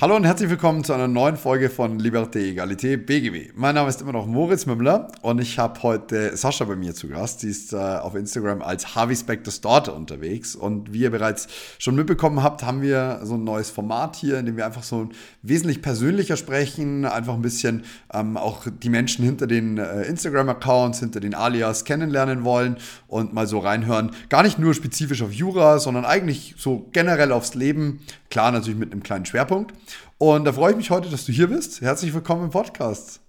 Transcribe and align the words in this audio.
Hallo 0.00 0.14
und 0.14 0.22
herzlich 0.22 0.48
willkommen 0.48 0.84
zu 0.84 0.92
einer 0.92 1.08
neuen 1.08 1.36
Folge 1.36 1.68
von 1.68 1.98
Liberté, 1.98 2.38
Egalité, 2.38 2.96
BGB. 2.96 3.50
Mein 3.56 3.74
Name 3.74 3.88
ist 3.88 4.00
immer 4.00 4.12
noch 4.12 4.26
Moritz 4.26 4.64
Mümmler 4.64 5.10
und 5.22 5.40
ich 5.40 5.58
habe 5.58 5.82
heute 5.82 6.36
Sascha 6.36 6.66
bei 6.66 6.76
mir 6.76 6.94
zu 6.94 7.08
Gast. 7.08 7.40
Sie 7.40 7.48
ist 7.48 7.72
äh, 7.72 7.76
auf 7.78 8.14
Instagram 8.14 8.62
als 8.62 8.94
Harvey 8.94 9.16
Spectors 9.16 9.60
Daughter 9.60 9.96
unterwegs 9.96 10.54
und 10.54 10.92
wie 10.92 11.00
ihr 11.00 11.10
bereits 11.10 11.48
schon 11.80 11.96
mitbekommen 11.96 12.44
habt, 12.44 12.62
haben 12.62 12.80
wir 12.80 13.22
so 13.24 13.34
ein 13.34 13.42
neues 13.42 13.70
Format 13.70 14.14
hier, 14.14 14.38
in 14.38 14.46
dem 14.46 14.56
wir 14.56 14.66
einfach 14.66 14.84
so 14.84 15.08
wesentlich 15.42 15.82
persönlicher 15.82 16.36
sprechen, 16.36 17.04
einfach 17.04 17.34
ein 17.34 17.42
bisschen 17.42 17.82
ähm, 18.14 18.36
auch 18.36 18.68
die 18.70 18.90
Menschen 18.90 19.24
hinter 19.24 19.48
den 19.48 19.78
äh, 19.78 20.02
Instagram-Accounts, 20.02 21.00
hinter 21.00 21.18
den 21.18 21.34
Alias 21.34 21.84
kennenlernen 21.84 22.44
wollen 22.44 22.76
und 23.08 23.32
mal 23.32 23.48
so 23.48 23.58
reinhören. 23.58 24.12
Gar 24.28 24.44
nicht 24.44 24.60
nur 24.60 24.74
spezifisch 24.74 25.22
auf 25.22 25.32
Jura, 25.32 25.80
sondern 25.80 26.04
eigentlich 26.04 26.54
so 26.56 26.86
generell 26.92 27.32
aufs 27.32 27.56
Leben. 27.56 27.98
Klar, 28.30 28.52
natürlich 28.52 28.78
mit 28.78 28.92
einem 28.92 29.02
kleinen 29.02 29.26
Schwerpunkt. 29.26 29.72
Und 30.18 30.44
da 30.44 30.52
freue 30.52 30.72
ich 30.72 30.76
mich 30.76 30.90
heute, 30.90 31.08
dass 31.08 31.24
du 31.26 31.32
hier 31.32 31.46
bist. 31.46 31.80
Herzlich 31.80 32.12
willkommen 32.12 32.44
im 32.44 32.50
Podcast. 32.50 33.20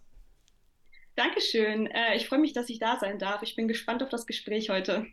Dankeschön. 1.16 1.86
Äh, 1.86 2.16
ich 2.16 2.28
freue 2.28 2.40
mich, 2.40 2.54
dass 2.54 2.68
ich 2.68 2.80
da 2.80 2.98
sein 3.00 3.20
darf. 3.20 3.44
Ich 3.44 3.56
bin 3.56 3.68
gespannt 3.68 4.02
auf 4.02 4.10
das 4.10 4.26
Gespräch 4.26 4.72
heute. 4.72 5.06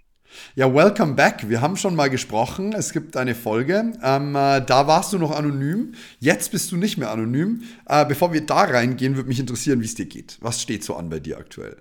Ja, 0.55 0.75
welcome 0.75 1.15
back. 1.15 1.51
Wir 1.51 1.61
haben 1.61 1.77
schon 1.77 1.95
mal 1.95 2.09
gesprochen. 2.09 2.73
Es 2.73 2.95
gibt 2.95 3.19
eine 3.19 3.35
Folge. 3.35 3.93
Ähm, 4.03 4.35
äh, 4.35 4.63
da 4.65 4.87
warst 4.87 5.13
du 5.13 5.19
noch 5.19 5.33
anonym. 5.33 5.93
Jetzt 6.19 6.51
bist 6.51 6.73
du 6.73 6.79
nicht 6.79 6.97
mehr 6.97 7.11
anonym. 7.11 7.63
Äh, 7.87 8.07
bevor 8.07 8.33
wir 8.33 8.41
da 8.47 8.63
reingehen, 8.63 9.17
würde 9.17 9.29
mich 9.29 9.39
interessieren, 9.39 9.83
wie 9.83 9.85
es 9.85 9.95
dir 9.95 10.07
geht. 10.07 10.39
Was 10.41 10.63
steht 10.63 10.83
so 10.83 10.97
an 10.97 11.11
bei 11.11 11.21
dir 11.21 11.37
aktuell? 11.37 11.77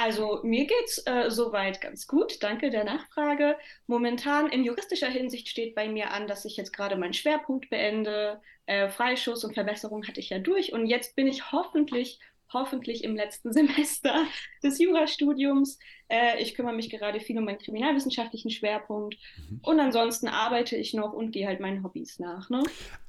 Also 0.00 0.38
mir 0.44 0.64
geht's 0.64 1.02
äh, 1.06 1.28
soweit 1.28 1.80
ganz 1.80 2.06
gut, 2.06 2.40
danke 2.44 2.70
der 2.70 2.84
Nachfrage. 2.84 3.58
Momentan 3.88 4.48
in 4.48 4.62
juristischer 4.62 5.08
Hinsicht 5.08 5.48
steht 5.48 5.74
bei 5.74 5.88
mir 5.88 6.12
an, 6.12 6.28
dass 6.28 6.44
ich 6.44 6.56
jetzt 6.56 6.72
gerade 6.72 6.94
meinen 6.94 7.14
Schwerpunkt 7.14 7.68
beende. 7.68 8.40
Äh, 8.66 8.90
Freischuss 8.90 9.42
und 9.42 9.54
Verbesserung 9.54 10.06
hatte 10.06 10.20
ich 10.20 10.30
ja 10.30 10.38
durch 10.38 10.72
und 10.72 10.86
jetzt 10.86 11.16
bin 11.16 11.26
ich 11.26 11.50
hoffentlich, 11.50 12.20
hoffentlich 12.52 13.04
im 13.04 13.16
letzten 13.16 13.52
Semester 13.52 14.24
des 14.62 14.78
Jurastudiums. 14.78 15.78
Äh, 16.08 16.40
ich 16.40 16.54
kümmere 16.54 16.74
mich 16.74 16.88
gerade 16.90 17.20
viel 17.20 17.38
um 17.38 17.44
meinen 17.44 17.58
kriminalwissenschaftlichen 17.58 18.50
Schwerpunkt 18.50 19.16
mhm. 19.36 19.60
und 19.62 19.80
ansonsten 19.80 20.28
arbeite 20.28 20.76
ich 20.76 20.94
noch 20.94 21.12
und 21.12 21.32
gehe 21.32 21.46
halt 21.46 21.60
meinen 21.60 21.84
Hobbys 21.84 22.18
nach. 22.18 22.48
Ne? 22.48 22.62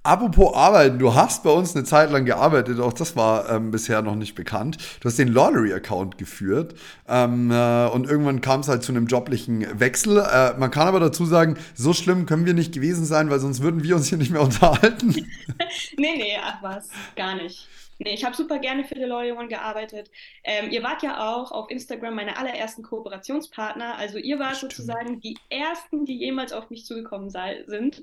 Apropos 0.03 0.53
Arbeiten, 0.53 0.99
du 0.99 1.13
hast 1.13 1.43
bei 1.43 1.49
uns 1.49 1.75
eine 1.75 1.85
Zeit 1.85 2.11
lang 2.11 2.25
gearbeitet, 2.25 2.79
auch 2.79 2.91
das 2.91 3.15
war 3.15 3.49
ähm, 3.49 3.71
bisher 3.71 4.01
noch 4.01 4.15
nicht 4.15 4.35
bekannt. 4.35 4.77
Du 4.99 5.07
hast 5.07 5.17
den 5.17 5.29
Lottery-Account 5.29 6.17
geführt 6.17 6.75
ähm, 7.07 7.51
äh, 7.51 7.87
und 7.87 8.09
irgendwann 8.09 8.41
kam 8.41 8.59
es 8.59 8.67
halt 8.67 8.83
zu 8.83 8.91
einem 8.91 9.07
joblichen 9.07 9.79
Wechsel. 9.79 10.17
Äh, 10.17 10.57
man 10.57 10.71
kann 10.71 10.87
aber 10.87 10.99
dazu 10.99 11.25
sagen, 11.25 11.57
so 11.75 11.93
schlimm 11.93 12.25
können 12.25 12.45
wir 12.45 12.53
nicht 12.53 12.73
gewesen 12.73 13.05
sein, 13.05 13.29
weil 13.29 13.39
sonst 13.39 13.61
würden 13.61 13.83
wir 13.83 13.95
uns 13.95 14.07
hier 14.07 14.17
nicht 14.17 14.31
mehr 14.31 14.41
unterhalten. 14.49 15.09
nee, 15.97 16.15
nee, 16.17 16.37
ach 16.41 16.61
was, 16.61 16.89
gar 17.15 17.35
nicht. 17.35 17.67
Nee, 17.99 18.13
ich 18.13 18.23
habe 18.23 18.35
super 18.35 18.59
gerne 18.59 18.85
für 18.85 18.95
DeLorean 18.95 19.49
gearbeitet. 19.49 20.09
Ähm, 20.45 20.71
ihr 20.71 20.83
wart 20.83 21.03
ja 21.03 21.35
auch 21.35 21.51
auf 21.51 21.69
Instagram 21.69 22.15
meine 22.15 22.37
allerersten 22.37 22.81
Kooperationspartner. 22.81 23.97
Also 23.97 24.17
ihr 24.17 24.39
wart 24.39 24.55
Stimmt. 24.57 24.71
sozusagen 24.71 25.19
die 25.19 25.37
ersten, 25.49 26.05
die 26.05 26.17
jemals 26.17 26.53
auf 26.53 26.69
mich 26.69 26.85
zugekommen 26.85 27.29
sind. 27.29 28.01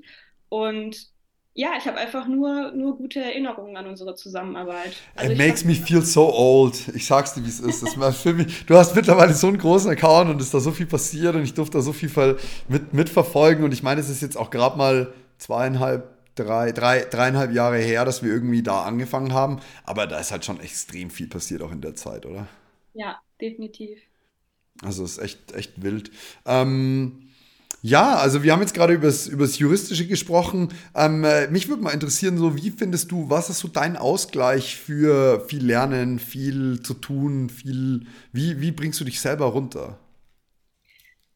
Und 0.49 1.09
ja, 1.55 1.71
ich 1.75 1.87
habe 1.87 1.97
einfach 1.97 2.27
nur, 2.27 2.71
nur 2.73 2.95
gute 2.97 3.19
Erinnerungen 3.19 3.75
an 3.75 3.87
unsere 3.87 4.13
Zusammenarbeit. 4.13 4.95
Also 5.15 5.31
It 5.31 5.39
makes 5.39 5.65
me 5.65 5.73
feel 5.73 6.03
so 6.03 6.31
old. 6.31 6.89
Ich 6.93 7.07
sag's 7.07 7.33
dir, 7.33 7.43
wie 7.43 7.49
es 7.49 7.59
ist. 7.59 7.81
Das 7.81 8.21
für 8.21 8.33
mich, 8.33 8.67
du 8.67 8.77
hast 8.77 8.95
mittlerweile 8.95 9.33
so 9.33 9.47
einen 9.47 9.57
großen 9.57 9.89
Account 9.89 10.29
und 10.29 10.39
ist 10.39 10.53
da 10.53 10.59
so 10.59 10.71
viel 10.71 10.85
passiert 10.85 11.33
und 11.33 11.41
ich 11.41 11.55
durfte 11.55 11.79
da 11.79 11.81
so 11.81 11.93
viel 11.93 12.11
mit, 12.67 12.93
mitverfolgen. 12.93 13.65
Und 13.65 13.71
ich 13.71 13.81
meine, 13.81 13.99
es 13.99 14.09
ist 14.09 14.21
jetzt 14.21 14.37
auch 14.37 14.51
gerade 14.51 14.77
mal 14.77 15.11
zweieinhalb 15.39 16.16
drei, 16.37 16.71
drei, 16.71 17.01
dreieinhalb 17.01 17.53
Jahre 17.53 17.77
her, 17.77 18.05
dass 18.05 18.23
wir 18.23 18.31
irgendwie 18.31 18.63
da 18.63 18.83
angefangen 18.83 19.33
haben. 19.33 19.59
Aber 19.83 20.07
da 20.07 20.19
ist 20.19 20.31
halt 20.31 20.45
schon 20.45 20.59
extrem 20.61 21.09
viel 21.09 21.27
passiert 21.27 21.61
auch 21.61 21.71
in 21.71 21.81
der 21.81 21.95
Zeit, 21.95 22.25
oder? 22.25 22.47
Ja, 22.93 23.21
definitiv. 23.39 24.01
Also 24.83 25.03
es 25.03 25.17
ist 25.17 25.23
echt, 25.23 25.53
echt 25.53 25.81
wild. 25.81 26.11
Ähm, 26.45 27.29
ja, 27.81 28.15
also 28.15 28.43
wir 28.43 28.53
haben 28.53 28.61
jetzt 28.61 28.73
gerade 28.73 28.93
über 28.93 29.07
das 29.07 29.59
Juristische 29.59 30.07
gesprochen. 30.07 30.73
Ähm, 30.95 31.23
äh, 31.23 31.47
mich 31.47 31.69
würde 31.69 31.83
mal 31.83 31.91
interessieren, 31.93 32.37
so 32.37 32.55
wie 32.55 32.71
findest 32.71 33.11
du, 33.11 33.29
was 33.29 33.49
ist 33.49 33.59
so 33.59 33.67
dein 33.67 33.97
Ausgleich 33.97 34.77
für 34.77 35.41
viel 35.47 35.65
Lernen, 35.65 36.19
viel 36.19 36.81
zu 36.81 36.95
tun, 36.95 37.49
viel, 37.49 38.05
wie, 38.33 38.61
wie 38.61 38.71
bringst 38.71 38.99
du 38.99 39.05
dich 39.05 39.21
selber 39.21 39.45
runter? 39.47 39.99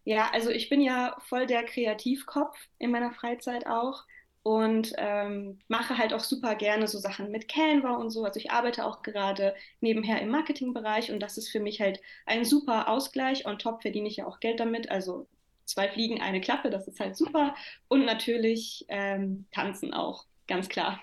Ja, 0.04 0.30
also 0.34 0.50
ich 0.50 0.70
bin 0.70 0.82
ja 0.82 1.16
voll 1.30 1.46
der 1.48 1.64
Kreativkopf 1.64 2.58
in 2.80 2.92
meiner 2.92 3.12
Freizeit 3.14 3.68
auch 3.68 4.06
und 4.44 4.94
ähm, 4.98 5.60
mache 5.68 5.98
halt 5.98 6.14
auch 6.14 6.22
super 6.22 6.56
gerne 6.56 6.88
so 6.88 6.98
Sachen 6.98 7.30
mit 7.32 7.48
Canva 7.48 7.96
und 7.96 8.10
so. 8.10 8.26
Also 8.26 8.40
ich 8.40 8.52
arbeite 8.52 8.86
auch 8.86 9.04
gerade 9.04 9.56
nebenher 9.82 10.22
im 10.22 10.30
Marketingbereich 10.30 11.12
und 11.12 11.20
das 11.20 11.38
ist 11.38 11.50
für 11.50 11.60
mich 11.60 11.80
halt 11.80 12.02
ein 12.26 12.44
super 12.44 12.90
Ausgleich. 12.90 13.46
On 13.46 13.60
top 13.60 13.82
verdiene 13.84 14.08
ich 14.08 14.18
ja 14.18 14.26
auch 14.26 14.40
Geld 14.40 14.60
damit. 14.60 14.90
Also 14.90 15.28
zwei 15.66 15.90
Fliegen, 15.90 16.22
eine 16.22 16.42
Klappe, 16.42 16.70
das 16.72 16.88
ist 16.88 17.00
halt 17.00 17.16
super. 17.16 17.56
Und 17.88 18.06
natürlich 18.06 18.86
ähm, 18.88 19.46
tanzen 19.52 19.94
auch, 19.94 20.26
ganz 20.48 20.70
klar. 20.70 21.00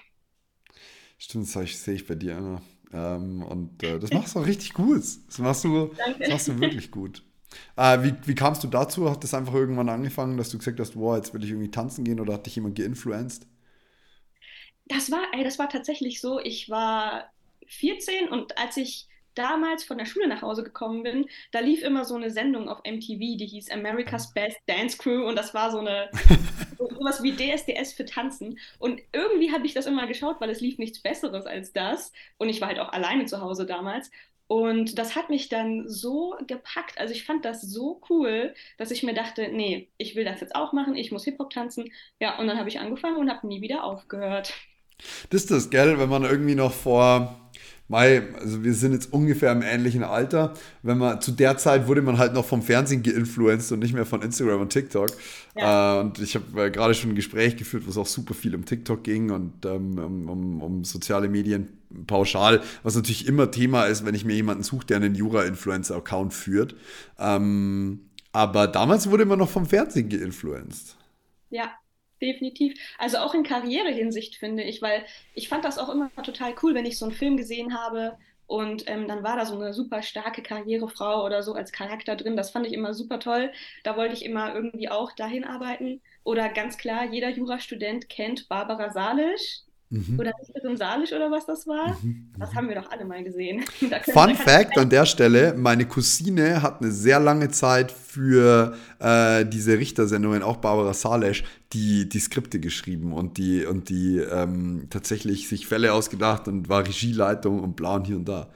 Stimmt, 1.16 1.54
das 1.54 1.84
sehe 1.84 1.94
ich 1.94 2.06
bei 2.06 2.16
dir 2.16 2.38
immer. 2.38 2.62
Ähm, 2.92 3.42
und 3.42 3.82
äh, 3.82 3.98
das 3.98 4.12
machst 4.12 4.34
du 4.34 4.40
auch 4.40 4.46
richtig 4.46 4.74
gut. 4.74 5.02
Das 5.26 5.38
machst 5.38 5.64
du, 5.64 5.90
das 6.18 6.28
machst 6.28 6.48
du 6.48 6.58
wirklich 6.58 6.90
gut. 6.90 7.22
Äh, 7.76 8.02
wie, 8.02 8.14
wie 8.26 8.34
kamst 8.34 8.62
du 8.64 8.68
dazu? 8.68 9.10
Hat 9.10 9.24
das 9.24 9.34
einfach 9.34 9.54
irgendwann 9.54 9.88
angefangen, 9.88 10.36
dass 10.36 10.50
du 10.50 10.58
gesagt 10.58 10.80
hast, 10.80 10.96
wow, 10.96 11.16
jetzt 11.16 11.32
will 11.34 11.44
ich 11.44 11.50
irgendwie 11.50 11.70
tanzen 11.70 12.04
gehen 12.04 12.20
oder 12.20 12.34
hat 12.34 12.46
dich 12.46 12.56
jemand 12.56 12.76
geinfluenced? 12.76 13.46
Das 14.86 15.10
war, 15.10 15.22
ey, 15.32 15.44
das 15.44 15.58
war 15.58 15.68
tatsächlich 15.68 16.20
so. 16.20 16.40
Ich 16.40 16.70
war 16.70 17.30
14 17.66 18.28
und 18.28 18.56
als 18.58 18.76
ich 18.76 19.06
damals 19.34 19.84
von 19.84 19.98
der 19.98 20.06
Schule 20.06 20.26
nach 20.26 20.42
Hause 20.42 20.64
gekommen 20.64 21.04
bin, 21.04 21.26
da 21.52 21.60
lief 21.60 21.82
immer 21.82 22.04
so 22.04 22.16
eine 22.16 22.30
Sendung 22.30 22.68
auf 22.68 22.80
MTV, 22.84 23.36
die 23.36 23.46
hieß 23.46 23.70
America's 23.70 24.32
Best 24.34 24.58
Dance 24.66 24.98
Crew 24.98 25.26
und 25.28 25.36
das 25.36 25.54
war 25.54 25.70
so 25.70 25.78
eine 25.78 26.10
sowas 26.78 27.22
wie 27.22 27.36
DSDS 27.36 27.92
für 27.92 28.04
Tanzen 28.04 28.58
und 28.80 29.00
irgendwie 29.12 29.52
habe 29.52 29.64
ich 29.64 29.74
das 29.74 29.86
immer 29.86 30.08
geschaut, 30.08 30.40
weil 30.40 30.50
es 30.50 30.60
lief 30.60 30.78
nichts 30.78 31.00
Besseres 31.00 31.46
als 31.46 31.72
das 31.72 32.12
und 32.38 32.48
ich 32.48 32.60
war 32.60 32.68
halt 32.68 32.80
auch 32.80 32.92
alleine 32.92 33.26
zu 33.26 33.40
Hause 33.40 33.64
damals 33.64 34.10
und 34.48 34.98
das 34.98 35.14
hat 35.14 35.28
mich 35.28 35.50
dann 35.50 35.88
so 35.88 36.34
gepackt. 36.46 36.98
Also 36.98 37.12
ich 37.12 37.24
fand 37.24 37.44
das 37.44 37.60
so 37.60 38.00
cool, 38.08 38.54
dass 38.78 38.90
ich 38.90 39.02
mir 39.02 39.14
dachte, 39.14 39.48
nee, 39.52 39.88
ich 39.98 40.16
will 40.16 40.24
das 40.24 40.40
jetzt 40.40 40.56
auch 40.56 40.72
machen, 40.72 40.96
ich 40.96 41.12
muss 41.12 41.24
Hip-Hop 41.24 41.50
tanzen. 41.50 41.90
Ja, 42.18 42.38
und 42.38 42.46
dann 42.46 42.58
habe 42.58 42.68
ich 42.68 42.80
angefangen 42.80 43.18
und 43.18 43.30
habe 43.30 43.46
nie 43.46 43.60
wieder 43.60 43.84
aufgehört. 43.84 44.54
Das 45.30 45.42
ist 45.42 45.50
das, 45.50 45.70
gell, 45.70 45.98
wenn 45.98 46.08
man 46.08 46.24
irgendwie 46.24 46.54
noch 46.54 46.72
vor 46.72 47.48
Mai, 47.88 48.22
also 48.38 48.62
wir 48.64 48.74
sind 48.74 48.92
jetzt 48.92 49.12
ungefähr 49.12 49.50
im 49.50 49.62
ähnlichen 49.62 50.02
Alter. 50.02 50.52
Wenn 50.82 50.98
man 50.98 51.22
zu 51.22 51.32
der 51.32 51.56
Zeit 51.56 51.88
wurde 51.88 52.02
man 52.02 52.18
halt 52.18 52.34
noch 52.34 52.44
vom 52.44 52.62
Fernsehen 52.62 53.02
geinfluenced 53.02 53.72
und 53.72 53.78
nicht 53.78 53.94
mehr 53.94 54.04
von 54.04 54.20
Instagram 54.20 54.60
und 54.62 54.70
TikTok. 54.70 55.10
Ja. 55.56 55.96
Äh, 55.96 56.00
und 56.00 56.18
ich 56.18 56.34
habe 56.34 56.66
äh, 56.66 56.70
gerade 56.70 56.94
schon 56.94 57.10
ein 57.10 57.16
Gespräch 57.16 57.56
geführt, 57.56 57.86
wo 57.86 57.90
es 57.90 57.96
auch 57.96 58.06
super 58.06 58.34
viel 58.34 58.54
um 58.54 58.66
TikTok 58.66 59.02
ging 59.04 59.30
und 59.30 59.64
ähm, 59.64 59.98
um, 59.98 60.62
um, 60.62 60.84
soziale 60.84 61.28
Medien 61.28 61.77
pauschal, 62.06 62.62
was 62.82 62.96
natürlich 62.96 63.26
immer 63.26 63.50
Thema 63.50 63.84
ist, 63.84 64.04
wenn 64.04 64.14
ich 64.14 64.24
mir 64.24 64.34
jemanden 64.34 64.62
suche, 64.62 64.86
der 64.86 64.98
einen 64.98 65.14
Jura-Influencer-Account 65.14 66.34
führt. 66.34 66.74
Ähm, 67.18 68.10
aber 68.32 68.66
damals 68.66 69.10
wurde 69.10 69.24
man 69.24 69.38
noch 69.38 69.48
vom 69.48 69.66
Fernsehen 69.66 70.08
geinfluenced. 70.08 70.96
Ja, 71.50 71.72
definitiv. 72.20 72.78
Also 72.98 73.18
auch 73.18 73.34
in 73.34 73.42
Karrierehinsicht 73.42 74.36
finde 74.36 74.62
ich, 74.62 74.82
weil 74.82 75.04
ich 75.34 75.48
fand 75.48 75.64
das 75.64 75.78
auch 75.78 75.88
immer 75.88 76.10
total 76.22 76.54
cool, 76.62 76.74
wenn 76.74 76.86
ich 76.86 76.98
so 76.98 77.06
einen 77.06 77.14
Film 77.14 77.36
gesehen 77.36 77.74
habe 77.74 78.16
und 78.48 78.88
ähm, 78.88 79.06
dann 79.06 79.22
war 79.22 79.36
da 79.36 79.44
so 79.44 79.54
eine 79.54 79.74
super 79.74 80.02
starke 80.02 80.42
Karrierefrau 80.42 81.22
oder 81.24 81.42
so 81.42 81.52
als 81.52 81.70
Charakter 81.70 82.16
drin. 82.16 82.34
Das 82.34 82.50
fand 82.50 82.66
ich 82.66 82.72
immer 82.72 82.94
super 82.94 83.20
toll. 83.20 83.52
Da 83.84 83.94
wollte 83.98 84.14
ich 84.14 84.24
immer 84.24 84.54
irgendwie 84.54 84.88
auch 84.88 85.12
dahin 85.12 85.44
arbeiten. 85.44 86.00
Oder 86.24 86.48
ganz 86.48 86.78
klar, 86.78 87.04
jeder 87.04 87.28
Jurastudent 87.28 88.08
kennt 88.08 88.48
Barbara 88.48 88.90
Salisch. 88.90 89.64
Mhm. 89.90 90.18
Oder 90.20 90.32
Richterin 90.38 90.76
Salisch 90.76 91.12
oder 91.12 91.30
was 91.30 91.46
das 91.46 91.66
war. 91.66 91.96
Mhm. 92.02 92.28
Das 92.38 92.54
haben 92.54 92.68
wir 92.68 92.74
doch 92.74 92.90
alle 92.90 93.06
mal 93.06 93.24
gesehen. 93.24 93.64
Fun 94.12 94.34
Fact 94.34 94.76
an 94.76 94.90
der 94.90 95.06
Stelle: 95.06 95.54
Meine 95.56 95.86
Cousine 95.86 96.60
hat 96.60 96.82
eine 96.82 96.90
sehr 96.90 97.18
lange 97.20 97.48
Zeit 97.48 97.90
für 97.90 98.74
äh, 98.98 99.46
diese 99.46 99.78
Richtersendungen, 99.78 100.42
auch 100.42 100.58
Barbara 100.58 100.92
Salesch, 100.92 101.44
die, 101.72 102.08
die 102.08 102.18
Skripte 102.18 102.60
geschrieben 102.60 103.12
und 103.12 103.38
die, 103.38 103.64
und 103.64 103.88
die 103.88 104.18
ähm, 104.18 104.88
tatsächlich 104.90 105.48
sich 105.48 105.66
Fälle 105.66 105.94
ausgedacht 105.94 106.48
und 106.48 106.68
war 106.68 106.86
Regieleitung 106.86 107.60
und 107.60 107.76
bla 107.76 107.96
und 107.96 108.06
hier 108.06 108.16
und 108.16 108.28
da. 108.28 108.48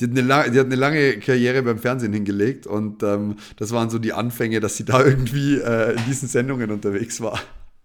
Die 0.00 0.04
hat 0.04 0.12
eine, 0.12 0.22
lange, 0.22 0.50
die 0.50 0.58
hat 0.58 0.66
eine 0.66 0.76
lange 0.76 1.18
Karriere 1.18 1.62
beim 1.62 1.78
Fernsehen 1.78 2.12
hingelegt 2.12 2.66
und 2.66 3.02
ähm, 3.02 3.36
das 3.56 3.72
waren 3.72 3.90
so 3.90 3.98
die 3.98 4.12
Anfänge, 4.12 4.60
dass 4.60 4.76
sie 4.76 4.84
da 4.84 5.04
irgendwie 5.04 5.58
äh, 5.58 5.96
in 5.96 6.04
diesen 6.06 6.28
Sendungen 6.28 6.70
unterwegs 6.70 7.20
war. 7.20 7.38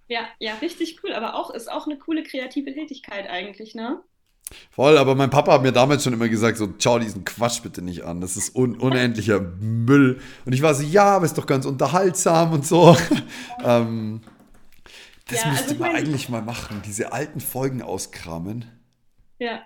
Ja, 0.08 0.28
ja, 0.40 0.56
richtig 0.56 1.04
cool. 1.04 1.14
Aber 1.14 1.36
auch 1.36 1.50
ist 1.52 1.72
auch 1.72 1.88
eine 1.88 1.98
coole 1.98 2.24
kreative 2.24 2.74
Tätigkeit 2.74 3.30
eigentlich, 3.30 3.76
ne? 3.76 4.04
Voll, 4.70 4.98
aber 4.98 5.16
mein 5.16 5.30
Papa 5.30 5.54
hat 5.54 5.62
mir 5.64 5.72
damals 5.72 6.04
schon 6.04 6.14
immer 6.14 6.30
gesagt, 6.30 6.58
so, 6.58 6.74
schau 6.78 7.00
diesen 7.00 7.24
Quatsch 7.26 7.64
bitte 7.64 7.82
nicht 7.82 8.04
an, 8.04 8.22
das 8.22 8.38
ist 8.38 8.56
un 8.56 8.78
unendlicher 8.78 9.40
Müll. 9.40 10.20
Und 10.46 10.54
ich 10.54 10.62
war 10.62 10.76
so, 10.76 10.84
ja, 10.84 11.16
aber 11.16 11.26
ist 11.26 11.38
doch 11.38 11.46
ganz 11.46 11.66
unterhaltsam 11.66 12.52
und 12.52 12.66
so. 12.66 12.96
ähm, 13.64 14.22
das 15.28 15.44
ja, 15.44 15.50
müsste 15.50 15.70
also 15.70 15.80
man 15.80 15.96
eigentlich 15.96 16.30
mal 16.30 16.42
machen, 16.42 16.82
diese 16.86 17.14
alten 17.14 17.40
Folgen 17.40 17.82
auskramen. 17.82 18.66
Ja. 19.40 19.66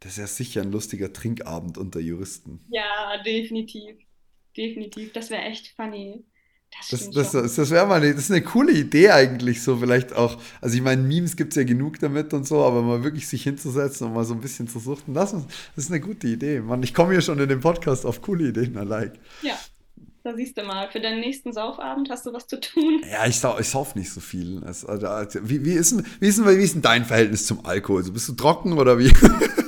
Das 0.00 0.12
ist 0.12 0.18
ja 0.18 0.26
sicher 0.26 0.62
ein 0.62 0.72
lustiger 0.72 1.12
Trinkabend 1.12 1.78
unter 1.78 2.00
Juristen. 2.00 2.64
Ja, 2.68 3.20
definitiv. 3.24 3.96
Definitiv. 4.56 5.12
Das 5.12 5.30
wäre 5.30 5.42
echt 5.42 5.68
funny. 5.76 6.24
Das, 6.90 7.10
das, 7.10 7.32
das, 7.32 7.54
das 7.56 7.70
wäre 7.70 7.86
mal 7.86 8.00
eine, 8.00 8.14
das 8.14 8.24
ist 8.24 8.30
eine 8.30 8.42
coole 8.42 8.72
Idee 8.72 9.10
eigentlich 9.10 9.62
so 9.62 9.76
vielleicht 9.78 10.14
auch. 10.14 10.40
Also 10.60 10.76
ich 10.76 10.82
meine, 10.82 11.02
Memes 11.02 11.36
gibt 11.36 11.52
es 11.52 11.56
ja 11.56 11.64
genug 11.64 11.98
damit 11.98 12.32
und 12.32 12.46
so, 12.46 12.64
aber 12.64 12.82
mal 12.82 13.02
wirklich 13.02 13.26
sich 13.26 13.42
hinzusetzen 13.42 14.06
und 14.06 14.14
mal 14.14 14.24
so 14.24 14.34
ein 14.34 14.40
bisschen 14.40 14.68
zu 14.68 14.78
suchten, 14.78 15.12
das, 15.12 15.32
das 15.32 15.44
ist 15.76 15.90
eine 15.90 16.00
gute 16.00 16.28
Idee. 16.28 16.60
Mann, 16.60 16.82
ich 16.82 16.94
komme 16.94 17.12
hier 17.12 17.20
schon 17.20 17.38
in 17.40 17.48
dem 17.48 17.60
Podcast 17.60 18.06
auf 18.06 18.22
coole 18.22 18.48
Ideen, 18.48 18.76
I 18.76 18.84
like. 18.84 19.14
Ja, 19.42 19.58
da 20.28 20.34
siehst 20.34 20.58
du 20.58 20.62
mal. 20.62 20.88
Für 20.90 21.00
deinen 21.00 21.20
nächsten 21.20 21.52
Saufabend 21.52 22.10
hast 22.10 22.26
du 22.26 22.32
was 22.32 22.46
zu 22.46 22.60
tun. 22.60 23.02
Ja, 23.10 23.26
ich, 23.26 23.38
sau, 23.38 23.58
ich 23.58 23.68
sauf 23.68 23.94
nicht 23.94 24.12
so 24.12 24.20
viel. 24.20 24.62
Also, 24.64 24.88
also, 24.88 25.38
wie, 25.42 25.64
wie, 25.64 25.72
ist 25.72 25.92
denn, 25.92 26.04
wie, 26.20 26.28
ist 26.28 26.38
denn, 26.38 26.46
wie 26.46 26.62
ist 26.62 26.74
denn 26.74 26.82
dein 26.82 27.04
Verhältnis 27.04 27.46
zum 27.46 27.64
Alkohol? 27.64 28.00
Also, 28.00 28.12
bist 28.12 28.28
du 28.28 28.34
trocken 28.34 28.74
oder 28.74 28.98
wie? 28.98 29.10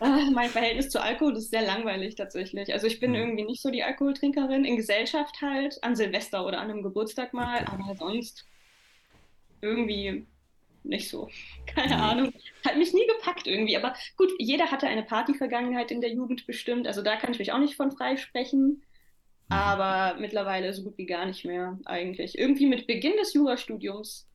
Ach, 0.00 0.30
mein 0.30 0.50
Verhältnis 0.50 0.90
zu 0.90 1.02
Alkohol 1.02 1.36
ist 1.36 1.50
sehr 1.50 1.62
langweilig 1.62 2.14
tatsächlich. 2.14 2.72
Also 2.72 2.86
ich 2.86 3.00
bin 3.00 3.10
mhm. 3.10 3.16
irgendwie 3.16 3.44
nicht 3.44 3.62
so 3.62 3.70
die 3.70 3.82
Alkoholtrinkerin. 3.82 4.64
In 4.64 4.76
Gesellschaft 4.76 5.40
halt, 5.40 5.82
an 5.82 5.96
Silvester 5.96 6.46
oder 6.46 6.60
an 6.60 6.70
einem 6.70 6.82
Geburtstag 6.82 7.32
mal, 7.32 7.62
okay. 7.62 7.72
aber 7.72 7.94
sonst 7.96 8.46
irgendwie 9.60 10.26
nicht 10.82 11.08
so. 11.08 11.28
Keine 11.66 11.96
mhm. 11.96 12.02
Ahnung. 12.02 12.32
Hat 12.64 12.76
mich 12.76 12.92
nie 12.92 13.06
gepackt 13.06 13.46
irgendwie. 13.46 13.76
Aber 13.76 13.94
gut, 14.16 14.30
jeder 14.38 14.70
hatte 14.70 14.86
eine 14.86 15.02
Partyvergangenheit 15.02 15.90
in 15.90 16.00
der 16.00 16.12
Jugend 16.12 16.46
bestimmt. 16.46 16.86
Also 16.86 17.02
da 17.02 17.16
kann 17.16 17.32
ich 17.32 17.38
mich 17.38 17.52
auch 17.52 17.58
nicht 17.58 17.76
von 17.76 17.92
freisprechen. 17.92 18.68
Mhm. 18.68 18.82
Aber 19.48 20.18
mittlerweile 20.20 20.72
so 20.72 20.82
gut 20.82 20.98
wie 20.98 21.06
gar 21.06 21.26
nicht 21.26 21.44
mehr 21.44 21.78
eigentlich. 21.84 22.38
Irgendwie 22.38 22.66
mit 22.66 22.86
Beginn 22.86 23.16
des 23.16 23.34
Jurastudiums 23.34 24.26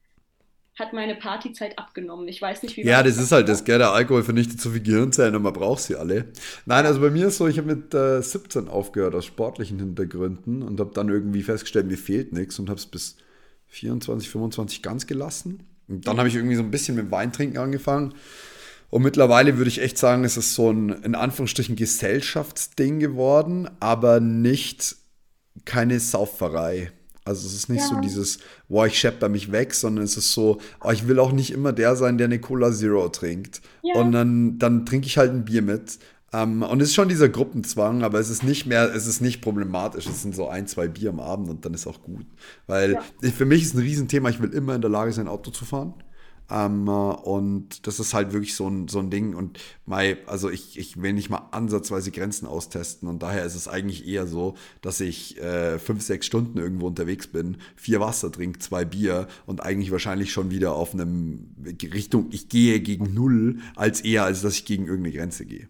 hat 0.81 0.91
meine 0.93 1.15
Partyzeit 1.15 1.79
abgenommen. 1.79 2.27
Ich 2.27 2.41
weiß 2.41 2.63
nicht, 2.63 2.75
wie 2.75 2.83
Ja, 2.83 3.01
das 3.03 3.17
ist 3.17 3.31
halt 3.31 3.47
das, 3.47 3.63
gell? 3.63 3.77
Der 3.77 3.91
Alkohol 3.91 4.23
vernichtet 4.23 4.59
zu 4.59 4.71
viel 4.71 4.81
Gehirnzellen 4.81 5.35
und 5.35 5.43
man 5.43 5.53
braucht 5.53 5.83
sie 5.83 5.95
alle. 5.95 6.25
Nein, 6.65 6.85
also 6.85 6.99
bei 6.99 7.09
mir 7.09 7.27
ist 7.27 7.37
so, 7.37 7.47
ich 7.47 7.57
habe 7.57 7.73
mit 7.73 7.93
äh, 7.93 8.21
17 8.21 8.67
aufgehört 8.67 9.15
aus 9.15 9.25
sportlichen 9.25 9.79
Hintergründen 9.79 10.61
und 10.63 10.79
habe 10.79 10.91
dann 10.93 11.07
irgendwie 11.07 11.43
festgestellt, 11.43 11.87
mir 11.87 11.97
fehlt 11.97 12.33
nichts 12.33 12.59
und 12.59 12.69
habe 12.69 12.79
es 12.79 12.85
bis 12.85 13.15
24, 13.67 14.29
25 14.29 14.81
ganz 14.81 15.07
gelassen. 15.07 15.63
Und 15.87 16.07
dann 16.07 16.17
habe 16.17 16.27
ich 16.27 16.35
irgendwie 16.35 16.55
so 16.55 16.63
ein 16.63 16.71
bisschen 16.71 16.95
mit 16.95 17.11
Weintrinken 17.11 17.57
angefangen. 17.57 18.13
Und 18.89 19.03
mittlerweile 19.03 19.57
würde 19.57 19.69
ich 19.69 19.81
echt 19.81 19.97
sagen, 19.97 20.25
es 20.25 20.35
ist 20.35 20.53
so 20.53 20.69
ein, 20.69 20.89
in 20.89 21.15
Anführungsstrichen, 21.15 21.77
Gesellschaftsding 21.77 22.99
geworden, 22.99 23.69
aber 23.79 24.19
nicht 24.19 24.97
keine 25.63 25.99
Sauferei. 25.99 26.91
Also 27.23 27.45
es 27.45 27.53
ist 27.53 27.69
nicht 27.69 27.81
ja. 27.81 27.87
so 27.87 28.01
dieses, 28.01 28.39
boah, 28.67 28.87
ich 28.87 28.97
schepper 28.97 29.29
mich 29.29 29.51
weg, 29.51 29.73
sondern 29.73 30.03
es 30.03 30.17
ist 30.17 30.33
so, 30.33 30.59
oh, 30.83 30.91
ich 30.91 31.07
will 31.07 31.19
auch 31.19 31.31
nicht 31.31 31.51
immer 31.51 31.71
der 31.71 31.95
sein, 31.95 32.17
der 32.17 32.25
eine 32.25 32.39
Cola 32.39 32.71
Zero 32.71 33.09
trinkt. 33.09 33.61
Ja. 33.83 33.95
Und 33.95 34.11
dann, 34.11 34.57
dann 34.57 34.85
trinke 34.85 35.07
ich 35.07 35.17
halt 35.17 35.31
ein 35.31 35.45
Bier 35.45 35.61
mit. 35.61 35.99
Um, 36.33 36.39
ähm, 36.39 36.63
und 36.63 36.81
es 36.81 36.89
ist 36.89 36.95
schon 36.95 37.09
dieser 37.09 37.27
Gruppenzwang, 37.27 38.03
aber 38.03 38.17
es 38.17 38.29
ist 38.29 38.41
nicht 38.41 38.65
mehr, 38.65 38.95
es 38.95 39.05
ist 39.05 39.19
nicht 39.19 39.41
problematisch. 39.41 40.07
Es 40.07 40.21
sind 40.21 40.33
so 40.33 40.47
ein, 40.47 40.65
zwei 40.65 40.87
Bier 40.87 41.09
am 41.09 41.19
Abend 41.19 41.49
und 41.49 41.65
dann 41.65 41.73
ist 41.73 41.87
auch 41.87 42.01
gut. 42.01 42.25
Weil 42.67 42.93
ja. 42.93 43.31
für 43.31 43.45
mich 43.45 43.63
ist 43.63 43.75
ein 43.75 43.81
Riesenthema, 43.81 44.29
ich 44.29 44.41
will 44.41 44.53
immer 44.53 44.73
in 44.73 44.81
der 44.81 44.89
Lage 44.89 45.11
sein, 45.11 45.27
Auto 45.27 45.51
zu 45.51 45.65
fahren. 45.65 45.93
Ähm, 46.51 46.87
und 46.87 47.87
das 47.87 47.99
ist 47.99 48.13
halt 48.13 48.33
wirklich 48.33 48.55
so 48.55 48.67
ein, 48.67 48.87
so 48.87 48.99
ein 48.99 49.09
Ding. 49.09 49.33
Und 49.35 49.59
Mai, 49.85 50.17
also 50.27 50.49
ich, 50.49 50.77
ich 50.77 51.01
will 51.01 51.13
nicht 51.13 51.29
mal 51.29 51.47
ansatzweise 51.51 52.11
Grenzen 52.11 52.45
austesten. 52.45 53.07
Und 53.07 53.23
daher 53.23 53.45
ist 53.45 53.55
es 53.55 53.67
eigentlich 53.67 54.07
eher 54.07 54.27
so, 54.27 54.55
dass 54.81 54.99
ich 54.99 55.41
äh, 55.41 55.79
fünf, 55.79 56.01
sechs 56.01 56.25
Stunden 56.25 56.57
irgendwo 56.57 56.87
unterwegs 56.87 57.27
bin, 57.27 57.57
vier 57.75 57.99
Wasser 57.99 58.31
trinke, 58.31 58.59
zwei 58.59 58.85
Bier 58.85 59.27
und 59.45 59.63
eigentlich 59.63 59.91
wahrscheinlich 59.91 60.31
schon 60.31 60.51
wieder 60.51 60.75
auf 60.75 60.93
einem 60.93 61.55
Richtung, 61.81 62.27
ich 62.31 62.49
gehe 62.49 62.79
gegen 62.81 63.13
null, 63.13 63.59
als 63.75 64.01
eher, 64.01 64.23
als 64.23 64.41
dass 64.41 64.55
ich 64.55 64.65
gegen 64.65 64.87
irgendeine 64.87 65.15
Grenze 65.15 65.45
gehe. 65.45 65.69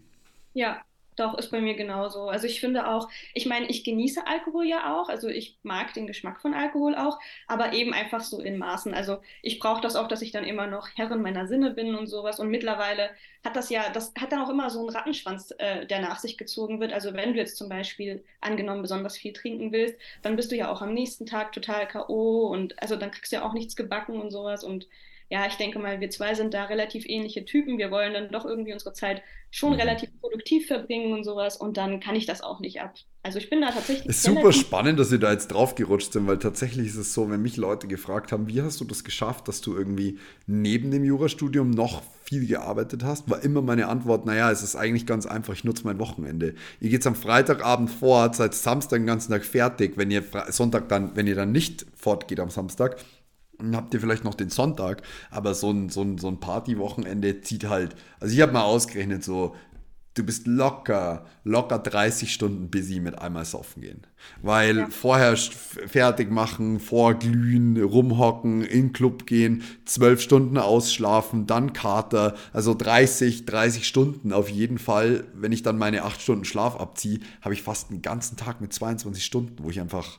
Ja, 0.54 0.82
doch, 1.16 1.36
ist 1.36 1.50
bei 1.50 1.60
mir 1.60 1.74
genauso. 1.74 2.28
Also 2.28 2.46
ich 2.46 2.60
finde 2.60 2.88
auch, 2.88 3.08
ich 3.34 3.46
meine, 3.46 3.66
ich 3.66 3.84
genieße 3.84 4.26
Alkohol 4.26 4.66
ja 4.66 4.94
auch, 4.94 5.08
also 5.08 5.28
ich 5.28 5.58
mag 5.62 5.92
den 5.92 6.06
Geschmack 6.06 6.40
von 6.40 6.54
Alkohol 6.54 6.94
auch, 6.94 7.18
aber 7.46 7.74
eben 7.74 7.92
einfach 7.92 8.20
so 8.20 8.40
in 8.40 8.56
Maßen. 8.58 8.94
Also 8.94 9.18
ich 9.42 9.58
brauche 9.58 9.82
das 9.82 9.94
auch, 9.96 10.08
dass 10.08 10.22
ich 10.22 10.30
dann 10.30 10.44
immer 10.44 10.66
noch 10.66 10.88
Herrin 10.96 11.20
meiner 11.22 11.46
Sinne 11.46 11.70
bin 11.72 11.94
und 11.94 12.06
sowas. 12.06 12.40
Und 12.40 12.48
mittlerweile 12.48 13.10
hat 13.44 13.56
das 13.56 13.68
ja, 13.68 13.90
das 13.90 14.14
hat 14.18 14.32
dann 14.32 14.40
auch 14.40 14.48
immer 14.48 14.70
so 14.70 14.80
einen 14.80 14.88
Rattenschwanz, 14.88 15.52
äh, 15.58 15.86
der 15.86 16.00
nach 16.00 16.18
sich 16.18 16.38
gezogen 16.38 16.80
wird. 16.80 16.92
Also 16.92 17.12
wenn 17.12 17.32
du 17.34 17.38
jetzt 17.38 17.56
zum 17.56 17.68
Beispiel 17.68 18.24
angenommen 18.40 18.82
besonders 18.82 19.16
viel 19.18 19.32
trinken 19.34 19.72
willst, 19.72 19.98
dann 20.22 20.36
bist 20.36 20.50
du 20.50 20.56
ja 20.56 20.70
auch 20.70 20.80
am 20.80 20.94
nächsten 20.94 21.26
Tag 21.26 21.52
total 21.52 21.86
K.O. 21.88 22.46
und 22.46 22.80
also 22.80 22.96
dann 22.96 23.10
kriegst 23.10 23.32
du 23.32 23.36
ja 23.36 23.44
auch 23.44 23.52
nichts 23.52 23.76
gebacken 23.76 24.20
und 24.20 24.30
sowas 24.30 24.64
und 24.64 24.88
ja, 25.32 25.46
ich 25.46 25.54
denke 25.54 25.78
mal, 25.78 25.98
wir 25.98 26.10
zwei 26.10 26.34
sind 26.34 26.52
da 26.52 26.64
relativ 26.64 27.06
ähnliche 27.06 27.46
Typen. 27.46 27.78
Wir 27.78 27.90
wollen 27.90 28.12
dann 28.12 28.30
doch 28.30 28.44
irgendwie 28.44 28.74
unsere 28.74 28.92
Zeit 28.92 29.22
schon 29.50 29.70
mhm. 29.70 29.76
relativ 29.76 30.10
produktiv 30.20 30.66
verbringen 30.66 31.14
und 31.14 31.24
sowas. 31.24 31.56
Und 31.56 31.78
dann 31.78 32.00
kann 32.00 32.14
ich 32.14 32.26
das 32.26 32.42
auch 32.42 32.60
nicht 32.60 32.82
ab. 32.82 32.92
Also 33.22 33.38
ich 33.38 33.48
bin 33.48 33.62
da 33.62 33.70
tatsächlich. 33.70 34.10
Es 34.10 34.16
ist 34.16 34.24
super 34.24 34.52
spannend, 34.52 34.98
dass 34.98 35.08
Sie 35.08 35.18
da 35.18 35.32
jetzt 35.32 35.48
drauf 35.48 35.74
gerutscht 35.74 36.12
sind, 36.12 36.26
weil 36.26 36.38
tatsächlich 36.38 36.88
ist 36.88 36.96
es 36.96 37.14
so, 37.14 37.30
wenn 37.30 37.40
mich 37.40 37.56
Leute 37.56 37.88
gefragt 37.88 38.30
haben, 38.30 38.46
wie 38.46 38.60
hast 38.60 38.78
du 38.82 38.84
das 38.84 39.04
geschafft, 39.04 39.48
dass 39.48 39.62
du 39.62 39.74
irgendwie 39.74 40.18
neben 40.46 40.90
dem 40.90 41.02
Jurastudium 41.02 41.70
noch 41.70 42.02
viel 42.24 42.46
gearbeitet 42.46 43.02
hast, 43.02 43.30
war 43.30 43.42
immer 43.42 43.62
meine 43.62 43.88
Antwort, 43.88 44.26
naja, 44.26 44.50
es 44.50 44.62
ist 44.62 44.76
eigentlich 44.76 45.06
ganz 45.06 45.24
einfach, 45.24 45.54
ich 45.54 45.64
nutze 45.64 45.84
mein 45.84 45.98
Wochenende. 45.98 46.54
Ihr 46.78 46.90
geht 46.90 47.06
am 47.06 47.14
Freitagabend 47.14 47.88
fort, 47.88 48.36
seid 48.36 48.52
Samstag 48.52 48.98
den 48.98 49.06
ganzen 49.06 49.32
Tag 49.32 49.46
fertig, 49.46 49.96
wenn 49.96 50.10
ihr 50.10 50.24
Sonntag 50.48 50.90
dann, 50.90 51.16
wenn 51.16 51.26
ihr 51.26 51.36
dann 51.36 51.52
nicht 51.52 51.86
fortgeht 51.96 52.38
am 52.38 52.50
Samstag, 52.50 52.98
habt 53.74 53.94
ihr 53.94 54.00
vielleicht 54.00 54.24
noch 54.24 54.34
den 54.34 54.50
Sonntag, 54.50 55.02
aber 55.30 55.54
so 55.54 55.70
ein, 55.70 55.88
so 55.88 56.02
ein, 56.02 56.18
so 56.18 56.28
ein 56.28 56.40
Partywochenende 56.40 57.40
zieht 57.40 57.68
halt, 57.68 57.94
also 58.20 58.34
ich 58.34 58.40
habe 58.40 58.52
mal 58.52 58.62
ausgerechnet, 58.62 59.24
so, 59.24 59.54
du 60.14 60.24
bist 60.24 60.46
locker, 60.46 61.24
locker 61.44 61.78
30 61.78 62.32
Stunden 62.32 62.70
busy 62.70 63.00
mit 63.00 63.18
einmal 63.18 63.44
saufen 63.44 63.80
gehen. 63.80 64.02
Weil 64.42 64.78
ja. 64.78 64.90
vorher 64.90 65.36
fertig 65.36 66.30
machen, 66.30 66.80
vorglühen, 66.80 67.82
rumhocken, 67.82 68.62
in 68.62 68.88
den 68.88 68.92
Club 68.92 69.26
gehen, 69.26 69.62
12 69.86 70.20
Stunden 70.20 70.58
ausschlafen, 70.58 71.46
dann 71.46 71.72
Kater, 71.72 72.34
also 72.52 72.74
30, 72.74 73.46
30 73.46 73.86
Stunden 73.86 74.32
auf 74.32 74.48
jeden 74.48 74.78
Fall. 74.78 75.24
Wenn 75.34 75.52
ich 75.52 75.62
dann 75.62 75.78
meine 75.78 76.02
8 76.04 76.20
Stunden 76.20 76.44
Schlaf 76.44 76.76
abziehe, 76.76 77.20
habe 77.40 77.54
ich 77.54 77.62
fast 77.62 77.90
einen 77.90 78.02
ganzen 78.02 78.36
Tag 78.36 78.60
mit 78.60 78.72
22 78.72 79.24
Stunden, 79.24 79.64
wo 79.64 79.70
ich 79.70 79.80
einfach 79.80 80.18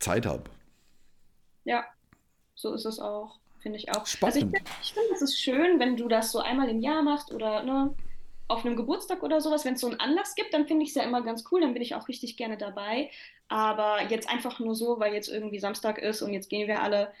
Zeit 0.00 0.26
habe. 0.26 0.44
Ja, 1.64 1.84
so 2.64 2.72
ist 2.72 2.86
es 2.86 2.98
auch, 2.98 3.38
finde 3.60 3.78
ich 3.78 3.90
auch. 3.90 4.06
Spannend. 4.06 4.36
Also 4.36 4.46
ich 4.46 4.52
finde, 4.52 4.70
ich 4.82 4.92
find, 4.94 5.06
es 5.14 5.22
ist 5.22 5.38
schön, 5.38 5.78
wenn 5.78 5.96
du 5.96 6.08
das 6.08 6.32
so 6.32 6.40
einmal 6.40 6.68
im 6.68 6.80
Jahr 6.80 7.02
machst 7.02 7.32
oder 7.32 7.62
ne, 7.62 7.94
auf 8.48 8.64
einem 8.64 8.74
Geburtstag 8.74 9.22
oder 9.22 9.40
sowas. 9.40 9.64
Wenn 9.64 9.74
es 9.74 9.82
so 9.82 9.88
einen 9.88 10.00
Anlass 10.00 10.34
gibt, 10.34 10.54
dann 10.54 10.66
finde 10.66 10.84
ich 10.84 10.88
es 10.90 10.94
ja 10.94 11.02
immer 11.02 11.22
ganz 11.22 11.44
cool, 11.52 11.60
dann 11.60 11.74
bin 11.74 11.82
ich 11.82 11.94
auch 11.94 12.08
richtig 12.08 12.36
gerne 12.36 12.56
dabei. 12.56 13.10
Aber 13.48 14.02
jetzt 14.08 14.28
einfach 14.30 14.58
nur 14.60 14.74
so, 14.74 14.98
weil 14.98 15.12
jetzt 15.12 15.28
irgendwie 15.28 15.60
Samstag 15.60 15.98
ist 15.98 16.22
und 16.22 16.32
jetzt 16.32 16.48
gehen 16.48 16.66
wir 16.66 16.82
alle 16.82 17.12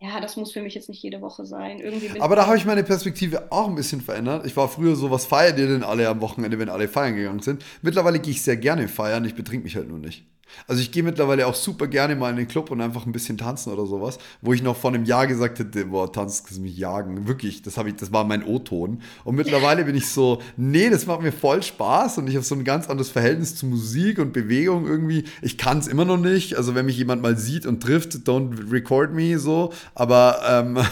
ja, 0.00 0.20
das 0.20 0.36
muss 0.36 0.52
für 0.52 0.62
mich 0.62 0.74
jetzt 0.76 0.88
nicht 0.88 1.02
jede 1.02 1.20
Woche 1.20 1.44
sein. 1.44 1.80
Irgendwie 1.80 2.20
Aber 2.20 2.36
da 2.36 2.46
habe 2.46 2.56
ich 2.56 2.64
meine 2.64 2.84
Perspektive 2.84 3.50
auch 3.50 3.66
ein 3.66 3.74
bisschen 3.74 4.00
verändert. 4.00 4.46
Ich 4.46 4.56
war 4.56 4.68
früher 4.68 4.94
so, 4.94 5.10
was 5.10 5.26
feiert 5.26 5.58
ihr 5.58 5.66
denn 5.66 5.82
alle 5.82 6.08
am 6.08 6.20
Wochenende, 6.20 6.56
wenn 6.60 6.68
alle 6.68 6.86
feiern 6.86 7.16
gegangen 7.16 7.40
sind? 7.40 7.64
Mittlerweile 7.82 8.20
gehe 8.20 8.30
ich 8.30 8.42
sehr 8.42 8.56
gerne 8.56 8.86
feiern, 8.86 9.24
ich 9.24 9.34
betrink 9.34 9.64
mich 9.64 9.74
halt 9.74 9.88
nur 9.88 9.98
nicht. 9.98 10.24
Also 10.66 10.80
ich 10.82 10.92
gehe 10.92 11.02
mittlerweile 11.02 11.46
auch 11.46 11.54
super 11.54 11.86
gerne 11.86 12.16
mal 12.16 12.30
in 12.30 12.36
den 12.36 12.48
Club 12.48 12.70
und 12.70 12.80
einfach 12.80 13.06
ein 13.06 13.12
bisschen 13.12 13.38
tanzen 13.38 13.72
oder 13.72 13.86
sowas, 13.86 14.18
wo 14.40 14.52
ich 14.52 14.62
noch 14.62 14.76
vor 14.76 14.92
einem 14.92 15.04
Jahr 15.04 15.26
gesagt 15.26 15.58
hätte, 15.58 15.86
boah, 15.86 16.12
tanzen 16.12 16.44
kannst 16.46 16.60
mich 16.60 16.76
jagen. 16.76 17.26
Wirklich, 17.26 17.62
das, 17.62 17.76
ich, 17.76 17.96
das 17.96 18.12
war 18.12 18.24
mein 18.24 18.44
O-Ton. 18.44 19.02
Und 19.24 19.34
mittlerweile 19.34 19.84
bin 19.84 19.96
ich 19.96 20.08
so, 20.08 20.40
nee, 20.56 20.90
das 20.90 21.06
macht 21.06 21.22
mir 21.22 21.32
voll 21.32 21.62
Spaß 21.62 22.18
und 22.18 22.28
ich 22.28 22.34
habe 22.34 22.44
so 22.44 22.54
ein 22.54 22.64
ganz 22.64 22.88
anderes 22.88 23.10
Verhältnis 23.10 23.56
zu 23.56 23.66
Musik 23.66 24.18
und 24.18 24.32
Bewegung 24.32 24.86
irgendwie. 24.86 25.24
Ich 25.42 25.58
kann 25.58 25.78
es 25.78 25.86
immer 25.86 26.04
noch 26.04 26.18
nicht. 26.18 26.56
Also 26.56 26.74
wenn 26.74 26.86
mich 26.86 26.98
jemand 26.98 27.22
mal 27.22 27.36
sieht 27.36 27.66
und 27.66 27.82
trifft, 27.82 28.12
don't 28.28 28.70
record 28.70 29.12
me 29.12 29.38
so. 29.38 29.72
Aber 29.94 30.40
ähm, 30.48 30.78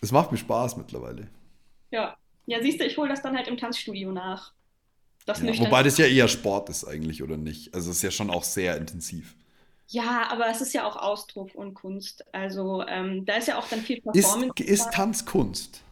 Es 0.00 0.12
macht 0.12 0.32
mir 0.32 0.38
Spaß 0.38 0.76
mittlerweile. 0.76 1.28
Ja. 1.90 2.16
Ja, 2.46 2.60
siehst 2.62 2.80
du, 2.80 2.84
ich 2.84 2.96
hole 2.96 3.08
das 3.08 3.22
dann 3.22 3.36
halt 3.36 3.48
im 3.48 3.56
Tanzstudio 3.56 4.10
nach. 4.12 4.52
Das 5.26 5.40
ja, 5.40 5.58
wobei 5.58 5.82
das 5.82 5.98
ja 5.98 6.06
eher 6.06 6.28
Sport 6.28 6.70
ist 6.70 6.84
eigentlich, 6.84 7.22
oder 7.22 7.36
nicht? 7.36 7.74
Also 7.74 7.90
es 7.90 7.98
ist 7.98 8.02
ja 8.02 8.10
schon 8.10 8.30
auch 8.30 8.44
sehr 8.44 8.76
intensiv. 8.76 9.36
Ja, 9.88 10.28
aber 10.30 10.48
es 10.48 10.60
ist 10.60 10.72
ja 10.72 10.86
auch 10.86 10.96
Ausdruck 10.96 11.54
und 11.54 11.74
Kunst. 11.74 12.24
Also 12.32 12.84
ähm, 12.86 13.24
da 13.26 13.36
ist 13.36 13.48
ja 13.48 13.58
auch 13.58 13.68
dann 13.68 13.80
viel 13.80 14.00
Performance. 14.00 14.62
Ist, 14.62 14.70
ist 14.70 14.92
Tanz 14.92 15.24
Kunst? 15.24 15.82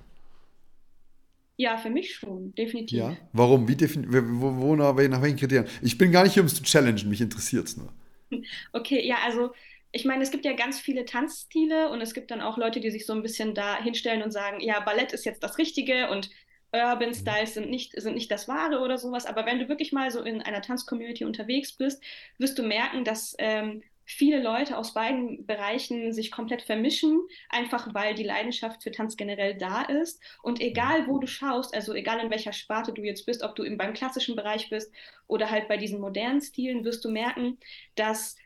Ja, 1.57 1.77
für 1.77 1.91
mich 1.91 2.15
schon, 2.15 2.55
definitiv. 2.55 2.99
Ja, 2.99 3.17
warum? 3.33 3.67
Wie 3.67 3.75
defini 3.75 4.07
wo, 4.09 4.57
wo, 4.57 4.77
nach, 4.77 4.95
nach 4.95 5.23
welchen 5.23 5.37
Kriterien? 5.37 5.69
Ich 5.83 5.99
bin 5.99 6.13
gar 6.13 6.23
nicht 6.23 6.35
hier, 6.35 6.43
um 6.43 6.47
es 6.47 6.55
zu 6.55 6.63
challengen, 6.63 7.09
mich 7.09 7.21
interessiert 7.21 7.67
es 7.67 7.77
nur. 7.77 7.93
Okay, 8.73 9.05
ja, 9.05 9.17
also 9.25 9.53
ich 9.91 10.05
meine, 10.05 10.23
es 10.23 10.31
gibt 10.31 10.45
ja 10.45 10.53
ganz 10.53 10.79
viele 10.79 11.05
Tanzstile 11.05 11.91
und 11.91 12.01
es 12.01 12.15
gibt 12.15 12.31
dann 12.31 12.43
auch 12.43 12.59
Leute, 12.59 12.79
die 12.79 12.91
sich 12.91 13.07
so 13.07 13.15
ein 13.15 13.23
bisschen 13.23 13.55
da 13.55 13.83
hinstellen 13.83 14.23
und 14.23 14.31
sagen, 14.31 14.61
ja, 14.61 14.79
Ballett 14.81 15.13
ist 15.13 15.25
jetzt 15.25 15.43
das 15.43 15.59
Richtige 15.59 16.11
und 16.11 16.31
Urban 16.73 17.11
mhm. 17.11 17.15
Styles 17.15 17.55
sind 17.55 17.71
nicht, 17.71 18.01
sind 18.01 18.15
nicht 18.15 18.31
das 18.31 18.49
Wahre 18.49 18.81
oder 18.81 18.99
sowas. 18.99 19.27
Aber 19.27 19.47
wenn 19.47 19.59
du 19.59 19.69
wirklich 19.69 19.93
mal 19.93 20.11
so 20.11 20.23
in 20.23 20.43
einer 20.43 20.63
Tanzcommunity 20.63 21.25
unterwegs 21.25 21.73
bist, 21.73 22.03
wirst 22.39 22.59
du 22.59 22.63
merken, 22.63 23.05
dass 23.05 23.35
ähm, 23.39 23.83
viele 24.05 24.43
Leute 24.43 24.79
aus 24.79 24.95
beiden 24.95 25.45
Bereichen 25.45 26.15
sich 26.15 26.31
komplett 26.31 26.63
vermischen, 26.63 27.21
einfach 27.51 27.93
weil 27.93 28.15
die 28.15 28.23
Leidenschaft 28.23 28.83
für 28.83 28.91
Tanz 28.91 29.19
generell 29.19 29.55
da 29.55 29.83
ist. 29.83 30.19
Und 30.43 30.63
egal, 30.63 31.07
wo 31.07 31.19
du 31.19 31.27
schaust, 31.27 31.75
also 31.75 31.93
egal 31.93 32.19
in 32.21 32.31
welcher 32.31 32.55
Sparte 32.55 32.93
du 32.93 33.03
jetzt 33.03 33.27
bist, 33.27 33.43
ob 33.43 33.55
du 33.55 33.65
beim 33.77 33.93
klassischen 33.93 34.35
Bereich 34.35 34.71
bist 34.71 34.91
oder 35.27 35.51
halt 35.51 35.69
bei 35.69 35.77
diesen 35.77 36.01
modernen 36.01 36.41
Stilen, 36.41 36.85
wirst 36.85 37.05
du 37.05 37.11
merken, 37.11 37.59
dass 37.97 38.37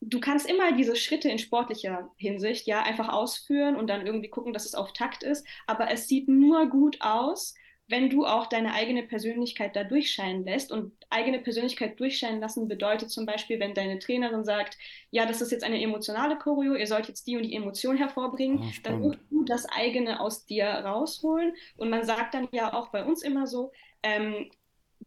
du 0.00 0.20
kannst 0.20 0.48
immer 0.48 0.72
diese 0.72 0.96
Schritte 0.96 1.28
in 1.28 1.38
sportlicher 1.38 2.10
Hinsicht 2.16 2.66
ja 2.66 2.82
einfach 2.82 3.08
ausführen 3.08 3.76
und 3.76 3.88
dann 3.88 4.06
irgendwie 4.06 4.28
gucken, 4.28 4.52
dass 4.52 4.66
es 4.66 4.74
auf 4.74 4.92
Takt 4.92 5.22
ist. 5.22 5.46
Aber 5.66 5.90
es 5.90 6.08
sieht 6.08 6.28
nur 6.28 6.68
gut 6.68 6.98
aus, 7.00 7.54
wenn 7.88 8.10
du 8.10 8.26
auch 8.26 8.46
deine 8.46 8.74
eigene 8.74 9.02
Persönlichkeit 9.02 9.74
da 9.74 9.82
durchscheinen 9.82 10.44
lässt. 10.44 10.70
Und 10.70 10.92
eigene 11.10 11.40
Persönlichkeit 11.40 11.98
durchscheinen 11.98 12.40
lassen 12.40 12.68
bedeutet 12.68 13.10
zum 13.10 13.24
Beispiel, 13.24 13.58
wenn 13.60 13.74
deine 13.74 13.98
Trainerin 13.98 14.44
sagt, 14.44 14.76
ja, 15.10 15.24
das 15.26 15.40
ist 15.40 15.50
jetzt 15.50 15.64
eine 15.64 15.80
emotionale 15.80 16.36
Choreo, 16.36 16.74
ihr 16.74 16.86
sollt 16.86 17.08
jetzt 17.08 17.26
die 17.26 17.36
und 17.36 17.44
die 17.44 17.54
Emotion 17.54 17.96
hervorbringen, 17.96 18.60
oh, 18.60 18.72
dann 18.82 19.00
musst 19.00 19.20
du 19.30 19.44
das 19.44 19.66
eigene 19.66 20.20
aus 20.20 20.44
dir 20.44 20.66
rausholen. 20.66 21.54
Und 21.76 21.88
man 21.88 22.04
sagt 22.04 22.34
dann 22.34 22.48
ja 22.52 22.74
auch 22.74 22.88
bei 22.90 23.04
uns 23.04 23.22
immer 23.22 23.46
so, 23.46 23.72
ähm, 24.02 24.50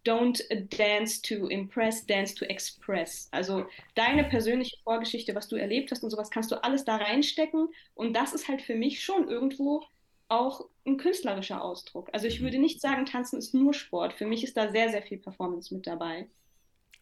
don't 0.04 0.42
dance 0.78 1.22
to 1.22 1.48
impress, 1.48 2.06
dance 2.06 2.34
to 2.36 2.46
express. 2.46 3.28
Also 3.32 3.66
deine 3.96 4.24
persönliche 4.24 4.78
Vorgeschichte, 4.84 5.36
was 5.36 5.48
du 5.48 5.56
erlebt 5.56 5.92
hast 5.92 6.04
und 6.04 6.10
sowas, 6.10 6.32
kannst 6.32 6.52
du 6.52 6.64
alles 6.64 6.86
da 6.86 6.98
reinstecken. 6.98 7.70
Und 7.94 8.14
das 8.14 8.34
ist 8.34 8.48
halt 8.48 8.62
für 8.62 8.76
mich 8.76 9.04
schon 9.04 9.30
irgendwo 9.30 9.84
auch 10.28 10.66
ein 10.86 10.98
künstlerischer 10.98 11.62
Ausdruck. 11.62 12.10
Also 12.14 12.26
ich 12.26 12.42
würde 12.42 12.58
nicht 12.58 12.82
sagen, 12.82 13.06
Tanzen 13.06 13.38
ist 13.38 13.54
nur 13.54 13.74
Sport. 13.74 14.14
Für 14.14 14.26
mich 14.26 14.44
ist 14.44 14.58
da 14.58 14.72
sehr, 14.72 14.90
sehr 14.90 15.02
viel 15.02 15.18
Performance 15.18 15.74
mit 15.74 15.86
dabei. 15.86 16.28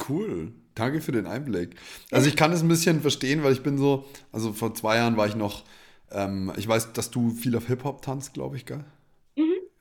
Cool. 0.07 0.53
Danke 0.75 1.01
für 1.01 1.11
den 1.11 1.27
Einblick. 1.27 1.75
Also 2.11 2.27
ich 2.27 2.35
kann 2.35 2.51
es 2.51 2.61
ein 2.61 2.67
bisschen 2.67 3.01
verstehen, 3.01 3.43
weil 3.43 3.53
ich 3.53 3.63
bin 3.63 3.77
so, 3.77 4.05
also 4.31 4.53
vor 4.53 4.73
zwei 4.73 4.95
Jahren 4.95 5.17
war 5.17 5.27
ich 5.27 5.35
noch, 5.35 5.63
ähm, 6.11 6.51
ich 6.57 6.67
weiß, 6.67 6.93
dass 6.93 7.11
du 7.11 7.29
viel 7.31 7.55
auf 7.55 7.67
Hip-Hop 7.67 8.01
tanzt, 8.01 8.33
glaube 8.33 8.55
ich, 8.55 8.65
gell? 8.65 8.83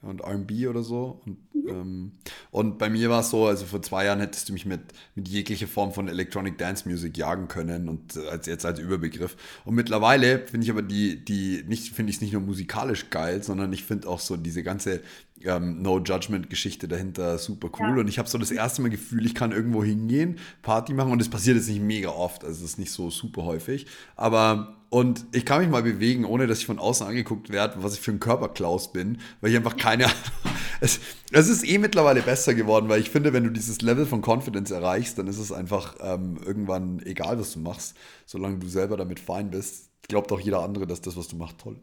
Und 0.09 0.23
RB 0.23 0.69
oder 0.69 0.83
so. 0.83 1.21
Und 1.27 1.37
ähm, 1.69 2.13
und 2.51 2.79
bei 2.79 2.89
mir 2.91 3.11
war 3.11 3.21
es 3.21 3.31
so, 3.31 3.47
also 3.47 3.67
vor 3.67 3.83
zwei 3.83 4.07
Jahren 4.07 4.21
hättest 4.21 4.49
du 4.49 4.53
mich 4.53 4.67
mit, 4.67 4.81
mit 5.15 5.29
jeglicher 5.29 5.67
Form 5.67 5.93
von 5.93 6.09
Electronic 6.09 6.59
Dance 6.59 6.89
Music 6.89 7.17
jagen 7.17 7.49
können 7.49 7.89
und 7.89 8.17
als 8.17 8.47
jetzt 8.47 8.65
als 8.65 8.79
Überbegriff. 8.79 9.37
Und 9.65 9.75
mittlerweile 9.75 10.47
finde 10.47 10.65
ich 10.65 10.71
aber 10.71 10.83
die, 10.83 11.25
die 11.25 11.65
nicht, 11.67 11.95
finde 11.95 12.11
ich 12.11 12.17
es 12.17 12.23
nicht 12.23 12.33
nur 12.33 12.43
musikalisch 12.43 13.11
geil, 13.11 13.43
sondern 13.43 13.73
ich 13.73 13.85
finde 13.85 14.09
auch 14.09 14.21
so 14.21 14.37
diese 14.37 14.63
ganze 14.63 15.03
ähm, 15.43 15.83
No 15.83 16.01
Judgment 16.01 16.51
Geschichte 16.51 16.89
dahinter 16.89 17.39
super 17.39 17.71
cool. 17.79 17.97
Ja. 17.97 18.01
Und 18.01 18.09
ich 18.09 18.19
habe 18.19 18.29
so 18.29 18.39
das 18.39 18.51
erste 18.51 18.83
Mal 18.83 18.89
Gefühl, 18.89 19.27
ich 19.27 19.35
kann 19.35 19.53
irgendwo 19.53 19.85
hingehen, 19.85 20.39
Party 20.63 20.95
machen 20.95 21.13
und 21.13 21.21
es 21.21 21.29
passiert 21.29 21.57
jetzt 21.57 21.69
nicht 21.69 21.83
mega 21.83 22.11
oft, 22.11 22.45
also 22.45 22.65
es 22.65 22.73
ist 22.73 22.79
nicht 22.79 22.91
so 22.91 23.11
super 23.11 23.45
häufig. 23.45 23.87
Aber 24.17 24.78
und 24.91 25.27
ich 25.33 25.45
kann 25.45 25.61
mich 25.61 25.69
mal 25.69 25.83
bewegen, 25.83 26.25
ohne 26.25 26.47
dass 26.47 26.61
ich 26.61 26.67
von 26.67 26.79
außen 26.79 27.07
angeguckt 27.07 27.51
werde, 27.51 27.83
was 27.83 27.95
ich 27.95 28.01
für 28.01 28.11
ein 28.11 28.21
Körperklaus 28.21 28.93
bin, 28.93 29.21
weil 29.41 29.51
ich 29.51 29.57
einfach 29.57 29.77
keine 29.77 30.07
Ahnung. 30.07 30.17
Es, 30.81 31.01
es, 31.33 31.49
ist 31.49 31.67
eh 31.67 31.77
mittlerweile 31.79 32.23
besser 32.23 32.55
geworden, 32.55 32.89
weil 32.89 33.01
ich 33.01 33.11
finde, 33.11 33.33
wenn 33.33 33.43
du 33.43 33.51
dieses 33.51 33.83
Level 33.83 34.07
von 34.07 34.23
Confidence 34.23 34.71
erreichst, 34.71 35.19
dann 35.19 35.27
ist 35.27 35.39
es 35.39 35.51
einfach 35.51 35.97
ähm, 36.01 36.39
irgendwann 36.47 37.03
egal, 37.05 37.37
was 37.41 37.55
du 37.55 37.59
machst, 37.59 37.97
solange 38.27 38.59
du 38.59 38.69
selber 38.69 38.97
damit 38.97 39.19
fein 39.19 39.51
bist. 39.51 39.91
Glaubt 40.07 40.31
auch 40.31 40.39
jeder 40.39 40.63
andere, 40.63 40.87
dass 40.87 41.01
das, 41.01 41.17
was 41.17 41.27
du 41.27 41.35
machst, 41.35 41.59
toll, 41.59 41.81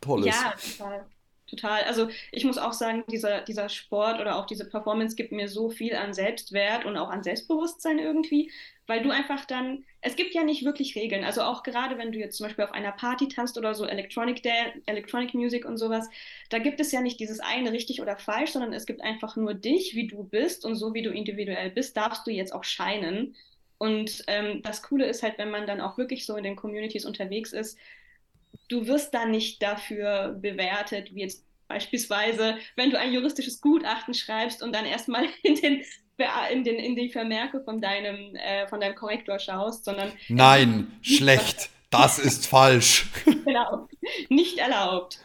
toll 0.00 0.26
ist. 0.26 0.34
Ja, 0.34 0.54
total. 0.78 1.06
Total. 1.46 1.82
Also 1.82 2.08
ich 2.32 2.44
muss 2.44 2.56
auch 2.56 2.72
sagen, 2.72 3.04
dieser, 3.10 3.42
dieser 3.42 3.68
Sport 3.68 4.20
oder 4.20 4.36
auch 4.36 4.46
diese 4.46 4.64
Performance 4.64 5.14
gibt 5.14 5.30
mir 5.30 5.48
so 5.48 5.68
viel 5.68 5.94
an 5.94 6.14
Selbstwert 6.14 6.86
und 6.86 6.96
auch 6.96 7.10
an 7.10 7.22
Selbstbewusstsein 7.22 7.98
irgendwie, 7.98 8.50
weil 8.86 9.02
du 9.02 9.10
einfach 9.10 9.44
dann, 9.44 9.84
es 10.06 10.16
gibt 10.16 10.34
ja 10.34 10.44
nicht 10.44 10.66
wirklich 10.66 10.94
Regeln. 10.96 11.24
Also 11.24 11.40
auch 11.40 11.62
gerade 11.62 11.96
wenn 11.96 12.12
du 12.12 12.18
jetzt 12.18 12.36
zum 12.36 12.46
Beispiel 12.46 12.64
auf 12.64 12.72
einer 12.72 12.92
Party 12.92 13.26
tanzt 13.28 13.56
oder 13.56 13.74
so 13.74 13.86
Electronic, 13.86 14.42
Electronic 14.84 15.32
Music 15.32 15.64
und 15.64 15.78
sowas, 15.78 16.10
da 16.50 16.58
gibt 16.58 16.78
es 16.78 16.92
ja 16.92 17.00
nicht 17.00 17.18
dieses 17.20 17.40
eine 17.40 17.72
richtig 17.72 18.02
oder 18.02 18.18
falsch, 18.18 18.50
sondern 18.52 18.74
es 18.74 18.84
gibt 18.84 19.00
einfach 19.00 19.36
nur 19.36 19.54
dich, 19.54 19.94
wie 19.94 20.06
du 20.06 20.22
bist 20.22 20.66
und 20.66 20.76
so 20.76 20.92
wie 20.92 21.00
du 21.00 21.10
individuell 21.10 21.70
bist, 21.70 21.96
darfst 21.96 22.26
du 22.26 22.30
jetzt 22.30 22.52
auch 22.52 22.64
scheinen. 22.64 23.34
Und 23.78 24.24
ähm, 24.26 24.60
das 24.62 24.82
Coole 24.82 25.06
ist 25.06 25.22
halt, 25.22 25.38
wenn 25.38 25.50
man 25.50 25.66
dann 25.66 25.80
auch 25.80 25.96
wirklich 25.96 26.26
so 26.26 26.36
in 26.36 26.44
den 26.44 26.56
Communities 26.56 27.06
unterwegs 27.06 27.54
ist, 27.54 27.78
du 28.68 28.86
wirst 28.86 29.14
dann 29.14 29.30
nicht 29.30 29.62
dafür 29.62 30.36
bewertet, 30.38 31.14
wie 31.14 31.22
jetzt 31.22 31.46
beispielsweise, 31.66 32.58
wenn 32.76 32.90
du 32.90 32.98
ein 32.98 33.14
juristisches 33.14 33.62
Gutachten 33.62 34.12
schreibst 34.12 34.62
und 34.62 34.74
dann 34.74 34.84
erstmal 34.84 35.26
in 35.42 35.54
den 35.54 35.84
in, 36.52 36.64
den, 36.64 36.76
in 36.76 36.96
die 36.96 37.08
Vermerke 37.10 37.60
von 37.62 37.80
deinem, 37.80 38.36
äh, 38.36 38.66
von 38.68 38.80
deinem 38.80 38.94
Korrektor 38.94 39.38
schaust, 39.38 39.84
sondern. 39.84 40.12
Nein, 40.28 40.92
schlecht. 41.02 41.70
Das 41.90 42.18
ist 42.18 42.46
falsch. 42.46 43.06
genau. 43.44 43.88
Nicht 44.28 44.58
erlaubt. 44.58 45.20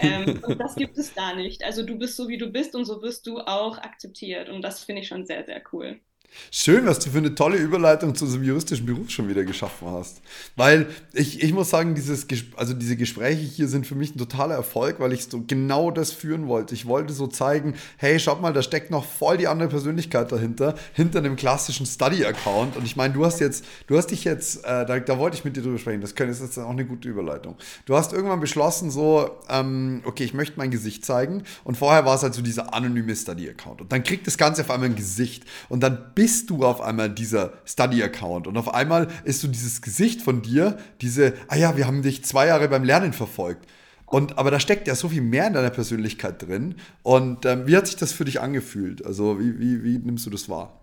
ähm, 0.00 0.42
und 0.42 0.58
das 0.58 0.74
gibt 0.74 0.96
es 0.96 1.12
da 1.12 1.34
nicht. 1.34 1.62
Also 1.62 1.84
du 1.84 1.98
bist 1.98 2.16
so, 2.16 2.28
wie 2.28 2.38
du 2.38 2.46
bist 2.46 2.74
und 2.74 2.86
so 2.86 3.02
wirst 3.02 3.26
du 3.26 3.40
auch 3.40 3.76
akzeptiert. 3.78 4.48
Und 4.48 4.62
das 4.62 4.82
finde 4.82 5.02
ich 5.02 5.08
schon 5.08 5.26
sehr, 5.26 5.44
sehr 5.44 5.62
cool. 5.72 6.00
Schön, 6.50 6.86
was 6.86 6.98
du 6.98 7.10
für 7.10 7.18
eine 7.18 7.34
tolle 7.34 7.56
Überleitung 7.56 8.14
zu 8.14 8.24
unserem 8.24 8.44
juristischen 8.44 8.86
Beruf 8.86 9.10
schon 9.10 9.28
wieder 9.28 9.44
geschaffen 9.44 9.88
hast. 9.90 10.20
Weil 10.56 10.86
ich, 11.12 11.42
ich 11.42 11.52
muss 11.52 11.70
sagen, 11.70 11.94
dieses, 11.94 12.26
also 12.56 12.74
diese 12.74 12.96
Gespräche 12.96 13.42
hier 13.42 13.68
sind 13.68 13.86
für 13.86 13.94
mich 13.94 14.14
ein 14.14 14.18
totaler 14.18 14.54
Erfolg, 14.54 15.00
weil 15.00 15.12
ich 15.12 15.24
so 15.24 15.42
genau 15.46 15.90
das 15.90 16.12
führen 16.12 16.46
wollte. 16.46 16.74
Ich 16.74 16.86
wollte 16.86 17.12
so 17.12 17.26
zeigen, 17.26 17.74
hey, 17.96 18.20
schaut 18.20 18.40
mal, 18.40 18.52
da 18.52 18.62
steckt 18.62 18.90
noch 18.90 19.04
voll 19.04 19.36
die 19.36 19.48
andere 19.48 19.68
Persönlichkeit 19.68 20.30
dahinter, 20.30 20.74
hinter 20.92 21.18
einem 21.18 21.36
klassischen 21.36 21.86
Study-Account. 21.86 22.76
Und 22.76 22.84
ich 22.84 22.96
meine, 22.96 23.14
du 23.14 23.24
hast 23.24 23.40
jetzt, 23.40 23.64
du 23.86 23.96
hast 23.96 24.08
dich 24.08 24.24
jetzt, 24.24 24.64
äh, 24.64 24.86
da, 24.86 25.00
da, 25.00 25.18
wollte 25.18 25.36
ich 25.36 25.44
mit 25.44 25.56
dir 25.56 25.62
drüber 25.62 25.78
sprechen, 25.78 26.00
das 26.00 26.12
ist 26.12 26.40
jetzt 26.40 26.58
auch 26.58 26.70
eine 26.70 26.84
gute 26.84 27.08
Überleitung. 27.08 27.56
Du 27.86 27.96
hast 27.96 28.12
irgendwann 28.12 28.40
beschlossen, 28.40 28.90
so, 28.90 29.30
ähm, 29.48 30.02
okay, 30.04 30.24
ich 30.24 30.34
möchte 30.34 30.56
mein 30.56 30.70
Gesicht 30.70 31.04
zeigen. 31.04 31.42
Und 31.64 31.76
vorher 31.76 32.04
war 32.04 32.14
es 32.14 32.22
halt 32.22 32.34
so 32.34 32.42
dieser 32.42 32.74
anonyme 32.74 33.14
Study-Account. 33.14 33.80
Und 33.80 33.92
dann 33.92 34.02
kriegt 34.02 34.26
das 34.26 34.38
Ganze 34.38 34.62
auf 34.62 34.70
einmal 34.70 34.90
ein 34.90 34.96
Gesicht. 34.96 35.44
Und 35.68 35.82
dann 35.82 36.12
bist 36.14 36.23
bist 36.24 36.48
du 36.48 36.64
auf 36.64 36.80
einmal 36.80 37.10
dieser 37.10 37.52
Study-Account 37.66 38.46
und 38.46 38.56
auf 38.56 38.72
einmal 38.72 39.08
ist 39.24 39.42
so 39.42 39.46
dieses 39.46 39.82
Gesicht 39.82 40.22
von 40.22 40.40
dir, 40.40 40.78
diese, 41.02 41.34
ah 41.48 41.56
ja, 41.56 41.76
wir 41.76 41.86
haben 41.86 42.00
dich 42.00 42.24
zwei 42.24 42.46
Jahre 42.46 42.66
beim 42.66 42.82
Lernen 42.82 43.12
verfolgt. 43.12 43.68
Und, 44.06 44.38
aber 44.38 44.50
da 44.50 44.58
steckt 44.58 44.88
ja 44.88 44.94
so 44.94 45.10
viel 45.10 45.20
mehr 45.20 45.46
in 45.48 45.52
deiner 45.52 45.68
Persönlichkeit 45.68 46.40
drin. 46.40 46.76
Und 47.02 47.44
ähm, 47.44 47.66
wie 47.66 47.76
hat 47.76 47.88
sich 47.88 47.96
das 47.96 48.14
für 48.14 48.24
dich 48.24 48.40
angefühlt? 48.40 49.04
Also, 49.04 49.38
wie, 49.38 49.60
wie, 49.60 49.84
wie 49.84 49.98
nimmst 49.98 50.24
du 50.24 50.30
das 50.30 50.48
wahr? 50.48 50.80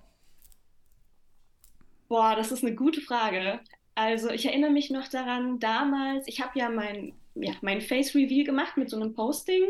Boah, 2.08 2.36
das 2.36 2.52
ist 2.52 2.64
eine 2.64 2.76
gute 2.76 3.02
Frage. 3.02 3.62
Also, 3.96 4.30
ich 4.30 4.46
erinnere 4.46 4.70
mich 4.70 4.92
noch 4.92 5.08
daran, 5.08 5.60
damals, 5.60 6.28
ich 6.28 6.40
habe 6.40 6.60
ja 6.60 6.70
mein, 6.70 7.14
ja, 7.34 7.54
mein 7.62 7.82
Face-Reveal 7.82 8.46
gemacht 8.46 8.78
mit 8.78 8.92
so 8.92 8.96
einem 8.96 9.16
Posting 9.16 9.64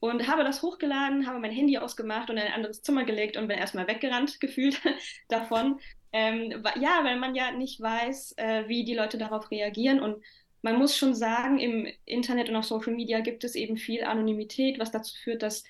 und 0.00 0.26
habe 0.26 0.44
das 0.44 0.62
hochgeladen, 0.62 1.26
habe 1.26 1.38
mein 1.38 1.52
Handy 1.52 1.78
ausgemacht 1.78 2.30
und 2.30 2.38
in 2.38 2.42
ein 2.42 2.52
anderes 2.52 2.82
Zimmer 2.82 3.04
gelegt 3.04 3.36
und 3.36 3.48
bin 3.48 3.58
erstmal 3.58 3.86
weggerannt 3.86 4.40
gefühlt 4.40 4.80
davon. 5.28 5.78
Ähm, 6.12 6.64
ja, 6.80 7.04
weil 7.04 7.18
man 7.18 7.34
ja 7.36 7.52
nicht 7.52 7.80
weiß, 7.80 8.34
äh, 8.36 8.64
wie 8.66 8.84
die 8.84 8.94
Leute 8.94 9.18
darauf 9.18 9.50
reagieren 9.50 10.00
und 10.00 10.24
man 10.62 10.76
muss 10.76 10.96
schon 10.96 11.14
sagen, 11.14 11.58
im 11.58 11.86
Internet 12.04 12.48
und 12.48 12.56
auf 12.56 12.66
Social 12.66 12.94
Media 12.94 13.20
gibt 13.20 13.44
es 13.44 13.54
eben 13.54 13.76
viel 13.76 14.04
Anonymität, 14.04 14.78
was 14.78 14.90
dazu 14.90 15.16
führt, 15.22 15.42
dass 15.42 15.64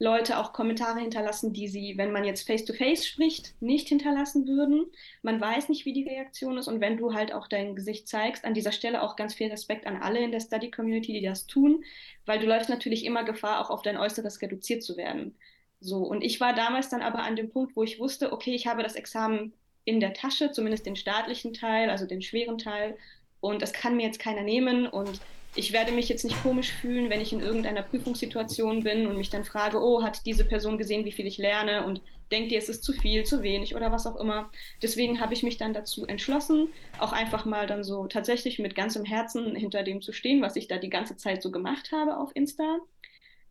Leute 0.00 0.38
auch 0.38 0.52
Kommentare 0.52 1.00
hinterlassen, 1.00 1.52
die 1.52 1.66
sie, 1.66 1.94
wenn 1.96 2.12
man 2.12 2.24
jetzt 2.24 2.46
face-to-face 2.46 3.00
-face 3.00 3.06
spricht, 3.06 3.60
nicht 3.60 3.88
hinterlassen 3.88 4.46
würden. 4.46 4.86
Man 5.22 5.40
weiß 5.40 5.68
nicht, 5.68 5.84
wie 5.86 5.92
die 5.92 6.08
Reaktion 6.08 6.56
ist. 6.56 6.68
Und 6.68 6.80
wenn 6.80 6.96
du 6.96 7.14
halt 7.14 7.32
auch 7.32 7.48
dein 7.48 7.74
Gesicht 7.74 8.06
zeigst, 8.06 8.44
an 8.44 8.54
dieser 8.54 8.70
Stelle 8.70 9.02
auch 9.02 9.16
ganz 9.16 9.34
viel 9.34 9.48
Respekt 9.48 9.86
an 9.86 9.96
alle 9.96 10.20
in 10.20 10.30
der 10.30 10.40
Study-Community, 10.40 11.12
die 11.14 11.26
das 11.26 11.46
tun, 11.46 11.84
weil 12.26 12.38
du 12.38 12.46
läufst 12.46 12.70
natürlich 12.70 13.04
immer 13.04 13.24
Gefahr, 13.24 13.60
auch 13.60 13.70
auf 13.70 13.82
dein 13.82 13.96
Äußeres 13.96 14.40
reduziert 14.40 14.84
zu 14.84 14.96
werden. 14.96 15.34
So, 15.80 15.98
und 15.98 16.22
ich 16.22 16.40
war 16.40 16.54
damals 16.54 16.88
dann 16.88 17.02
aber 17.02 17.22
an 17.22 17.36
dem 17.36 17.50
Punkt, 17.50 17.74
wo 17.74 17.82
ich 17.82 17.98
wusste, 17.98 18.32
okay, 18.32 18.54
ich 18.54 18.66
habe 18.66 18.82
das 18.82 18.94
Examen 18.94 19.52
in 19.84 20.00
der 20.00 20.12
Tasche, 20.12 20.52
zumindest 20.52 20.86
den 20.86 20.96
staatlichen 20.96 21.54
Teil, 21.54 21.90
also 21.90 22.06
den 22.06 22.22
schweren 22.22 22.58
Teil, 22.58 22.96
und 23.40 23.62
das 23.62 23.72
kann 23.72 23.96
mir 23.96 24.06
jetzt 24.06 24.18
keiner 24.18 24.42
nehmen. 24.42 24.86
Und 24.86 25.20
ich 25.54 25.72
werde 25.72 25.92
mich 25.92 26.08
jetzt 26.08 26.24
nicht 26.24 26.40
komisch 26.42 26.70
fühlen, 26.72 27.10
wenn 27.10 27.20
ich 27.20 27.32
in 27.32 27.40
irgendeiner 27.40 27.82
Prüfungssituation 27.82 28.84
bin 28.84 29.06
und 29.06 29.16
mich 29.16 29.30
dann 29.30 29.44
frage, 29.44 29.82
oh, 29.82 30.02
hat 30.02 30.24
diese 30.26 30.44
Person 30.44 30.78
gesehen, 30.78 31.04
wie 31.04 31.12
viel 31.12 31.26
ich 31.26 31.38
lerne 31.38 31.84
und 31.84 32.00
denkt 32.30 32.52
ihr, 32.52 32.58
es 32.58 32.68
ist 32.68 32.84
zu 32.84 32.92
viel, 32.92 33.24
zu 33.24 33.42
wenig 33.42 33.74
oder 33.74 33.90
was 33.90 34.06
auch 34.06 34.16
immer. 34.16 34.50
Deswegen 34.82 35.20
habe 35.20 35.34
ich 35.34 35.42
mich 35.42 35.56
dann 35.56 35.72
dazu 35.72 36.06
entschlossen, 36.06 36.68
auch 36.98 37.12
einfach 37.12 37.44
mal 37.44 37.66
dann 37.66 37.84
so 37.84 38.06
tatsächlich 38.06 38.58
mit 38.58 38.74
ganzem 38.74 39.04
Herzen 39.04 39.56
hinter 39.56 39.82
dem 39.82 40.02
zu 40.02 40.12
stehen, 40.12 40.42
was 40.42 40.56
ich 40.56 40.68
da 40.68 40.76
die 40.76 40.90
ganze 40.90 41.16
Zeit 41.16 41.42
so 41.42 41.50
gemacht 41.50 41.90
habe 41.92 42.18
auf 42.18 42.30
Insta. 42.34 42.78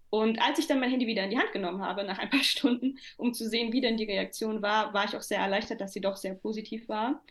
Und 0.09 0.41
als 0.41 0.59
ich 0.59 0.67
dann 0.67 0.79
mein 0.79 0.89
Handy 0.89 1.05
wieder 1.07 1.23
in 1.23 1.31
die 1.31 1.37
Hand 1.37 1.51
genommen 1.51 1.81
habe, 1.81 2.03
nach 2.03 2.19
ein 2.19 2.29
paar 2.29 2.43
Stunden, 2.43 2.97
um 3.17 3.33
zu 3.33 3.49
sehen, 3.49 3.73
wie 3.73 3.81
denn 3.81 3.97
die 3.97 4.05
Reaktion 4.05 4.61
war, 4.61 4.93
war 4.93 5.05
ich 5.05 5.15
auch 5.15 5.21
sehr 5.21 5.39
erleichtert, 5.39 5.81
dass 5.81 5.93
sie 5.93 6.01
doch 6.01 6.15
sehr 6.15 6.35
positiv 6.35 6.87
war. 6.87 7.21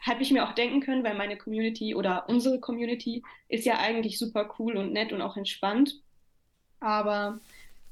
Habe 0.00 0.22
ich 0.22 0.30
mir 0.30 0.46
auch 0.46 0.52
denken 0.52 0.80
können, 0.80 1.04
weil 1.04 1.14
meine 1.14 1.36
Community 1.36 1.94
oder 1.94 2.28
unsere 2.28 2.60
Community 2.60 3.22
ist 3.48 3.64
ja 3.64 3.78
eigentlich 3.78 4.18
super 4.18 4.54
cool 4.58 4.76
und 4.76 4.92
nett 4.92 5.12
und 5.12 5.22
auch 5.22 5.36
entspannt. 5.36 6.00
Aber 6.80 7.40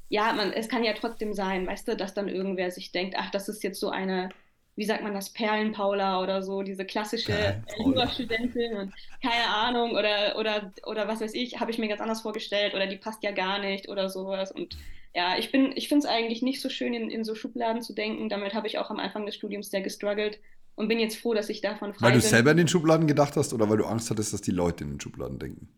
ja, 0.09 0.33
man, 0.33 0.53
es 0.53 0.69
kann 0.69 0.83
ja 0.83 0.93
trotzdem 0.93 1.33
sein, 1.33 1.65
weißt 1.67 1.87
du, 1.87 1.95
dass 1.95 2.13
dann 2.13 2.27
irgendwer 2.27 2.71
sich 2.71 2.91
denkt, 2.91 3.15
ach, 3.17 3.31
das 3.31 3.49
ist 3.49 3.63
jetzt 3.63 3.79
so 3.79 3.89
eine, 3.89 4.29
wie 4.75 4.85
sagt 4.85 5.03
man 5.03 5.13
das, 5.13 5.31
Perlenpaula 5.31 6.21
oder 6.21 6.43
so, 6.43 6.61
diese 6.61 6.85
klassische 6.85 7.61
Jurastudentin 7.77 8.77
und 8.77 8.93
keine 9.21 9.47
Ahnung 9.47 9.91
oder, 9.91 10.37
oder, 10.37 10.73
oder 10.85 11.07
was 11.07 11.21
weiß 11.21 11.33
ich, 11.33 11.59
habe 11.59 11.71
ich 11.71 11.79
mir 11.79 11.87
ganz 11.87 12.01
anders 12.01 12.21
vorgestellt 12.21 12.73
oder 12.75 12.87
die 12.87 12.97
passt 12.97 13.23
ja 13.23 13.31
gar 13.31 13.59
nicht 13.59 13.89
oder 13.89 14.09
sowas. 14.09 14.51
Und 14.51 14.77
ja, 15.15 15.37
ich 15.37 15.51
bin, 15.51 15.71
ich 15.75 15.87
finde 15.87 16.05
es 16.05 16.13
eigentlich 16.13 16.41
nicht 16.41 16.61
so 16.61 16.69
schön, 16.69 16.93
in, 16.93 17.09
in 17.09 17.23
so 17.23 17.35
Schubladen 17.35 17.81
zu 17.81 17.93
denken. 17.93 18.29
Damit 18.29 18.53
habe 18.53 18.67
ich 18.67 18.77
auch 18.77 18.89
am 18.89 18.99
Anfang 18.99 19.25
des 19.25 19.35
Studiums 19.35 19.71
sehr 19.71 19.81
gestruggelt 19.81 20.39
und 20.75 20.87
bin 20.87 20.99
jetzt 20.99 21.17
froh, 21.17 21.33
dass 21.33 21.49
ich 21.49 21.61
davon 21.61 21.93
frei 21.93 22.07
weil 22.07 22.11
bin. 22.11 22.21
Weil 22.21 22.21
du 22.21 22.27
selber 22.27 22.51
in 22.51 22.57
den 22.57 22.67
Schubladen 22.67 23.07
gedacht 23.07 23.35
hast 23.35 23.53
oder 23.53 23.69
weil 23.69 23.77
du 23.77 23.85
Angst 23.85 24.09
hattest, 24.09 24.33
dass 24.33 24.41
die 24.41 24.51
Leute 24.51 24.83
in 24.83 24.91
den 24.91 25.01
Schubladen 25.01 25.39
denken? 25.39 25.69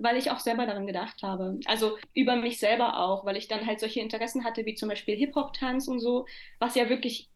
weil 0.00 0.16
ich 0.16 0.30
auch 0.30 0.38
selber 0.38 0.66
daran 0.66 0.86
gedacht 0.86 1.22
habe. 1.22 1.60
Also 1.66 1.98
über 2.14 2.34
mich 2.34 2.58
selber 2.58 2.98
auch, 2.98 3.24
weil 3.26 3.36
ich 3.36 3.48
dann 3.48 3.66
halt 3.66 3.80
solche 3.80 4.00
Interessen 4.00 4.44
hatte, 4.44 4.64
wie 4.64 4.74
zum 4.74 4.88
Beispiel 4.88 5.14
Hip-Hop-Tanz 5.14 5.88
und 5.88 6.00
so, 6.00 6.26
was 6.58 6.74
ja 6.74 6.88
wirklich 6.88 7.28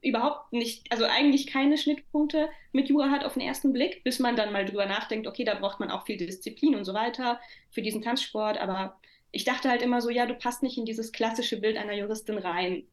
überhaupt 0.00 0.52
nicht, 0.52 0.90
also 0.92 1.04
eigentlich 1.04 1.48
keine 1.48 1.76
Schnittpunkte 1.76 2.48
mit 2.70 2.88
Jura 2.88 3.10
hat 3.10 3.24
auf 3.24 3.32
den 3.32 3.42
ersten 3.42 3.72
Blick, 3.72 4.04
bis 4.04 4.20
man 4.20 4.36
dann 4.36 4.52
mal 4.52 4.64
drüber 4.64 4.86
nachdenkt, 4.86 5.26
okay, 5.26 5.44
da 5.44 5.54
braucht 5.54 5.80
man 5.80 5.90
auch 5.90 6.06
viel 6.06 6.16
Disziplin 6.16 6.76
und 6.76 6.84
so 6.84 6.94
weiter 6.94 7.40
für 7.70 7.82
diesen 7.82 8.02
Tanzsport. 8.02 8.58
Aber 8.58 9.00
ich 9.32 9.44
dachte 9.44 9.68
halt 9.68 9.82
immer 9.82 10.00
so, 10.00 10.08
ja, 10.08 10.26
du 10.26 10.34
passt 10.34 10.62
nicht 10.62 10.78
in 10.78 10.84
dieses 10.84 11.10
klassische 11.10 11.60
Bild 11.60 11.76
einer 11.76 11.94
Juristin 11.94 12.38
rein. 12.38 12.84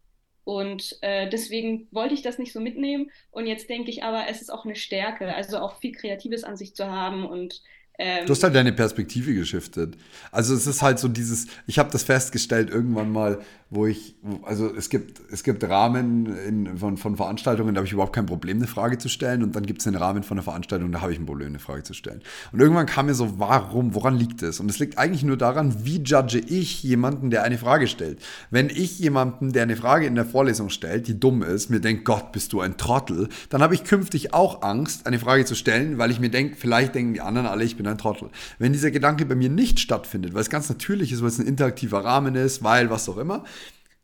Und 0.50 0.98
äh, 1.01 1.29
deswegen 1.29 1.88
wollte 1.91 2.15
ich 2.15 2.24
das 2.24 2.39
nicht 2.39 2.53
so 2.53 2.60
mitnehmen. 2.60 3.12
Und 3.29 3.46
jetzt 3.46 3.70
denke 3.70 3.91
ich 3.91 4.01
aber, 4.03 4.24
es 4.29 4.41
ist 4.41 4.51
auch 4.51 4.65
eine 4.65 4.75
Stärke, 4.75 5.36
also 5.36 5.60
auch 5.60 5.77
viel 5.79 5.91
Kreatives 5.91 6.44
an 6.44 6.58
sich 6.58 6.74
zu 6.74 6.88
haben 6.88 7.24
und 7.24 7.62
ähm, 8.00 8.25
du 8.25 8.32
hast 8.32 8.41
halt 8.44 8.56
deine 8.56 8.72
Perspektive 8.72 9.36
geschiftet. 9.36 9.96
Also 10.32 10.56
es 10.56 10.65
ist 10.65 10.82
halt 10.82 10.98
so 10.98 11.08
dieses, 11.08 11.46
ich 11.68 11.77
habe 11.77 11.91
das 11.91 12.03
festgestellt 12.03 12.72
irgendwann 12.72 13.12
mal, 13.12 13.41
wo 13.71 13.85
ich, 13.85 14.15
also 14.43 14.73
es 14.73 14.89
gibt, 14.89 15.21
es 15.31 15.43
gibt 15.43 15.63
Rahmen 15.63 16.25
in, 16.38 16.77
von, 16.79 16.97
von 16.97 17.15
Veranstaltungen, 17.15 17.75
da 17.75 17.79
habe 17.79 17.85
ich 17.85 17.93
überhaupt 17.93 18.15
kein 18.15 18.25
Problem, 18.25 18.57
eine 18.57 18.65
Frage 18.67 18.97
zu 18.97 19.09
stellen. 19.09 19.43
Und 19.43 19.55
dann 19.55 19.63
gibt 19.63 19.81
es 19.81 19.88
einen 19.88 19.95
Rahmen 19.95 20.23
von 20.23 20.38
einer 20.38 20.43
Veranstaltung, 20.43 20.91
da 20.91 21.01
habe 21.01 21.13
ich 21.13 21.19
ein 21.19 21.27
Problem, 21.27 21.49
eine 21.49 21.59
Frage 21.59 21.83
zu 21.83 21.93
stellen. 21.93 22.21
Und 22.51 22.59
irgendwann 22.59 22.88
kam 22.88 23.05
mir 23.05 23.13
so, 23.13 23.38
warum, 23.38 23.93
woran 23.93 24.15
liegt 24.15 24.41
es? 24.41 24.59
Und 24.59 24.71
es 24.71 24.79
liegt 24.79 24.97
eigentlich 24.97 25.23
nur 25.23 25.38
daran, 25.38 25.85
wie 25.85 26.01
judge 26.01 26.39
ich 26.39 26.81
jemanden, 26.81 27.29
der 27.29 27.43
eine 27.43 27.59
Frage 27.59 27.85
stellt. 27.85 28.19
Wenn 28.49 28.69
ich 28.69 28.97
jemanden, 28.97 29.53
der 29.53 29.63
eine 29.63 29.75
Frage 29.75 30.07
in 30.07 30.15
der 30.15 30.25
Vorlesung 30.25 30.69
stellt, 30.69 31.07
die 31.07 31.19
dumm 31.19 31.43
ist, 31.43 31.69
mir 31.69 31.79
denkt, 31.79 32.05
Gott, 32.05 32.31
bist 32.31 32.53
du 32.53 32.61
ein 32.61 32.77
Trottel, 32.77 33.29
dann 33.49 33.61
habe 33.61 33.75
ich 33.75 33.83
künftig 33.83 34.33
auch 34.33 34.63
Angst, 34.63 35.05
eine 35.05 35.19
Frage 35.19 35.45
zu 35.45 35.53
stellen, 35.53 35.99
weil 35.99 36.09
ich 36.09 36.19
mir 36.19 36.29
denke, 36.29 36.55
vielleicht 36.55 36.95
denken 36.95 37.13
die 37.13 37.21
anderen 37.21 37.45
alle, 37.45 37.63
ich 37.63 37.77
bin 37.77 37.85
ein 37.85 37.99
Trottel. 37.99 38.29
Wenn 38.57 38.73
dieser 38.73 38.89
Gedanke 38.89 39.27
bei 39.27 39.35
mir 39.35 39.49
nicht 39.49 39.79
stattfindet, 39.79 40.33
weil 40.33 40.41
es 40.41 40.49
ganz 40.49 40.69
natürlich 40.69 41.11
ist, 41.11 41.21
weil 41.21 41.29
es 41.29 41.38
ein 41.38 41.45
interaktiver 41.45 42.03
Rahmen 42.03 42.33
ist, 42.33 42.63
weil 42.63 42.89
was 42.89 43.07
auch 43.07 43.17
immer, 43.17 43.43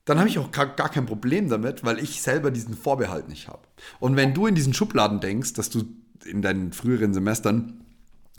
dann 0.05 0.19
habe 0.19 0.29
ich 0.29 0.37
auch 0.37 0.51
gar, 0.51 0.67
kein 0.75 1.05
Problem 1.05 1.49
damit, 1.49 1.83
weil 1.83 1.99
ich 1.99 2.21
selber 2.21 2.51
diesen 2.51 2.75
Vorbehalt 2.75 3.27
nicht 3.27 3.47
habe. 3.47 3.63
Und 3.99 4.15
wenn 4.15 4.33
du 4.33 4.45
in 4.45 4.55
diesen 4.55 4.73
Schubladen 4.73 5.19
denkst, 5.19 5.53
dass 5.53 5.69
du 5.69 5.83
in 6.23 6.41
deinen 6.41 6.73
früheren 6.73 7.13
Semestern 7.13 7.84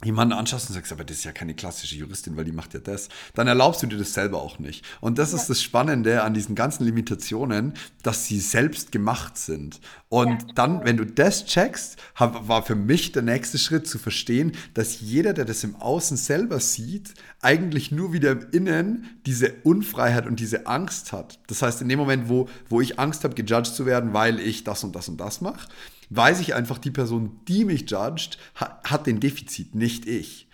jemanden 0.03 0.33
anschaust 0.33 0.69
und 0.69 0.75
sagst, 0.75 0.91
aber 0.91 1.03
das 1.03 1.17
ist 1.17 1.23
ja 1.23 1.31
keine 1.31 1.55
klassische 1.55 1.95
Juristin, 1.95 2.37
weil 2.37 2.45
die 2.45 2.51
macht 2.51 2.75
ja 2.75 2.79
das, 2.79 3.09
dann 3.33 3.47
erlaubst 3.47 3.81
du 3.81 3.87
dir 3.87 3.97
das 3.97 4.13
selber 4.13 4.39
auch 4.39 4.59
nicht. 4.59 4.85
Und 5.01 5.17
das 5.17 5.31
ja. 5.31 5.37
ist 5.37 5.49
das 5.49 5.63
Spannende 5.63 6.21
an 6.21 6.35
diesen 6.35 6.53
ganzen 6.53 6.85
Limitationen, 6.85 7.73
dass 8.03 8.27
sie 8.27 8.39
selbst 8.39 8.91
gemacht 8.91 9.37
sind. 9.37 9.79
Und 10.09 10.29
ja. 10.29 10.47
dann, 10.53 10.85
wenn 10.85 10.97
du 10.97 11.05
das 11.05 11.45
checkst, 11.45 11.97
war 12.15 12.63
für 12.63 12.75
mich 12.75 13.11
der 13.11 13.23
nächste 13.23 13.57
Schritt 13.57 13.87
zu 13.87 13.97
verstehen, 13.97 14.51
dass 14.75 15.01
jeder, 15.01 15.33
der 15.33 15.45
das 15.45 15.63
im 15.63 15.75
Außen 15.75 16.15
selber 16.15 16.59
sieht, 16.59 17.15
eigentlich 17.41 17.91
nur 17.91 18.13
wieder 18.13 18.31
im 18.31 18.47
Innen 18.51 19.19
diese 19.25 19.53
Unfreiheit 19.63 20.27
und 20.27 20.39
diese 20.39 20.67
Angst 20.67 21.11
hat. 21.11 21.39
Das 21.47 21.63
heißt, 21.63 21.81
in 21.81 21.89
dem 21.89 21.97
Moment, 21.97 22.29
wo, 22.29 22.47
wo 22.69 22.81
ich 22.81 22.99
Angst 22.99 23.23
habe, 23.23 23.33
gejudged 23.33 23.73
zu 23.73 23.87
werden, 23.87 24.13
weil 24.13 24.39
ich 24.39 24.63
das 24.63 24.83
und 24.83 24.95
das 24.95 25.09
und 25.09 25.17
das 25.17 25.41
mache, 25.41 25.67
weiß 26.09 26.39
ich 26.39 26.55
einfach, 26.55 26.77
die 26.77 26.91
Person, 26.91 27.39
die 27.47 27.65
mich 27.65 27.89
judgt, 27.89 28.37
hat 28.55 29.07
den 29.07 29.19
Defizit, 29.19 29.75
nicht 29.75 30.07
ich. 30.07 30.47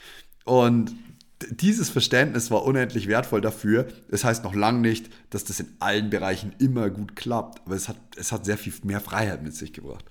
Und 0.46 0.94
dieses 1.50 1.90
Verständnis 1.90 2.52
war 2.52 2.64
unendlich 2.64 3.08
wertvoll 3.08 3.42
dafür. 3.42 3.88
Das 4.10 4.24
heißt 4.24 4.44
noch 4.44 4.56
lange 4.56 4.80
nicht, 4.80 5.10
dass 5.30 5.44
das 5.44 5.60
in 5.60 5.76
allen 5.80 6.10
Bereichen 6.10 6.56
immer 6.60 6.90
gut 6.90 7.16
klappt, 7.16 7.62
aber 7.66 7.76
es 7.76 7.90
hat, 7.90 7.98
es 8.16 8.32
hat 8.32 8.46
sehr 8.46 8.58
viel 8.58 8.74
mehr 8.84 9.02
Freiheit 9.02 9.44
mit 9.44 9.56
sich 9.56 9.74
gebracht. 9.74 10.06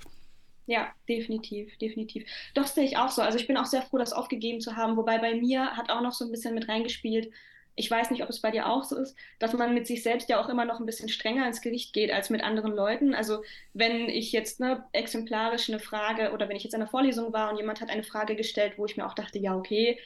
Ja, 0.67 0.89
definitiv, 1.09 1.77
definitiv. 1.79 2.25
Doch 2.55 2.67
sehe 2.67 2.85
ich 2.85 2.97
auch 2.97 3.11
so. 3.11 3.21
Also 3.21 3.37
ich 3.37 3.47
bin 3.47 3.57
auch 3.57 3.67
sehr 3.67 3.83
froh, 3.83 3.99
das 3.99 4.13
aufgegeben 4.13 4.61
zu 4.61 4.77
haben, 4.77 4.97
wobei 4.97 5.19
bei 5.19 5.35
mir 5.35 5.77
hat 5.77 5.91
auch 5.91 6.01
noch 6.01 6.13
so 6.13 6.25
ein 6.25 6.31
bisschen 6.31 6.55
mit 6.55 6.69
reingespielt, 6.69 7.31
ich 7.75 7.91
weiß 7.91 8.11
nicht, 8.11 8.23
ob 8.23 8.29
es 8.29 8.41
bei 8.41 8.51
dir 8.51 8.69
auch 8.69 8.85
so 8.85 8.97
ist, 8.97 9.17
dass 9.39 9.55
man 9.55 9.73
mit 9.73 9.87
sich 9.87 10.03
selbst 10.03 10.29
ja 10.29 10.41
auch 10.41 10.49
immer 10.49 10.65
noch 10.65 10.79
ein 10.79 10.87
bisschen 10.87 11.09
strenger 11.09 11.47
ins 11.47 11.63
Gericht 11.63 11.93
geht 11.93 12.11
als 12.11 12.29
mit 12.29 12.43
anderen 12.43 12.73
Leuten. 12.73 13.15
Also 13.15 13.43
wenn 13.73 14.09
ich 14.09 14.31
jetzt 14.33 14.61
ne, 14.61 14.85
exemplarisch 14.93 15.71
eine 15.71 15.79
Frage 15.79 16.33
oder 16.33 16.49
wenn 16.49 16.57
ich 16.57 16.65
jetzt 16.65 16.75
in 16.75 16.83
einer 16.83 16.91
Vorlesung 16.91 17.33
war 17.33 17.51
und 17.51 17.57
jemand 17.57 17.81
hat 17.81 17.91
eine 17.91 18.03
Frage 18.03 18.37
gestellt, 18.37 18.75
wo 18.77 18.85
ich 18.85 18.97
mir 18.97 19.07
auch 19.07 19.15
dachte, 19.15 19.39
ja, 19.39 19.57
okay, 19.57 19.99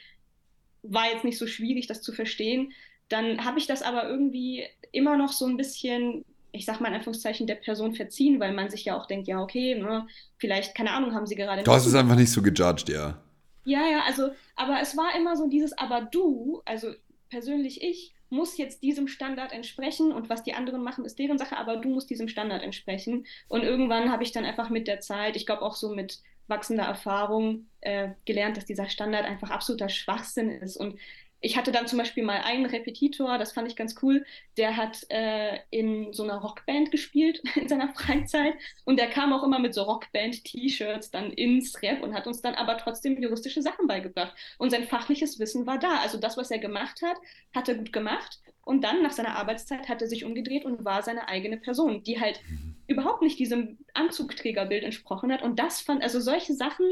war 0.83 1.11
jetzt 1.11 1.25
nicht 1.25 1.37
so 1.37 1.47
schwierig, 1.47 1.87
das 1.87 2.01
zu 2.01 2.13
verstehen, 2.13 2.71
dann 3.09 3.43
habe 3.43 3.59
ich 3.59 3.67
das 3.67 3.81
aber 3.81 4.07
irgendwie 4.07 4.65
immer 4.91 5.17
noch 5.17 5.33
so 5.33 5.45
ein 5.45 5.57
bisschen, 5.57 6.23
ich 6.51 6.65
sag 6.65 6.79
mal 6.79 6.89
in 6.89 6.95
Anführungszeichen, 6.95 7.47
der 7.47 7.55
Person 7.55 7.93
verziehen, 7.95 8.39
weil 8.39 8.53
man 8.53 8.69
sich 8.69 8.85
ja 8.85 8.97
auch 8.97 9.07
denkt, 9.07 9.27
ja, 9.27 9.41
okay, 9.41 9.75
ne, 9.75 10.07
vielleicht, 10.37 10.73
keine 10.73 10.91
Ahnung, 10.91 11.13
haben 11.13 11.27
sie 11.27 11.35
gerade. 11.35 11.63
Du 11.63 11.71
hast 11.71 11.85
es 11.85 11.95
einfach 11.95 12.15
nicht 12.15 12.31
so 12.31 12.41
gejudged, 12.41 12.89
ja. 12.89 13.21
Ja, 13.65 13.85
ja, 13.85 14.03
also, 14.05 14.29
aber 14.55 14.79
es 14.81 14.95
war 14.95 15.13
immer 15.17 15.35
so 15.35 15.49
dieses, 15.49 15.77
aber 15.77 16.01
du, 16.01 16.61
also 16.63 16.93
persönlich 17.29 17.81
ich 17.81 18.13
muss 18.29 18.57
jetzt 18.57 18.83
diesem 18.83 19.07
Standard 19.07 19.53
entsprechen 19.53 20.11
und 20.11 20.29
was 20.29 20.43
die 20.43 20.53
anderen 20.53 20.83
machen, 20.83 21.05
ist 21.05 21.17
deren 21.17 21.37
Sache, 21.37 21.57
aber 21.57 21.77
du 21.77 21.89
musst 21.89 22.09
diesem 22.09 22.27
Standard 22.27 22.61
entsprechen. 22.61 23.25
Und 23.47 23.63
irgendwann 23.63 24.11
habe 24.11 24.23
ich 24.23 24.31
dann 24.31 24.45
einfach 24.45 24.69
mit 24.69 24.87
der 24.87 24.99
Zeit, 24.99 25.35
ich 25.35 25.45
glaube 25.45 25.61
auch 25.61 25.75
so 25.75 25.93
mit 25.93 26.19
wachsender 26.47 26.83
Erfahrung, 26.83 27.67
äh, 27.81 28.09
gelernt, 28.25 28.57
dass 28.57 28.65
dieser 28.65 28.89
Standard 28.89 29.25
einfach 29.25 29.49
absoluter 29.49 29.89
Schwachsinn 29.89 30.49
ist. 30.49 30.77
Und 30.77 30.99
ich 31.39 31.55
hatte 31.55 31.71
dann 31.71 31.87
zum 31.87 31.99
Beispiel 31.99 32.23
mal 32.23 32.41
einen 32.41 32.65
Repetitor, 32.65 33.37
das 33.37 33.51
fand 33.51 33.67
ich 33.67 33.75
ganz 33.75 33.95
cool, 34.01 34.25
der 34.57 34.75
hat 34.75 35.05
äh, 35.09 35.59
in 35.69 36.11
so 36.11 36.23
einer 36.23 36.37
Rockband 36.37 36.91
gespielt 36.91 37.41
in 37.55 37.67
seiner 37.67 37.93
Freizeit 37.93 38.55
und 38.85 38.97
der 38.99 39.09
kam 39.09 39.33
auch 39.33 39.43
immer 39.43 39.59
mit 39.59 39.73
so 39.73 39.83
Rockband-T-Shirts 39.83 41.11
dann 41.11 41.31
ins 41.31 41.81
Rep 41.81 42.01
und 42.01 42.13
hat 42.13 42.27
uns 42.27 42.41
dann 42.41 42.55
aber 42.55 42.77
trotzdem 42.77 43.21
juristische 43.21 43.61
Sachen 43.61 43.87
beigebracht. 43.87 44.35
Und 44.57 44.71
sein 44.71 44.85
fachliches 44.85 45.39
Wissen 45.39 45.67
war 45.67 45.77
da. 45.77 45.99
Also 45.99 46.17
das, 46.17 46.37
was 46.37 46.51
er 46.51 46.59
gemacht 46.59 47.01
hat, 47.03 47.17
hat 47.53 47.69
er 47.69 47.75
gut 47.75 47.93
gemacht. 47.93 48.39
Und 48.61 48.83
dann 48.83 49.01
nach 49.01 49.11
seiner 49.11 49.35
Arbeitszeit 49.37 49.87
hat 49.87 50.01
er 50.01 50.09
sich 50.09 50.25
umgedreht 50.25 50.65
und 50.65 50.83
war 50.83 51.01
seine 51.01 51.29
eigene 51.29 51.57
Person, 51.57 52.03
die 52.03 52.19
halt 52.19 52.41
mhm. 52.49 52.75
überhaupt 52.87 53.21
nicht 53.21 53.39
diesem 53.39 53.77
Anzugträgerbild 53.93 54.83
entsprochen 54.83 55.31
hat. 55.31 55.41
Und 55.41 55.57
das 55.57 55.79
fand, 55.79 56.03
also 56.03 56.19
solche 56.19 56.53
Sachen, 56.53 56.85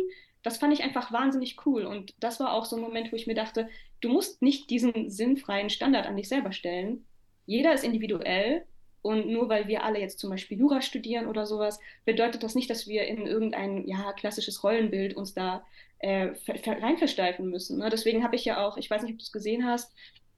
das 0.46 0.58
fand 0.58 0.74
ich 0.74 0.84
einfach 0.84 1.12
wahnsinnig 1.12 1.66
cool. 1.66 1.86
Und 1.86 2.14
das 2.20 2.40
war 2.40 2.54
auch 2.54 2.66
so 2.66 2.76
ein 2.76 2.82
Moment, 2.84 3.12
wo 3.12 3.16
ich 3.16 3.26
mir 3.26 3.34
dachte, 3.34 3.68
du 4.00 4.10
musst 4.10 4.44
nicht 4.44 4.70
diesen 4.70 5.10
sinnfreien 5.10 5.72
Standard 5.72 6.06
an 6.06 6.16
dich 6.16 6.30
selber 6.30 6.52
stellen. 6.52 7.04
Jeder 7.48 7.74
ist 7.74 7.84
individuell 7.84 8.64
und 9.02 9.28
nur 9.28 9.50
weil 9.50 9.68
wir 9.68 9.84
alle 9.84 10.00
jetzt 10.00 10.20
zum 10.20 10.30
Beispiel 10.30 10.60
Jura 10.60 10.82
studieren 10.82 11.26
oder 11.26 11.48
sowas, 11.48 11.80
bedeutet 12.06 12.44
das 12.44 12.54
nicht, 12.54 12.70
dass 12.70 12.88
wir 12.88 13.08
in 13.08 13.26
irgendein 13.26 13.88
ja, 13.88 14.14
klassisches 14.14 14.64
Rollenbild 14.64 15.16
uns 15.16 15.34
da 15.34 15.66
äh, 15.98 16.30
reinversteifen 16.48 17.50
müssen. 17.50 17.80
Ne? 17.80 17.90
Deswegen 17.90 18.24
habe 18.24 18.36
ich 18.36 18.46
ja 18.46 18.64
auch, 18.64 18.78
ich 18.78 18.92
weiß 18.92 19.02
nicht, 19.02 19.14
ob 19.14 19.18
du 19.18 19.24
es 19.24 19.32
gesehen 19.32 19.66
hast, 19.66 19.92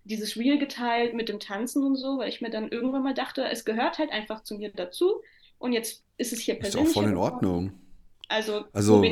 dieses 0.05 0.37
Reel 0.37 0.57
geteilt 0.57 1.15
mit 1.15 1.27
dem 1.27 1.41
Tanzen 1.41 1.83
und 1.83 1.97
so, 1.97 2.17
weil 2.17 2.29
ich 2.29 2.39
mir 2.39 2.49
dann 2.49 2.69
irgendwann 2.69 3.03
mal 3.03 3.13
dachte, 3.13 3.43
es 3.43 3.65
gehört 3.65 3.99
halt 3.99 4.13
einfach 4.13 4.43
zu 4.43 4.55
mir 4.55 4.71
dazu. 4.71 5.21
Und 5.59 5.73
jetzt 5.73 6.05
ist 6.17 6.31
es 6.31 6.39
hier 6.39 6.55
persönlich. 6.55 6.91
Ist 6.91 6.95
auch 6.95 7.01
voll 7.01 7.11
in 7.11 7.17
Ordnung. 7.17 7.73
Also, 8.29 8.63
also 8.71 9.03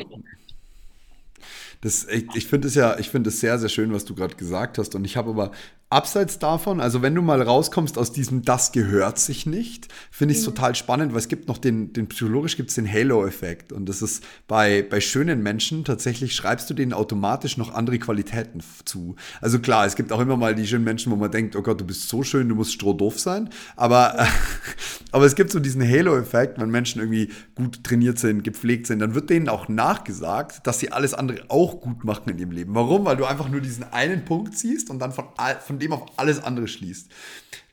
das, 1.81 2.05
ich, 2.05 2.25
ich 2.33 2.47
finde 2.47 2.67
es 2.67 2.75
ja, 2.75 2.97
ich 2.97 3.09
finde 3.09 3.29
es 3.29 3.39
sehr, 3.39 3.59
sehr 3.59 3.69
schön, 3.69 3.93
was 3.93 4.05
du 4.05 4.15
gerade 4.15 4.35
gesagt 4.35 4.77
hast. 4.77 4.95
Und 4.95 5.05
ich 5.05 5.17
habe 5.17 5.29
aber 5.29 5.51
abseits 5.89 6.39
davon, 6.39 6.81
also 6.81 7.01
wenn 7.03 7.13
du 7.13 7.21
mal 7.21 7.41
rauskommst 7.41 7.97
aus 7.97 8.11
diesem 8.11 8.41
Das 8.41 8.71
gehört 8.71 9.19
sich 9.19 9.45
nicht, 9.45 9.87
finde 10.09 10.33
ich 10.33 10.39
es 10.39 10.45
mhm. 10.45 10.55
total 10.55 10.75
spannend, 10.75 11.13
weil 11.13 11.19
es 11.19 11.27
gibt 11.27 11.47
noch 11.47 11.59
den, 11.59 11.93
den 11.93 12.07
psychologisch 12.07 12.57
gibt 12.57 12.69
es 12.69 12.75
den 12.75 12.91
Halo-Effekt. 12.91 13.71
Und 13.71 13.87
das 13.87 14.01
ist 14.01 14.23
bei, 14.47 14.81
bei 14.81 14.99
schönen 14.99 15.43
Menschen 15.43 15.85
tatsächlich, 15.85 16.35
schreibst 16.35 16.69
du 16.69 16.73
denen 16.73 16.91
automatisch 16.91 17.57
noch 17.57 17.73
andere 17.73 17.99
Qualitäten 17.99 18.61
zu. 18.83 19.15
Also 19.41 19.59
klar, 19.59 19.85
es 19.85 19.95
gibt 19.95 20.11
auch 20.11 20.19
immer 20.19 20.37
mal 20.37 20.55
die 20.55 20.65
schönen 20.67 20.83
Menschen, 20.83 21.11
wo 21.11 21.15
man 21.15 21.29
denkt, 21.29 21.55
oh 21.55 21.61
Gott, 21.61 21.79
du 21.79 21.85
bist 21.85 22.09
so 22.09 22.23
schön, 22.23 22.49
du 22.49 22.55
musst 22.55 22.73
strohdoof 22.73 23.19
sein. 23.19 23.49
Aber, 23.75 24.19
äh, 24.19 24.25
aber 25.11 25.25
es 25.25 25.35
gibt 25.35 25.51
so 25.51 25.59
diesen 25.59 25.87
Halo-Effekt, 25.87 26.59
wenn 26.59 26.69
Menschen 26.71 26.99
irgendwie 26.99 27.29
gut 27.55 27.83
trainiert 27.83 28.19
sind, 28.19 28.43
gepflegt 28.43 28.87
sind, 28.87 28.99
dann 28.99 29.15
wird 29.15 29.29
denen 29.29 29.47
auch 29.47 29.69
nachgesagt, 29.69 30.65
dass 30.67 30.79
sie 30.79 30.91
alles 30.91 31.13
andere 31.13 31.45
auch 31.49 31.79
gut 31.79 32.03
machen 32.03 32.29
in 32.31 32.39
ihrem 32.39 32.51
Leben. 32.51 32.75
Warum? 32.75 33.05
Weil 33.05 33.17
du 33.17 33.25
einfach 33.25 33.49
nur 33.49 33.61
diesen 33.61 33.83
einen 33.93 34.25
Punkt 34.25 34.57
siehst 34.57 34.89
und 34.89 34.99
dann 34.99 35.11
von, 35.11 35.25
von 35.65 35.79
dem 35.79 35.84
dem 35.85 35.93
auf 35.93 36.03
alles 36.17 36.43
andere 36.43 36.67
schließt. 36.67 37.09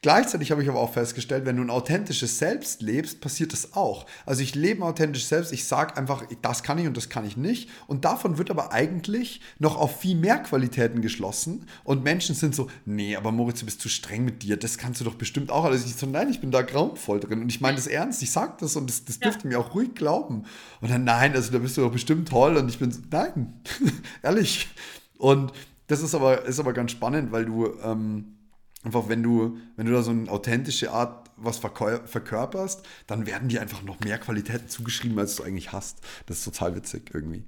Gleichzeitig 0.03 0.51
habe 0.51 0.61
ich 0.65 0.69
aber 0.69 0.81
auch 0.81 0.93
festgestellt, 0.93 1.47
wenn 1.47 1.57
du 1.57 1.63
ein 1.63 1.71
authentisches 1.71 2.41
Selbst 2.41 2.83
lebst, 2.83 3.21
passiert 3.21 3.53
das 3.53 3.75
auch. 3.75 4.05
Also 4.27 4.43
ich 4.43 4.57
lebe 4.57 4.81
ein 4.81 4.83
authentisches 4.83 5.29
Selbst, 5.29 5.53
ich 5.53 5.65
sage 5.65 5.97
einfach, 5.97 6.25
das 6.43 6.65
kann 6.65 6.77
ich 6.79 6.89
und 6.89 6.97
das 6.97 7.09
kann 7.09 7.25
ich 7.25 7.37
nicht. 7.37 7.71
Und 7.87 8.05
davon 8.05 8.37
wird 8.37 8.51
aber 8.51 8.73
eigentlich 8.73 9.41
noch 9.61 9.77
auf 9.77 10.01
viel 10.01 10.17
mehr 10.17 10.39
Qualitäten 10.39 11.03
geschlossen. 11.03 11.69
Und 11.85 12.03
Menschen 12.03 12.35
sind 12.35 12.53
so, 12.53 12.69
nee, 12.85 13.15
aber 13.15 13.31
Moritz, 13.31 13.61
du 13.61 13.65
bist 13.65 13.81
zu 13.81 13.89
streng 13.89 14.25
mit 14.25 14.43
dir, 14.43 14.57
das 14.57 14.77
kannst 14.77 15.01
du 15.01 15.05
doch 15.05 15.15
bestimmt 15.15 15.53
auch. 15.53 15.65
Also 15.65 15.87
ich 15.87 15.95
so, 15.95 16.07
nein, 16.07 16.29
ich 16.29 16.41
bin 16.41 16.51
da 16.51 16.63
grauenvoll 16.63 17.21
drin. 17.21 17.41
Und 17.41 17.49
ich 17.49 17.61
meine 17.61 17.77
das 17.77 17.87
ernst, 17.87 18.25
ich 18.25 18.33
sage 18.33 18.55
das 18.59 18.75
und 18.75 18.91
das, 18.91 19.05
das 19.05 19.21
dürft 19.21 19.45
ihr 19.45 19.51
mir 19.51 19.61
auch 19.61 19.73
ruhig 19.73 19.95
glauben. 19.95 20.47
Und 20.81 20.91
dann, 20.91 21.05
nein, 21.05 21.33
also 21.37 21.53
da 21.53 21.59
bist 21.59 21.77
du 21.77 21.81
doch 21.81 21.93
bestimmt 21.93 22.29
toll. 22.29 22.57
Und 22.57 22.69
ich 22.69 22.81
bin 22.81 22.91
so, 22.91 23.01
nein, 23.09 23.53
ehrlich. 24.25 24.69
Und 25.17 25.53
das 25.87 26.03
ist 26.03 26.15
aber, 26.15 26.45
ist 26.45 26.61
aber 26.61 26.73
ganz 26.73 26.93
spannend, 26.93 27.33
weil 27.33 27.45
du 27.45 27.79
ähm, 27.83 28.39
einfach, 28.83 29.09
wenn 29.09 29.23
du, 29.23 29.59
wenn 29.77 29.87
du 29.87 29.93
da 29.93 30.03
so 30.03 30.11
eine 30.11 30.31
authentische 30.31 30.93
Art 30.93 31.31
was 31.37 31.59
verkörperst, 31.59 32.87
dann 33.07 33.27
werden 33.27 33.49
dir 33.49 33.61
einfach 33.61 33.83
noch 33.83 34.01
mehr 34.01 34.19
Qualitäten 34.19 34.69
zugeschrieben, 34.69 35.19
als 35.19 35.37
du 35.37 35.43
eigentlich 35.43 35.73
hast. 35.73 36.01
Das 36.27 36.39
ist 36.39 36.45
total 36.45 36.77
witzig 36.77 37.11
irgendwie. 37.13 37.45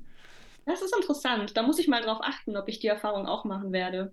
Das 0.66 0.82
ist 0.82 0.94
interessant. 0.96 1.56
Da 1.56 1.62
muss 1.62 1.78
ich 1.78 1.88
mal 1.88 2.02
drauf 2.02 2.18
achten, 2.22 2.56
ob 2.56 2.68
ich 2.68 2.80
die 2.80 2.86
Erfahrung 2.86 3.26
auch 3.26 3.44
machen 3.44 3.72
werde. 3.72 4.12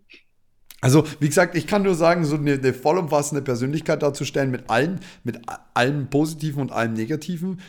Also, 0.81 1.05
wie 1.19 1.27
gesagt, 1.27 1.55
ich 1.55 1.67
kann 1.67 1.83
nur 1.83 1.95
sagen, 1.95 2.25
so 2.25 2.35
eine, 2.35 2.53
eine 2.53 2.73
vollumfassende 2.73 3.43
Persönlichkeit 3.43 4.01
darzustellen 4.01 4.49
mit 4.49 4.69
allen, 4.69 4.99
mit 5.23 5.39
allem 5.75 6.09
Positiven 6.09 6.61
und 6.61 6.71
allem 6.71 6.93
Negativen, 6.93 7.61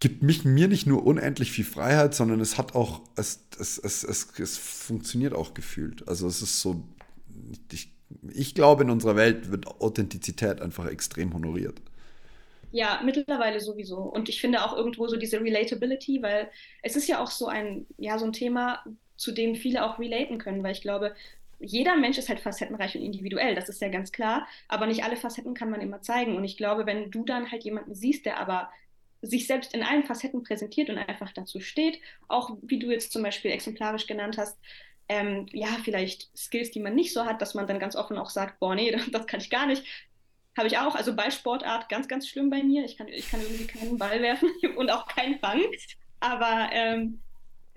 gibt 0.00 0.22
mich, 0.22 0.44
mir 0.44 0.68
nicht 0.68 0.86
nur 0.86 1.06
unendlich 1.06 1.52
viel 1.52 1.64
Freiheit, 1.64 2.14
sondern 2.14 2.40
es 2.40 2.58
hat 2.58 2.74
auch, 2.74 3.02
es, 3.16 3.46
es, 3.58 3.78
es, 3.78 4.04
es, 4.04 4.38
es 4.38 4.58
funktioniert 4.58 5.34
auch 5.34 5.54
gefühlt. 5.54 6.06
Also 6.08 6.26
es 6.26 6.42
ist 6.42 6.60
so, 6.60 6.84
ich, 7.72 7.90
ich 8.32 8.54
glaube, 8.54 8.84
in 8.84 8.90
unserer 8.90 9.16
Welt 9.16 9.50
wird 9.50 9.66
Authentizität 9.66 10.60
einfach 10.60 10.86
extrem 10.86 11.32
honoriert. 11.34 11.80
Ja, 12.72 13.00
mittlerweile 13.04 13.60
sowieso. 13.60 13.98
Und 13.98 14.28
ich 14.28 14.40
finde 14.40 14.64
auch 14.64 14.76
irgendwo 14.76 15.06
so 15.06 15.16
diese 15.16 15.40
Relatability, 15.40 16.22
weil 16.22 16.50
es 16.82 16.96
ist 16.96 17.06
ja 17.06 17.22
auch 17.22 17.30
so 17.30 17.46
ein, 17.46 17.86
ja, 17.98 18.18
so 18.18 18.24
ein 18.24 18.32
Thema, 18.32 18.84
zu 19.16 19.30
dem 19.32 19.54
viele 19.54 19.84
auch 19.84 19.98
relaten 20.00 20.38
können, 20.38 20.62
weil 20.64 20.72
ich 20.72 20.80
glaube, 20.82 21.14
jeder 21.60 21.96
Mensch 21.96 22.18
ist 22.18 22.28
halt 22.28 22.40
facettenreich 22.40 22.96
und 22.96 23.02
individuell, 23.02 23.54
das 23.54 23.68
ist 23.68 23.80
ja 23.80 23.88
ganz 23.88 24.10
klar, 24.12 24.46
aber 24.68 24.86
nicht 24.86 25.04
alle 25.04 25.16
Facetten 25.16 25.54
kann 25.54 25.70
man 25.70 25.80
immer 25.80 26.02
zeigen. 26.02 26.36
Und 26.36 26.44
ich 26.44 26.56
glaube, 26.56 26.84
wenn 26.84 27.10
du 27.12 27.24
dann 27.24 27.50
halt 27.52 27.64
jemanden 27.64 27.94
siehst, 27.94 28.26
der 28.26 28.40
aber 28.40 28.70
sich 29.26 29.46
selbst 29.46 29.74
in 29.74 29.82
allen 29.82 30.04
Facetten 30.04 30.42
präsentiert 30.42 30.90
und 30.90 30.98
einfach 30.98 31.32
dazu 31.32 31.60
steht. 31.60 32.00
Auch 32.28 32.56
wie 32.62 32.78
du 32.78 32.90
jetzt 32.90 33.12
zum 33.12 33.22
Beispiel 33.22 33.50
exemplarisch 33.50 34.06
genannt 34.06 34.38
hast, 34.38 34.58
ähm, 35.08 35.46
ja, 35.52 35.68
vielleicht 35.82 36.30
Skills, 36.36 36.70
die 36.70 36.80
man 36.80 36.94
nicht 36.94 37.12
so 37.12 37.24
hat, 37.26 37.42
dass 37.42 37.54
man 37.54 37.66
dann 37.66 37.78
ganz 37.78 37.96
offen 37.96 38.18
auch 38.18 38.30
sagt, 38.30 38.58
boah, 38.60 38.74
nee, 38.74 38.90
das, 39.12 39.26
kann 39.26 39.40
ich 39.40 39.50
gar 39.50 39.66
nicht. 39.66 39.84
Habe 40.56 40.68
ich 40.68 40.78
auch. 40.78 40.94
Also 40.94 41.14
bei 41.14 41.30
Sportart 41.30 41.88
ganz, 41.88 42.08
ganz 42.08 42.28
schlimm 42.28 42.48
bei 42.48 42.62
mir. 42.62 42.84
Ich 42.84 42.96
kann, 42.96 43.08
ich 43.08 43.30
kann 43.30 43.40
irgendwie 43.40 43.66
keinen 43.66 43.98
Ball 43.98 44.22
werfen 44.22 44.50
und 44.76 44.90
auch 44.90 45.06
keinen 45.06 45.38
Fang. 45.38 45.60
Aber 46.20 46.70
ähm, 46.72 47.20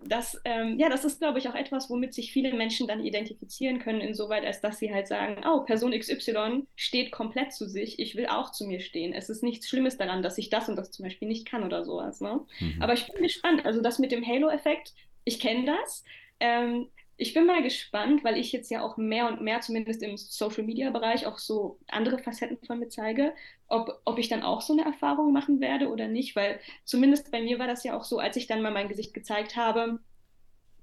das, 0.04 0.40
ähm, 0.46 0.78
ja, 0.78 0.90
das 0.90 1.06
ist, 1.06 1.20
glaube 1.20 1.40
ich, 1.40 1.50
auch 1.50 1.56
etwas, 1.56 1.90
womit 1.90 2.14
sich 2.14 2.32
viele 2.32 2.54
Menschen 2.54 2.88
dann 2.88 3.04
identifizieren 3.04 3.80
können, 3.80 4.00
insoweit, 4.00 4.46
als 4.46 4.62
dass 4.62 4.78
sie 4.78 4.94
halt 4.94 5.08
sagen, 5.08 5.42
oh, 5.46 5.62
Person 5.62 5.92
XY 5.92 6.68
steht 6.76 7.12
komplett 7.12 7.52
zu 7.54 7.68
sich, 7.68 8.00
ich 8.00 8.16
will 8.16 8.28
auch 8.28 8.52
zu 8.52 8.66
mir 8.66 8.80
stehen. 8.80 9.14
Es 9.14 9.30
ist 9.30 9.44
nichts 9.44 9.68
Schlimmes 9.68 9.98
daran, 9.98 10.22
dass 10.22 10.38
ich 10.38 10.50
das 10.50 10.70
und 10.70 10.76
das 10.76 10.92
zum 10.92 11.04
Beispiel 11.04 11.28
nicht 11.28 11.48
kann 11.48 11.64
oder 11.64 11.84
sowas. 11.84 12.22
Ne? 12.22 12.42
Mhm. 12.60 12.82
Aber 12.82 12.94
ich 12.94 13.08
bin 13.12 13.24
gespannt. 13.24 13.66
Also 13.66 13.82
das 13.82 14.00
mit 14.00 14.12
dem 14.12 14.26
Halo-Effekt, 14.26 14.94
ich 15.24 15.40
kenne 15.40 15.66
das. 15.66 16.04
Ähm, 16.40 16.88
ich 17.18 17.34
bin 17.34 17.46
mal 17.48 17.64
gespannt, 17.64 18.24
weil 18.24 18.38
ich 18.38 18.52
jetzt 18.52 18.70
ja 18.70 18.84
auch 18.84 18.96
mehr 18.96 19.28
und 19.28 19.42
mehr, 19.42 19.60
zumindest 19.62 20.04
im 20.04 20.18
Social-Media-Bereich, 20.18 21.26
auch 21.26 21.40
so 21.40 21.80
andere 21.88 22.20
Facetten 22.20 22.60
von 22.66 22.80
mir 22.80 22.90
zeige, 22.90 23.34
ob, 23.68 24.00
ob 24.06 24.20
ich 24.20 24.30
dann 24.30 24.44
auch 24.44 24.62
so 24.62 24.74
eine 24.74 24.86
Erfahrung 24.86 25.34
machen 25.34 25.60
werde 25.60 25.90
oder 25.90 26.08
nicht, 26.08 26.36
weil 26.36 26.60
zumindest 26.86 27.32
bei 27.32 27.42
mir 27.42 27.58
war 27.58 27.68
das 27.68 27.84
ja 27.84 27.98
auch 27.98 28.04
so, 28.04 28.20
als 28.20 28.38
ich 28.38 28.46
dann 28.46 28.62
mal 28.62 28.72
mein 28.72 28.88
Gesicht 28.88 29.16
gezeigt 29.16 29.56
habe, 29.56 30.00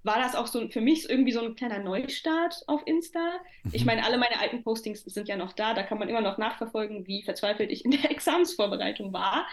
war 0.03 0.19
das 0.19 0.35
auch 0.35 0.49
so 0.49 0.69
für 0.69 0.81
mich 0.81 1.09
irgendwie 1.09 1.33
so 1.33 1.41
ein 1.41 1.55
kleiner 1.55 1.79
Neustart 1.79 2.63
auf 2.67 2.83
Insta. 2.85 3.39
Ich 3.73 3.83
mhm. 3.83 3.87
meine, 3.87 4.05
alle 4.05 4.19
meine 4.19 4.39
alten 4.39 4.63
Postings 4.63 5.03
sind 5.05 5.29
ja 5.29 5.37
noch 5.37 5.55
da, 5.55 5.73
da 5.73 5.83
kann 5.83 5.99
man 5.99 6.09
immer 6.09 6.21
noch 6.21 6.37
nachverfolgen, 6.37 7.07
wie 7.07 7.23
verzweifelt 7.23 7.71
ich 7.71 7.85
in 7.85 7.93
der 7.93 8.11
Examensvorbereitung 8.11 9.13
war. 9.13 9.47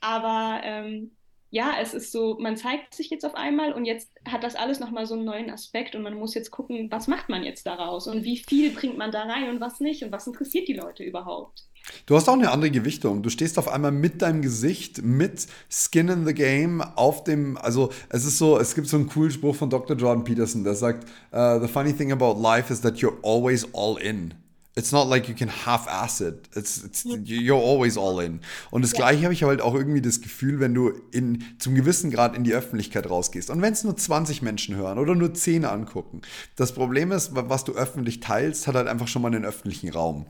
Aber 0.00 0.60
ähm, 0.64 1.12
ja, 1.52 1.74
es 1.82 1.92
ist 1.92 2.12
so, 2.12 2.38
man 2.40 2.56
zeigt 2.56 2.94
sich 2.94 3.10
jetzt 3.10 3.26
auf 3.26 3.34
einmal 3.34 3.74
und 3.74 3.84
jetzt 3.84 4.10
hat 4.26 4.42
das 4.42 4.56
alles 4.56 4.80
nochmal 4.80 5.04
so 5.04 5.12
einen 5.12 5.26
neuen 5.26 5.50
Aspekt 5.50 5.94
und 5.94 6.00
man 6.00 6.14
muss 6.14 6.32
jetzt 6.34 6.50
gucken, 6.50 6.90
was 6.90 7.08
macht 7.08 7.28
man 7.28 7.42
jetzt 7.44 7.66
daraus 7.66 8.06
und 8.08 8.24
wie 8.24 8.38
viel 8.38 8.70
bringt 8.70 8.96
man 8.96 9.12
da 9.12 9.24
rein 9.24 9.50
und 9.50 9.60
was 9.60 9.78
nicht 9.78 10.02
und 10.02 10.10
was 10.12 10.26
interessiert 10.26 10.66
die 10.66 10.72
Leute 10.72 11.04
überhaupt. 11.04 11.66
Du 12.06 12.16
hast 12.16 12.26
auch 12.28 12.34
eine 12.34 12.50
andere 12.50 12.70
Gewichtung. 12.70 13.22
Du 13.22 13.28
stehst 13.28 13.58
auf 13.58 13.68
einmal 13.68 13.92
mit 13.92 14.22
deinem 14.22 14.40
Gesicht, 14.40 15.02
mit 15.02 15.46
Skin 15.68 16.08
in 16.08 16.24
the 16.24 16.32
Game 16.32 16.80
auf 16.80 17.22
dem, 17.22 17.58
also 17.58 17.90
es 18.08 18.24
ist 18.24 18.38
so, 18.38 18.58
es 18.58 18.74
gibt 18.74 18.88
so 18.88 18.96
einen 18.96 19.08
coolen 19.08 19.30
Spruch 19.30 19.56
von 19.56 19.68
Dr. 19.68 19.94
Jordan 19.94 20.24
Peterson, 20.24 20.64
der 20.64 20.74
sagt, 20.74 21.06
uh, 21.34 21.60
the 21.60 21.68
funny 21.68 21.92
thing 21.92 22.12
about 22.12 22.40
life 22.40 22.72
is 22.72 22.80
that 22.80 22.94
you're 22.96 23.18
always 23.22 23.66
all 23.74 23.98
in. 23.98 24.32
It's 24.74 24.90
not 24.90 25.08
like 25.08 25.28
you 25.28 25.34
can 25.34 25.50
half-ass 25.50 26.22
it. 26.22 26.48
It's, 26.54 26.82
it's, 26.82 27.04
you're 27.04 27.62
always 27.62 27.98
all 27.98 28.20
in. 28.24 28.40
Und 28.70 28.82
das 28.82 28.92
ja. 28.92 28.98
Gleiche 28.98 29.24
habe 29.24 29.34
ich 29.34 29.42
halt 29.42 29.60
auch 29.60 29.74
irgendwie 29.74 30.00
das 30.00 30.22
Gefühl, 30.22 30.60
wenn 30.60 30.72
du 30.72 30.92
in, 31.10 31.44
zum 31.58 31.74
gewissen 31.74 32.10
Grad 32.10 32.34
in 32.34 32.42
die 32.42 32.54
Öffentlichkeit 32.54 33.08
rausgehst. 33.10 33.50
Und 33.50 33.60
wenn 33.60 33.74
es 33.74 33.84
nur 33.84 33.96
20 33.96 34.40
Menschen 34.40 34.74
hören 34.74 34.98
oder 34.98 35.14
nur 35.14 35.34
10 35.34 35.66
angucken. 35.66 36.22
Das 36.56 36.72
Problem 36.72 37.12
ist, 37.12 37.32
was 37.34 37.64
du 37.64 37.72
öffentlich 37.72 38.20
teilst, 38.20 38.66
hat 38.66 38.74
halt 38.74 38.88
einfach 38.88 39.08
schon 39.08 39.20
mal 39.20 39.28
einen 39.28 39.44
öffentlichen 39.44 39.90
Raum. 39.90 40.26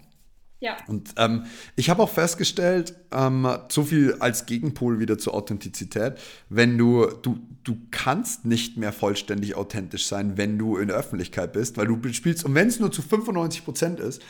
Ja. 0.63 0.77
Und 0.87 1.15
ähm, 1.17 1.47
ich 1.75 1.91
habe 1.91 2.05
auch 2.05 2.09
festgestellt, 2.09 2.95
ähm, 3.11 3.49
so 3.69 3.83
viel 3.83 4.15
als 4.21 4.47
Gegenpol 4.47 5.01
wieder 5.01 5.19
zur 5.19 5.35
Authentizität, 5.35 6.21
wenn 6.51 6.79
du, 6.79 7.07
du, 7.07 7.41
du 7.65 7.79
kannst 7.91 8.45
nicht 8.45 8.77
mehr 8.77 8.93
vollständig 8.93 9.57
authentisch 9.57 10.07
sein, 10.07 10.37
wenn 10.37 10.59
du 10.59 10.77
in 10.77 10.87
der 10.87 10.97
Öffentlichkeit 10.97 11.53
bist, 11.53 11.79
weil 11.79 11.89
du 11.89 12.13
spielst, 12.13 12.45
und 12.45 12.55
wenn 12.55 12.69
es 12.69 12.79
nur 12.79 12.93
zu 12.93 13.03
95 13.03 13.65
Prozent 13.65 13.99
ist, 13.99 14.23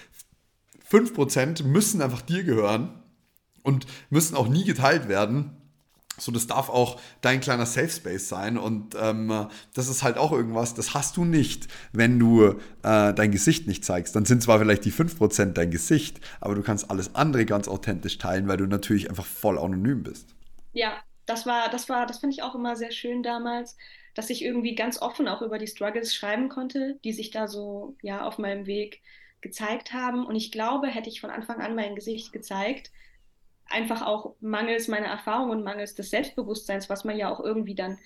5% 0.90 1.64
müssen 1.64 2.01
einfach 2.01 2.23
dir 2.23 2.45
gehören 2.45 3.03
und 3.62 3.85
müssen 4.09 4.35
auch 4.35 4.49
nie 4.49 4.64
geteilt 4.64 5.09
werden. 5.09 5.62
So, 6.23 6.31
das 6.33 6.47
darf 6.47 6.69
auch 6.69 7.01
dein 7.21 7.41
kleiner 7.41 7.67
Safe 7.67 7.89
Space 7.89 8.29
sein 8.29 8.57
und 8.57 8.95
ähm, 9.01 9.49
das 9.75 9.89
ist 9.89 10.03
halt 10.03 10.19
auch 10.19 10.33
irgendwas, 10.33 10.75
das 10.75 10.95
hast 10.95 11.17
du 11.17 11.25
nicht, 11.25 11.67
wenn 11.93 12.19
du 12.19 12.45
äh, 12.45 12.55
dein 12.83 13.33
Gesicht 13.33 13.67
nicht 13.67 13.85
zeigst. 13.85 14.15
Dann 14.15 14.25
sind 14.25 14.43
zwar 14.43 14.59
vielleicht 14.61 14.85
die 14.85 14.93
5% 14.93 15.53
dein 15.53 15.71
Gesicht, 15.71 16.21
aber 16.41 16.55
du 16.55 16.63
kannst 16.63 16.91
alles 16.91 17.15
andere 17.15 17.45
ganz 17.45 17.67
authentisch 17.67 18.19
teilen, 18.19 18.47
weil 18.47 18.57
du 18.57 18.67
natürlich 18.67 19.11
einfach 19.11 19.27
voll 19.27 19.59
anonym 19.59 20.05
bist. 20.05 20.29
Ja, 20.73 21.03
das 21.27 21.47
war, 21.47 21.69
das 21.71 21.89
war, 21.89 22.07
das 22.07 22.19
fand 22.19 22.33
ich 22.33 22.43
auch 22.43 22.55
immer 22.55 22.77
sehr 22.77 22.93
schön 22.93 23.23
damals, 23.23 23.77
dass 24.15 24.31
ich 24.31 24.45
irgendwie 24.45 24.75
ganz 24.75 25.01
offen 25.01 25.27
auch 25.29 25.43
über 25.43 25.59
die 25.59 25.67
Struggles 25.67 26.15
schreiben 26.15 26.49
konnte, 26.49 26.99
die 27.05 27.13
sich 27.13 27.31
da 27.31 27.49
so 27.49 27.97
ja 28.03 28.25
auf 28.27 28.39
meinem 28.39 28.67
Weg 28.67 29.01
gezeigt 29.41 29.93
haben. 29.93 30.25
Und 30.25 30.37
ich 30.37 30.53
glaube, 30.53 30.87
hätte 30.87 31.09
ich 31.09 31.21
von 31.21 31.31
Anfang 31.31 31.61
an 31.61 31.75
mein 31.75 31.95
Gesicht 31.95 32.33
gezeigt, 32.33 32.91
einfach 33.68 34.03
auch 34.03 34.35
mangels 34.40 34.88
meiner 34.88 35.07
Erfahrung 35.07 35.51
und 35.51 35.64
mangels 35.64 35.94
des 35.94 36.11
Selbstbewusstseins, 36.11 36.90
was 36.90 37.05
man 37.05 37.16
ja 37.16 37.31
auch 37.31 37.40
irgendwie 37.40 37.75
dann 37.75 37.98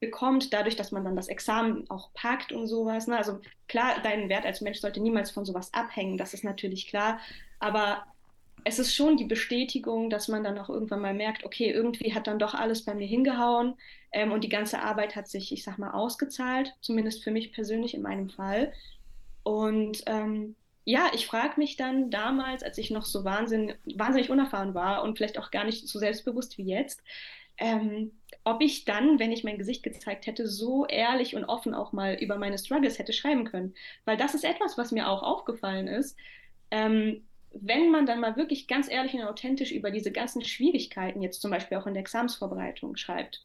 bekommt, 0.00 0.52
dadurch, 0.52 0.74
dass 0.74 0.90
man 0.90 1.04
dann 1.04 1.14
das 1.14 1.28
Examen 1.28 1.88
auch 1.88 2.12
packt 2.12 2.52
und 2.52 2.66
sowas. 2.66 3.06
Ne? 3.06 3.16
Also 3.16 3.40
klar, 3.68 3.96
dein 4.02 4.28
Wert 4.28 4.44
als 4.44 4.60
Mensch 4.60 4.80
sollte 4.80 5.00
niemals 5.00 5.30
von 5.30 5.44
sowas 5.44 5.72
abhängen, 5.72 6.18
das 6.18 6.34
ist 6.34 6.42
natürlich 6.42 6.88
klar. 6.88 7.20
Aber 7.60 8.04
es 8.64 8.78
ist 8.78 8.94
schon 8.94 9.16
die 9.16 9.24
Bestätigung, 9.24 10.10
dass 10.10 10.28
man 10.28 10.44
dann 10.44 10.58
auch 10.58 10.68
irgendwann 10.68 11.00
mal 11.00 11.14
merkt, 11.14 11.44
okay, 11.44 11.70
irgendwie 11.70 12.14
hat 12.14 12.26
dann 12.26 12.38
doch 12.38 12.54
alles 12.54 12.84
bei 12.84 12.94
mir 12.94 13.06
hingehauen 13.06 13.74
ähm, 14.12 14.32
und 14.32 14.44
die 14.44 14.48
ganze 14.48 14.82
Arbeit 14.82 15.16
hat 15.16 15.28
sich, 15.28 15.52
ich 15.52 15.62
sag 15.62 15.78
mal, 15.78 15.92
ausgezahlt, 15.92 16.74
zumindest 16.80 17.22
für 17.22 17.30
mich 17.30 17.52
persönlich 17.52 17.94
in 17.94 18.02
meinem 18.02 18.28
Fall. 18.28 18.72
Und 19.42 20.02
ähm, 20.06 20.54
ja, 20.84 21.10
ich 21.14 21.26
frage 21.26 21.54
mich 21.58 21.76
dann 21.76 22.10
damals, 22.10 22.62
als 22.62 22.78
ich 22.78 22.90
noch 22.90 23.04
so 23.04 23.24
wahnsinn, 23.24 23.74
wahnsinnig 23.84 24.30
unerfahren 24.30 24.74
war 24.74 25.02
und 25.02 25.16
vielleicht 25.16 25.38
auch 25.38 25.50
gar 25.50 25.64
nicht 25.64 25.86
so 25.86 25.98
selbstbewusst 25.98 26.58
wie 26.58 26.64
jetzt, 26.64 27.02
ähm, 27.58 28.12
ob 28.44 28.60
ich 28.60 28.84
dann, 28.84 29.18
wenn 29.20 29.30
ich 29.30 29.44
mein 29.44 29.58
Gesicht 29.58 29.82
gezeigt 29.84 30.26
hätte, 30.26 30.48
so 30.48 30.86
ehrlich 30.86 31.36
und 31.36 31.44
offen 31.44 31.74
auch 31.74 31.92
mal 31.92 32.14
über 32.14 32.36
meine 32.36 32.58
Struggles 32.58 32.98
hätte 32.98 33.12
schreiben 33.12 33.44
können. 33.44 33.74
Weil 34.04 34.16
das 34.16 34.34
ist 34.34 34.44
etwas, 34.44 34.76
was 34.76 34.90
mir 34.90 35.08
auch 35.08 35.22
aufgefallen 35.22 35.86
ist. 35.86 36.16
Ähm, 36.72 37.24
wenn 37.52 37.90
man 37.90 38.06
dann 38.06 38.20
mal 38.20 38.36
wirklich 38.36 38.66
ganz 38.66 38.90
ehrlich 38.90 39.14
und 39.14 39.22
authentisch 39.22 39.70
über 39.72 39.90
diese 39.90 40.10
ganzen 40.10 40.42
Schwierigkeiten, 40.44 41.22
jetzt 41.22 41.42
zum 41.42 41.50
Beispiel 41.50 41.78
auch 41.78 41.86
in 41.86 41.94
der 41.94 42.00
Examsvorbereitung 42.00 42.96
schreibt, 42.96 43.44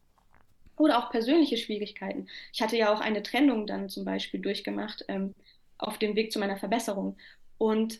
oder 0.78 1.00
auch 1.00 1.10
persönliche 1.12 1.58
Schwierigkeiten. 1.58 2.28
Ich 2.54 2.62
hatte 2.62 2.78
ja 2.78 2.93
auch 2.93 3.00
eine 3.02 3.23
Trennung 3.23 3.67
dann 3.67 3.89
zum 3.89 4.06
Beispiel 4.06 4.39
durchgemacht 4.39 5.06
ähm, 5.08 5.34
auf 5.77 5.97
dem 5.97 6.15
Weg 6.15 6.31
zu 6.31 6.39
meiner 6.39 6.57
Verbesserung. 6.57 7.17
Und 7.57 7.99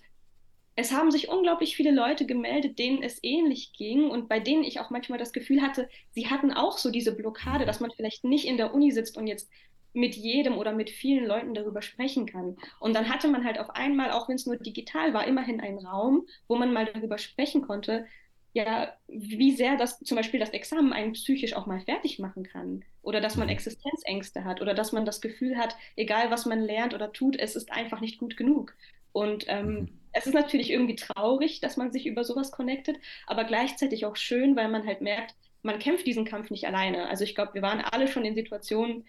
es 0.76 0.92
haben 0.92 1.10
sich 1.10 1.30
unglaublich 1.30 1.76
viele 1.76 1.92
Leute 1.92 2.28
gemeldet, 2.28 2.78
denen 2.78 3.02
es 3.02 3.20
ähnlich 3.24 3.74
ging 3.74 4.10
und 4.12 4.30
bei 4.30 4.40
denen 4.40 4.64
ich 4.64 4.80
auch 4.80 4.92
manchmal 4.92 5.18
das 5.18 5.34
Gefühl 5.34 5.62
hatte, 5.62 5.90
sie 6.12 6.28
hatten 6.28 6.54
auch 6.54 6.78
so 6.78 6.92
diese 6.92 7.16
Blockade, 7.16 7.66
dass 7.66 7.80
man 7.80 7.92
vielleicht 7.92 8.24
nicht 8.24 8.46
in 8.46 8.58
der 8.58 8.76
Uni 8.76 8.92
sitzt 8.92 9.18
und 9.18 9.26
jetzt 9.26 9.50
mit 9.94 10.16
jedem 10.16 10.58
oder 10.58 10.74
mit 10.74 10.92
vielen 10.92 11.26
Leuten 11.26 11.56
darüber 11.56 11.82
sprechen 11.82 12.28
kann. 12.28 12.58
Und 12.80 12.96
dann 12.96 13.10
hatte 13.10 13.28
man 13.28 13.44
halt 13.44 13.60
auf 13.60 13.72
einmal, 13.72 14.12
auch 14.12 14.30
wenn 14.30 14.36
es 14.36 14.46
nur 14.46 14.58
digital 14.58 15.16
war, 15.16 15.26
immerhin 15.26 15.60
einen 15.60 15.80
Raum, 15.80 16.28
wo 16.48 16.56
man 16.56 16.72
mal 16.72 16.86
darüber 16.86 17.18
sprechen 17.18 17.64
konnte, 17.64 18.06
ja, 18.54 18.94
wie 19.08 19.52
sehr 19.56 19.78
das 19.78 20.00
zum 20.00 20.16
Beispiel 20.16 20.40
das 20.40 20.52
Examen 20.52 20.94
einen 20.94 21.14
psychisch 21.14 21.54
auch 21.56 21.66
mal 21.66 21.82
fertig 21.82 22.20
machen 22.20 22.44
kann. 22.44 22.84
Oder 23.08 23.22
dass 23.22 23.38
man 23.38 23.48
mhm. 23.48 23.54
Existenzängste 23.54 24.44
hat 24.44 24.62
oder 24.62 24.74
dass 24.74 24.92
man 24.92 25.06
das 25.06 25.22
Gefühl 25.22 25.56
hat, 25.56 25.78
egal 25.96 26.30
was 26.30 26.46
man 26.46 26.60
lernt 26.60 26.94
oder 26.94 27.14
tut, 27.14 27.40
es 27.40 27.56
ist 27.56 27.72
einfach 27.72 28.02
nicht 28.02 28.18
gut 28.18 28.36
genug. 28.36 28.76
Und 29.14 29.46
ähm, 29.48 29.68
mhm. 29.68 29.90
es 30.12 30.28
ist 30.28 30.34
natürlich 30.34 30.72
irgendwie 30.72 30.98
traurig, 30.98 31.62
dass 31.62 31.78
man 31.78 31.94
sich 31.94 32.06
über 32.06 32.26
sowas 32.26 32.52
connectet, 32.52 32.98
aber 33.26 33.46
gleichzeitig 33.46 34.06
auch 34.06 34.18
schön, 34.18 34.58
weil 34.58 34.68
man 34.68 34.86
halt 34.86 35.00
merkt, 35.00 35.36
man 35.62 35.80
kämpft 35.80 36.06
diesen 36.06 36.26
Kampf 36.26 36.50
nicht 36.50 36.68
alleine. 36.68 37.08
Also 37.08 37.24
ich 37.24 37.34
glaube, 37.34 37.54
wir 37.54 37.62
waren 37.62 37.80
alle 37.80 38.10
schon 38.10 38.26
in 38.26 38.36
Situationen, 38.36 39.06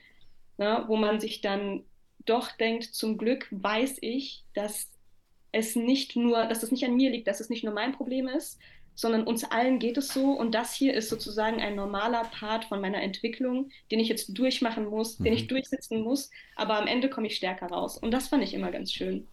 ne, 0.58 0.84
wo 0.86 0.94
man 0.94 1.18
sich 1.18 1.40
dann 1.40 1.82
doch 2.24 2.52
denkt, 2.52 2.84
zum 2.84 3.18
Glück 3.18 3.48
weiß 3.50 3.98
ich, 4.00 4.44
dass 4.54 4.92
es 5.50 5.74
nicht 5.74 6.14
nur, 6.14 6.46
dass 6.46 6.62
es 6.62 6.70
nicht 6.70 6.84
an 6.84 6.94
mir 6.94 7.10
liegt, 7.10 7.26
dass 7.26 7.40
es 7.40 7.50
nicht 7.50 7.64
nur 7.64 7.74
mein 7.74 7.90
Problem 7.90 8.28
ist, 8.28 8.60
sondern 8.98 9.22
uns 9.22 9.44
allen 9.44 9.78
geht 9.78 9.96
es 9.96 10.08
so 10.08 10.32
und 10.32 10.56
das 10.56 10.74
hier 10.74 10.92
ist 10.92 11.08
sozusagen 11.08 11.60
ein 11.60 11.76
normaler 11.76 12.24
Part 12.24 12.64
von 12.64 12.80
meiner 12.80 13.00
Entwicklung, 13.00 13.70
den 13.92 14.00
ich 14.00 14.08
jetzt 14.08 14.36
durchmachen 14.36 14.86
muss, 14.86 15.20
mhm. 15.20 15.24
den 15.24 15.32
ich 15.34 15.44
mhm. 15.44 15.48
durchsetzen 15.48 16.02
muss, 16.02 16.30
aber 16.56 16.76
am 16.76 16.88
Ende 16.88 17.08
komme 17.08 17.28
ich 17.28 17.36
stärker 17.36 17.68
raus 17.68 17.96
und 17.96 18.10
das 18.10 18.26
fand 18.26 18.42
ich 18.42 18.54
immer 18.54 18.72
ganz 18.72 18.92
schön. 18.92 19.24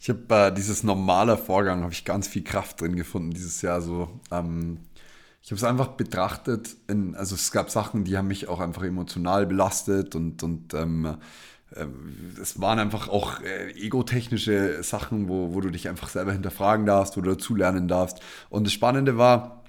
Ich 0.00 0.08
habe 0.08 0.34
äh, 0.34 0.52
dieses 0.52 0.82
normale 0.82 1.38
Vorgang, 1.38 1.84
habe 1.84 1.92
ich 1.92 2.04
ganz 2.04 2.26
viel 2.26 2.42
Kraft 2.42 2.80
drin 2.80 2.96
gefunden 2.96 3.30
dieses 3.30 3.62
Jahr. 3.62 3.80
So, 3.80 4.08
ähm, 4.32 4.78
ich 5.40 5.52
habe 5.52 5.56
es 5.56 5.64
einfach 5.64 5.88
betrachtet, 5.88 6.74
in, 6.88 7.14
also 7.14 7.36
es 7.36 7.52
gab 7.52 7.70
Sachen, 7.70 8.02
die 8.02 8.18
haben 8.18 8.26
mich 8.26 8.48
auch 8.48 8.58
einfach 8.58 8.82
emotional 8.82 9.46
belastet 9.46 10.16
und, 10.16 10.42
und 10.42 10.74
ähm, 10.74 11.04
äh, 11.04 11.14
es 12.40 12.60
waren 12.60 12.78
einfach 12.78 13.08
auch 13.08 13.40
äh, 13.42 13.70
egotechnische 13.72 14.82
Sachen, 14.82 15.28
wo, 15.28 15.54
wo 15.54 15.60
du 15.60 15.70
dich 15.70 15.88
einfach 15.88 16.08
selber 16.08 16.32
hinterfragen 16.32 16.86
darfst 16.86 17.16
oder 17.16 17.32
dazulernen 17.32 17.86
darfst. 17.86 18.20
Und 18.48 18.64
das 18.64 18.72
Spannende 18.72 19.16
war, 19.16 19.59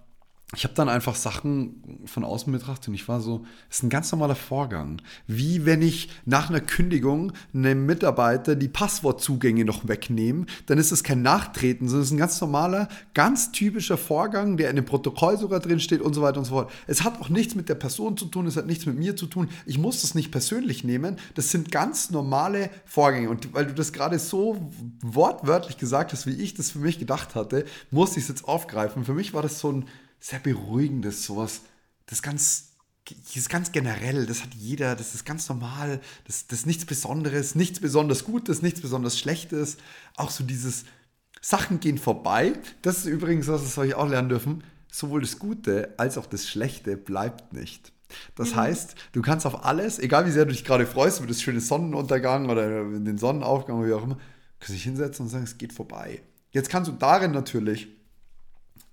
ich 0.54 0.66
habe 0.66 0.74
dann 0.74 0.90
einfach 0.90 1.16
Sachen 1.16 2.02
von 2.06 2.26
außen 2.26 2.52
betrachtet 2.52 2.90
und 2.90 2.94
ich 2.94 3.08
war 3.08 3.22
so, 3.22 3.46
es 3.70 3.78
ist 3.78 3.84
ein 3.84 3.90
ganz 3.90 4.12
normaler 4.12 4.36
Vorgang. 4.36 5.02
Wie 5.26 5.66
wenn 5.66 5.82
ich 5.82 6.10
nach 6.26 6.50
einer 6.50 6.60
Kündigung 6.60 7.32
einem 7.54 7.86
Mitarbeiter 7.86 8.58
die 8.58 8.68
Passwortzugänge 8.68 9.64
noch 9.64 9.88
wegnehme, 9.88 10.46
dann 10.66 10.78
ist 10.78 10.92
es 10.92 11.04
kein 11.04 11.22
Nachtreten, 11.22 11.88
sondern 11.88 12.02
es 12.02 12.10
ist 12.10 12.14
ein 12.14 12.18
ganz 12.18 12.42
normaler, 12.42 12.90
ganz 13.14 13.54
typischer 13.54 13.98
Vorgang, 13.98 14.58
der 14.58 14.70
in 14.70 14.76
dem 14.76 14.84
Protokoll 14.84 15.38
sogar 15.38 15.62
drin 15.62 15.80
steht 15.80 16.02
und 16.02 16.14
so 16.14 16.22
weiter 16.22 16.40
und 16.40 16.46
so 16.46 16.56
fort. 16.56 16.72
Es 16.86 17.06
hat 17.06 17.22
auch 17.22 17.30
nichts 17.30 17.56
mit 17.56 17.70
der 17.70 17.76
Person 17.76 18.18
zu 18.18 18.26
tun, 18.26 18.46
es 18.46 18.58
hat 18.58 18.68
nichts 18.68 18.86
mit 18.86 19.00
mir 19.00 19.16
zu 19.16 19.28
tun. 19.28 19.48
Ich 19.66 19.78
muss 19.78 20.02
das 20.02 20.16
nicht 20.16 20.32
persönlich 20.32 20.84
nehmen. 20.84 21.16
Das 21.36 21.50
sind 21.52 21.72
ganz 21.72 22.12
normale 22.12 22.70
Vorgänge. 22.84 23.30
Und 23.30 23.54
weil 23.54 23.68
du 23.68 23.74
das 23.74 23.94
gerade 23.94 24.20
so 24.20 24.70
wortwörtlich 25.02 25.78
gesagt 25.78 26.12
hast, 26.12 26.28
wie 26.28 26.34
ich 26.34 26.56
das 26.56 26.72
für 26.72 26.80
mich 26.80 27.00
gedacht 27.00 27.36
hatte, 27.36 27.64
muss 27.90 28.18
ich 28.18 28.24
es 28.24 28.28
jetzt 28.28 28.50
aufgreifen. 28.50 29.06
Für 29.06 29.14
mich 29.14 29.34
war 29.34 29.44
das 29.44 29.60
so 29.60 29.72
ein 29.72 29.86
sehr 30.22 30.40
beruhigendes, 30.40 31.26
sowas, 31.26 31.62
das 32.06 32.22
ganz, 32.22 32.74
das 33.06 33.36
ist 33.36 33.50
ganz 33.50 33.72
generell, 33.72 34.26
das 34.26 34.44
hat 34.44 34.54
jeder, 34.54 34.96
das 34.96 35.16
ist 35.16 35.26
ganz 35.26 35.50
normal, 35.50 36.00
das, 36.26 36.48
das 36.48 36.60
ist 36.60 36.66
nichts 36.68 36.86
Besonderes, 36.86 37.56
nichts 37.56 37.82
besonders 37.82 38.24
Gutes, 38.24 38.62
nichts 38.62 38.80
besonders 38.80 39.20
Schlechtes. 39.20 39.78
Auch 40.16 40.30
so 40.30 40.44
dieses 40.44 40.86
Sachen 41.42 41.80
gehen 41.80 41.98
vorbei, 41.98 42.54
das 42.84 43.00
ist 43.00 43.06
übrigens 43.06 43.48
was, 43.48 43.64
das 43.64 43.74
soll 43.74 43.88
ich 43.88 43.96
auch 43.96 44.08
lernen 44.08 44.30
dürfen, 44.30 44.64
sowohl 44.92 45.22
das 45.22 45.40
Gute 45.40 45.96
als 45.98 46.18
auch 46.18 46.28
das 46.28 46.48
Schlechte 46.48 46.96
bleibt 46.96 47.52
nicht. 47.52 47.92
Das 48.36 48.52
mhm. 48.52 48.56
heißt, 48.58 48.96
du 49.14 49.22
kannst 49.22 49.46
auf 49.48 49.66
alles, 49.66 49.98
egal 49.98 50.28
wie 50.28 50.32
sehr 50.32 50.46
du 50.46 50.52
dich 50.52 50.64
gerade 50.64 50.86
freust 50.86 51.20
über 51.20 51.28
das 51.28 51.42
schöne 51.42 51.62
Sonnenuntergang 51.62 52.50
oder 52.50 52.84
den 52.84 53.18
Sonnenaufgang 53.18 53.80
oder 53.80 53.88
wie 53.88 53.94
auch 53.94 54.04
immer, 54.04 54.18
kannst 54.60 54.76
dich 54.76 54.84
hinsetzen 54.84 55.26
und 55.26 55.30
sagen, 55.30 55.46
es 55.46 55.58
geht 55.58 55.74
vorbei. 55.74 56.22
Jetzt 56.52 56.70
kannst 56.70 56.92
du 56.92 56.94
darin 56.94 57.32
natürlich 57.32 57.88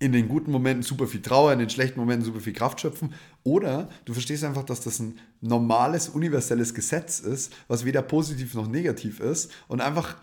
in 0.01 0.13
den 0.13 0.29
guten 0.29 0.53
Momenten 0.53 0.83
super 0.83 1.07
viel 1.07 1.23
Trauer, 1.23 1.53
in 1.53 1.59
den 1.59 1.71
schlechten 1.71 1.99
Momenten 1.99 2.25
super 2.25 2.41
viel 2.41 2.53
Kraft 2.53 2.81
schöpfen. 2.81 3.15
Oder 3.43 3.89
du 4.05 4.13
verstehst 4.13 4.45
einfach, 4.45 4.63
dass 4.63 4.81
das 4.81 5.01
ein 5.01 5.19
normales, 5.41 6.09
universelles 6.09 6.73
Gesetz 6.73 7.21
ist, 7.21 7.53
was 7.67 7.85
weder 7.85 8.03
positiv 8.03 8.55
noch 8.55 8.69
negativ 8.69 9.21
ist 9.21 9.51
und 9.67 9.81
einfach 9.81 10.17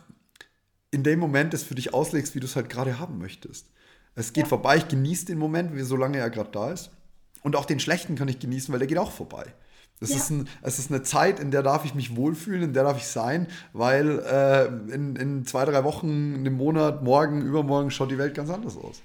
in 0.92 1.04
dem 1.04 1.20
Moment 1.20 1.54
es 1.54 1.64
für 1.64 1.76
dich 1.76 1.94
auslegst, 1.94 2.36
wie 2.36 2.40
du 2.40 2.46
es 2.46 2.56
halt 2.56 2.70
gerade 2.70 3.00
haben 3.00 3.18
möchtest. 3.18 3.68
Es 4.16 4.32
geht 4.32 4.46
ja. 4.46 4.50
vorbei, 4.50 4.78
ich 4.78 4.88
genieße 4.88 5.26
den 5.26 5.38
Moment, 5.38 5.72
solange 5.86 6.20
er 6.20 6.30
gerade 6.30 6.52
da 6.52 6.72
ist. 6.72 6.92
Und 7.42 7.58
auch 7.58 7.66
den 7.66 7.82
schlechten 7.82 8.16
kann 8.16 8.30
ich 8.30 8.40
genießen, 8.40 8.72
weil 8.72 8.80
der 8.80 8.88
geht 8.88 8.98
auch 8.98 9.12
vorbei. 9.12 9.54
Es, 10.00 10.10
ja. 10.10 10.16
ist 10.16 10.30
ein, 10.30 10.48
es 10.62 10.80
ist 10.80 10.90
eine 10.90 11.04
Zeit, 11.04 11.40
in 11.40 11.52
der 11.52 11.64
darf 11.64 11.84
ich 11.84 11.96
mich 11.96 12.16
wohlfühlen, 12.16 12.64
in 12.64 12.74
der 12.74 12.84
darf 12.84 12.98
ich 12.98 13.08
sein, 13.08 13.48
weil 13.74 14.20
äh, 14.20 14.68
in, 14.94 15.16
in 15.18 15.46
zwei, 15.46 15.66
drei 15.66 15.84
Wochen, 15.84 16.36
einem 16.36 16.54
Monat, 16.54 17.04
morgen, 17.04 17.42
übermorgen 17.42 17.92
schaut 17.92 18.12
die 18.12 18.18
Welt 18.18 18.34
ganz 18.34 18.50
anders 18.50 18.78
aus. 18.78 19.02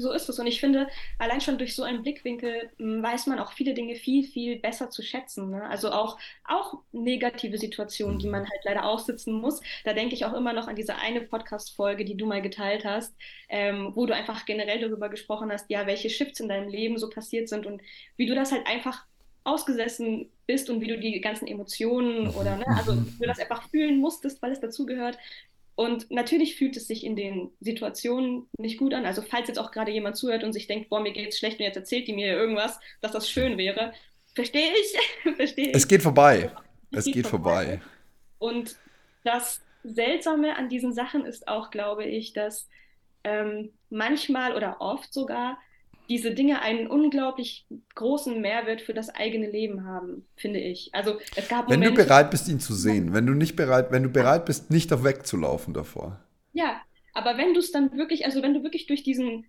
So 0.00 0.12
ist 0.12 0.28
es. 0.28 0.38
Und 0.38 0.46
ich 0.46 0.60
finde, 0.60 0.88
allein 1.18 1.40
schon 1.40 1.58
durch 1.58 1.74
so 1.74 1.82
einen 1.82 2.02
Blickwinkel 2.02 2.70
hm, 2.78 3.02
weiß 3.02 3.26
man 3.26 3.40
auch 3.40 3.52
viele 3.52 3.74
Dinge 3.74 3.96
viel, 3.96 4.24
viel 4.24 4.58
besser 4.60 4.90
zu 4.90 5.02
schätzen. 5.02 5.50
Ne? 5.50 5.64
Also 5.64 5.90
auch, 5.90 6.18
auch 6.44 6.74
negative 6.92 7.58
Situationen, 7.58 8.20
die 8.20 8.28
man 8.28 8.48
halt 8.48 8.60
leider 8.64 8.84
aussitzen 8.84 9.34
muss. 9.34 9.60
Da 9.84 9.94
denke 9.94 10.14
ich 10.14 10.24
auch 10.24 10.34
immer 10.34 10.52
noch 10.52 10.68
an 10.68 10.76
diese 10.76 10.96
eine 10.96 11.20
Podcast-Folge, 11.20 12.04
die 12.04 12.16
du 12.16 12.26
mal 12.26 12.40
geteilt 12.40 12.84
hast, 12.84 13.14
ähm, 13.48 13.92
wo 13.96 14.06
du 14.06 14.14
einfach 14.14 14.46
generell 14.46 14.80
darüber 14.80 15.08
gesprochen 15.08 15.50
hast, 15.50 15.68
ja, 15.68 15.86
welche 15.86 16.10
Shifts 16.10 16.38
in 16.38 16.48
deinem 16.48 16.68
Leben 16.68 16.96
so 16.98 17.10
passiert 17.10 17.48
sind 17.48 17.66
und 17.66 17.82
wie 18.16 18.26
du 18.26 18.36
das 18.36 18.52
halt 18.52 18.66
einfach 18.68 19.04
ausgesessen 19.42 20.30
bist 20.46 20.70
und 20.70 20.80
wie 20.80 20.86
du 20.86 20.98
die 20.98 21.20
ganzen 21.20 21.48
Emotionen 21.48 22.28
oder, 22.28 22.56
ne, 22.56 22.66
also 22.76 22.96
wie 22.96 23.18
du 23.18 23.26
das 23.26 23.40
einfach 23.40 23.68
fühlen 23.70 23.98
musstest, 23.98 24.40
weil 24.42 24.52
es 24.52 24.60
dazugehört. 24.60 25.18
Und 25.78 26.10
natürlich 26.10 26.56
fühlt 26.56 26.76
es 26.76 26.88
sich 26.88 27.04
in 27.04 27.14
den 27.14 27.52
Situationen 27.60 28.48
nicht 28.58 28.78
gut 28.78 28.92
an. 28.92 29.06
Also 29.06 29.22
falls 29.22 29.46
jetzt 29.46 29.60
auch 29.60 29.70
gerade 29.70 29.92
jemand 29.92 30.16
zuhört 30.16 30.42
und 30.42 30.52
sich 30.52 30.66
denkt, 30.66 30.88
boah, 30.88 30.98
mir 30.98 31.12
geht's 31.12 31.38
schlecht 31.38 31.60
und 31.60 31.66
jetzt 31.66 31.76
erzählt 31.76 32.08
die 32.08 32.14
mir 32.14 32.32
irgendwas, 32.32 32.80
dass 33.00 33.12
das 33.12 33.30
schön 33.30 33.56
wäre, 33.58 33.92
verstehe 34.34 34.72
ich, 34.72 35.32
verstehe 35.36 35.68
ich. 35.68 35.76
Es 35.76 35.86
geht 35.86 36.02
vorbei. 36.02 36.50
Es, 36.90 36.98
es 36.98 37.04
geht, 37.04 37.14
geht 37.14 37.26
vorbei. 37.28 37.64
vorbei. 37.64 37.82
Und 38.40 38.76
das 39.22 39.62
Seltsame 39.84 40.56
an 40.56 40.68
diesen 40.68 40.92
Sachen 40.92 41.24
ist 41.24 41.46
auch, 41.46 41.70
glaube 41.70 42.04
ich, 42.04 42.32
dass 42.32 42.68
ähm, 43.22 43.72
manchmal 43.88 44.56
oder 44.56 44.80
oft 44.80 45.14
sogar 45.14 45.60
diese 46.08 46.32
Dinge 46.32 46.62
einen 46.62 46.86
unglaublich 46.86 47.66
großen 47.94 48.40
Mehrwert 48.40 48.80
für 48.80 48.94
das 48.94 49.10
eigene 49.10 49.50
Leben 49.50 49.84
haben, 49.84 50.26
finde 50.36 50.60
ich. 50.60 50.90
Also 50.92 51.18
es 51.36 51.48
gab 51.48 51.68
Wenn 51.68 51.80
Momente, 51.80 52.02
du 52.02 52.06
bereit 52.06 52.30
bist, 52.30 52.48
ihn 52.48 52.60
zu 52.60 52.74
sehen, 52.74 53.12
wenn 53.12 53.26
du 53.26 53.34
nicht 53.34 53.56
bereit, 53.56 53.90
wenn 53.90 54.02
du 54.02 54.08
bereit 54.08 54.46
bist, 54.46 54.70
nicht 54.70 54.90
da 54.90 55.04
wegzulaufen 55.04 55.74
davor. 55.74 56.20
Ja, 56.52 56.80
aber 57.12 57.36
wenn 57.36 57.52
du 57.52 57.60
es 57.60 57.72
dann 57.72 57.92
wirklich, 57.96 58.24
also 58.24 58.42
wenn 58.42 58.54
du 58.54 58.62
wirklich 58.62 58.86
durch 58.86 59.02
diesen 59.02 59.46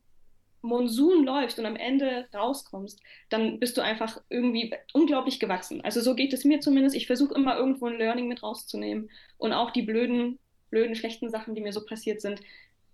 Monsun 0.62 1.24
läufst 1.24 1.58
und 1.60 1.66
am 1.66 1.76
Ende 1.78 2.28
rauskommst, 2.34 3.00
dann 3.30 3.60
bist 3.60 3.78
du 3.78 3.82
einfach 3.82 4.22
irgendwie 4.30 4.74
unglaublich 4.94 5.40
gewachsen. 5.40 5.82
Also 5.82 6.02
so 6.02 6.16
geht 6.16 6.34
es 6.34 6.44
mir 6.44 6.60
zumindest. 6.60 6.96
Ich 6.96 7.08
versuche 7.08 7.34
immer 7.36 7.58
irgendwo 7.58 7.88
ein 7.88 7.98
Learning 7.98 8.28
mit 8.28 8.44
rauszunehmen 8.44 9.10
und 9.38 9.54
auch 9.54 9.72
die 9.72 9.84
blöden, 9.84 10.40
blöden, 10.70 10.96
schlechten 10.96 11.30
Sachen, 11.30 11.56
die 11.56 11.62
mir 11.62 11.72
so 11.72 11.86
passiert 11.86 12.20
sind, 12.22 12.42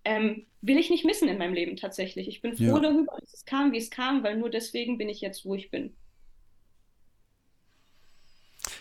ähm, 0.06 0.46
will 0.62 0.78
ich 0.78 0.88
nicht 0.88 1.04
missen 1.04 1.28
in 1.28 1.38
meinem 1.38 1.52
Leben 1.52 1.76
tatsächlich. 1.76 2.28
Ich 2.28 2.40
bin 2.40 2.56
froh 2.56 2.64
ja. 2.64 2.78
darüber, 2.78 3.16
dass 3.20 3.34
es 3.34 3.44
kam, 3.44 3.72
wie 3.72 3.78
es 3.78 3.90
kam, 3.90 4.22
weil 4.22 4.36
nur 4.38 4.50
deswegen 4.50 4.98
bin 4.98 5.08
ich 5.08 5.20
jetzt, 5.20 5.44
wo 5.44 5.54
ich 5.54 5.70
bin. 5.70 5.94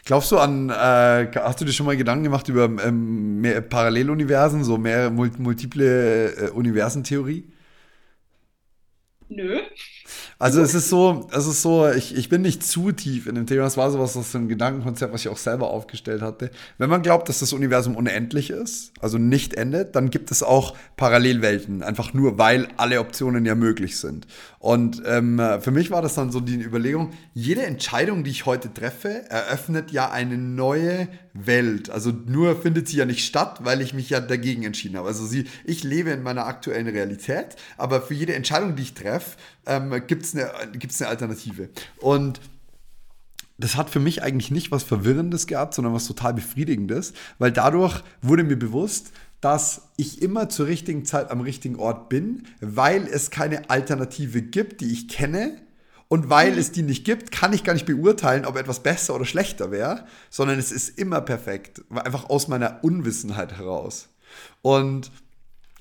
Glaubst 0.03 0.31
du 0.31 0.37
an, 0.37 0.69
äh, 0.69 1.31
hast 1.35 1.61
du 1.61 1.65
dir 1.65 1.71
schon 1.71 1.87
mal 1.87 1.97
Gedanken 1.97 2.25
gemacht 2.25 2.47
über 2.47 2.65
ähm, 2.65 3.41
mehr 3.41 3.61
Paralleluniversen, 3.61 4.63
so 4.63 4.77
mehr 4.77 5.09
multiple 5.09 6.31
äh, 6.31 6.49
Universentheorie? 6.51 7.51
Nö. 9.27 9.61
Also 10.37 10.61
es 10.61 10.73
ist 10.75 10.89
so, 10.89 11.29
es 11.31 11.47
ist 11.47 11.61
so, 11.61 11.89
ich, 11.89 12.15
ich 12.15 12.27
bin 12.27 12.41
nicht 12.41 12.61
zu 12.61 12.91
tief 12.91 13.25
in 13.27 13.35
dem 13.35 13.47
Thema. 13.47 13.65
Es 13.65 13.77
war 13.77 13.89
sowas, 13.89 14.17
ist 14.17 14.35
ein 14.35 14.49
Gedankenkonzept, 14.49 15.13
was 15.13 15.21
ich 15.21 15.29
auch 15.29 15.37
selber 15.37 15.69
aufgestellt 15.69 16.21
hatte. 16.21 16.51
Wenn 16.77 16.89
man 16.89 17.01
glaubt, 17.01 17.29
dass 17.29 17.39
das 17.39 17.53
Universum 17.53 17.95
unendlich 17.95 18.49
ist, 18.49 18.91
also 18.99 19.17
nicht 19.17 19.53
endet, 19.53 19.95
dann 19.95 20.09
gibt 20.09 20.31
es 20.31 20.43
auch 20.43 20.75
Parallelwelten, 20.97 21.83
einfach 21.83 22.13
nur, 22.13 22.37
weil 22.37 22.67
alle 22.75 22.99
Optionen 22.99 23.45
ja 23.45 23.55
möglich 23.55 23.97
sind. 23.97 24.27
Und 24.59 25.03
ähm, 25.05 25.39
für 25.61 25.71
mich 25.71 25.91
war 25.91 26.01
das 26.01 26.15
dann 26.15 26.31
so 26.31 26.39
die 26.39 26.59
Überlegung, 26.61 27.11
jede 27.33 27.63
Entscheidung, 27.65 28.23
die 28.23 28.31
ich 28.31 28.45
heute 28.45 28.73
treffe, 28.73 29.29
eröffnet 29.29 29.91
ja 29.91 30.09
eine 30.09 30.37
neue 30.37 31.07
Welt. 31.33 31.89
Also 31.89 32.11
nur 32.11 32.59
findet 32.59 32.87
sie 32.87 32.97
ja 32.97 33.05
nicht 33.05 33.25
statt, 33.25 33.59
weil 33.63 33.81
ich 33.81 33.93
mich 33.93 34.09
ja 34.09 34.21
dagegen 34.21 34.63
entschieden 34.63 34.97
habe. 34.97 35.07
Also 35.07 35.25
sie, 35.25 35.45
ich 35.65 35.83
lebe 35.83 36.09
in 36.09 36.23
meiner 36.23 36.47
aktuellen 36.47 36.87
Realität, 36.87 37.57
aber 37.77 38.01
für 38.01 38.13
jede 38.13 38.33
Entscheidung, 38.33 38.75
die 38.75 38.83
ich 38.83 38.93
treffe, 38.95 39.37
ähm, 39.65 40.01
gibt 40.07 40.25
es 40.25 40.35
eine, 40.35 40.51
gibt's 40.73 41.01
eine 41.01 41.09
Alternative. 41.09 41.69
Und 41.97 42.41
das 43.57 43.75
hat 43.77 43.89
für 43.89 43.99
mich 43.99 44.21
eigentlich 44.21 44.51
nicht 44.51 44.71
was 44.71 44.83
Verwirrendes 44.83 45.47
gehabt, 45.47 45.73
sondern 45.73 45.93
was 45.93 46.07
total 46.07 46.33
Befriedigendes, 46.33 47.13
weil 47.39 47.51
dadurch 47.51 48.03
wurde 48.21 48.43
mir 48.43 48.57
bewusst, 48.57 49.11
dass 49.41 49.89
ich 49.95 50.21
immer 50.21 50.49
zur 50.49 50.67
richtigen 50.67 51.05
Zeit 51.05 51.31
am 51.31 51.41
richtigen 51.41 51.77
Ort 51.77 52.09
bin, 52.09 52.43
weil 52.61 53.07
es 53.07 53.29
keine 53.29 53.69
Alternative 53.69 54.41
gibt, 54.41 54.81
die 54.81 54.91
ich 54.91 55.07
kenne. 55.07 55.61
Und 56.07 56.29
weil 56.29 56.57
es 56.57 56.71
die 56.71 56.83
nicht 56.83 57.03
gibt, 57.03 57.31
kann 57.31 57.51
ich 57.51 57.63
gar 57.63 57.73
nicht 57.73 57.87
beurteilen, 57.87 58.45
ob 58.45 58.57
etwas 58.57 58.83
besser 58.83 59.15
oder 59.15 59.25
schlechter 59.25 59.71
wäre, 59.71 60.05
sondern 60.29 60.59
es 60.59 60.71
ist 60.71 60.99
immer 60.99 61.19
perfekt, 61.19 61.81
einfach 61.89 62.29
aus 62.29 62.47
meiner 62.47 62.83
Unwissenheit 62.83 63.57
heraus. 63.57 64.09
Und 64.61 65.11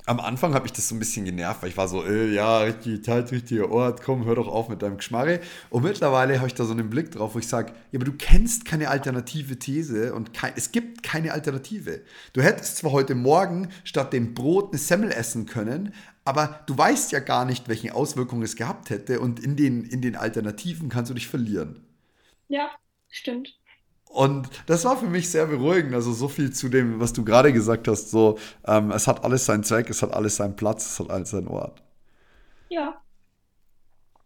am 0.06 0.20
Anfang 0.20 0.54
habe 0.54 0.66
ich 0.66 0.72
das 0.72 0.88
so 0.88 0.94
ein 0.94 0.98
bisschen 0.98 1.24
genervt, 1.24 1.62
weil 1.62 1.70
ich 1.70 1.76
war 1.76 1.88
so, 1.88 2.04
äh, 2.04 2.32
ja, 2.32 2.58
richtig 2.58 3.04
Zeit, 3.04 3.32
richtiger 3.32 3.70
Ort, 3.70 4.02
komm, 4.02 4.26
hör 4.26 4.34
doch 4.34 4.48
auf 4.48 4.68
mit 4.68 4.82
deinem 4.82 4.98
Geschmarre. 4.98 5.40
Und 5.70 5.82
mittlerweile 5.82 6.38
habe 6.38 6.48
ich 6.48 6.54
da 6.54 6.64
so 6.64 6.72
einen 6.72 6.90
Blick 6.90 7.10
drauf, 7.10 7.34
wo 7.34 7.38
ich 7.38 7.48
sage, 7.48 7.72
ja, 7.90 7.98
aber 7.98 8.04
du 8.04 8.12
kennst 8.12 8.66
keine 8.66 8.90
alternative 8.90 9.58
These 9.58 10.14
und 10.14 10.34
kein, 10.34 10.52
es 10.56 10.72
gibt 10.72 11.02
keine 11.02 11.32
Alternative. 11.32 12.02
Du 12.34 12.42
hättest 12.42 12.76
zwar 12.76 12.92
heute 12.92 13.14
Morgen 13.14 13.68
statt 13.84 14.12
dem 14.12 14.34
Brot 14.34 14.72
eine 14.72 14.78
Semmel 14.78 15.10
essen 15.10 15.46
können, 15.46 15.94
aber 16.24 16.60
du 16.66 16.76
weißt 16.76 17.12
ja 17.12 17.20
gar 17.20 17.46
nicht, 17.46 17.68
welche 17.68 17.94
Auswirkungen 17.94 18.42
es 18.42 18.56
gehabt 18.56 18.90
hätte 18.90 19.20
und 19.20 19.40
in 19.40 19.56
den, 19.56 19.84
in 19.84 20.02
den 20.02 20.16
Alternativen 20.16 20.90
kannst 20.90 21.10
du 21.10 21.14
dich 21.14 21.28
verlieren. 21.28 21.82
Ja, 22.48 22.70
stimmt. 23.08 23.54
Und 24.14 24.48
das 24.66 24.84
war 24.84 24.96
für 24.96 25.06
mich 25.06 25.28
sehr 25.28 25.46
beruhigend. 25.46 25.92
Also 25.92 26.12
so 26.12 26.28
viel 26.28 26.52
zu 26.52 26.68
dem, 26.68 27.00
was 27.00 27.12
du 27.12 27.24
gerade 27.24 27.52
gesagt 27.52 27.88
hast. 27.88 28.10
So, 28.10 28.38
ähm, 28.64 28.92
es 28.92 29.08
hat 29.08 29.24
alles 29.24 29.44
seinen 29.44 29.64
Zweck, 29.64 29.90
es 29.90 30.02
hat 30.02 30.12
alles 30.14 30.36
seinen 30.36 30.54
Platz, 30.54 30.86
es 30.86 31.00
hat 31.00 31.10
alles 31.10 31.30
seinen 31.30 31.48
Ort. 31.48 31.82
Ja, 32.68 33.00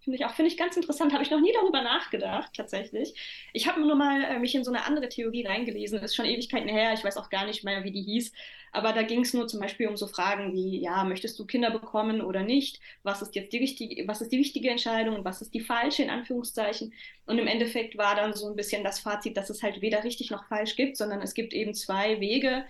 Finde 0.09 0.23
ich 0.23 0.25
auch, 0.25 0.35
finde 0.35 0.51
ich 0.51 0.57
ganz 0.57 0.75
interessant. 0.75 1.12
Habe 1.12 1.23
ich 1.23 1.31
noch 1.31 1.40
nie 1.40 1.53
darüber 1.53 1.83
nachgedacht, 1.83 2.51
tatsächlich. 2.57 3.12
Ich 3.53 3.68
habe 3.68 3.79
nur 3.83 3.94
mal 3.94 4.25
äh, 4.25 4.38
mich 4.38 4.55
in 4.55 4.64
so 4.64 4.73
eine 4.73 4.87
andere 4.87 5.11
Theorie 5.11 5.44
reingelesen. 5.44 5.99
Ist 5.99 6.16
schon 6.16 6.25
Ewigkeiten 6.25 6.71
her. 6.71 6.94
Ich 6.94 7.05
weiß 7.05 7.18
auch 7.18 7.29
gar 7.29 7.44
nicht 7.44 7.62
mehr, 7.62 7.85
wie 7.85 7.90
die 7.90 8.01
hieß. 8.01 8.33
Aber 8.73 8.94
da 8.94 9.03
ging 9.03 9.21
es 9.21 9.35
nur 9.35 9.47
zum 9.49 9.61
Beispiel 9.61 9.87
um 9.87 9.99
so 9.99 10.07
Fragen 10.07 10.55
wie, 10.55 10.81
ja, 10.81 11.05
möchtest 11.05 11.38
du 11.38 11.44
Kinder 11.44 11.71
bekommen 11.71 12.23
oder 12.23 12.42
nicht? 12.42 12.81
Was 13.03 13.21
ist 13.21 13.35
jetzt 13.35 13.53
die 13.53 13.59
richtige, 13.59 14.09
was 14.09 14.23
ist 14.23 14.33
die 14.33 14.38
richtige 14.38 14.71
Entscheidung 14.71 15.16
und 15.16 15.27
was 15.27 15.42
ist 15.42 15.53
die 15.53 15.61
falsche, 15.61 16.05
in 16.05 16.11
Anführungszeichen? 16.11 16.94
Und 17.27 17.38
im 17.38 17.47
Endeffekt 17.47 17.99
war 17.99 18.16
dann 18.16 18.33
so 18.33 18.49
ein 18.49 18.57
bisschen 18.57 18.85
das 18.85 19.01
Fazit, 19.01 19.37
dass 19.37 19.51
es 19.51 19.62
halt 19.62 19.83
weder 19.83 20.05
richtig 20.05 20.31
noch 20.31 20.49
falsch 20.49 20.75
gibt, 20.75 20.97
sondern 20.97 21.21
es 21.21 21.35
gibt 21.35 21.53
eben 21.53 21.75
zwei 21.75 22.18
Wege, 22.18 22.64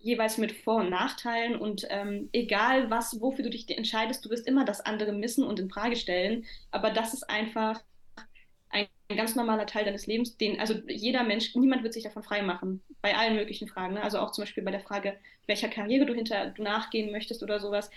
jeweils 0.00 0.38
mit 0.38 0.52
Vor- 0.52 0.76
und 0.76 0.90
Nachteilen 0.90 1.56
und 1.56 1.86
ähm, 1.90 2.28
egal 2.32 2.90
was, 2.90 3.20
wofür 3.20 3.44
du 3.44 3.50
dich 3.50 3.68
entscheidest, 3.76 4.24
du 4.24 4.30
wirst 4.30 4.46
immer 4.46 4.64
das 4.64 4.80
andere 4.80 5.12
missen 5.12 5.44
und 5.44 5.58
in 5.58 5.70
Frage 5.70 5.96
stellen. 5.96 6.44
Aber 6.70 6.90
das 6.90 7.14
ist 7.14 7.28
einfach 7.28 7.82
ein, 8.70 8.86
ein 9.08 9.16
ganz 9.16 9.34
normaler 9.34 9.66
Teil 9.66 9.84
deines 9.84 10.06
Lebens, 10.06 10.36
den, 10.36 10.60
also 10.60 10.74
jeder 10.86 11.24
Mensch, 11.24 11.54
niemand 11.54 11.82
wird 11.82 11.94
sich 11.94 12.04
davon 12.04 12.22
frei 12.22 12.42
machen, 12.42 12.82
bei 13.02 13.16
allen 13.16 13.36
möglichen 13.36 13.68
Fragen. 13.68 13.94
Ne? 13.94 14.02
Also 14.02 14.18
auch 14.18 14.32
zum 14.32 14.42
Beispiel 14.42 14.62
bei 14.62 14.70
der 14.70 14.80
Frage, 14.80 15.16
welcher 15.46 15.68
Karriere 15.68 16.06
du 16.06 16.14
hinter 16.14 16.50
du 16.50 16.62
nachgehen 16.62 17.10
möchtest 17.10 17.42
oder 17.42 17.58
sowas. 17.58 17.90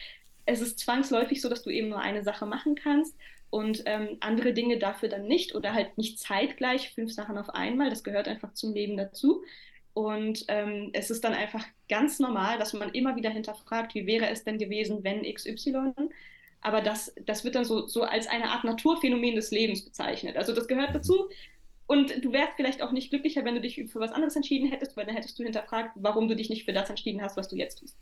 Es 0.46 0.62
ist 0.62 0.80
zwangsläufig 0.80 1.42
so, 1.42 1.50
dass 1.50 1.62
du 1.62 1.70
eben 1.70 1.90
nur 1.90 2.00
eine 2.00 2.24
Sache 2.24 2.46
machen 2.46 2.76
kannst 2.76 3.16
und 3.52 3.84
ähm, 3.86 4.18
andere 4.22 4.54
Dinge 4.54 4.80
dafür 4.80 5.10
dann 5.10 5.28
nicht 5.28 5.54
oder 5.54 5.74
halt 5.74 5.98
nicht 5.98 6.20
zeitgleich 6.20 6.94
fünf 6.94 7.12
Sachen 7.12 7.38
auf 7.38 7.50
einmal. 7.50 7.90
Das 7.90 8.04
gehört 8.04 8.28
einfach 8.28 8.54
zum 8.54 8.74
Leben 8.74 8.98
dazu. 8.98 9.44
Und 9.94 10.46
ähm, 10.48 10.90
es 10.94 11.10
ist 11.12 11.24
dann 11.24 11.34
einfach 11.34 11.66
ganz 11.90 12.20
normal, 12.20 12.58
dass 12.58 12.74
man 12.74 12.90
immer 12.92 13.16
wieder 13.16 13.30
hinterfragt, 13.30 13.94
wie 13.94 14.08
wäre 14.08 14.30
es 14.30 14.44
denn 14.44 14.58
gewesen, 14.58 15.04
wenn 15.04 15.24
XY. 15.24 15.94
Aber 16.62 16.82
das, 16.82 17.14
das 17.26 17.44
wird 17.44 17.56
dann 17.56 17.66
so, 17.66 17.88
so 17.88 18.04
als 18.04 18.28
eine 18.28 18.50
Art 18.50 18.64
Naturphänomen 18.64 19.36
des 19.36 19.52
Lebens 19.52 19.84
bezeichnet. 19.84 20.38
Also 20.38 20.54
das 20.54 20.68
gehört 20.68 20.96
dazu. 20.96 21.30
Und 21.88 22.24
du 22.24 22.32
wärst 22.32 22.54
vielleicht 22.56 22.82
auch 22.82 22.94
nicht 22.94 23.10
glücklicher, 23.10 23.44
wenn 23.44 23.56
du 23.56 23.62
dich 23.62 23.76
für 23.92 24.00
was 24.00 24.14
anderes 24.14 24.36
entschieden 24.38 24.70
hättest, 24.70 24.96
weil 24.96 25.06
dann 25.06 25.16
hättest 25.16 25.38
du 25.38 25.44
hinterfragt, 25.44 25.92
warum 25.96 26.30
du 26.30 26.38
dich 26.38 26.50
nicht 26.50 26.64
für 26.64 26.72
das 26.72 26.90
entschieden 26.90 27.22
hast, 27.22 27.36
was 27.36 27.50
du 27.50 27.58
jetzt 27.58 27.80
tust. 27.80 27.98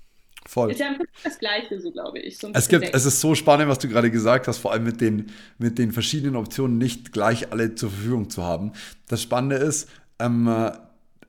Voll. 0.46 0.72
Ist 0.72 0.80
ja 0.80 0.96
das 1.24 1.40
Gleiche, 1.40 1.82
so 1.82 1.92
glaube 1.92 2.20
ich. 2.20 2.38
So 2.38 2.50
es, 2.54 2.68
gibt, 2.68 2.94
es 2.94 3.06
ist 3.06 3.20
so 3.20 3.34
spannend, 3.34 3.68
was 3.68 3.80
du 3.80 3.90
gerade 3.90 4.12
gesagt 4.12 4.48
hast, 4.48 4.60
vor 4.60 4.72
allem 4.72 4.84
mit 4.84 5.02
den, 5.02 5.32
mit 5.58 5.80
den 5.80 5.92
verschiedenen 5.92 6.36
Optionen 6.36 6.78
nicht 6.78 7.12
gleich 7.12 7.52
alle 7.52 7.76
zur 7.76 7.90
Verfügung 7.90 8.30
zu 8.30 8.44
haben. 8.44 8.74
Das 9.08 9.22
Spannende 9.22 9.56
ist, 9.56 9.90
ähm, 10.20 10.48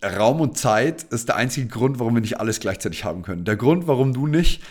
Raum 0.02 0.40
und 0.40 0.56
Zeit 0.56 1.02
ist 1.04 1.28
der 1.28 1.36
einzige 1.36 1.68
Grund, 1.68 1.98
warum 1.98 2.14
wir 2.14 2.20
nicht 2.20 2.40
alles 2.40 2.60
gleichzeitig 2.60 3.04
haben 3.04 3.22
können. 3.22 3.44
Der 3.44 3.56
Grund, 3.56 3.86
warum 3.86 4.12
du 4.12 4.26
nicht 4.26 4.62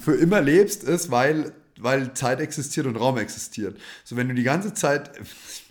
für 0.00 0.14
immer 0.14 0.40
lebst, 0.40 0.84
ist, 0.84 1.10
weil 1.10 1.52
weil 1.80 2.12
Zeit 2.14 2.40
existiert 2.40 2.86
und 2.86 2.96
Raum 2.96 3.18
existiert. 3.18 3.78
So, 4.04 4.16
wenn 4.16 4.28
du 4.28 4.34
die 4.34 4.42
ganze 4.42 4.74
Zeit, 4.74 5.10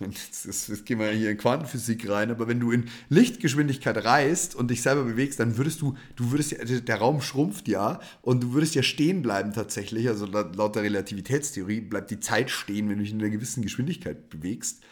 jetzt, 0.00 0.86
gehen 0.86 0.98
wir 0.98 1.10
hier 1.10 1.30
in 1.30 1.38
Quantenphysik 1.38 2.08
rein, 2.08 2.30
aber 2.30 2.48
wenn 2.48 2.60
du 2.60 2.70
in 2.70 2.88
Lichtgeschwindigkeit 3.08 4.04
reist 4.04 4.54
und 4.54 4.70
dich 4.70 4.82
selber 4.82 5.04
bewegst, 5.04 5.40
dann 5.40 5.56
würdest 5.56 5.80
du, 5.80 5.96
du 6.16 6.30
würdest 6.30 6.56
der 6.88 6.96
Raum 6.96 7.20
schrumpft 7.20 7.68
ja 7.68 8.00
und 8.22 8.42
du 8.42 8.52
würdest 8.52 8.74
ja 8.74 8.82
stehen 8.82 9.22
bleiben 9.22 9.52
tatsächlich. 9.52 10.08
Also 10.08 10.26
laut 10.26 10.76
der 10.76 10.82
Relativitätstheorie 10.82 11.80
bleibt 11.80 12.10
die 12.10 12.20
Zeit 12.20 12.50
stehen, 12.50 12.88
wenn 12.88 12.98
du 12.98 13.04
dich 13.04 13.12
in 13.12 13.20
einer 13.20 13.30
gewissen 13.30 13.62
Geschwindigkeit 13.62 14.30
bewegst. 14.30 14.82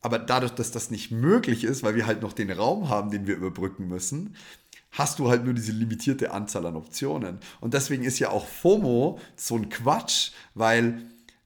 Aber 0.00 0.18
dadurch, 0.18 0.52
dass 0.52 0.70
das 0.70 0.90
nicht 0.90 1.10
möglich 1.10 1.64
ist, 1.64 1.82
weil 1.82 1.96
wir 1.96 2.06
halt 2.06 2.22
noch 2.22 2.32
den 2.32 2.50
Raum 2.50 2.88
haben, 2.88 3.10
den 3.10 3.26
wir 3.26 3.36
überbrücken 3.36 3.88
müssen, 3.88 4.36
hast 4.92 5.18
du 5.18 5.28
halt 5.28 5.44
nur 5.44 5.54
diese 5.54 5.72
limitierte 5.72 6.32
Anzahl 6.32 6.66
an 6.66 6.76
Optionen. 6.76 7.38
Und 7.60 7.74
deswegen 7.74 8.04
ist 8.04 8.18
ja 8.18 8.30
auch 8.30 8.46
FOMO 8.46 9.18
so 9.36 9.56
ein 9.56 9.68
Quatsch, 9.68 10.30
weil 10.54 11.02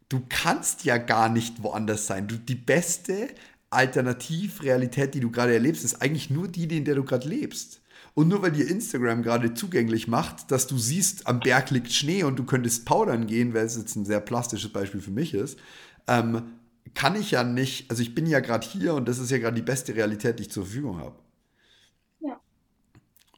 du 0.08 0.22
kannst 0.28 0.84
ja 0.84 0.98
gar 0.98 1.28
nicht 1.28 1.62
woanders 1.62 2.06
sein. 2.06 2.28
Du, 2.28 2.36
die 2.36 2.54
beste 2.54 3.28
Alternativrealität, 3.70 5.14
die 5.14 5.20
du 5.20 5.30
gerade 5.30 5.54
erlebst, 5.54 5.84
ist 5.84 6.02
eigentlich 6.02 6.30
nur 6.30 6.48
die, 6.48 6.64
in 6.64 6.84
der 6.84 6.94
du 6.94 7.04
gerade 7.04 7.28
lebst. 7.28 7.80
Und 8.14 8.28
nur 8.28 8.42
weil 8.42 8.52
dir 8.52 8.68
Instagram 8.68 9.22
gerade 9.22 9.54
zugänglich 9.54 10.06
macht, 10.06 10.50
dass 10.50 10.66
du 10.66 10.76
siehst, 10.76 11.26
am 11.26 11.40
Berg 11.40 11.70
liegt 11.70 11.90
Schnee 11.92 12.24
und 12.24 12.38
du 12.38 12.44
könntest 12.44 12.84
powdern 12.84 13.26
gehen, 13.26 13.54
weil 13.54 13.64
es 13.64 13.76
jetzt 13.76 13.96
ein 13.96 14.04
sehr 14.04 14.20
plastisches 14.20 14.70
Beispiel 14.70 15.00
für 15.00 15.10
mich 15.10 15.32
ist, 15.32 15.58
ähm, 16.06 16.42
kann 16.94 17.16
ich 17.18 17.30
ja 17.30 17.44
nicht, 17.44 17.90
also 17.90 18.02
ich 18.02 18.14
bin 18.14 18.26
ja 18.26 18.40
gerade 18.40 18.66
hier 18.66 18.94
und 18.94 19.08
das 19.08 19.18
ist 19.18 19.30
ja 19.30 19.38
gerade 19.38 19.56
die 19.56 19.62
beste 19.62 19.94
Realität, 19.94 20.38
die 20.38 20.44
ich 20.44 20.50
zur 20.50 20.64
Verfügung 20.64 20.98
habe. 20.98 21.16
Ja. 22.20 22.40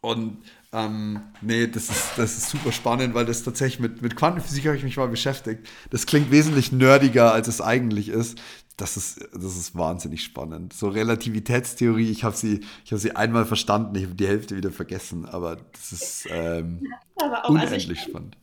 Und 0.00 0.38
ähm, 0.72 1.20
nee, 1.40 1.66
das 1.66 1.88
ist, 1.88 2.12
das 2.16 2.36
ist 2.36 2.50
super 2.50 2.72
spannend, 2.72 3.14
weil 3.14 3.24
das 3.26 3.42
tatsächlich 3.42 3.80
mit, 3.80 4.02
mit 4.02 4.16
Quantenphysik 4.16 4.66
habe 4.66 4.76
ich 4.76 4.82
mich 4.82 4.96
mal 4.96 5.08
beschäftigt. 5.08 5.68
Das 5.90 6.06
klingt 6.06 6.30
wesentlich 6.30 6.72
nerdiger, 6.72 7.32
als 7.32 7.48
es 7.48 7.60
eigentlich 7.60 8.08
ist. 8.08 8.38
Das 8.76 8.96
ist, 8.96 9.20
das 9.32 9.56
ist 9.56 9.76
wahnsinnig 9.76 10.24
spannend. 10.24 10.72
So 10.72 10.88
Relativitätstheorie, 10.88 12.10
ich 12.10 12.24
habe 12.24 12.36
sie, 12.36 12.60
hab 12.90 12.98
sie 12.98 13.14
einmal 13.14 13.44
verstanden, 13.44 13.94
ich 13.94 14.04
habe 14.04 14.16
die 14.16 14.26
Hälfte 14.26 14.56
wieder 14.56 14.72
vergessen, 14.72 15.26
aber 15.26 15.58
das 15.72 15.92
ist 15.92 16.26
ähm, 16.28 16.84
aber 17.22 17.44
auch, 17.44 17.50
unendlich 17.50 17.88
also 17.88 17.92
ich, 17.92 18.00
spannend 18.00 18.36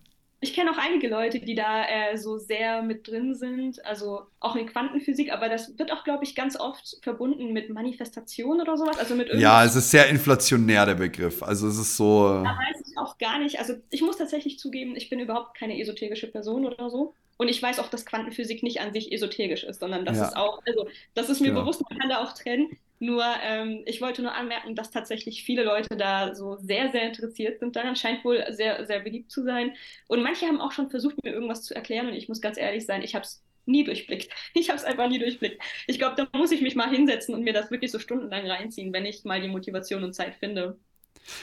ich 0.44 0.56
kenne 0.56 0.72
auch 0.72 0.78
einige 0.78 1.08
Leute, 1.08 1.40
die 1.40 1.54
da 1.54 1.86
äh, 1.86 2.18
so 2.18 2.40
sehr 2.40 2.82
mit 2.82 3.08
drin 3.08 3.36
sind, 3.36 3.86
also 3.86 4.24
auch 4.40 4.56
in 4.56 4.66
Quantenphysik, 4.66 5.32
aber 5.32 5.50
das 5.50 5.78
wird 5.78 5.94
auch, 5.94 6.04
glaube 6.04 6.24
ich, 6.24 6.34
ganz 6.34 6.60
oft 6.60 6.98
verbunden 7.04 7.54
mit 7.54 7.70
Manifestation 7.70 8.60
oder 8.60 8.76
sowas. 8.76 8.98
Also 8.98 9.14
mit 9.14 9.32
ja, 9.36 9.64
es 9.64 9.76
ist 9.76 9.92
sehr 9.92 10.10
inflationär, 10.10 10.88
der 10.88 10.96
Begriff. 10.96 11.44
Also 11.44 11.68
es 11.68 11.78
ist 11.78 11.96
so. 11.96 12.28
Da 12.44 12.58
weiß 12.58 12.90
ich 12.90 12.98
auch 12.98 13.20
gar 13.20 13.38
nicht. 13.38 13.60
Also 13.60 13.76
ich 13.92 14.02
muss 14.02 14.18
tatsächlich 14.18 14.58
zugeben, 14.58 14.96
ich 14.96 15.12
bin 15.12 15.20
überhaupt 15.20 15.56
keine 15.56 15.80
esoterische 15.80 16.28
Person 16.28 16.66
oder 16.66 16.90
so. 16.90 17.14
Und 17.38 17.48
ich 17.48 17.62
weiß 17.62 17.78
auch, 17.78 17.90
dass 17.90 18.08
Quantenphysik 18.08 18.64
nicht 18.64 18.82
an 18.82 18.94
sich 18.94 19.12
esoterisch 19.12 19.64
ist, 19.64 19.80
sondern 19.80 20.06
das 20.06 20.18
ja. 20.18 20.28
ist 20.28 20.36
auch, 20.36 20.60
also 20.66 20.88
das 21.14 21.30
ist 21.30 21.40
mir 21.40 21.50
genau. 21.50 21.62
bewusst, 21.62 21.84
man 21.88 22.00
kann 22.00 22.10
da 22.10 22.24
auch 22.24 22.34
trennen. 22.34 22.78
Nur, 23.02 23.26
ähm, 23.42 23.82
ich 23.88 24.00
wollte 24.00 24.22
nur 24.22 24.36
anmerken, 24.36 24.76
dass 24.76 24.92
tatsächlich 24.92 25.44
viele 25.44 25.64
Leute 25.64 25.98
da 25.98 26.36
so 26.36 26.58
sehr, 26.58 26.92
sehr 26.92 27.08
interessiert 27.08 27.60
sind 27.60 27.76
daran. 27.76 27.96
Scheint 27.96 28.24
wohl 28.24 28.46
sehr, 28.52 28.86
sehr 28.86 29.00
beliebt 29.00 29.32
zu 29.32 29.44
sein. 29.44 29.74
Und 30.06 30.22
manche 30.22 30.46
haben 30.46 30.62
auch 30.62 30.72
schon 30.72 30.92
versucht, 30.92 31.24
mir 31.24 31.34
irgendwas 31.34 31.64
zu 31.64 31.74
erklären. 31.74 32.08
Und 32.08 32.14
ich 32.14 32.30
muss 32.30 32.42
ganz 32.42 32.60
ehrlich 32.60 32.86
sein, 32.86 33.02
ich 33.02 33.16
habe 33.16 33.26
es 33.26 33.44
nie 33.66 33.84
durchblickt. 33.84 34.30
Ich 34.54 34.70
habe 34.70 34.78
es 34.78 34.86
einfach 34.86 35.10
nie 35.10 35.18
durchblickt. 35.18 35.60
Ich 35.88 35.98
glaube, 35.98 36.16
da 36.16 36.38
muss 36.38 36.52
ich 36.52 36.62
mich 36.62 36.76
mal 36.76 36.92
hinsetzen 36.92 37.34
und 37.34 37.42
mir 37.42 37.54
das 37.54 37.72
wirklich 37.72 37.90
so 37.90 37.98
stundenlang 37.98 38.46
reinziehen, 38.46 38.94
wenn 38.94 39.08
ich 39.08 39.24
mal 39.24 39.42
die 39.42 39.48
Motivation 39.48 40.04
und 40.04 40.14
Zeit 40.14 40.36
finde. 40.36 40.78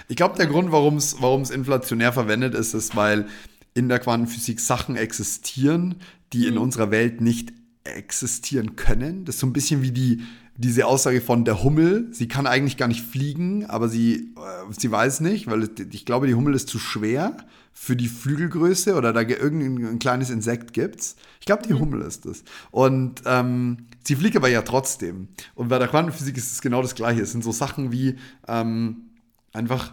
Ich 0.06 0.14
glaube, 0.14 0.36
der 0.36 0.46
Grund, 0.46 0.70
warum 0.70 0.96
es 0.96 1.50
inflationär 1.50 2.12
verwendet 2.12 2.54
ist, 2.54 2.72
ist, 2.72 2.94
weil 2.94 3.26
in 3.74 3.88
der 3.88 3.98
Quantenphysik 3.98 4.60
Sachen 4.60 4.94
existieren, 4.94 5.96
die 6.32 6.42
mhm. 6.42 6.48
in 6.48 6.58
unserer 6.58 6.92
Welt 6.92 7.20
nicht 7.20 7.52
existieren 7.82 8.76
können. 8.76 9.24
Das 9.24 9.36
ist 9.36 9.40
so 9.40 9.46
ein 9.48 9.52
bisschen 9.52 9.82
wie 9.82 9.90
die, 9.90 10.22
diese 10.58 10.86
Aussage 10.86 11.20
von 11.20 11.44
der 11.44 11.62
Hummel. 11.62 12.08
Sie 12.10 12.26
kann 12.26 12.48
eigentlich 12.48 12.76
gar 12.76 12.88
nicht 12.88 13.04
fliegen, 13.04 13.64
aber 13.66 13.88
sie, 13.88 14.34
äh, 14.36 14.72
sie 14.76 14.90
weiß 14.90 15.20
nicht, 15.20 15.46
weil 15.46 15.70
ich 15.92 16.04
glaube, 16.04 16.26
die 16.26 16.34
Hummel 16.34 16.52
ist 16.54 16.68
zu 16.68 16.80
schwer 16.80 17.36
für 17.72 17.94
die 17.94 18.08
Flügelgröße 18.08 18.96
oder 18.96 19.12
da 19.12 19.20
irgendein 19.20 20.00
kleines 20.00 20.30
Insekt 20.30 20.72
gibt's. 20.72 21.14
Ich 21.38 21.46
glaube, 21.46 21.62
die 21.62 21.74
mhm. 21.74 21.78
Hummel 21.78 22.00
ist 22.02 22.26
es. 22.26 22.42
Und 22.72 23.22
ähm, 23.24 23.86
sie 24.04 24.16
fliegt 24.16 24.36
aber 24.36 24.48
ja 24.48 24.62
trotzdem. 24.62 25.28
Und 25.54 25.68
bei 25.68 25.78
der 25.78 25.86
Quantenphysik 25.86 26.36
ist 26.36 26.50
es 26.50 26.60
genau 26.60 26.82
das 26.82 26.96
Gleiche. 26.96 27.22
Es 27.22 27.30
sind 27.30 27.44
so 27.44 27.52
Sachen 27.52 27.92
wie 27.92 28.16
ähm, 28.48 29.10
einfach 29.52 29.92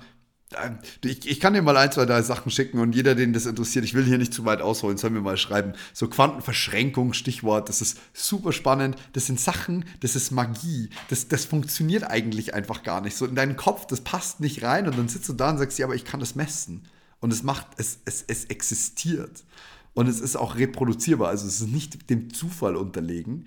ich, 1.04 1.28
ich, 1.28 1.39
kann 1.39 1.54
dir 1.54 1.62
mal 1.62 1.76
ein, 1.76 1.91
zwei, 1.91 2.06
drei 2.06 2.22
Sachen 2.22 2.52
schicken 2.52 2.80
und 2.80 2.93
jeder, 2.93 3.16
den 3.16 3.34
das 3.34 3.46
interessiert, 3.46 3.84
ich 3.84 3.96
will 3.96 4.06
hier 4.06 4.20
nicht 4.20 4.34
zu 4.34 4.46
weit 4.46 4.62
ausholen, 4.62 4.98
soll 4.98 5.10
mir 5.10 5.22
mal 5.22 5.38
schreiben. 5.38 5.74
So 5.91 6.08
Quantenverschränkung, 6.08 7.14
Stichwort, 7.14 7.68
das 7.68 7.82
ist 7.82 7.98
super 8.14 8.52
spannend. 8.52 8.96
Das 9.14 9.26
sind 9.26 9.39
Sachen, 9.39 9.86
das 10.02 10.16
ist 10.16 10.32
Magie. 10.32 10.89
Das, 11.10 11.28
das 11.28 11.46
funktioniert 11.46 12.04
eigentlich 12.04 12.54
einfach 12.54 12.84
gar 12.84 13.02
nicht. 13.02 13.18
So 13.18 13.26
in 13.26 13.36
deinen 13.36 13.56
Kopf, 13.56 13.88
das 13.88 14.02
passt 14.02 14.39
nicht 14.39 14.64
rein 14.64 14.88
und 14.88 14.98
dann 14.98 15.08
sitzt 15.08 15.28
du 15.30 15.34
da 15.34 15.50
und 15.50 15.58
sagst, 15.58 15.80
ja, 15.80 15.88
aber 15.88 15.96
ich 15.96 16.06
kann 16.06 16.20
das 16.20 16.36
messen. 16.36 16.84
Und 17.20 17.34
es 17.34 17.41
macht, 17.41 17.68
es, 17.78 18.00
es, 18.06 18.24
es 18.28 18.46
existiert. 18.46 19.43
Und 19.96 20.08
es 20.08 20.20
ist 20.20 20.36
auch 20.36 20.58
reproduzierbar, 20.58 21.30
also 21.30 21.48
es 21.48 21.62
ist 21.62 21.70
nicht 21.70 22.10
dem 22.10 22.32
Zufall 22.34 22.76
unterlegen. 22.76 23.46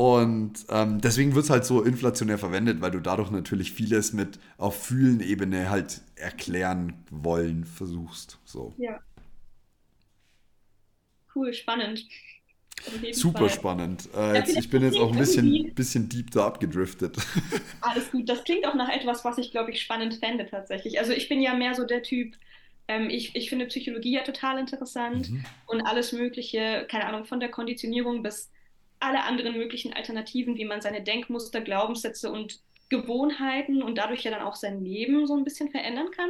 Und 0.00 0.64
ähm, 0.70 1.00
deswegen 1.00 1.34
wird 1.34 1.44
es 1.44 1.50
halt 1.50 1.66
so 1.66 1.82
inflationär 1.82 2.38
verwendet, 2.38 2.80
weil 2.80 2.90
du 2.90 3.00
dadurch 3.00 3.30
natürlich 3.30 3.72
vieles 3.72 4.12
mit 4.12 4.38
auf 4.56 4.82
Fühlen-Ebene 4.84 5.68
halt 5.68 6.00
erklären 6.20 7.04
wollen 7.10 7.64
versuchst. 7.64 8.38
So. 8.44 8.74
Ja. 8.78 9.00
Cool, 11.34 11.52
spannend. 11.52 12.06
Super 13.12 13.40
Fall. 13.40 13.50
spannend. 13.50 14.08
Äh, 14.16 14.36
jetzt, 14.36 14.56
ich 14.56 14.70
bin 14.70 14.82
jetzt 14.82 14.98
auch 14.98 15.12
ein 15.12 15.18
bisschen, 15.18 15.74
bisschen 15.74 16.08
deep 16.08 16.30
da 16.30 16.46
abgedriftet. 16.46 17.16
Alles 17.80 18.10
gut. 18.10 18.28
Das 18.28 18.42
klingt 18.44 18.66
auch 18.66 18.74
nach 18.74 18.88
etwas, 18.88 19.24
was 19.24 19.38
ich, 19.38 19.50
glaube 19.50 19.70
ich, 19.70 19.82
spannend 19.82 20.14
fände 20.14 20.46
tatsächlich. 20.46 20.98
Also 20.98 21.12
ich 21.12 21.28
bin 21.28 21.40
ja 21.40 21.54
mehr 21.54 21.74
so 21.74 21.84
der 21.84 22.02
Typ, 22.02 22.36
ähm, 22.88 23.10
ich, 23.10 23.36
ich 23.36 23.50
finde 23.50 23.66
Psychologie 23.66 24.12
ja 24.12 24.22
total 24.22 24.58
interessant 24.58 25.30
mhm. 25.30 25.44
und 25.66 25.82
alles 25.82 26.12
Mögliche, 26.12 26.86
keine 26.90 27.06
Ahnung, 27.06 27.26
von 27.26 27.38
der 27.38 27.50
Konditionierung 27.50 28.22
bis 28.22 28.50
alle 28.98 29.24
anderen 29.24 29.56
möglichen 29.56 29.92
Alternativen, 29.92 30.56
wie 30.56 30.64
man 30.64 30.80
seine 30.80 31.02
Denkmuster, 31.02 31.60
Glaubenssätze 31.60 32.30
und 32.30 32.60
Gewohnheiten 32.90 33.82
und 33.82 33.96
dadurch 33.96 34.22
ja 34.24 34.30
dann 34.30 34.42
auch 34.42 34.56
sein 34.56 34.84
Leben 34.84 35.26
so 35.26 35.36
ein 35.36 35.44
bisschen 35.44 35.70
verändern 35.70 36.10
kann 36.10 36.28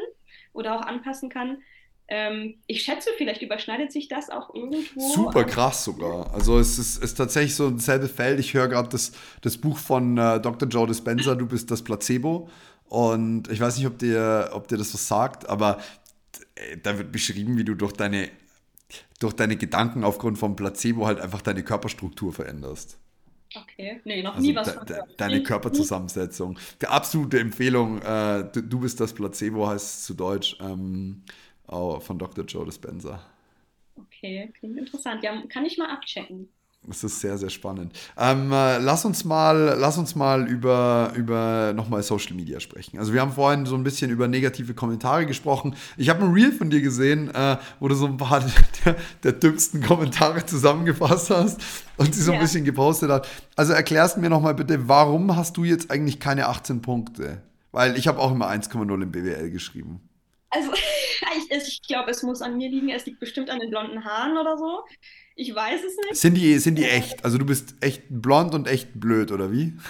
oder 0.52 0.76
auch 0.76 0.82
anpassen 0.82 1.28
kann. 1.28 1.62
Ähm, 2.06 2.56
ich 2.66 2.82
schätze, 2.82 3.10
vielleicht 3.16 3.40
überschneidet 3.40 3.92
sich 3.92 4.08
das 4.08 4.30
auch 4.30 4.52
irgendwo. 4.54 5.00
Super 5.00 5.44
krass 5.44 5.84
sogar. 5.84 6.32
Also 6.34 6.58
es 6.58 6.78
ist, 6.78 7.02
ist 7.02 7.14
tatsächlich 7.14 7.54
so 7.54 7.68
ein 7.68 7.78
selbes 7.78 8.10
Feld. 8.10 8.40
Ich 8.40 8.52
höre 8.52 8.68
gerade 8.68 8.88
das, 8.88 9.12
das 9.42 9.56
Buch 9.56 9.78
von 9.78 10.18
äh, 10.18 10.40
Dr. 10.40 10.68
Joe 10.68 10.86
Dispenza, 10.86 11.34
Du 11.34 11.46
bist 11.46 11.70
das 11.70 11.82
Placebo. 11.82 12.48
Und 12.84 13.48
ich 13.48 13.60
weiß 13.60 13.76
nicht, 13.76 13.86
ob 13.86 13.98
dir, 13.98 14.50
ob 14.52 14.66
dir 14.66 14.76
das 14.76 14.92
was 14.92 15.06
sagt, 15.06 15.48
aber 15.48 15.78
äh, 16.56 16.76
da 16.82 16.98
wird 16.98 17.12
beschrieben, 17.12 17.56
wie 17.56 17.64
du 17.64 17.74
durch 17.74 17.92
deine, 17.92 18.28
durch 19.20 19.34
deine 19.34 19.56
Gedanken 19.56 20.02
aufgrund 20.02 20.36
vom 20.38 20.56
Placebo 20.56 21.06
halt 21.06 21.20
einfach 21.20 21.40
deine 21.40 21.62
Körperstruktur 21.62 22.32
veränderst. 22.32 22.98
Okay, 23.54 24.00
nee, 24.04 24.22
noch 24.22 24.36
also 24.36 24.46
nie 24.46 24.54
was 24.54 24.70
von 24.72 24.86
de, 24.86 25.00
Deine 25.16 25.42
Körperzusammensetzung. 25.42 26.58
Die 26.80 26.86
absolute 26.86 27.40
Empfehlung, 27.40 28.00
äh, 28.00 28.44
du, 28.52 28.62
du, 28.62 28.80
bist 28.80 29.00
das 29.00 29.12
Placebo, 29.12 29.66
heißt 29.66 29.84
es 29.84 30.04
zu 30.04 30.14
Deutsch, 30.14 30.56
ähm, 30.60 31.22
von 31.66 32.18
Dr. 32.18 32.44
Joe 32.44 32.64
Dispenza. 32.64 33.20
Okay, 33.96 34.52
klingt 34.58 34.78
interessant. 34.78 35.22
Ja, 35.24 35.40
kann 35.48 35.64
ich 35.64 35.78
mal 35.78 35.90
abchecken. 35.90 36.48
Das 36.86 37.04
ist 37.04 37.20
sehr, 37.20 37.36
sehr 37.36 37.50
spannend. 37.50 37.92
Ähm, 38.16 38.50
äh, 38.52 38.78
lass 38.78 39.04
uns 39.04 39.24
mal, 39.24 39.76
lass 39.78 39.98
uns 39.98 40.14
mal 40.14 40.48
über, 40.48 41.12
über 41.14 41.74
nochmal 41.74 42.02
Social 42.02 42.34
Media 42.34 42.58
sprechen. 42.58 42.98
Also 42.98 43.12
wir 43.12 43.20
haben 43.20 43.32
vorhin 43.32 43.66
so 43.66 43.74
ein 43.74 43.84
bisschen 43.84 44.10
über 44.10 44.28
negative 44.28 44.72
Kommentare 44.72 45.26
gesprochen. 45.26 45.76
Ich 45.98 46.08
habe 46.08 46.24
ein 46.24 46.32
Reel 46.32 46.52
von 46.52 46.70
dir 46.70 46.80
gesehen, 46.80 47.32
äh, 47.34 47.58
wo 47.80 47.88
du 47.88 47.94
so 47.94 48.06
ein 48.06 48.16
paar 48.16 48.40
der, 48.84 48.96
der, 49.22 49.32
dümmsten 49.32 49.82
Kommentare 49.82 50.46
zusammengefasst 50.46 51.28
hast 51.28 51.60
und 51.98 52.14
sie 52.14 52.22
so 52.22 52.32
ein 52.32 52.36
ja. 52.36 52.42
bisschen 52.42 52.64
gepostet 52.64 53.10
hast. 53.10 53.28
Also 53.56 53.74
erklärst 53.74 54.16
mir 54.16 54.30
nochmal 54.30 54.54
bitte, 54.54 54.88
warum 54.88 55.36
hast 55.36 55.58
du 55.58 55.64
jetzt 55.64 55.90
eigentlich 55.90 56.18
keine 56.18 56.48
18 56.48 56.80
Punkte? 56.80 57.42
Weil 57.72 57.98
ich 57.98 58.08
habe 58.08 58.18
auch 58.18 58.32
immer 58.32 58.48
1,0 58.48 59.02
im 59.02 59.12
BWL 59.12 59.50
geschrieben. 59.50 60.00
Also 60.50 60.72
ich, 61.50 61.50
ich 61.50 61.82
glaube, 61.82 62.10
es 62.10 62.22
muss 62.22 62.42
an 62.42 62.56
mir 62.56 62.68
liegen. 62.68 62.90
Es 62.90 63.06
liegt 63.06 63.20
bestimmt 63.20 63.50
an 63.50 63.60
den 63.60 63.70
blonden 63.70 64.04
Haaren 64.04 64.36
oder 64.36 64.58
so. 64.58 64.84
Ich 65.36 65.54
weiß 65.54 65.80
es 65.82 65.96
nicht. 65.96 66.16
Sind 66.16 66.34
die, 66.34 66.58
sind 66.58 66.76
die 66.76 66.84
echt? 66.84 67.24
Also 67.24 67.38
du 67.38 67.46
bist 67.46 67.74
echt 67.80 68.02
blond 68.08 68.54
und 68.54 68.68
echt 68.68 68.88
blöd, 69.00 69.32
oder 69.32 69.50
wie? 69.52 69.74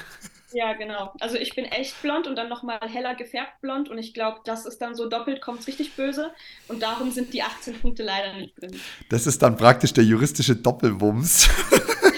Ja, 0.52 0.72
genau. 0.72 1.12
Also 1.20 1.36
ich 1.36 1.54
bin 1.54 1.64
echt 1.64 2.02
blond 2.02 2.26
und 2.26 2.34
dann 2.36 2.48
nochmal 2.48 2.80
heller 2.80 3.14
gefärbt 3.14 3.60
blond 3.60 3.88
und 3.88 3.98
ich 3.98 4.14
glaube, 4.14 4.40
das 4.44 4.66
ist 4.66 4.78
dann 4.78 4.96
so 4.96 5.08
doppelt, 5.08 5.40
kommt 5.40 5.64
richtig 5.66 5.94
böse 5.94 6.32
und 6.66 6.82
darum 6.82 7.12
sind 7.12 7.32
die 7.32 7.42
18 7.42 7.78
Punkte 7.78 8.02
leider 8.02 8.36
nicht 8.36 8.60
drin. 8.60 8.80
Das 9.10 9.28
ist 9.28 9.40
dann 9.42 9.56
praktisch 9.56 9.92
der 9.92 10.02
juristische 10.02 10.56
Doppelwumms. 10.56 11.48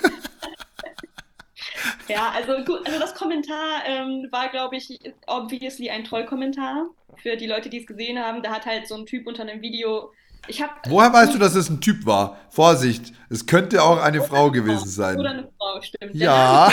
ja, 2.13 2.33
also 2.35 2.65
gut, 2.65 2.87
also 2.87 2.99
das 2.99 3.15
Kommentar 3.15 3.83
ähm, 3.87 4.29
war, 4.31 4.49
glaube 4.51 4.77
ich, 4.77 4.99
obviously 5.27 5.91
ein 5.91 6.05
Trollkommentar 6.05 6.87
für 7.17 7.37
die 7.37 7.47
Leute, 7.47 7.71
die 7.71 7.81
es 7.81 7.87
gesehen 7.87 8.19
haben. 8.19 8.43
Da 8.43 8.51
hat 8.51 8.67
halt 8.67 8.87
so 8.87 8.95
ein 8.97 9.07
Typ 9.07 9.27
unter 9.27 9.43
einem 9.43 9.63
Video 9.63 10.13
hab, 10.61 10.91
Woher 10.91 11.13
weißt 11.13 11.35
du, 11.35 11.39
dass 11.39 11.55
es 11.55 11.71
ein 11.71 11.81
Typ 11.81 12.05
war? 12.05 12.41
Vorsicht, 12.51 13.13
es 13.31 13.47
könnte 13.47 13.83
auch 13.83 14.03
eine 14.03 14.23
Frau 14.23 14.45
eine 14.45 14.53
gewesen 14.53 14.79
Frau. 14.79 14.87
sein. 14.89 15.21
Oder 15.21 15.31
eine 15.31 15.49
Frau, 15.57 15.81
stimmt. 15.81 16.15
Ja. 16.15 16.67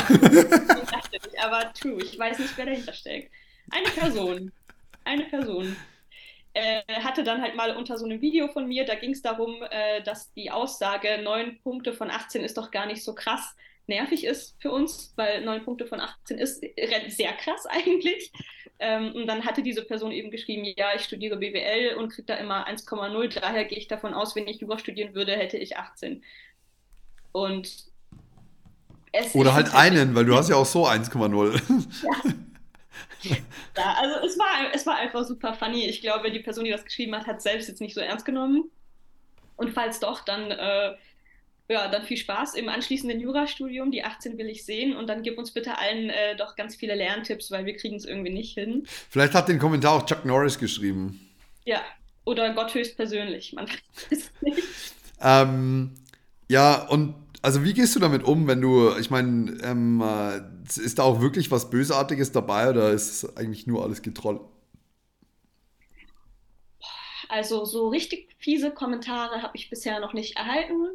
aber 1.43 1.71
true, 1.73 2.01
ich 2.01 2.17
weiß 2.17 2.39
nicht, 2.39 2.57
wer 2.57 2.65
dahinter 2.65 2.93
steckt. 2.93 3.31
Eine 3.71 3.89
Person. 3.89 4.51
Eine 5.05 5.23
Person. 5.25 5.75
Äh, 6.53 6.81
hatte 7.03 7.23
dann 7.23 7.41
halt 7.43 7.55
mal 7.55 7.75
unter 7.75 7.97
so 7.97 8.05
einem 8.05 8.21
Video 8.21 8.47
von 8.47 8.67
mir, 8.67 8.85
da 8.85 8.95
ging 8.95 9.11
es 9.11 9.21
darum, 9.21 9.55
äh, 9.69 10.01
dass 10.01 10.33
die 10.33 10.49
Aussage 10.49 11.21
9 11.23 11.59
Punkte 11.61 11.93
von 11.93 12.09
18 12.09 12.43
ist 12.43 12.57
doch 12.57 12.71
gar 12.71 12.87
nicht 12.87 13.03
so 13.03 13.13
krass 13.13 13.55
nervig 13.89 14.23
ist 14.23 14.55
für 14.61 14.71
uns, 14.71 15.13
weil 15.17 15.43
9 15.43 15.65
Punkte 15.65 15.85
von 15.85 15.99
18 15.99 16.37
ist 16.37 16.63
sehr 17.09 17.33
krass 17.33 17.65
eigentlich. 17.69 18.31
Ähm, 18.81 19.11
und 19.13 19.27
dann 19.27 19.43
hatte 19.43 19.61
diese 19.61 19.83
Person 19.83 20.13
eben 20.13 20.31
geschrieben, 20.31 20.63
ja, 20.77 20.95
ich 20.95 21.01
studiere 21.01 21.35
BWL 21.35 21.95
und 21.97 22.09
kriege 22.09 22.27
da 22.27 22.35
immer 22.35 22.65
1,0. 22.65 23.39
Daher 23.39 23.65
gehe 23.65 23.77
ich 23.77 23.89
davon 23.89 24.13
aus, 24.13 24.37
wenn 24.37 24.47
ich 24.47 24.61
Jura 24.61 24.79
studieren 24.79 25.13
würde, 25.13 25.35
hätte 25.35 25.57
ich 25.57 25.75
18. 25.75 26.23
Und 27.33 27.89
es 29.11 29.35
Oder 29.35 29.53
halt 29.53 29.73
einen, 29.73 30.15
weil 30.15 30.23
du 30.23 30.35
hast 30.35 30.49
ja 30.49 30.55
auch 30.55 30.65
so 30.65 30.87
1,0. 30.87 31.61
Ja. 33.21 33.35
ja, 33.75 33.95
also 33.97 34.25
es 34.25 34.39
war, 34.39 34.73
es 34.73 34.85
war 34.85 34.95
einfach 34.95 35.25
super 35.25 35.53
funny. 35.53 35.85
Ich 35.85 35.99
glaube, 35.99 36.31
die 36.31 36.39
Person, 36.39 36.63
die 36.63 36.71
das 36.71 36.85
geschrieben 36.85 37.13
hat, 37.15 37.27
hat 37.27 37.41
selbst 37.41 37.67
jetzt 37.67 37.81
nicht 37.81 37.93
so 37.93 37.99
ernst 37.99 38.25
genommen. 38.25 38.71
Und 39.57 39.71
falls 39.71 39.99
doch, 39.99 40.23
dann 40.23 40.51
äh, 40.51 40.95
ja, 41.69 41.87
dann 41.87 42.03
viel 42.03 42.17
Spaß 42.17 42.55
im 42.55 42.67
anschließenden 42.67 43.19
Jurastudium. 43.19 43.91
Die 43.91 44.03
18 44.03 44.37
will 44.37 44.49
ich 44.49 44.65
sehen 44.65 44.95
und 44.95 45.07
dann 45.07 45.21
gib 45.21 45.37
uns 45.37 45.51
bitte 45.51 45.77
allen 45.77 46.09
äh, 46.09 46.35
doch 46.35 46.55
ganz 46.55 46.75
viele 46.75 46.95
Lerntipps, 46.95 47.51
weil 47.51 47.65
wir 47.65 47.75
kriegen 47.75 47.95
es 47.95 48.05
irgendwie 48.05 48.31
nicht 48.31 48.55
hin. 48.55 48.87
Vielleicht 49.09 49.35
hat 49.35 49.47
den 49.47 49.59
Kommentar 49.59 49.93
auch 49.93 50.05
Chuck 50.05 50.25
Norris 50.25 50.57
geschrieben. 50.57 51.29
Ja, 51.65 51.81
oder 52.25 52.53
Gott 52.53 52.73
höchstpersönlich, 52.73 53.53
man 53.53 53.67
weiß 54.09 54.11
es 54.11 54.31
nicht. 54.41 54.63
Ähm, 55.21 55.91
ja, 56.49 56.87
und 56.87 57.13
also 57.43 57.63
wie 57.63 57.73
gehst 57.73 57.95
du 57.95 57.99
damit 57.99 58.23
um, 58.23 58.47
wenn 58.47 58.61
du, 58.61 58.95
ich 58.97 59.11
meine, 59.11 59.57
ähm, 59.63 60.01
äh, 60.01 60.41
ist 60.81 60.97
da 60.97 61.03
auch 61.03 61.21
wirklich 61.21 61.51
was 61.51 61.69
Bösartiges 61.69 62.31
dabei 62.31 62.69
oder 62.69 62.89
ist 62.89 63.37
eigentlich 63.37 63.67
nur 63.67 63.83
alles 63.83 64.01
getrollt? 64.01 64.41
Also 67.29 67.63
so 67.63 67.89
richtig 67.89 68.35
fiese 68.39 68.71
Kommentare 68.71 69.43
habe 69.43 69.55
ich 69.55 69.69
bisher 69.69 69.99
noch 69.99 70.13
nicht 70.13 70.35
erhalten. 70.35 70.87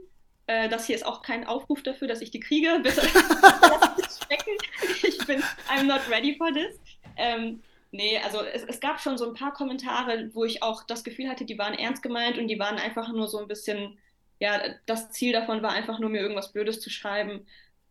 Äh, 0.47 0.68
das 0.68 0.86
hier 0.86 0.97
ist 0.97 1.07
auch 1.07 1.22
kein 1.22 1.47
Aufruf 1.47 1.82
dafür, 1.82 2.09
dass 2.09 2.20
ich 2.20 2.30
die 2.30 2.40
kriege. 2.40 2.80
Bitte 2.82 3.03
Ich 5.03 5.26
bin, 5.26 5.42
I'm 5.68 5.84
not 5.84 6.03
ready 6.11 6.36
for 6.36 6.53
this. 6.53 6.78
Ähm, 7.16 7.62
nee, 7.92 8.18
also 8.18 8.42
es, 8.42 8.64
es, 8.64 8.80
gab 8.80 9.01
schon 9.01 9.16
so 9.16 9.26
ein 9.26 9.34
paar 9.34 9.53
Kommentare, 9.53 10.30
wo 10.34 10.45
ich 10.45 10.62
auch 10.62 10.82
das 10.84 11.05
Gefühl 11.05 11.28
hatte, 11.28 11.45
die 11.45 11.59
waren 11.59 11.74
ernst 11.74 12.03
gemeint 12.03 12.38
und 12.38 12.49
die 12.49 12.59
waren 12.59 12.76
einfach 12.76 13.11
nur 13.12 13.28
so 13.28 13.38
ein 13.38 13.49
bisschen, 13.49 13.99
ja, 14.38 14.61
das 14.86 15.11
Ziel 15.11 15.32
davon 15.32 15.62
war 15.62 15.72
einfach 15.72 15.99
nur, 15.99 16.11
mir 16.11 16.20
irgendwas 16.20 16.53
Blödes 16.53 16.80
zu 16.80 16.90
schreiben. 16.90 17.47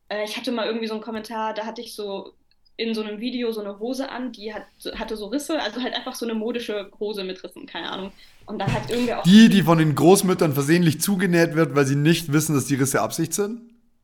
Äh, 0.10 0.24
ich 0.26 0.38
hatte 0.38 0.52
mal 0.52 0.68
irgendwie 0.68 0.88
so 0.88 0.94
einen 0.94 1.04
Kommentar, 1.04 1.54
da 1.54 1.66
hatte 1.66 1.82
ich 1.82 1.96
so 1.96 2.34
in 2.76 2.94
so 2.94 3.02
einem 3.02 3.20
Video 3.20 3.52
so 3.52 3.62
eine 3.62 3.80
Hose 3.80 4.10
an, 4.10 4.32
die 4.32 4.54
hat, 4.54 4.64
hatte 4.96 5.16
so 5.16 5.28
Risse, 5.28 5.62
also 5.62 5.82
halt 5.82 5.94
einfach 5.94 6.16
so 6.16 6.26
eine 6.26 6.34
modische 6.34 6.90
Hose 7.00 7.24
mit 7.24 7.44
Rissen, 7.44 7.66
keine 7.66 7.92
Ahnung. 7.92 8.12
Und 8.46 8.60
dann 8.60 8.74
hat 8.74 8.90
irgendwer 8.90 9.20
auch. 9.20 9.24
Die, 9.24 9.50
die 9.50 9.62
von 9.62 9.78
den 9.78 9.96
Großmüttern 9.96 10.54
versehentlich 10.54 11.00
zugenäht 11.00 11.56
wird, 11.56 11.76
weil 11.76 11.86
sie 11.86 11.96
nicht 11.96 12.34
wissen, 12.34 12.56
dass 12.56 12.66
die 12.66 12.76
Risse 12.76 13.02
Absicht 13.02 13.34
sind? 13.34 13.62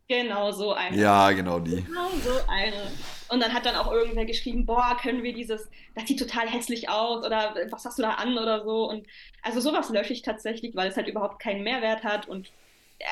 Genau 0.07 0.51
so 0.51 0.73
eine. 0.73 0.97
Ja, 0.97 1.31
genau 1.31 1.59
die. 1.59 1.83
Genau 1.83 2.09
so 2.23 2.31
eine. 2.47 2.91
Und 3.29 3.41
dann 3.41 3.53
hat 3.53 3.65
dann 3.65 3.75
auch 3.75 3.91
irgendwer 3.91 4.25
geschrieben, 4.25 4.65
boah, 4.65 4.97
können 4.99 5.21
wir 5.21 5.33
dieses, 5.33 5.69
das 5.93 6.07
sieht 6.07 6.19
total 6.19 6.47
hässlich 6.47 6.89
aus 6.89 7.23
oder 7.23 7.55
was 7.69 7.85
hast 7.85 7.99
du 7.99 8.01
da 8.01 8.13
an 8.13 8.37
oder 8.37 8.63
so. 8.63 8.89
Und 8.89 9.05
also 9.43 9.61
sowas 9.61 9.89
lösche 9.89 10.13
ich 10.13 10.23
tatsächlich, 10.23 10.75
weil 10.75 10.89
es 10.89 10.97
halt 10.97 11.07
überhaupt 11.07 11.39
keinen 11.39 11.63
Mehrwert 11.63 12.03
hat 12.03 12.27
und 12.27 12.51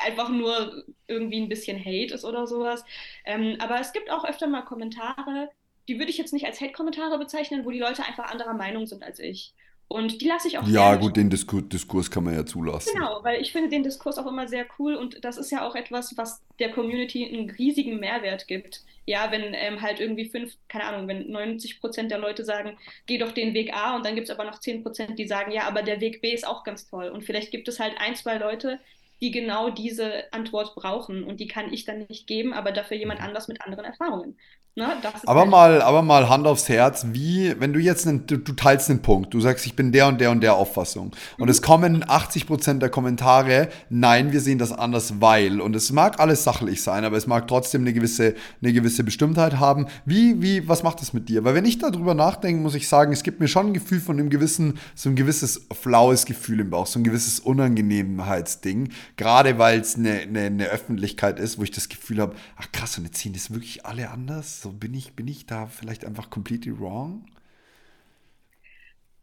einfach 0.04 0.28
nur 0.28 0.84
irgendwie 1.06 1.40
ein 1.40 1.48
bisschen 1.48 1.78
Hate 1.78 2.14
ist 2.14 2.24
oder 2.24 2.46
sowas. 2.46 2.84
Ähm, 3.24 3.56
aber 3.58 3.80
es 3.80 3.92
gibt 3.92 4.10
auch 4.10 4.24
öfter 4.24 4.46
mal 4.46 4.62
Kommentare, 4.62 5.50
die 5.88 5.98
würde 5.98 6.10
ich 6.10 6.18
jetzt 6.18 6.32
nicht 6.32 6.46
als 6.46 6.60
Hate-Kommentare 6.60 7.18
bezeichnen, 7.18 7.64
wo 7.64 7.70
die 7.70 7.78
Leute 7.78 8.04
einfach 8.04 8.30
anderer 8.30 8.54
Meinung 8.54 8.86
sind 8.86 9.02
als 9.02 9.18
ich. 9.18 9.54
Und 9.88 10.20
die 10.20 10.28
lasse 10.28 10.48
ich 10.48 10.58
auch 10.58 10.66
Ja, 10.68 10.96
gut, 10.96 11.16
den 11.16 11.30
Diskur 11.30 11.62
Diskurs 11.62 12.10
kann 12.10 12.24
man 12.24 12.34
ja 12.34 12.44
zulassen. 12.44 12.92
Genau, 12.92 13.20
weil 13.22 13.40
ich 13.40 13.52
finde 13.52 13.70
den 13.70 13.82
Diskurs 13.82 14.18
auch 14.18 14.26
immer 14.26 14.46
sehr 14.46 14.66
cool 14.78 14.94
und 14.94 15.24
das 15.24 15.38
ist 15.38 15.50
ja 15.50 15.66
auch 15.66 15.74
etwas, 15.74 16.14
was 16.18 16.42
der 16.58 16.70
Community 16.72 17.26
einen 17.26 17.48
riesigen 17.48 17.98
Mehrwert 17.98 18.46
gibt. 18.46 18.82
Ja, 19.06 19.32
wenn 19.32 19.54
ähm, 19.54 19.80
halt 19.80 19.98
irgendwie 19.98 20.26
fünf, 20.26 20.52
keine 20.68 20.84
Ahnung, 20.84 21.08
wenn 21.08 21.30
90 21.30 21.80
Prozent 21.80 22.10
der 22.10 22.18
Leute 22.18 22.44
sagen, 22.44 22.76
geh 23.06 23.16
doch 23.16 23.32
den 23.32 23.54
Weg 23.54 23.72
A 23.74 23.96
und 23.96 24.04
dann 24.04 24.14
gibt 24.14 24.28
es 24.28 24.34
aber 24.34 24.44
noch 24.44 24.60
10 24.60 24.82
Prozent, 24.82 25.18
die 25.18 25.26
sagen, 25.26 25.52
ja, 25.52 25.62
aber 25.62 25.80
der 25.80 26.02
Weg 26.02 26.20
B 26.20 26.34
ist 26.34 26.46
auch 26.46 26.64
ganz 26.64 26.86
toll. 26.86 27.08
Und 27.08 27.24
vielleicht 27.24 27.50
gibt 27.50 27.66
es 27.68 27.80
halt 27.80 27.94
ein, 27.98 28.14
zwei 28.14 28.36
Leute, 28.36 28.78
die 29.20 29.30
genau 29.30 29.70
diese 29.70 30.32
Antwort 30.32 30.74
brauchen 30.74 31.24
und 31.24 31.40
die 31.40 31.48
kann 31.48 31.72
ich 31.72 31.84
dann 31.84 32.06
nicht 32.08 32.26
geben, 32.26 32.52
aber 32.52 32.72
dafür 32.72 32.96
jemand 32.96 33.20
anders 33.20 33.48
mit 33.48 33.60
anderen 33.62 33.84
Erfahrungen. 33.84 34.38
Ne? 34.78 34.86
aber, 35.26 35.40
halt 35.40 35.50
mal, 35.50 35.82
aber 35.82 36.02
mal 36.02 36.28
Hand 36.28 36.46
aufs 36.46 36.68
Herz, 36.68 37.06
wie, 37.10 37.52
wenn 37.58 37.72
du 37.72 37.80
jetzt, 37.80 38.06
einen, 38.06 38.28
du, 38.28 38.36
du, 38.36 38.52
teilst 38.52 38.88
einen 38.88 39.02
Punkt, 39.02 39.34
du 39.34 39.40
sagst, 39.40 39.66
ich 39.66 39.74
bin 39.74 39.90
der 39.90 40.06
und 40.06 40.20
der 40.20 40.30
und 40.30 40.40
der 40.40 40.54
Auffassung 40.54 41.10
und 41.36 41.46
mhm. 41.46 41.50
es 41.50 41.62
kommen 41.62 42.04
80% 42.04 42.78
der 42.78 42.88
Kommentare, 42.88 43.70
nein, 43.90 44.30
wir 44.30 44.40
sehen 44.40 44.58
das 44.58 44.70
anders, 44.70 45.20
weil, 45.20 45.60
und 45.60 45.74
es 45.74 45.90
mag 45.90 46.20
alles 46.20 46.44
sachlich 46.44 46.80
sein, 46.80 47.04
aber 47.04 47.16
es 47.16 47.26
mag 47.26 47.48
trotzdem 47.48 47.80
eine 47.80 47.92
gewisse, 47.92 48.36
eine 48.62 48.72
gewisse 48.72 49.02
Bestimmtheit 49.02 49.58
haben. 49.58 49.86
Wie, 50.04 50.40
wie, 50.40 50.68
was 50.68 50.84
macht 50.84 51.00
das 51.00 51.12
mit 51.12 51.28
dir? 51.28 51.42
Weil 51.42 51.56
wenn 51.56 51.64
ich 51.64 51.78
darüber 51.78 52.14
nachdenke, 52.14 52.62
muss 52.62 52.76
ich 52.76 52.86
sagen, 52.86 53.12
es 53.12 53.24
gibt 53.24 53.40
mir 53.40 53.48
schon 53.48 53.68
ein 53.68 53.74
Gefühl 53.74 53.98
von 54.00 54.20
einem 54.20 54.30
gewissen, 54.30 54.78
so 54.94 55.08
ein 55.08 55.16
gewisses 55.16 55.66
flaues 55.72 56.24
Gefühl 56.24 56.60
im 56.60 56.70
Bauch, 56.70 56.86
so 56.86 57.00
ein 57.00 57.04
gewisses 57.04 57.40
Unangenehmheitsding, 57.40 58.90
gerade 59.16 59.58
weil 59.58 59.80
es 59.80 59.96
eine, 59.96 60.20
eine, 60.20 60.42
eine 60.42 60.66
Öffentlichkeit 60.66 61.40
ist, 61.40 61.58
wo 61.58 61.64
ich 61.64 61.72
das 61.72 61.88
Gefühl 61.88 62.20
habe, 62.20 62.36
ach 62.56 62.70
krass, 62.70 62.96
und 62.96 63.06
jetzt 63.06 63.18
sehen 63.18 63.32
das 63.32 63.50
wirklich 63.52 63.84
alle 63.84 64.08
anders? 64.10 64.67
So 64.68 64.74
bin 64.74 64.92
ich, 64.92 65.14
bin 65.14 65.26
ich 65.28 65.46
da 65.46 65.66
vielleicht 65.66 66.04
einfach 66.04 66.28
completely 66.28 66.78
wrong? 66.78 67.24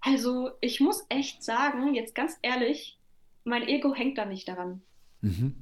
Also, 0.02 0.50
ich 0.60 0.80
muss 0.80 1.06
echt 1.10 1.44
sagen, 1.44 1.94
jetzt 1.94 2.16
ganz 2.16 2.40
ehrlich, 2.42 2.98
mein 3.44 3.68
Ego 3.68 3.94
hängt 3.94 4.18
da 4.18 4.26
nicht 4.26 4.48
daran. 4.48 4.82
Mhm. 5.22 5.56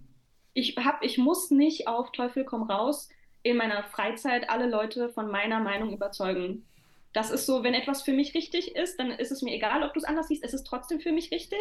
Ich, 0.53 0.77
hab, 0.77 1.03
ich 1.03 1.17
muss 1.17 1.51
nicht 1.51 1.89
auf 1.89 2.13
Teufel 2.13 2.45
komm 2.45 2.63
raus 2.63 3.09
in 3.41 3.57
meiner 3.57 3.83
Freizeit 3.83 4.49
alle 4.49 4.69
Leute 4.69 5.09
von 5.09 5.29
meiner 5.29 5.59
Meinung 5.59 5.91
überzeugen. 5.91 6.65
Das 7.11 7.29
ist 7.29 7.45
so, 7.45 7.63
wenn 7.63 7.73
etwas 7.73 8.03
für 8.03 8.13
mich 8.13 8.33
richtig 8.35 8.77
ist, 8.77 8.97
dann 9.01 9.11
ist 9.11 9.33
es 9.33 9.41
mir 9.41 9.53
egal, 9.53 9.83
ob 9.83 9.93
du 9.93 9.99
es 9.99 10.05
anders 10.05 10.29
siehst, 10.29 10.45
es 10.45 10.53
ist 10.53 10.63
trotzdem 10.63 11.01
für 11.01 11.11
mich 11.11 11.29
richtig. 11.31 11.59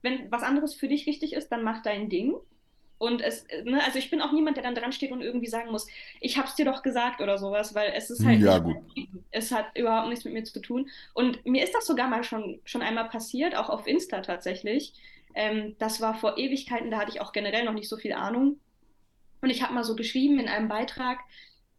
Wenn 0.00 0.30
was 0.30 0.44
anderes 0.44 0.74
für 0.74 0.86
dich 0.86 1.08
richtig 1.08 1.32
ist, 1.32 1.48
dann 1.48 1.64
mach 1.64 1.82
dein 1.82 2.08
Ding. 2.08 2.36
Und 2.98 3.20
es, 3.20 3.46
ne, 3.64 3.82
also 3.84 3.98
ich 3.98 4.10
bin 4.10 4.20
auch 4.20 4.32
niemand, 4.32 4.56
der 4.56 4.64
dann 4.64 4.74
dran 4.74 4.92
steht 4.92 5.12
und 5.12 5.20
irgendwie 5.20 5.48
sagen 5.48 5.70
muss, 5.70 5.86
ich 6.20 6.38
hab's 6.38 6.54
dir 6.54 6.64
doch 6.64 6.82
gesagt 6.82 7.20
oder 7.20 7.38
sowas, 7.38 7.74
weil 7.74 7.92
es 7.94 8.08
ist 8.10 8.24
halt, 8.24 8.40
ja, 8.40 8.58
gut. 8.58 8.76
es 9.30 9.52
hat 9.52 9.76
überhaupt 9.76 10.08
nichts 10.08 10.24
mit 10.24 10.34
mir 10.34 10.44
zu 10.44 10.60
tun. 10.60 10.88
Und 11.12 11.44
mir 11.44 11.64
ist 11.64 11.74
das 11.74 11.86
sogar 11.86 12.08
mal 12.08 12.24
schon, 12.24 12.60
schon 12.64 12.82
einmal 12.82 13.08
passiert, 13.08 13.56
auch 13.56 13.68
auf 13.68 13.86
Insta 13.86 14.20
tatsächlich. 14.20 14.92
Ähm, 15.34 15.74
das 15.78 16.00
war 16.00 16.14
vor 16.14 16.38
Ewigkeiten, 16.38 16.90
da 16.90 16.98
hatte 16.98 17.10
ich 17.10 17.20
auch 17.20 17.32
generell 17.32 17.64
noch 17.64 17.72
nicht 17.72 17.88
so 17.88 17.96
viel 17.96 18.12
Ahnung. 18.12 18.60
Und 19.42 19.50
ich 19.50 19.62
habe 19.62 19.74
mal 19.74 19.84
so 19.84 19.96
geschrieben 19.96 20.38
in 20.38 20.48
einem 20.48 20.68
Beitrag, 20.68 21.18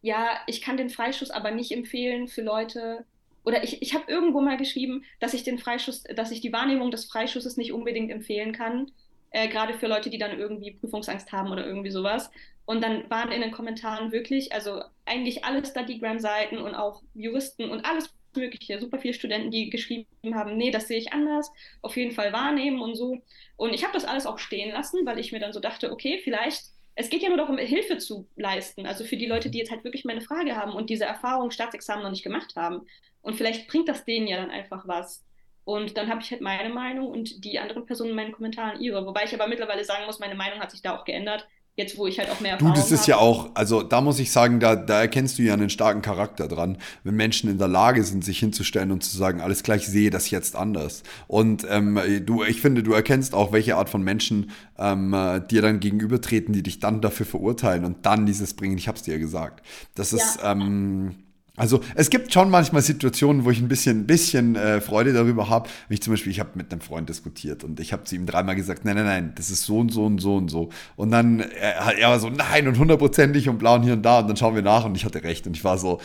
ja, 0.02 0.38
ich 0.46 0.60
kann 0.60 0.76
den 0.76 0.90
Freischuss 0.90 1.30
aber 1.30 1.50
nicht 1.50 1.72
empfehlen 1.72 2.28
für 2.28 2.42
Leute, 2.42 3.04
oder 3.44 3.62
ich, 3.62 3.80
ich 3.80 3.94
habe 3.94 4.10
irgendwo 4.10 4.40
mal 4.40 4.56
geschrieben, 4.56 5.04
dass 5.20 5.32
ich 5.32 5.44
den 5.44 5.58
Freischuss, 5.58 6.02
dass 6.02 6.32
ich 6.32 6.40
die 6.40 6.52
Wahrnehmung 6.52 6.90
des 6.90 7.06
Freischusses 7.06 7.56
nicht 7.56 7.72
unbedingt 7.72 8.10
empfehlen 8.10 8.52
kann, 8.52 8.90
äh, 9.36 9.48
gerade 9.48 9.74
für 9.74 9.86
Leute, 9.86 10.08
die 10.08 10.16
dann 10.16 10.38
irgendwie 10.38 10.72
Prüfungsangst 10.72 11.30
haben 11.30 11.52
oder 11.52 11.66
irgendwie 11.66 11.90
sowas. 11.90 12.30
Und 12.64 12.82
dann 12.82 13.08
waren 13.10 13.30
in 13.30 13.42
den 13.42 13.50
Kommentaren 13.50 14.10
wirklich, 14.10 14.52
also 14.52 14.82
eigentlich 15.04 15.44
alle 15.44 15.64
Studygram-Seiten 15.64 16.56
und 16.56 16.74
auch 16.74 17.02
Juristen 17.12 17.68
und 17.68 17.84
alles 17.84 18.14
Mögliche, 18.34 18.80
super 18.80 18.98
viele 18.98 19.12
Studenten, 19.12 19.50
die 19.50 19.68
geschrieben 19.68 20.06
haben, 20.34 20.56
nee, 20.56 20.70
das 20.70 20.88
sehe 20.88 20.98
ich 20.98 21.12
anders, 21.12 21.50
auf 21.82 21.96
jeden 21.98 22.12
Fall 22.12 22.32
wahrnehmen 22.32 22.80
und 22.80 22.94
so. 22.94 23.18
Und 23.56 23.74
ich 23.74 23.82
habe 23.84 23.92
das 23.92 24.06
alles 24.06 24.24
auch 24.24 24.38
stehen 24.38 24.72
lassen, 24.72 25.04
weil 25.04 25.18
ich 25.18 25.32
mir 25.32 25.40
dann 25.40 25.52
so 25.52 25.60
dachte, 25.60 25.92
okay, 25.92 26.18
vielleicht, 26.24 26.64
es 26.94 27.10
geht 27.10 27.22
ja 27.22 27.28
nur 27.28 27.38
darum, 27.38 27.58
Hilfe 27.58 27.98
zu 27.98 28.26
leisten, 28.36 28.86
also 28.86 29.04
für 29.04 29.18
die 29.18 29.26
Leute, 29.26 29.50
die 29.50 29.58
jetzt 29.58 29.70
halt 29.70 29.84
wirklich 29.84 30.06
meine 30.06 30.22
Frage 30.22 30.56
haben 30.56 30.72
und 30.72 30.88
diese 30.88 31.04
Erfahrung 31.04 31.50
Staatsexamen 31.50 32.02
noch 32.02 32.10
nicht 32.10 32.24
gemacht 32.24 32.56
haben. 32.56 32.86
Und 33.20 33.36
vielleicht 33.36 33.68
bringt 33.68 33.88
das 33.88 34.04
denen 34.06 34.28
ja 34.28 34.38
dann 34.38 34.50
einfach 34.50 34.88
was. 34.88 35.25
Und 35.66 35.96
dann 35.96 36.08
habe 36.08 36.20
ich 36.20 36.30
halt 36.30 36.42
meine 36.42 36.72
Meinung 36.72 37.08
und 37.08 37.44
die 37.44 37.58
anderen 37.58 37.86
Personen 37.86 38.10
in 38.10 38.16
meinen 38.16 38.30
Kommentaren 38.30 38.80
ihre. 38.80 39.04
Wobei 39.04 39.24
ich 39.24 39.34
aber 39.34 39.48
mittlerweile 39.48 39.84
sagen 39.84 40.06
muss, 40.06 40.20
meine 40.20 40.36
Meinung 40.36 40.60
hat 40.60 40.70
sich 40.70 40.80
da 40.80 40.96
auch 40.96 41.04
geändert. 41.04 41.48
Jetzt, 41.74 41.98
wo 41.98 42.06
ich 42.06 42.20
halt 42.20 42.30
auch 42.30 42.38
mehr 42.38 42.52
Erfahrung 42.52 42.72
Du, 42.72 42.80
das 42.80 42.92
ist 42.92 43.00
habe. 43.00 43.10
ja 43.10 43.16
auch, 43.18 43.50
also 43.54 43.82
da 43.82 44.00
muss 44.00 44.20
ich 44.20 44.30
sagen, 44.30 44.60
da, 44.60 44.76
da 44.76 45.00
erkennst 45.00 45.38
du 45.38 45.42
ja 45.42 45.54
einen 45.54 45.68
starken 45.68 46.02
Charakter 46.02 46.46
dran, 46.46 46.78
wenn 47.02 47.16
Menschen 47.16 47.50
in 47.50 47.58
der 47.58 47.66
Lage 47.66 48.04
sind, 48.04 48.24
sich 48.24 48.38
hinzustellen 48.38 48.92
und 48.92 49.02
zu 49.02 49.14
sagen, 49.16 49.40
alles 49.40 49.64
gleich, 49.64 49.82
ich 49.82 49.88
sehe 49.88 50.10
das 50.10 50.30
jetzt 50.30 50.54
anders. 50.54 51.02
Und 51.26 51.66
ähm, 51.68 52.00
du, 52.24 52.44
ich 52.44 52.60
finde, 52.60 52.84
du 52.84 52.92
erkennst 52.92 53.34
auch, 53.34 53.50
welche 53.50 53.74
Art 53.76 53.90
von 53.90 54.02
Menschen 54.02 54.52
ähm, 54.78 55.10
dir 55.50 55.62
dann 55.62 55.80
gegenübertreten, 55.80 56.54
die 56.54 56.62
dich 56.62 56.78
dann 56.78 57.00
dafür 57.00 57.26
verurteilen 57.26 57.84
und 57.84 58.06
dann 58.06 58.24
dieses 58.24 58.54
bringen, 58.54 58.78
ich 58.78 58.86
hab's 58.86 59.02
dir 59.02 59.14
ja 59.14 59.18
gesagt. 59.18 59.66
Das 59.96 60.12
ist, 60.12 60.38
ja. 60.40 60.52
ähm, 60.52 61.16
also 61.56 61.80
es 61.94 62.10
gibt 62.10 62.32
schon 62.32 62.50
manchmal 62.50 62.82
Situationen, 62.82 63.44
wo 63.44 63.50
ich 63.50 63.60
ein 63.60 63.68
bisschen, 63.68 64.06
bisschen 64.06 64.56
äh, 64.56 64.80
Freude 64.80 65.12
darüber 65.12 65.48
habe. 65.48 65.68
Wie 65.88 65.94
ich 65.94 66.02
zum 66.02 66.12
Beispiel, 66.12 66.30
ich 66.30 66.40
habe 66.40 66.50
mit 66.54 66.70
einem 66.70 66.80
Freund 66.80 67.08
diskutiert 67.08 67.64
und 67.64 67.80
ich 67.80 67.92
habe 67.92 68.04
zu 68.04 68.14
ihm 68.14 68.26
dreimal 68.26 68.56
gesagt, 68.56 68.84
nein, 68.84 68.96
nein, 68.96 69.06
nein, 69.06 69.32
das 69.36 69.50
ist 69.50 69.64
so 69.64 69.78
und 69.78 69.90
so 69.90 70.04
und 70.04 70.18
so 70.18 70.36
und 70.36 70.50
so. 70.50 70.68
Und 70.96 71.10
dann, 71.10 71.40
äh, 71.40 71.98
er 71.98 72.10
war 72.10 72.18
so, 72.18 72.28
nein 72.28 72.68
und 72.68 72.78
hundertprozentig 72.78 73.48
und 73.48 73.58
blau 73.58 73.76
und 73.76 73.82
hier 73.82 73.94
und 73.94 74.02
da. 74.02 74.20
Und 74.20 74.28
dann 74.28 74.36
schauen 74.36 74.54
wir 74.54 74.62
nach 74.62 74.84
und 74.84 74.94
ich 74.96 75.04
hatte 75.04 75.22
recht. 75.22 75.46
Und 75.46 75.56
ich 75.56 75.64
war 75.64 75.78
so, 75.78 76.00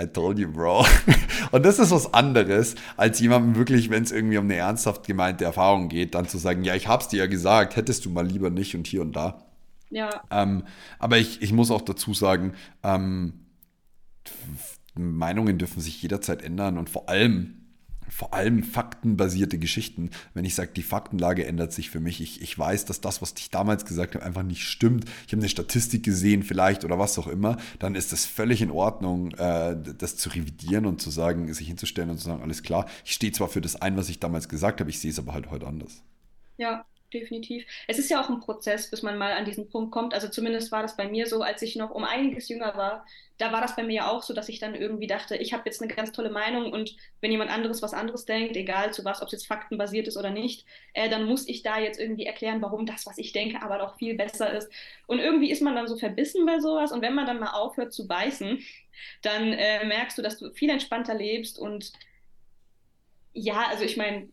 I 0.00 0.06
told 0.06 0.38
you, 0.38 0.50
bro. 0.50 0.86
Und 1.50 1.66
das 1.66 1.78
ist 1.78 1.90
was 1.90 2.14
anderes, 2.14 2.74
als 2.96 3.18
jemandem 3.20 3.56
wirklich, 3.56 3.90
wenn 3.90 4.02
es 4.02 4.12
irgendwie 4.12 4.38
um 4.38 4.44
eine 4.44 4.54
ernsthaft 4.54 5.06
gemeinte 5.06 5.44
Erfahrung 5.44 5.88
geht, 5.88 6.14
dann 6.14 6.26
zu 6.26 6.38
sagen, 6.38 6.64
ja, 6.64 6.74
ich 6.74 6.88
hab's 6.88 7.08
dir 7.08 7.18
ja 7.18 7.26
gesagt, 7.26 7.76
hättest 7.76 8.06
du 8.06 8.10
mal 8.10 8.26
lieber 8.26 8.50
nicht 8.50 8.74
und 8.74 8.86
hier 8.86 9.02
und 9.02 9.14
da. 9.14 9.42
Ja. 9.90 10.22
Ähm, 10.30 10.62
aber 10.98 11.18
ich, 11.18 11.42
ich 11.42 11.52
muss 11.52 11.70
auch 11.70 11.82
dazu 11.82 12.14
sagen, 12.14 12.54
ähm, 12.82 13.34
Meinungen 14.94 15.58
dürfen 15.58 15.80
sich 15.80 16.00
jederzeit 16.02 16.42
ändern 16.42 16.78
und 16.78 16.90
vor 16.90 17.08
allem, 17.08 17.56
vor 18.08 18.34
allem 18.34 18.62
faktenbasierte 18.64 19.58
Geschichten. 19.58 20.10
Wenn 20.34 20.44
ich 20.44 20.54
sage, 20.54 20.72
die 20.74 20.82
Faktenlage 20.82 21.46
ändert 21.46 21.72
sich 21.72 21.90
für 21.90 22.00
mich, 22.00 22.20
ich, 22.20 22.42
ich 22.42 22.58
weiß, 22.58 22.84
dass 22.84 23.00
das, 23.00 23.22
was 23.22 23.34
ich 23.38 23.50
damals 23.50 23.84
gesagt 23.84 24.14
habe, 24.14 24.24
einfach 24.24 24.42
nicht 24.42 24.64
stimmt. 24.64 25.04
Ich 25.26 25.32
habe 25.32 25.42
eine 25.42 25.48
Statistik 25.48 26.02
gesehen 26.02 26.42
vielleicht 26.42 26.84
oder 26.84 26.98
was 26.98 27.18
auch 27.18 27.28
immer, 27.28 27.56
dann 27.78 27.94
ist 27.94 28.12
es 28.12 28.26
völlig 28.26 28.62
in 28.62 28.70
Ordnung, 28.70 29.30
äh, 29.32 29.76
das 29.98 30.16
zu 30.16 30.28
revidieren 30.30 30.86
und 30.86 31.00
zu 31.00 31.10
sagen, 31.10 31.52
sich 31.54 31.68
hinzustellen 31.68 32.10
und 32.10 32.18
zu 32.18 32.24
sagen, 32.24 32.42
alles 32.42 32.62
klar, 32.62 32.86
ich 33.04 33.12
stehe 33.12 33.32
zwar 33.32 33.48
für 33.48 33.60
das 33.60 33.76
ein, 33.76 33.96
was 33.96 34.08
ich 34.08 34.18
damals 34.18 34.48
gesagt 34.48 34.80
habe, 34.80 34.90
ich 34.90 34.98
sehe 34.98 35.10
es 35.10 35.18
aber 35.18 35.32
halt 35.32 35.50
heute 35.50 35.66
anders. 35.66 36.02
Ja, 36.56 36.84
definitiv. 37.12 37.64
Es 37.86 37.98
ist 37.98 38.10
ja 38.10 38.22
auch 38.22 38.28
ein 38.28 38.40
Prozess, 38.40 38.90
bis 38.90 39.02
man 39.02 39.18
mal 39.18 39.32
an 39.32 39.44
diesen 39.44 39.68
Punkt 39.68 39.90
kommt. 39.92 40.14
Also 40.14 40.28
zumindest 40.28 40.72
war 40.72 40.82
das 40.82 40.96
bei 40.96 41.08
mir 41.08 41.26
so, 41.26 41.42
als 41.42 41.62
ich 41.62 41.76
noch 41.76 41.90
um 41.90 42.04
einiges 42.04 42.48
jünger 42.48 42.76
war. 42.76 43.06
Da 43.38 43.52
war 43.52 43.60
das 43.60 43.76
bei 43.76 43.82
mir 43.82 43.94
ja 43.94 44.10
auch 44.10 44.22
so, 44.22 44.34
dass 44.34 44.48
ich 44.48 44.58
dann 44.58 44.74
irgendwie 44.74 45.06
dachte, 45.06 45.36
ich 45.36 45.52
habe 45.52 45.62
jetzt 45.66 45.82
eine 45.82 45.92
ganz 45.92 46.12
tolle 46.12 46.30
Meinung 46.30 46.72
und 46.72 46.96
wenn 47.20 47.30
jemand 47.30 47.50
anderes 47.50 47.80
was 47.82 47.94
anderes 47.94 48.26
denkt, 48.26 48.56
egal 48.56 48.92
zu 48.92 49.04
was, 49.04 49.22
ob 49.22 49.26
es 49.26 49.32
jetzt 49.32 49.46
faktenbasiert 49.46 50.08
ist 50.08 50.16
oder 50.16 50.30
nicht, 50.30 50.66
äh, 50.92 51.08
dann 51.08 51.24
muss 51.24 51.48
ich 51.48 51.62
da 51.62 51.78
jetzt 51.78 51.98
irgendwie 51.98 52.26
erklären, 52.26 52.60
warum 52.60 52.84
das, 52.86 53.06
was 53.06 53.18
ich 53.18 53.32
denke, 53.32 53.62
aber 53.62 53.78
doch 53.78 53.96
viel 53.96 54.14
besser 54.14 54.52
ist. 54.52 54.70
Und 55.06 55.20
irgendwie 55.20 55.50
ist 55.50 55.62
man 55.62 55.74
dann 55.74 55.88
so 55.88 55.96
verbissen 55.96 56.44
bei 56.44 56.60
sowas 56.60 56.92
und 56.92 57.02
wenn 57.02 57.14
man 57.14 57.26
dann 57.26 57.40
mal 57.40 57.52
aufhört 57.52 57.92
zu 57.92 58.06
beißen, 58.06 58.58
dann 59.22 59.52
äh, 59.52 59.86
merkst 59.86 60.18
du, 60.18 60.22
dass 60.22 60.38
du 60.38 60.52
viel 60.52 60.70
entspannter 60.70 61.14
lebst 61.14 61.58
und 61.58 61.92
ja, 63.32 63.66
also 63.68 63.84
ich 63.84 63.96
meine, 63.96 64.28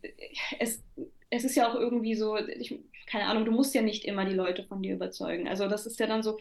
es 0.59 0.83
es 1.29 1.43
ist 1.43 1.55
ja 1.55 1.69
auch 1.69 1.75
irgendwie 1.75 2.15
so, 2.15 2.37
ich, 2.37 2.79
keine 3.07 3.25
Ahnung, 3.25 3.45
du 3.45 3.51
musst 3.51 3.75
ja 3.75 3.81
nicht 3.81 4.05
immer 4.05 4.25
die 4.25 4.35
Leute 4.35 4.63
von 4.63 4.81
dir 4.81 4.95
überzeugen. 4.95 5.47
Also 5.47 5.67
das 5.67 5.85
ist 5.85 5.99
ja 5.99 6.07
dann 6.07 6.23
so, 6.23 6.37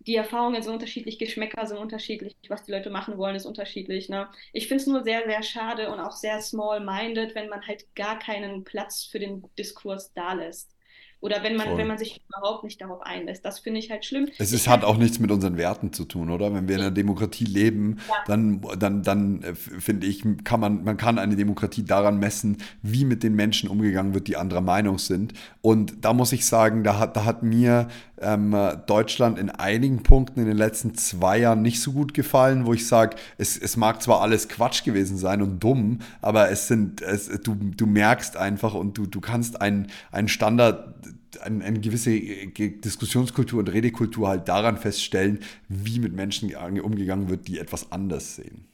die 0.00 0.16
Erfahrungen 0.16 0.62
sind 0.62 0.72
unterschiedlich, 0.72 1.18
Geschmäcker 1.18 1.66
sind 1.66 1.78
unterschiedlich, 1.78 2.36
was 2.48 2.64
die 2.64 2.72
Leute 2.72 2.90
machen 2.90 3.18
wollen, 3.18 3.36
ist 3.36 3.46
unterschiedlich. 3.46 4.08
Ne? 4.08 4.28
Ich 4.52 4.68
finde 4.68 4.82
es 4.82 4.86
nur 4.88 5.04
sehr, 5.04 5.24
sehr 5.24 5.42
schade 5.42 5.90
und 5.92 6.00
auch 6.00 6.12
sehr 6.12 6.40
small-minded, 6.40 7.34
wenn 7.34 7.48
man 7.48 7.66
halt 7.66 7.94
gar 7.94 8.18
keinen 8.18 8.64
Platz 8.64 9.04
für 9.04 9.18
den 9.18 9.44
Diskurs 9.58 10.12
da 10.12 10.32
lässt. 10.32 10.74
Oder 11.22 11.44
wenn 11.44 11.54
man, 11.54 11.76
wenn 11.76 11.86
man 11.86 11.98
sich 11.98 12.20
überhaupt 12.28 12.64
nicht 12.64 12.80
darauf 12.80 13.00
einlässt. 13.02 13.44
Das 13.44 13.60
finde 13.60 13.78
ich 13.78 13.92
halt 13.92 14.04
schlimm. 14.04 14.28
Es 14.38 14.52
ist, 14.52 14.66
hat 14.66 14.82
auch 14.82 14.96
nichts 14.96 15.20
mit 15.20 15.30
unseren 15.30 15.56
Werten 15.56 15.92
zu 15.92 16.04
tun, 16.04 16.30
oder? 16.30 16.52
Wenn 16.52 16.66
wir 16.66 16.74
in 16.74 16.80
einer 16.80 16.90
Demokratie 16.90 17.44
leben, 17.44 17.98
ja. 18.08 18.14
dann, 18.26 18.60
dann, 18.76 19.04
dann 19.04 19.42
äh, 19.42 19.54
finde 19.54 20.08
ich, 20.08 20.24
kann 20.42 20.58
man, 20.58 20.82
man 20.82 20.96
kann 20.96 21.20
eine 21.20 21.36
Demokratie 21.36 21.84
daran 21.84 22.18
messen, 22.18 22.56
wie 22.82 23.04
mit 23.04 23.22
den 23.22 23.36
Menschen 23.36 23.70
umgegangen 23.70 24.14
wird, 24.14 24.26
die 24.26 24.36
anderer 24.36 24.62
Meinung 24.62 24.98
sind. 24.98 25.32
Und 25.60 26.04
da 26.04 26.12
muss 26.12 26.32
ich 26.32 26.44
sagen, 26.44 26.82
da 26.82 26.98
hat, 26.98 27.16
da 27.16 27.24
hat 27.24 27.44
mir 27.44 27.86
ähm, 28.22 28.56
Deutschland 28.86 29.38
in 29.38 29.50
einigen 29.50 30.02
Punkten 30.02 30.40
in 30.40 30.46
den 30.46 30.56
letzten 30.56 30.94
zwei 30.94 31.38
Jahren 31.38 31.62
nicht 31.62 31.80
so 31.80 31.92
gut 31.92 32.14
gefallen, 32.14 32.66
wo 32.66 32.72
ich 32.72 32.86
sage, 32.86 33.16
es, 33.38 33.56
es 33.56 33.76
mag 33.76 34.02
zwar 34.02 34.20
alles 34.20 34.48
Quatsch 34.48 34.84
gewesen 34.84 35.16
sein 35.16 35.42
und 35.42 35.62
dumm, 35.62 35.98
aber 36.20 36.50
es 36.50 36.68
sind, 36.68 37.02
es, 37.02 37.28
du, 37.28 37.54
du 37.54 37.86
merkst 37.86 38.36
einfach 38.36 38.74
und 38.74 38.98
du, 38.98 39.06
du 39.06 39.20
kannst 39.20 39.60
einen, 39.60 39.88
einen 40.10 40.28
Standard 40.28 40.94
eine, 41.40 41.64
eine, 41.64 41.80
gewisse 41.80 42.12
äh, 42.12 42.46
Diskussionskultur 42.48 43.60
und 43.60 43.68
Redekultur 43.72 44.28
halt 44.28 44.48
daran 44.48 44.76
feststellen, 44.76 45.40
wie 45.68 45.98
mit 45.98 46.12
Menschen 46.12 46.54
umgegangen 46.54 47.28
wird, 47.28 47.48
die 47.48 47.58
etwas 47.58 47.90
anders 47.90 48.36
sehen. 48.36 48.66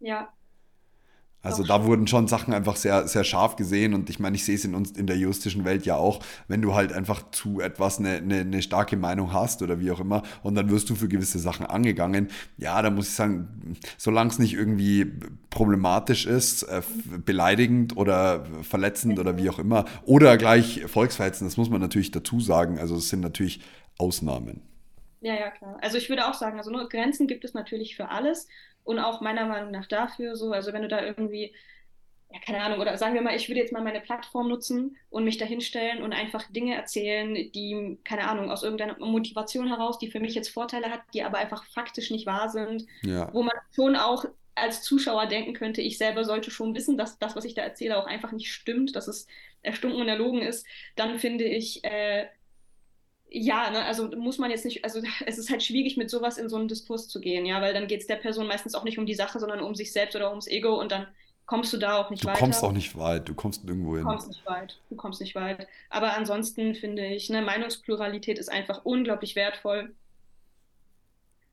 Ja, 0.00 0.28
also 1.46 1.62
da 1.62 1.84
wurden 1.84 2.06
schon 2.08 2.26
Sachen 2.26 2.52
einfach 2.52 2.74
sehr, 2.76 3.06
sehr 3.06 3.22
scharf 3.22 3.54
gesehen 3.54 3.94
und 3.94 4.10
ich 4.10 4.18
meine, 4.18 4.34
ich 4.34 4.44
sehe 4.44 4.56
es 4.56 4.64
in 4.64 4.74
uns 4.74 4.90
in 4.90 5.06
der 5.06 5.16
juristischen 5.16 5.64
Welt 5.64 5.86
ja 5.86 5.94
auch, 5.94 6.20
wenn 6.48 6.60
du 6.60 6.74
halt 6.74 6.92
einfach 6.92 7.30
zu 7.30 7.60
etwas 7.60 7.98
eine, 7.98 8.16
eine, 8.16 8.40
eine 8.40 8.62
starke 8.62 8.96
Meinung 8.96 9.32
hast 9.32 9.62
oder 9.62 9.80
wie 9.80 9.92
auch 9.92 10.00
immer 10.00 10.24
und 10.42 10.56
dann 10.56 10.70
wirst 10.70 10.90
du 10.90 10.96
für 10.96 11.06
gewisse 11.08 11.38
Sachen 11.38 11.64
angegangen. 11.64 12.28
Ja, 12.58 12.82
da 12.82 12.90
muss 12.90 13.08
ich 13.08 13.14
sagen, 13.14 13.76
solange 13.96 14.30
es 14.30 14.40
nicht 14.40 14.54
irgendwie 14.54 15.12
problematisch 15.50 16.26
ist, 16.26 16.64
äh, 16.64 16.82
beleidigend 17.24 17.96
oder 17.96 18.44
verletzend 18.62 19.18
oder 19.20 19.38
wie 19.38 19.48
auch 19.48 19.60
immer 19.60 19.84
oder 20.04 20.36
gleich 20.36 20.84
volksverhetzend, 20.86 21.48
das 21.48 21.56
muss 21.56 21.70
man 21.70 21.80
natürlich 21.80 22.10
dazu 22.10 22.40
sagen. 22.40 22.78
Also 22.80 22.96
es 22.96 23.08
sind 23.08 23.20
natürlich 23.20 23.60
Ausnahmen. 23.98 24.62
Ja, 25.20 25.34
ja, 25.34 25.50
klar. 25.50 25.78
Also 25.80 25.96
ich 25.96 26.08
würde 26.08 26.26
auch 26.28 26.34
sagen, 26.34 26.58
also 26.58 26.70
nur 26.70 26.88
Grenzen 26.88 27.26
gibt 27.26 27.44
es 27.44 27.54
natürlich 27.54 27.96
für 27.96 28.10
alles 28.10 28.48
und 28.86 29.00
auch 29.00 29.20
meiner 29.20 29.46
Meinung 29.46 29.72
nach 29.72 29.86
dafür 29.86 30.36
so, 30.36 30.52
also 30.52 30.72
wenn 30.72 30.82
du 30.82 30.88
da 30.88 31.04
irgendwie, 31.04 31.52
ja, 32.32 32.38
keine 32.40 32.62
Ahnung, 32.62 32.80
oder 32.80 32.96
sagen 32.96 33.14
wir 33.14 33.20
mal, 33.20 33.34
ich 33.34 33.48
würde 33.48 33.60
jetzt 33.60 33.72
mal 33.72 33.82
meine 33.82 34.00
Plattform 34.00 34.48
nutzen 34.48 34.96
und 35.10 35.24
mich 35.24 35.38
da 35.38 35.44
hinstellen 35.44 36.02
und 36.02 36.12
einfach 36.12 36.44
Dinge 36.52 36.76
erzählen, 36.76 37.34
die, 37.34 37.98
keine 38.04 38.28
Ahnung, 38.28 38.50
aus 38.50 38.62
irgendeiner 38.62 38.96
Motivation 38.98 39.66
heraus, 39.68 39.98
die 39.98 40.10
für 40.10 40.20
mich 40.20 40.34
jetzt 40.34 40.48
Vorteile 40.48 40.90
hat, 40.90 41.02
die 41.12 41.24
aber 41.24 41.38
einfach 41.38 41.64
faktisch 41.64 42.10
nicht 42.10 42.26
wahr 42.26 42.48
sind, 42.48 42.86
ja. 43.02 43.28
wo 43.34 43.42
man 43.42 43.54
schon 43.74 43.96
auch 43.96 44.24
als 44.54 44.82
Zuschauer 44.82 45.26
denken 45.26 45.52
könnte, 45.52 45.82
ich 45.82 45.98
selber 45.98 46.24
sollte 46.24 46.50
schon 46.50 46.74
wissen, 46.74 46.96
dass 46.96 47.18
das, 47.18 47.36
was 47.36 47.44
ich 47.44 47.54
da 47.54 47.62
erzähle, 47.62 47.98
auch 47.98 48.06
einfach 48.06 48.32
nicht 48.32 48.52
stimmt, 48.52 48.96
dass 48.96 49.08
es 49.08 49.26
erstunken 49.62 50.00
und 50.00 50.08
erlogen 50.08 50.42
ist, 50.42 50.64
dann 50.94 51.18
finde 51.18 51.44
ich, 51.44 51.84
äh, 51.84 52.26
ja, 53.30 53.70
ne, 53.70 53.84
also 53.84 54.08
muss 54.16 54.38
man 54.38 54.50
jetzt 54.50 54.64
nicht, 54.64 54.84
also 54.84 55.00
es 55.26 55.38
ist 55.38 55.50
halt 55.50 55.62
schwierig, 55.62 55.96
mit 55.96 56.10
sowas 56.10 56.38
in 56.38 56.48
so 56.48 56.56
einen 56.56 56.68
Diskurs 56.68 57.08
zu 57.08 57.20
gehen, 57.20 57.46
ja, 57.46 57.60
weil 57.60 57.74
dann 57.74 57.86
geht 57.86 58.00
es 58.00 58.06
der 58.06 58.16
Person 58.16 58.46
meistens 58.46 58.74
auch 58.74 58.84
nicht 58.84 58.98
um 58.98 59.06
die 59.06 59.14
Sache, 59.14 59.38
sondern 59.38 59.60
um 59.60 59.74
sich 59.74 59.92
selbst 59.92 60.16
oder 60.16 60.30
ums 60.30 60.46
Ego 60.46 60.80
und 60.80 60.92
dann 60.92 61.06
kommst 61.46 61.72
du 61.72 61.76
da 61.76 61.98
auch 61.98 62.10
nicht 62.10 62.24
du 62.24 62.28
weiter. 62.28 62.38
Du 62.38 62.44
kommst 62.44 62.64
auch 62.64 62.72
nicht 62.72 62.96
weit, 62.98 63.28
du 63.28 63.34
kommst 63.34 63.64
nirgendwo 63.64 63.96
hin. 63.96 64.04
Du 64.04 64.08
kommst 64.08 64.28
nicht 64.28 64.46
weit, 64.46 64.78
du 64.90 64.96
kommst 64.96 65.20
nicht 65.20 65.34
weit. 65.34 65.66
Aber 65.90 66.14
ansonsten 66.14 66.74
finde 66.74 67.06
ich, 67.06 67.30
ne, 67.30 67.42
Meinungspluralität 67.42 68.38
ist 68.38 68.50
einfach 68.50 68.84
unglaublich 68.84 69.36
wertvoll. 69.36 69.94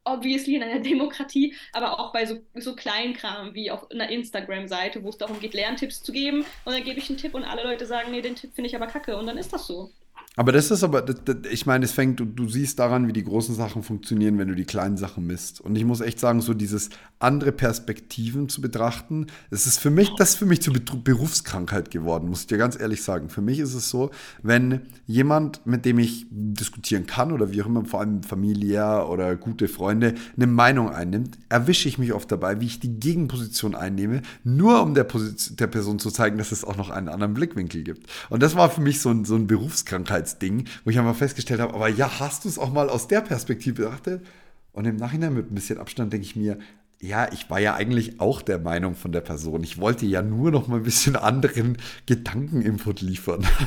Obviously 0.03 0.55
in 0.55 0.63
einer 0.63 0.80
Demokratie, 0.82 1.55
aber 1.71 1.99
auch 1.99 2.11
bei 2.11 2.26
so, 2.26 2.39
so 2.55 2.76
Kleinkram 2.76 3.53
wie 3.53 3.71
auf 3.71 3.89
einer 3.91 4.09
Instagram-Seite, 4.09 5.03
wo 5.03 5.09
es 5.09 5.17
darum 5.17 5.39
geht, 5.39 5.53
Lerntipps 5.53 6.01
zu 6.01 6.11
geben. 6.11 6.39
Und 6.65 6.74
dann 6.74 6.84
gebe 6.84 6.99
ich 6.99 7.09
einen 7.09 7.19
Tipp 7.19 7.36
und 7.36 7.45
alle 7.45 7.63
Leute 7.63 7.86
sagen, 7.86 8.11
nee, 8.11 8.21
den 8.21 8.36
Tipp 8.36 8.53
finde 8.53 8.69
ich 8.69 8.76
aber 8.76 8.88
kacke. 8.88 9.15
Und 9.15 9.28
dann 9.28 9.38
ist 9.38 9.53
das 9.53 9.67
so. 9.67 9.91
Aber 10.36 10.51
das 10.51 10.71
ist 10.71 10.84
aber, 10.84 11.03
das, 11.03 11.17
das, 11.25 11.38
ich 11.51 11.67
meine, 11.67 11.86
es 11.86 11.91
fängt, 11.91 12.19
du, 12.19 12.25
du 12.25 12.49
siehst 12.49 12.79
daran, 12.79 13.07
wie 13.07 13.13
die 13.13 13.23
großen 13.23 13.53
Sachen 13.53 13.84
funktionieren, 13.84 14.39
wenn 14.39 14.47
du 14.47 14.55
die 14.55 14.65
kleinen 14.65 14.97
Sachen 14.97 15.27
misst. 15.27 15.61
Und 15.61 15.75
ich 15.75 15.86
muss 15.86 16.01
echt 16.01 16.19
sagen, 16.19 16.41
so 16.41 16.55
dieses 16.55 16.89
andere 17.19 17.51
Perspektiven 17.51 18.49
zu 18.49 18.59
betrachten, 18.59 19.27
das 19.51 19.67
ist 19.67 19.77
für 19.77 19.91
mich, 19.91 20.09
das 20.17 20.31
ist 20.31 20.36
für 20.38 20.47
mich 20.47 20.61
zur 20.61 20.73
Berufskrankheit 20.73 21.91
geworden, 21.91 22.29
muss 22.29 22.41
ich 22.41 22.47
dir 22.47 22.57
ganz 22.57 22.79
ehrlich 22.79 23.03
sagen. 23.03 23.29
Für 23.29 23.41
mich 23.41 23.59
ist 23.59 23.75
es 23.75 23.89
so, 23.89 24.09
wenn 24.41 24.81
jemand, 25.05 25.65
mit 25.67 25.86
dem 25.86 25.99
ich 25.99 26.25
diskutieren 26.31 27.05
kann 27.05 27.31
oder 27.31 27.51
wie 27.51 27.61
auch 27.61 27.67
immer, 27.67 27.86
vor 27.86 27.99
allem 27.99 28.23
familiär 28.23 29.07
oder 29.09 29.36
gute 29.36 29.67
Freunde, 29.67 30.15
eine 30.36 30.47
Meinung 30.47 30.89
einnimmt, 30.89 31.38
erwische 31.49 31.88
ich 31.88 31.99
mich 31.99 32.11
oft 32.11 32.31
dabei, 32.31 32.59
wie 32.59 32.65
ich 32.65 32.79
die 32.79 32.99
Gegenposition 32.99 33.75
einnehme, 33.75 34.23
nur 34.43 34.81
um 34.81 34.95
der, 34.95 35.03
Position, 35.03 35.57
der 35.57 35.67
Person 35.67 35.99
zu 35.99 36.09
zeigen, 36.09 36.39
dass 36.39 36.51
es 36.51 36.63
auch 36.63 36.75
noch 36.75 36.89
einen 36.89 37.09
anderen 37.09 37.36
Blickwinkel 37.36 37.84
gibt. 37.84 38.07
Und 38.31 38.41
das 38.41 38.55
war 38.55 38.71
für 38.71 38.81
mich 38.81 38.99
so 38.99 39.11
ein, 39.11 39.25
so 39.25 39.36
ein 39.36 39.45
Berufskrankheit 39.45 40.22
Ding, 40.24 40.67
wo 40.84 40.89
ich 40.89 40.99
einfach 40.99 41.15
festgestellt 41.15 41.59
habe, 41.59 41.74
aber 41.74 41.88
ja, 41.88 42.19
hast 42.19 42.45
du 42.45 42.49
es 42.49 42.59
auch 42.59 42.71
mal 42.71 42.89
aus 42.89 43.07
der 43.07 43.21
Perspektive 43.21 43.84
betrachtet? 43.84 44.26
Und 44.71 44.86
im 44.86 44.95
Nachhinein 44.95 45.34
mit 45.34 45.51
ein 45.51 45.55
bisschen 45.55 45.78
Abstand 45.78 46.13
denke 46.13 46.26
ich 46.26 46.36
mir, 46.36 46.57
ja, 46.99 47.32
ich 47.32 47.49
war 47.49 47.59
ja 47.59 47.76
eigentlich 47.76 48.19
auch 48.19 48.41
der 48.41 48.59
Meinung 48.59 48.95
von 48.95 49.11
der 49.11 49.21
Person. 49.21 49.63
Ich 49.63 49.78
wollte 49.78 50.05
ja 50.05 50.21
nur 50.21 50.51
noch 50.51 50.67
mal 50.67 50.78
ein 50.78 50.84
bisschen 50.84 51.15
anderen 51.15 51.78
Gedankeninput 52.05 53.01
liefern. 53.01 53.45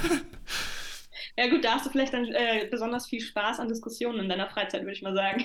Ja 1.38 1.50
gut, 1.50 1.62
da 1.62 1.72
hast 1.72 1.84
du 1.84 1.90
vielleicht 1.90 2.14
dann 2.14 2.24
äh, 2.24 2.66
besonders 2.70 3.08
viel 3.08 3.20
Spaß 3.20 3.60
an 3.60 3.68
Diskussionen 3.68 4.20
in 4.20 4.28
deiner 4.30 4.48
Freizeit, 4.48 4.80
würde 4.80 4.94
ich 4.94 5.02
mal 5.02 5.14
sagen 5.14 5.44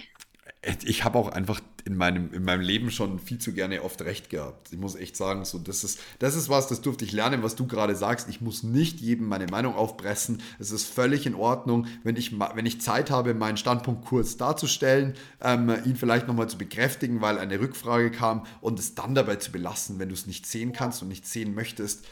ich 0.84 1.04
habe 1.04 1.18
auch 1.18 1.30
einfach 1.30 1.60
in 1.86 1.96
meinem, 1.96 2.32
in 2.34 2.44
meinem 2.44 2.62
Leben 2.62 2.92
schon 2.92 3.20
viel 3.20 3.40
zu 3.40 3.54
gerne 3.54 3.82
oft 3.82 4.02
recht 4.04 4.30
gehabt. 4.30 4.72
Ich 4.72 4.78
muss 4.78 4.96
echt 4.96 5.18
sagen, 5.18 5.44
so, 5.44 5.58
das, 5.58 5.84
ist, 5.84 6.00
das 6.20 6.36
ist 6.36 6.50
was, 6.50 6.68
das 6.68 6.82
durfte 6.82 7.04
ich 7.04 7.12
lernen, 7.12 7.42
was 7.42 7.56
du 7.56 7.66
gerade 7.66 7.96
sagst. 7.96 8.30
Ich 8.30 8.42
muss 8.42 8.62
nicht 8.62 9.00
jedem 9.00 9.28
meine 9.28 9.48
Meinung 9.48 9.74
aufpressen. 9.74 10.42
Es 10.60 10.72
ist 10.72 10.86
völlig 10.86 11.26
in 11.26 11.34
Ordnung, 11.34 11.88
wenn 12.04 12.16
ich, 12.16 12.40
wenn 12.40 12.66
ich 12.66 12.80
Zeit 12.80 13.10
habe, 13.10 13.34
meinen 13.34 13.58
Standpunkt 13.58 14.06
kurz 14.06 14.38
darzustellen, 14.38 15.16
ähm, 15.42 15.74
ihn 15.86 15.96
vielleicht 15.96 16.28
nochmal 16.28 16.48
zu 16.48 16.58
bekräftigen, 16.58 17.22
weil 17.22 17.40
eine 17.40 17.60
Rückfrage 17.60 18.12
kam 18.12 18.46
und 18.62 18.78
es 18.78 18.94
dann 18.94 19.16
dabei 19.16 19.38
zu 19.38 19.52
belassen. 19.52 19.98
Wenn 19.98 20.10
du 20.10 20.14
es 20.14 20.28
nicht 20.28 20.46
sehen 20.46 20.74
kannst 20.74 21.02
und 21.02 21.08
nicht 21.08 21.28
sehen 21.28 21.56
möchtest, 21.56 22.06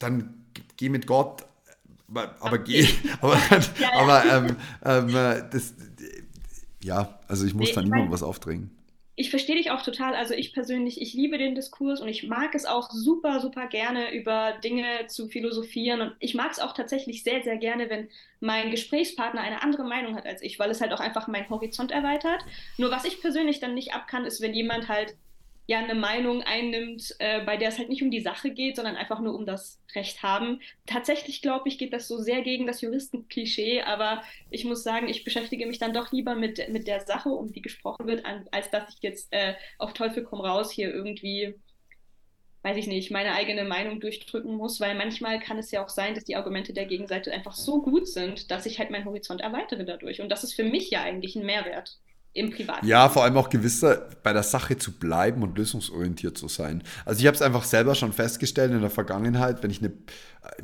dann 0.00 0.46
geh 0.76 0.88
mit 0.88 1.06
Gott, 1.06 1.44
aber, 2.08 2.34
aber 2.40 2.58
geh, 2.58 2.88
aber, 3.20 3.38
aber 3.94 4.24
ähm, 4.24 4.56
ähm, 4.84 5.12
das, 5.50 5.74
ja, 6.82 7.18
also 7.28 7.46
ich 7.46 7.54
muss 7.54 7.68
nee, 7.68 7.74
da 7.74 7.82
niemandem 7.82 8.12
was 8.12 8.22
aufdrängen. 8.22 8.70
Ich 9.16 9.30
verstehe 9.30 9.56
dich 9.56 9.72
auch 9.72 9.82
total. 9.82 10.14
Also 10.14 10.34
ich 10.34 10.52
persönlich, 10.52 11.00
ich 11.00 11.12
liebe 11.12 11.38
den 11.38 11.56
Diskurs 11.56 12.00
und 12.00 12.06
ich 12.06 12.28
mag 12.28 12.54
es 12.54 12.66
auch 12.66 12.88
super, 12.90 13.40
super 13.40 13.66
gerne, 13.66 14.14
über 14.14 14.52
Dinge 14.62 15.08
zu 15.08 15.26
philosophieren. 15.26 16.00
Und 16.00 16.12
ich 16.20 16.36
mag 16.36 16.52
es 16.52 16.60
auch 16.60 16.72
tatsächlich 16.72 17.24
sehr, 17.24 17.42
sehr 17.42 17.56
gerne, 17.56 17.90
wenn 17.90 18.08
mein 18.38 18.70
Gesprächspartner 18.70 19.40
eine 19.40 19.62
andere 19.62 19.82
Meinung 19.82 20.14
hat 20.14 20.24
als 20.24 20.40
ich, 20.40 20.60
weil 20.60 20.70
es 20.70 20.80
halt 20.80 20.92
auch 20.92 21.00
einfach 21.00 21.26
meinen 21.26 21.50
Horizont 21.50 21.90
erweitert. 21.90 22.44
Nur 22.76 22.92
was 22.92 23.04
ich 23.04 23.20
persönlich 23.20 23.58
dann 23.58 23.74
nicht 23.74 23.92
abkann, 23.92 24.24
ist, 24.24 24.40
wenn 24.40 24.54
jemand 24.54 24.88
halt 24.88 25.16
ja 25.68 25.80
eine 25.80 25.94
Meinung 25.94 26.42
einnimmt, 26.42 27.14
äh, 27.18 27.44
bei 27.44 27.58
der 27.58 27.68
es 27.68 27.78
halt 27.78 27.90
nicht 27.90 28.02
um 28.02 28.10
die 28.10 28.22
Sache 28.22 28.50
geht, 28.50 28.76
sondern 28.76 28.96
einfach 28.96 29.20
nur 29.20 29.34
um 29.34 29.44
das 29.44 29.78
Recht 29.94 30.22
haben. 30.22 30.62
Tatsächlich 30.86 31.42
glaube 31.42 31.68
ich, 31.68 31.76
geht 31.76 31.92
das 31.92 32.08
so 32.08 32.16
sehr 32.16 32.40
gegen 32.40 32.66
das 32.66 32.80
Juristenklischee, 32.80 33.82
aber 33.82 34.22
ich 34.50 34.64
muss 34.64 34.82
sagen, 34.82 35.08
ich 35.08 35.24
beschäftige 35.24 35.66
mich 35.66 35.78
dann 35.78 35.92
doch 35.92 36.10
lieber 36.10 36.34
mit, 36.34 36.70
mit 36.70 36.86
der 36.86 37.00
Sache, 37.00 37.28
um 37.28 37.52
die 37.52 37.60
gesprochen 37.60 38.06
wird, 38.06 38.24
an, 38.24 38.48
als 38.50 38.70
dass 38.70 38.88
ich 38.94 39.02
jetzt 39.02 39.28
äh, 39.30 39.54
auf 39.76 39.92
Teufel 39.92 40.24
komm 40.24 40.40
raus 40.40 40.70
hier 40.70 40.92
irgendwie 40.92 41.54
weiß 42.62 42.76
ich 42.76 42.88
nicht, 42.88 43.10
meine 43.10 43.34
eigene 43.34 43.64
Meinung 43.64 44.00
durchdrücken 44.00 44.56
muss, 44.56 44.80
weil 44.80 44.96
manchmal 44.96 45.38
kann 45.38 45.58
es 45.58 45.70
ja 45.70 45.84
auch 45.84 45.88
sein, 45.88 46.14
dass 46.14 46.24
die 46.24 46.34
Argumente 46.34 46.72
der 46.72 46.86
Gegenseite 46.86 47.32
einfach 47.32 47.54
so 47.54 47.80
gut 47.80 48.08
sind, 48.08 48.50
dass 48.50 48.66
ich 48.66 48.78
halt 48.78 48.90
meinen 48.90 49.04
Horizont 49.04 49.40
erweitere 49.40 49.84
dadurch. 49.84 50.20
Und 50.20 50.28
das 50.28 50.44
ist 50.44 50.54
für 50.54 50.64
mich 50.64 50.90
ja 50.90 51.02
eigentlich 51.02 51.36
ein 51.36 51.46
Mehrwert 51.46 51.98
im 52.34 52.50
Privaten. 52.50 52.86
Ja, 52.86 53.08
vor 53.08 53.24
allem 53.24 53.36
auch 53.36 53.50
gewisser 53.50 54.08
bei 54.22 54.32
der 54.32 54.42
Sache 54.42 54.76
zu 54.76 54.92
bleiben 54.92 55.42
und 55.42 55.56
lösungsorientiert 55.56 56.38
zu 56.38 56.48
sein. 56.48 56.82
Also 57.04 57.20
ich 57.20 57.26
habe 57.26 57.34
es 57.34 57.42
einfach 57.42 57.64
selber 57.64 57.94
schon 57.94 58.12
festgestellt 58.12 58.72
in 58.72 58.80
der 58.80 58.90
Vergangenheit, 58.90 59.62
wenn 59.62 59.70
ich 59.70 59.80
eine 59.80 59.92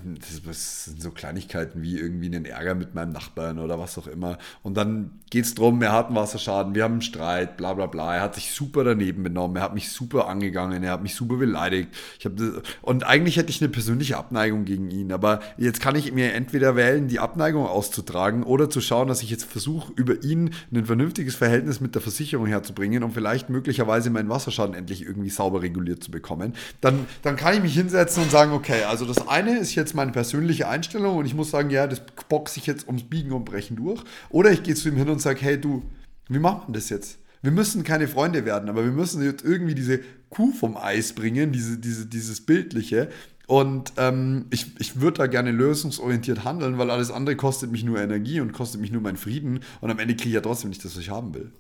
das 0.05 0.85
sind 0.85 1.03
so 1.03 1.11
Kleinigkeiten 1.11 1.83
wie 1.83 1.99
irgendwie 1.99 2.27
einen 2.27 2.45
Ärger 2.45 2.75
mit 2.75 2.95
meinem 2.95 3.13
Nachbarn 3.13 3.59
oder 3.59 3.79
was 3.79 3.99
auch 3.99 4.07
immer. 4.07 4.39
Und 4.63 4.77
dann 4.77 5.21
geht 5.31 5.45
es 5.45 5.55
darum, 5.55 5.83
er 5.83 5.93
hat 5.93 6.07
einen 6.07 6.17
Wasserschaden, 6.17 6.75
wir 6.75 6.85
haben 6.85 6.93
einen 6.93 7.03
Streit, 7.03 7.57
bla 7.57 7.75
bla 7.75 7.87
bla. 7.87 8.17
Er 8.17 8.23
hat 8.23 8.35
sich 8.35 8.53
super 8.53 8.85
daneben 8.85 9.23
benommen, 9.23 9.57
er 9.57 9.63
hat 9.63 9.75
mich 9.75 9.91
super 9.91 10.29
angegangen, 10.29 10.83
er 10.83 10.93
hat 10.93 11.03
mich 11.03 11.15
super 11.15 11.37
beleidigt. 11.37 11.91
Ich 12.19 12.29
das, 12.35 12.63
und 12.83 13.05
eigentlich 13.05 13.37
hätte 13.37 13.51
ich 13.51 13.61
eine 13.61 13.69
persönliche 13.69 14.17
Abneigung 14.17 14.65
gegen 14.65 14.91
ihn. 14.91 15.13
Aber 15.13 15.41
jetzt 15.59 15.81
kann 15.81 15.97
ich 15.97 16.13
mir 16.13 16.33
entweder 16.33 16.77
wählen, 16.77 17.09
die 17.09 17.21
Abneigung 17.21 17.67
auszutragen 17.67 18.43
oder 18.43 18.71
zu 18.71 18.81
schauen, 18.81 19.09
dass 19.09 19.23
ich 19.23 19.31
jetzt 19.31 19.45
versuche, 19.45 19.93
über 19.97 20.23
ihn 20.23 20.51
ein 20.73 20.87
vernünftiges 20.87 21.37
Verhältnis 21.37 21.54
mit 21.81 21.95
der 21.95 22.03
Versicherung 22.03 22.47
herzubringen, 22.47 23.03
um 23.03 23.13
vielleicht 23.13 23.51
möglicherweise 23.51 24.11
meinen 24.11 24.29
Wasserschaden 24.29 24.75
endlich 24.75 25.03
irgendwie 25.03 25.31
sauber 25.31 25.63
reguliert 25.63 26.03
zu 26.03 26.11
bekommen. 26.11 26.55
Dann, 26.81 27.07
dann 27.23 27.37
kann 27.37 27.55
ich 27.55 27.63
mich 27.63 27.75
hinsetzen 27.75 28.23
und 28.23 28.31
sagen, 28.31 28.53
okay, 28.53 28.85
also 28.85 29.05
das 29.05 29.29
eine 29.29 29.59
ist 29.59 29.75
jetzt 29.75 29.95
meine 29.95 30.13
persönliche 30.13 30.69
Einstellung 30.69 31.17
und 31.17 31.27
ich 31.27 31.35
muss 31.35 31.51
sagen, 31.51 31.71
ja, 31.71 31.87
das 31.87 32.03
boxe 32.29 32.59
ich 32.59 32.67
jetzt 32.67 32.87
ums 32.87 33.05
Biegen 33.05 33.33
und 33.33 33.45
Brechen 33.45 33.77
durch. 33.77 34.03
Oder 34.31 34.51
ich 34.51 34.63
gehe 34.63 34.75
zu 34.75 34.89
ihm 34.89 34.97
hin 34.97 35.09
und 35.09 35.21
sage, 35.21 35.41
hey 35.41 35.61
du, 35.61 35.83
wie 36.29 36.39
macht 36.39 36.65
man 36.65 36.73
das 36.73 36.89
jetzt? 36.89 37.19
Wir 37.43 37.51
müssen 37.51 37.85
keine 37.85 38.09
Freunde 38.09 38.47
werden, 38.47 38.71
aber 38.71 38.85
wir 38.85 38.93
müssen 38.93 39.23
jetzt 39.23 39.45
irgendwie 39.45 39.75
diese 39.75 40.01
Kuh 40.31 40.51
vom 40.53 40.79
Eis 40.79 41.13
bringen, 41.13 41.53
diese, 41.53 41.79
diese, 41.79 42.07
dieses 42.07 42.41
Bildliche. 42.41 43.11
Und 43.47 43.93
ähm, 43.99 44.47
ich, 44.51 44.67
ich 44.79 45.01
würde 45.01 45.19
da 45.19 45.27
gerne 45.27 45.51
lösungsorientiert 45.51 46.45
handeln, 46.45 46.79
weil 46.79 46.91
alles 46.91 47.11
andere 47.11 47.37
kostet 47.37 47.71
mich 47.71 47.85
nur 47.85 48.01
Energie 48.01 48.41
und 48.41 48.53
kostet 48.53 48.81
mich 48.81 48.91
nur 48.91 49.03
meinen 49.03 49.17
Frieden. 49.17 49.61
Und 49.81 49.91
am 49.91 49.99
Ende 49.99 50.17
kriege 50.17 50.31
ich 50.31 50.35
ja 50.35 50.41
trotzdem 50.41 50.71
nicht 50.71 50.85
das, 50.85 50.97
was 50.97 51.03
ich 51.03 51.11
haben 51.11 51.35
will. 51.35 51.53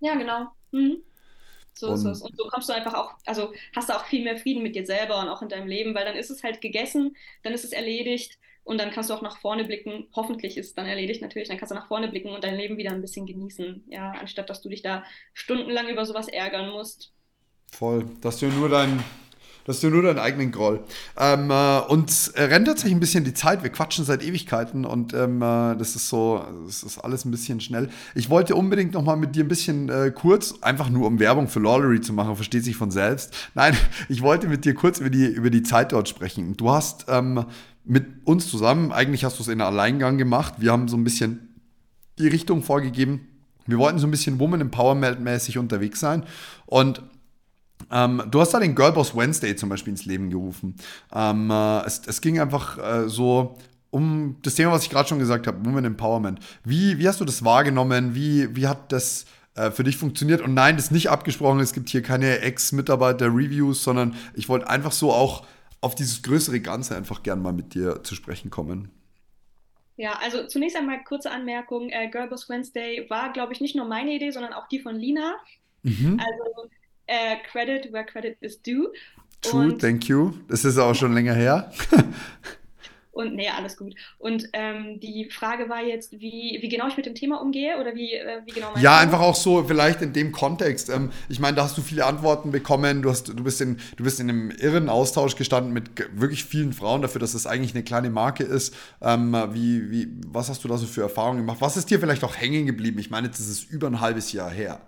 Ja, 0.00 0.14
genau. 0.14 0.48
Mhm. 0.70 0.98
So 1.74 1.88
und, 1.88 1.94
ist 1.94 2.04
es. 2.04 2.22
Und 2.22 2.36
so 2.36 2.46
kommst 2.48 2.68
du 2.68 2.72
einfach 2.72 2.94
auch, 2.94 3.14
also 3.26 3.52
hast 3.74 3.88
du 3.88 3.94
auch 3.94 4.04
viel 4.04 4.24
mehr 4.24 4.36
Frieden 4.36 4.62
mit 4.62 4.74
dir 4.74 4.86
selber 4.86 5.20
und 5.20 5.28
auch 5.28 5.42
in 5.42 5.48
deinem 5.48 5.66
Leben, 5.66 5.94
weil 5.94 6.04
dann 6.04 6.16
ist 6.16 6.30
es 6.30 6.42
halt 6.42 6.60
gegessen, 6.60 7.16
dann 7.42 7.52
ist 7.52 7.64
es 7.64 7.72
erledigt 7.72 8.38
und 8.64 8.78
dann 8.78 8.90
kannst 8.90 9.10
du 9.10 9.14
auch 9.14 9.22
nach 9.22 9.38
vorne 9.38 9.64
blicken. 9.64 10.06
Hoffentlich 10.14 10.56
ist 10.56 10.66
es 10.66 10.74
dann 10.74 10.86
erledigt 10.86 11.22
natürlich, 11.22 11.48
dann 11.48 11.58
kannst 11.58 11.72
du 11.72 11.74
nach 11.74 11.88
vorne 11.88 12.08
blicken 12.08 12.30
und 12.30 12.44
dein 12.44 12.56
Leben 12.56 12.76
wieder 12.76 12.92
ein 12.92 13.00
bisschen 13.00 13.26
genießen, 13.26 13.84
ja, 13.88 14.12
anstatt 14.12 14.50
dass 14.50 14.62
du 14.62 14.68
dich 14.68 14.82
da 14.82 15.04
stundenlang 15.32 15.88
über 15.88 16.06
sowas 16.06 16.28
ärgern 16.28 16.70
musst. 16.70 17.12
Voll, 17.72 18.04
dass 18.20 18.38
du 18.38 18.46
nur 18.46 18.68
dein, 18.68 19.02
Das 19.64 19.76
ist 19.76 19.90
nur 19.90 20.02
deinen 20.02 20.18
eigenen 20.18 20.50
Groll. 20.50 20.80
Ähm, 21.16 21.50
äh, 21.50 21.78
uns 21.80 22.32
rennt 22.36 22.66
tatsächlich 22.66 22.94
ein 22.94 23.00
bisschen 23.00 23.24
die 23.24 23.34
Zeit. 23.34 23.62
Wir 23.62 23.70
quatschen 23.70 24.04
seit 24.04 24.22
Ewigkeiten 24.22 24.84
und 24.84 25.14
ähm, 25.14 25.40
äh, 25.40 25.76
das 25.76 25.94
ist 25.94 26.08
so, 26.08 26.44
das 26.66 26.82
ist 26.82 26.98
alles 26.98 27.24
ein 27.24 27.30
bisschen 27.30 27.60
schnell. 27.60 27.88
Ich 28.14 28.28
wollte 28.30 28.54
unbedingt 28.54 28.92
noch 28.94 29.02
mal 29.02 29.16
mit 29.16 29.36
dir 29.36 29.44
ein 29.44 29.48
bisschen 29.48 29.88
äh, 29.88 30.12
kurz, 30.14 30.54
einfach 30.62 30.90
nur 30.90 31.06
um 31.06 31.20
Werbung 31.20 31.48
für 31.48 31.60
Lawlery 31.60 32.00
zu 32.00 32.12
machen, 32.12 32.34
versteht 32.34 32.64
sich 32.64 32.76
von 32.76 32.90
selbst. 32.90 33.34
Nein, 33.54 33.76
ich 34.08 34.22
wollte 34.22 34.48
mit 34.48 34.64
dir 34.64 34.74
kurz 34.74 34.98
über 34.98 35.10
die, 35.10 35.26
über 35.26 35.50
die 35.50 35.62
Zeit 35.62 35.92
dort 35.92 36.08
sprechen. 36.08 36.56
Du 36.56 36.70
hast 36.70 37.06
ähm, 37.08 37.44
mit 37.84 38.26
uns 38.26 38.48
zusammen, 38.48 38.92
eigentlich 38.92 39.24
hast 39.24 39.38
du 39.38 39.42
es 39.42 39.48
in 39.48 39.60
Alleingang 39.60 40.18
gemacht. 40.18 40.54
Wir 40.58 40.72
haben 40.72 40.88
so 40.88 40.96
ein 40.96 41.04
bisschen 41.04 41.48
die 42.18 42.28
Richtung 42.28 42.62
vorgegeben. 42.62 43.28
Wir 43.66 43.78
wollten 43.78 43.98
so 43.98 44.06
ein 44.06 44.10
bisschen 44.10 44.40
Woman 44.40 44.60
Empowerment 44.60 45.20
mäßig 45.20 45.58
unterwegs 45.58 46.00
sein 46.00 46.24
und 46.66 47.02
ähm, 47.92 48.22
du 48.30 48.40
hast 48.40 48.54
da 48.54 48.60
den 48.60 48.74
Girlboss 48.74 49.14
Wednesday 49.16 49.54
zum 49.54 49.68
Beispiel 49.68 49.92
ins 49.92 50.06
Leben 50.06 50.30
gerufen. 50.30 50.76
Ähm, 51.14 51.50
äh, 51.50 51.84
es, 51.84 52.02
es, 52.06 52.20
ging 52.20 52.40
einfach 52.40 52.78
äh, 52.78 53.08
so 53.08 53.56
um 53.90 54.36
das 54.42 54.54
Thema, 54.54 54.72
was 54.72 54.84
ich 54.84 54.90
gerade 54.90 55.08
schon 55.08 55.18
gesagt 55.18 55.46
habe, 55.46 55.64
Women 55.64 55.84
Empowerment. 55.84 56.40
Wie, 56.64 56.98
wie 56.98 57.06
hast 57.06 57.20
du 57.20 57.24
das 57.24 57.44
wahrgenommen? 57.44 58.14
Wie, 58.14 58.56
wie 58.56 58.66
hat 58.66 58.90
das 58.90 59.26
äh, 59.54 59.70
für 59.70 59.84
dich 59.84 59.98
funktioniert? 59.98 60.40
Und 60.40 60.54
nein, 60.54 60.76
das 60.76 60.86
ist 60.86 60.92
nicht 60.92 61.10
abgesprochen. 61.10 61.60
Es 61.60 61.74
gibt 61.74 61.90
hier 61.90 62.02
keine 62.02 62.38
Ex-Mitarbeiter-Reviews, 62.38 63.84
sondern 63.84 64.16
ich 64.34 64.48
wollte 64.48 64.68
einfach 64.68 64.92
so 64.92 65.12
auch 65.12 65.46
auf 65.82 65.94
dieses 65.94 66.22
größere 66.22 66.60
Ganze 66.60 66.96
einfach 66.96 67.22
gern 67.22 67.42
mal 67.42 67.52
mit 67.52 67.74
dir 67.74 68.02
zu 68.02 68.14
sprechen 68.14 68.50
kommen. 68.50 68.90
Ja, 69.96 70.18
also 70.22 70.46
zunächst 70.46 70.76
einmal 70.76 71.04
kurze 71.04 71.30
Anmerkung. 71.30 71.90
Äh, 71.90 72.08
Girlboss 72.08 72.48
Wednesday 72.48 73.04
war, 73.10 73.32
glaube 73.32 73.52
ich, 73.52 73.60
nicht 73.60 73.76
nur 73.76 73.86
meine 73.86 74.12
Idee, 74.12 74.30
sondern 74.30 74.54
auch 74.54 74.68
die 74.68 74.80
von 74.80 74.96
Lina. 74.96 75.34
Mhm. 75.82 76.18
Also 76.18 76.70
äh, 77.06 77.36
Credit 77.50 77.92
where 77.92 78.04
credit 78.04 78.36
is 78.40 78.60
due. 78.60 78.92
True, 79.42 79.72
und, 79.72 79.80
thank 79.80 80.08
you. 80.08 80.32
Das 80.48 80.64
ist 80.64 80.78
auch 80.78 80.94
schon 80.94 81.14
länger 81.14 81.34
her. 81.34 81.72
und 83.12 83.34
nee, 83.34 83.48
alles 83.48 83.76
gut. 83.76 83.94
Und 84.18 84.48
ähm, 84.52 85.00
die 85.00 85.28
Frage 85.30 85.68
war 85.68 85.82
jetzt, 85.82 86.12
wie, 86.12 86.58
wie 86.62 86.68
genau 86.68 86.86
ich 86.86 86.96
mit 86.96 87.06
dem 87.06 87.16
Thema 87.16 87.40
umgehe 87.42 87.80
oder 87.80 87.96
wie, 87.96 88.14
äh, 88.14 88.42
wie 88.44 88.52
genau 88.52 88.72
Ja, 88.78 88.98
einfach 88.98 89.20
auch 89.20 89.34
so, 89.34 89.64
vielleicht 89.64 90.00
in 90.00 90.12
dem 90.12 90.30
Kontext. 90.30 90.90
Ähm, 90.90 91.10
ich 91.28 91.40
meine, 91.40 91.56
da 91.56 91.64
hast 91.64 91.76
du 91.76 91.82
viele 91.82 92.06
Antworten 92.06 92.52
bekommen. 92.52 93.02
Du, 93.02 93.10
hast, 93.10 93.28
du, 93.28 93.42
bist 93.42 93.60
in, 93.60 93.80
du 93.96 94.04
bist 94.04 94.20
in 94.20 94.30
einem 94.30 94.52
irren 94.52 94.88
Austausch 94.88 95.34
gestanden 95.34 95.72
mit 95.72 95.90
wirklich 96.18 96.44
vielen 96.44 96.72
Frauen 96.72 97.02
dafür, 97.02 97.20
dass 97.20 97.34
es 97.34 97.42
das 97.42 97.50
eigentlich 97.50 97.74
eine 97.74 97.82
kleine 97.82 98.10
Marke 98.10 98.44
ist. 98.44 98.76
Ähm, 99.00 99.32
wie, 99.50 99.90
wie, 99.90 100.08
was 100.28 100.48
hast 100.48 100.62
du 100.62 100.68
da 100.68 100.78
so 100.78 100.86
für 100.86 101.02
Erfahrungen 101.02 101.38
gemacht? 101.38 101.60
Was 101.60 101.76
ist 101.76 101.90
dir 101.90 101.98
vielleicht 101.98 102.22
auch 102.22 102.36
hängen 102.36 102.64
geblieben? 102.64 103.00
Ich 103.00 103.10
meine, 103.10 103.26
jetzt 103.26 103.40
ist 103.40 103.48
es 103.48 103.64
über 103.64 103.88
ein 103.88 104.00
halbes 104.00 104.32
Jahr 104.32 104.50
her. 104.50 104.80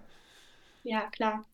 Ja, 0.84 1.08
klar. 1.10 1.44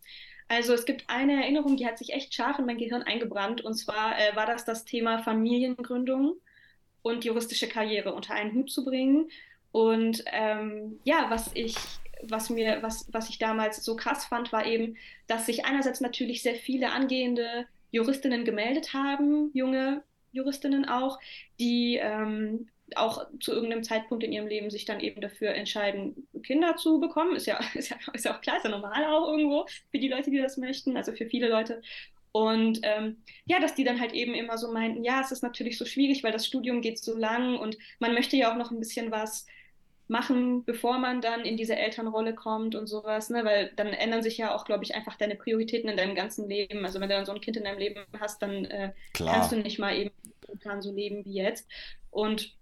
Also 0.50 0.74
es 0.74 0.84
gibt 0.84 1.04
eine 1.06 1.44
Erinnerung, 1.44 1.76
die 1.76 1.86
hat 1.86 1.96
sich 1.96 2.12
echt 2.12 2.34
scharf 2.34 2.58
in 2.58 2.66
mein 2.66 2.76
Gehirn 2.76 3.04
eingebrannt. 3.04 3.60
Und 3.60 3.74
zwar 3.74 4.18
äh, 4.18 4.34
war 4.34 4.46
das 4.46 4.64
das 4.64 4.84
Thema 4.84 5.20
Familiengründung 5.22 6.34
und 7.02 7.24
juristische 7.24 7.68
Karriere 7.68 8.12
unter 8.12 8.34
einen 8.34 8.52
Hut 8.54 8.68
zu 8.68 8.84
bringen. 8.84 9.30
Und 9.70 10.24
ähm, 10.26 10.98
ja, 11.04 11.26
was 11.28 11.52
ich, 11.54 11.76
was 12.24 12.50
mir, 12.50 12.82
was, 12.82 13.08
was 13.12 13.28
ich 13.28 13.38
damals 13.38 13.84
so 13.84 13.94
krass 13.94 14.24
fand, 14.24 14.50
war 14.50 14.66
eben, 14.66 14.96
dass 15.28 15.46
sich 15.46 15.64
einerseits 15.66 16.00
natürlich 16.00 16.42
sehr 16.42 16.56
viele 16.56 16.90
angehende 16.90 17.68
Juristinnen 17.92 18.44
gemeldet 18.44 18.92
haben, 18.92 19.52
junge 19.54 20.02
Juristinnen 20.32 20.84
auch, 20.84 21.20
die 21.60 21.94
ähm, 22.02 22.68
auch 22.96 23.26
zu 23.40 23.52
irgendeinem 23.52 23.82
Zeitpunkt 23.82 24.24
in 24.24 24.32
ihrem 24.32 24.46
Leben 24.46 24.70
sich 24.70 24.84
dann 24.84 25.00
eben 25.00 25.20
dafür 25.20 25.50
entscheiden, 25.54 26.28
Kinder 26.42 26.76
zu 26.76 27.00
bekommen. 27.00 27.36
Ist 27.36 27.46
ja, 27.46 27.60
ist 27.74 27.90
ja, 27.90 27.96
ist 28.12 28.24
ja 28.24 28.36
auch 28.36 28.40
klar, 28.40 28.56
ist 28.56 28.64
ja 28.64 28.70
normal 28.70 29.04
auch 29.04 29.28
irgendwo 29.28 29.66
für 29.90 29.98
die 29.98 30.08
Leute, 30.08 30.30
die 30.30 30.38
das 30.38 30.56
möchten, 30.56 30.96
also 30.96 31.12
für 31.12 31.26
viele 31.26 31.48
Leute. 31.48 31.82
Und 32.32 32.80
ähm, 32.82 33.22
ja, 33.44 33.58
dass 33.58 33.74
die 33.74 33.84
dann 33.84 34.00
halt 34.00 34.12
eben 34.12 34.34
immer 34.34 34.56
so 34.56 34.72
meinten, 34.72 35.02
ja, 35.02 35.20
es 35.20 35.32
ist 35.32 35.42
natürlich 35.42 35.76
so 35.76 35.84
schwierig, 35.84 36.22
weil 36.22 36.32
das 36.32 36.46
Studium 36.46 36.80
geht 36.80 36.98
so 36.98 37.16
lang 37.16 37.58
und 37.58 37.76
man 37.98 38.14
möchte 38.14 38.36
ja 38.36 38.52
auch 38.52 38.56
noch 38.56 38.70
ein 38.70 38.78
bisschen 38.78 39.10
was 39.10 39.46
machen, 40.06 40.64
bevor 40.64 40.98
man 40.98 41.20
dann 41.20 41.44
in 41.44 41.56
diese 41.56 41.76
Elternrolle 41.76 42.34
kommt 42.34 42.74
und 42.74 42.88
sowas, 42.88 43.30
ne? 43.30 43.44
Weil 43.44 43.72
dann 43.76 43.88
ändern 43.88 44.22
sich 44.22 44.38
ja 44.38 44.54
auch, 44.54 44.64
glaube 44.64 44.84
ich, 44.84 44.94
einfach 44.94 45.16
deine 45.16 45.36
Prioritäten 45.36 45.88
in 45.88 45.96
deinem 45.96 46.14
ganzen 46.14 46.48
Leben. 46.48 46.84
Also 46.84 47.00
wenn 47.00 47.08
du 47.08 47.14
dann 47.14 47.26
so 47.26 47.32
ein 47.32 47.40
Kind 47.40 47.56
in 47.56 47.64
deinem 47.64 47.78
Leben 47.78 48.00
hast, 48.18 48.42
dann 48.42 48.64
äh, 48.66 48.92
kannst 49.14 49.52
du 49.52 49.56
nicht 49.56 49.78
mal 49.78 49.96
eben 49.96 50.10
so 50.80 50.92
leben 50.92 51.24
wie 51.24 51.34
jetzt. 51.34 51.68
Und 52.10 52.56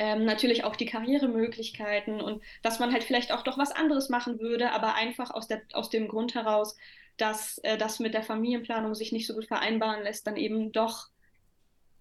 ähm, 0.00 0.24
natürlich 0.24 0.64
auch 0.64 0.76
die 0.76 0.86
Karrieremöglichkeiten 0.86 2.22
und 2.22 2.42
dass 2.62 2.78
man 2.78 2.90
halt 2.90 3.04
vielleicht 3.04 3.32
auch 3.32 3.42
doch 3.42 3.58
was 3.58 3.70
anderes 3.70 4.08
machen 4.08 4.40
würde, 4.40 4.72
aber 4.72 4.94
einfach 4.94 5.30
aus, 5.30 5.46
der, 5.46 5.60
aus 5.74 5.90
dem 5.90 6.08
Grund 6.08 6.34
heraus, 6.34 6.78
dass 7.18 7.58
äh, 7.58 7.76
das 7.76 7.98
mit 7.98 8.14
der 8.14 8.22
Familienplanung 8.22 8.94
sich 8.94 9.12
nicht 9.12 9.26
so 9.26 9.34
gut 9.34 9.44
vereinbaren 9.44 10.02
lässt, 10.02 10.26
dann 10.26 10.38
eben 10.38 10.72
doch 10.72 11.08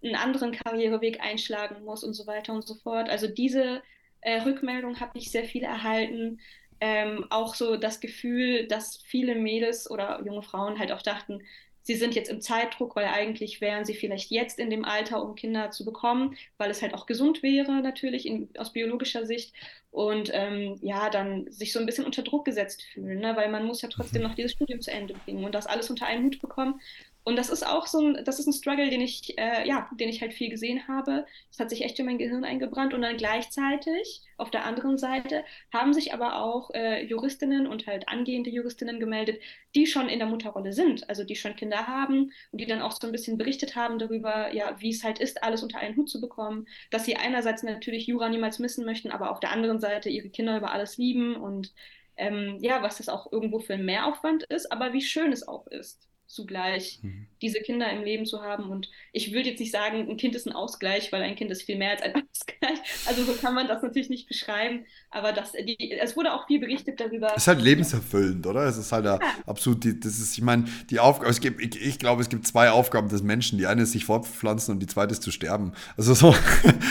einen 0.01 0.15
anderen 0.15 0.53
Karriereweg 0.53 1.19
einschlagen 1.19 1.83
muss 1.83 2.05
und 2.05 2.13
so 2.13 2.25
weiter 2.25 2.53
und 2.53 2.65
so 2.65 2.75
fort. 2.75 3.09
Also 3.09 3.27
diese 3.27 3.83
äh, 4.21 4.43
Rückmeldung 4.43 5.01
habe 5.01 5.17
ich 5.17 5.29
sehr 5.29 5.43
viel 5.43 5.63
erhalten. 5.63 6.39
Ähm, 6.79 7.25
auch 7.29 7.53
so 7.53 7.75
das 7.75 7.99
Gefühl, 7.99 8.65
dass 8.67 8.95
viele 8.95 9.35
Mädels 9.35 9.91
oder 9.91 10.23
junge 10.25 10.41
Frauen 10.41 10.79
halt 10.79 10.93
auch 10.93 11.01
dachten, 11.01 11.41
sie 11.83 11.95
sind 11.95 12.15
jetzt 12.15 12.29
im 12.29 12.41
Zeitdruck, 12.41 12.95
weil 12.95 13.07
eigentlich 13.07 13.61
wären 13.61 13.85
sie 13.85 13.93
vielleicht 13.93 14.31
jetzt 14.31 14.59
in 14.59 14.69
dem 14.69 14.85
Alter, 14.85 15.23
um 15.23 15.35
Kinder 15.35 15.71
zu 15.71 15.85
bekommen, 15.85 16.35
weil 16.57 16.69
es 16.69 16.81
halt 16.81 16.93
auch 16.93 17.05
gesund 17.05 17.41
wäre, 17.43 17.81
natürlich 17.81 18.25
in, 18.25 18.49
aus 18.57 18.73
biologischer 18.73 19.25
Sicht. 19.25 19.53
Und 19.91 20.29
ähm, 20.33 20.77
ja, 20.81 21.09
dann 21.09 21.51
sich 21.51 21.73
so 21.73 21.79
ein 21.79 21.87
bisschen 21.87 22.05
unter 22.05 22.21
Druck 22.21 22.45
gesetzt 22.45 22.83
fühlen, 22.83 23.19
ne? 23.19 23.35
weil 23.35 23.49
man 23.49 23.65
muss 23.65 23.81
ja 23.81 23.89
trotzdem 23.89 24.21
mhm. 24.21 24.27
noch 24.27 24.35
dieses 24.35 24.51
Studium 24.51 24.81
zu 24.81 24.91
Ende 24.91 25.15
bringen 25.15 25.43
und 25.43 25.55
das 25.55 25.65
alles 25.65 25.89
unter 25.89 26.05
einen 26.05 26.25
Hut 26.25 26.39
bekommen. 26.41 26.79
Und 27.23 27.35
das 27.35 27.49
ist 27.49 27.65
auch 27.67 27.85
so 27.85 27.99
ein, 27.99 28.23
das 28.23 28.39
ist 28.39 28.47
ein 28.47 28.53
Struggle, 28.53 28.89
den 28.89 29.01
ich, 29.01 29.37
äh, 29.37 29.67
ja, 29.67 29.89
den 29.99 30.09
ich 30.09 30.21
halt 30.21 30.33
viel 30.33 30.49
gesehen 30.49 30.87
habe. 30.87 31.25
Das 31.49 31.59
hat 31.59 31.69
sich 31.69 31.83
echt 31.83 31.99
in 31.99 32.05
mein 32.05 32.17
Gehirn 32.17 32.43
eingebrannt. 32.43 32.93
Und 32.93 33.01
dann 33.01 33.17
gleichzeitig, 33.17 34.21
auf 34.37 34.49
der 34.49 34.65
anderen 34.65 34.97
Seite, 34.97 35.43
haben 35.71 35.93
sich 35.93 36.13
aber 36.13 36.41
auch 36.41 36.71
äh, 36.73 37.05
Juristinnen 37.05 37.67
und 37.67 37.87
halt 37.87 38.07
angehende 38.07 38.49
Juristinnen 38.49 38.99
gemeldet, 38.99 39.41
die 39.75 39.85
schon 39.85 40.09
in 40.09 40.19
der 40.19 40.27
Mutterrolle 40.27 40.73
sind, 40.73 41.07
also 41.09 41.23
die 41.23 41.35
schon 41.35 41.55
Kinder 41.55 41.87
haben 41.87 42.31
und 42.51 42.61
die 42.61 42.65
dann 42.65 42.81
auch 42.81 42.93
so 42.93 43.05
ein 43.05 43.11
bisschen 43.11 43.37
berichtet 43.37 43.75
haben 43.75 43.99
darüber, 43.99 44.53
ja, 44.53 44.79
wie 44.79 44.89
es 44.89 45.03
halt 45.03 45.19
ist, 45.19 45.43
alles 45.43 45.61
unter 45.61 45.79
einen 45.79 45.95
Hut 45.97 46.09
zu 46.09 46.21
bekommen, 46.21 46.67
dass 46.89 47.05
sie 47.05 47.15
einerseits 47.17 47.63
natürlich 47.63 48.07
Jura 48.07 48.29
niemals 48.29 48.59
missen 48.59 48.85
möchten, 48.85 49.11
aber 49.11 49.29
auf 49.31 49.39
der 49.39 49.51
anderen 49.51 49.79
Seite 49.79 50.09
ihre 50.09 50.29
Kinder 50.29 50.57
über 50.57 50.71
alles 50.71 50.97
lieben 50.97 51.35
und 51.35 51.73
ähm, 52.17 52.57
ja, 52.59 52.81
was 52.81 52.97
das 52.97 53.09
auch 53.09 53.31
irgendwo 53.31 53.59
für 53.59 53.73
ein 53.75 53.85
Mehraufwand 53.85 54.43
ist, 54.45 54.71
aber 54.71 54.93
wie 54.93 55.01
schön 55.01 55.31
es 55.31 55.47
auch 55.47 55.67
ist 55.67 56.08
zugleich 56.29 56.99
mhm. 57.01 57.25
diese 57.41 57.59
Kinder 57.59 57.91
im 57.91 58.03
Leben 58.03 58.27
zu 58.27 58.43
haben. 58.43 58.69
Und 58.69 58.87
ich 59.11 59.33
würde 59.33 59.49
jetzt 59.49 59.59
nicht 59.59 59.71
sagen, 59.71 60.07
ein 60.07 60.15
Kind 60.15 60.35
ist 60.35 60.45
ein 60.45 60.53
Ausgleich, 60.53 61.11
weil 61.11 61.23
ein 61.23 61.35
Kind 61.35 61.49
ist 61.49 61.63
viel 61.63 61.75
mehr 61.75 61.89
als 61.89 62.03
ein 62.03 62.13
Ausgleich. 62.31 62.79
Also 63.07 63.23
so 63.23 63.33
kann 63.33 63.55
man 63.55 63.67
das 63.67 63.81
natürlich 63.81 64.09
nicht 64.09 64.27
beschreiben. 64.27 64.85
Aber 65.09 65.33
das, 65.33 65.53
die, 65.53 65.91
es 65.99 66.15
wurde 66.15 66.33
auch 66.33 66.45
viel 66.45 66.59
berichtet 66.59 66.99
darüber. 66.99 67.31
Es 67.35 67.43
ist 67.43 67.47
halt 67.47 67.61
lebenserfüllend, 67.61 68.45
oder? 68.45 68.65
Es 68.65 68.77
ist 68.77 68.91
halt 68.91 69.05
ja. 69.05 69.19
absolut, 69.47 69.83
die, 69.83 69.99
das 69.99 70.19
ist, 70.19 70.37
ich 70.37 70.43
meine, 70.43 70.65
die 70.91 70.99
Aufgabe, 70.99 71.31
es 71.31 71.41
gibt, 71.41 71.61
ich, 71.61 71.81
ich, 71.81 71.97
glaube, 71.97 72.21
es 72.21 72.29
gibt 72.29 72.45
zwei 72.45 72.69
Aufgaben 72.69 73.09
des 73.09 73.23
Menschen. 73.23 73.57
Die 73.57 73.65
eine 73.65 73.81
ist 73.81 73.93
sich 73.93 74.05
fortpflanzen 74.05 74.75
und 74.75 74.79
die 74.81 74.87
zweite 74.87 75.13
ist 75.13 75.23
zu 75.23 75.31
sterben. 75.31 75.73
Also 75.97 76.13
so, 76.13 76.35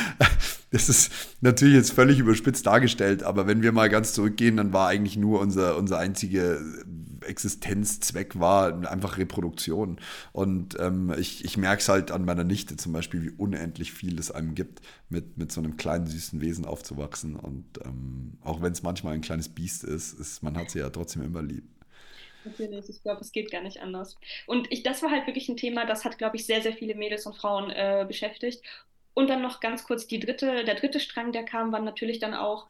das 0.73 0.89
ist 0.89 1.13
natürlich 1.41 1.77
jetzt 1.77 1.93
völlig 1.93 2.19
überspitzt 2.19 2.67
dargestellt, 2.67 3.23
aber 3.23 3.47
wenn 3.47 3.63
wir 3.63 3.71
mal 3.71 3.89
ganz 3.89 4.15
zurückgehen, 4.15 4.57
dann 4.57 4.73
war 4.73 4.89
eigentlich 4.89 5.17
nur 5.17 5.39
unser, 5.41 5.77
unser 5.77 5.99
einzige 5.99 6.61
Existenzzweck 7.29 8.39
war 8.41 8.91
einfach 8.91 9.19
Reproduktion. 9.19 10.01
Und 10.33 10.79
ähm, 10.81 11.15
ich, 11.19 11.45
ich 11.45 11.57
merke 11.57 11.81
es 11.81 11.89
halt 11.89 12.11
an 12.11 12.25
meiner 12.25 12.45
Nichte 12.45 12.77
zum 12.77 12.93
Beispiel, 12.93 13.23
wie 13.23 13.31
unendlich 13.31 13.93
viel 13.93 14.19
es 14.19 14.31
einem 14.31 14.55
gibt, 14.55 14.81
mit, 15.09 15.39
mit 15.39 15.53
so 15.53 15.61
einem 15.61 15.77
kleinen 15.77 16.07
süßen 16.07 16.41
Wesen 16.41 16.65
aufzuwachsen. 16.65 17.37
Und 17.37 17.67
ähm, 17.85 18.39
auch 18.43 18.61
wenn 18.63 18.73
es 18.73 18.83
manchmal 18.83 19.15
ein 19.15 19.21
kleines 19.21 19.49
Biest 19.49 19.85
ist, 19.85 20.13
ist, 20.15 20.43
man 20.43 20.57
hat 20.57 20.71
sie 20.71 20.81
ja 20.81 20.91
trotzdem 20.91 21.23
immer 21.23 21.43
lieb. 21.43 21.65
Natürlich, 22.45 22.89
ich 22.89 23.03
glaube, 23.03 23.21
es 23.21 23.33
geht 23.33 23.51
gar 23.51 23.63
nicht 23.63 23.81
anders. 23.81 24.17
Und 24.47 24.71
ich, 24.71 24.83
das 24.83 25.03
war 25.03 25.11
halt 25.11 25.27
wirklich 25.27 25.49
ein 25.49 25.57
Thema, 25.57 25.85
das 25.87 26.05
hat, 26.05 26.19
glaube 26.19 26.37
ich, 26.37 26.47
sehr, 26.47 26.63
sehr 26.63 26.73
viele 26.73 26.95
Mädels 26.95 27.27
und 27.27 27.37
Frauen 27.37 27.71
äh, 27.71 28.05
beschäftigt. 28.07 28.63
Und 29.15 29.29
dann 29.29 29.43
noch 29.43 29.61
ganz 29.61 29.85
kurz 29.85 30.07
die 30.07 30.21
dritte, 30.21 30.65
der 30.65 30.77
dritte 30.77 31.01
Strang, 31.01 31.33
der 31.33 31.45
kam, 31.45 31.73
waren 31.73 31.85
natürlich 31.85 32.21
dann 32.21 32.35
auch 32.35 32.69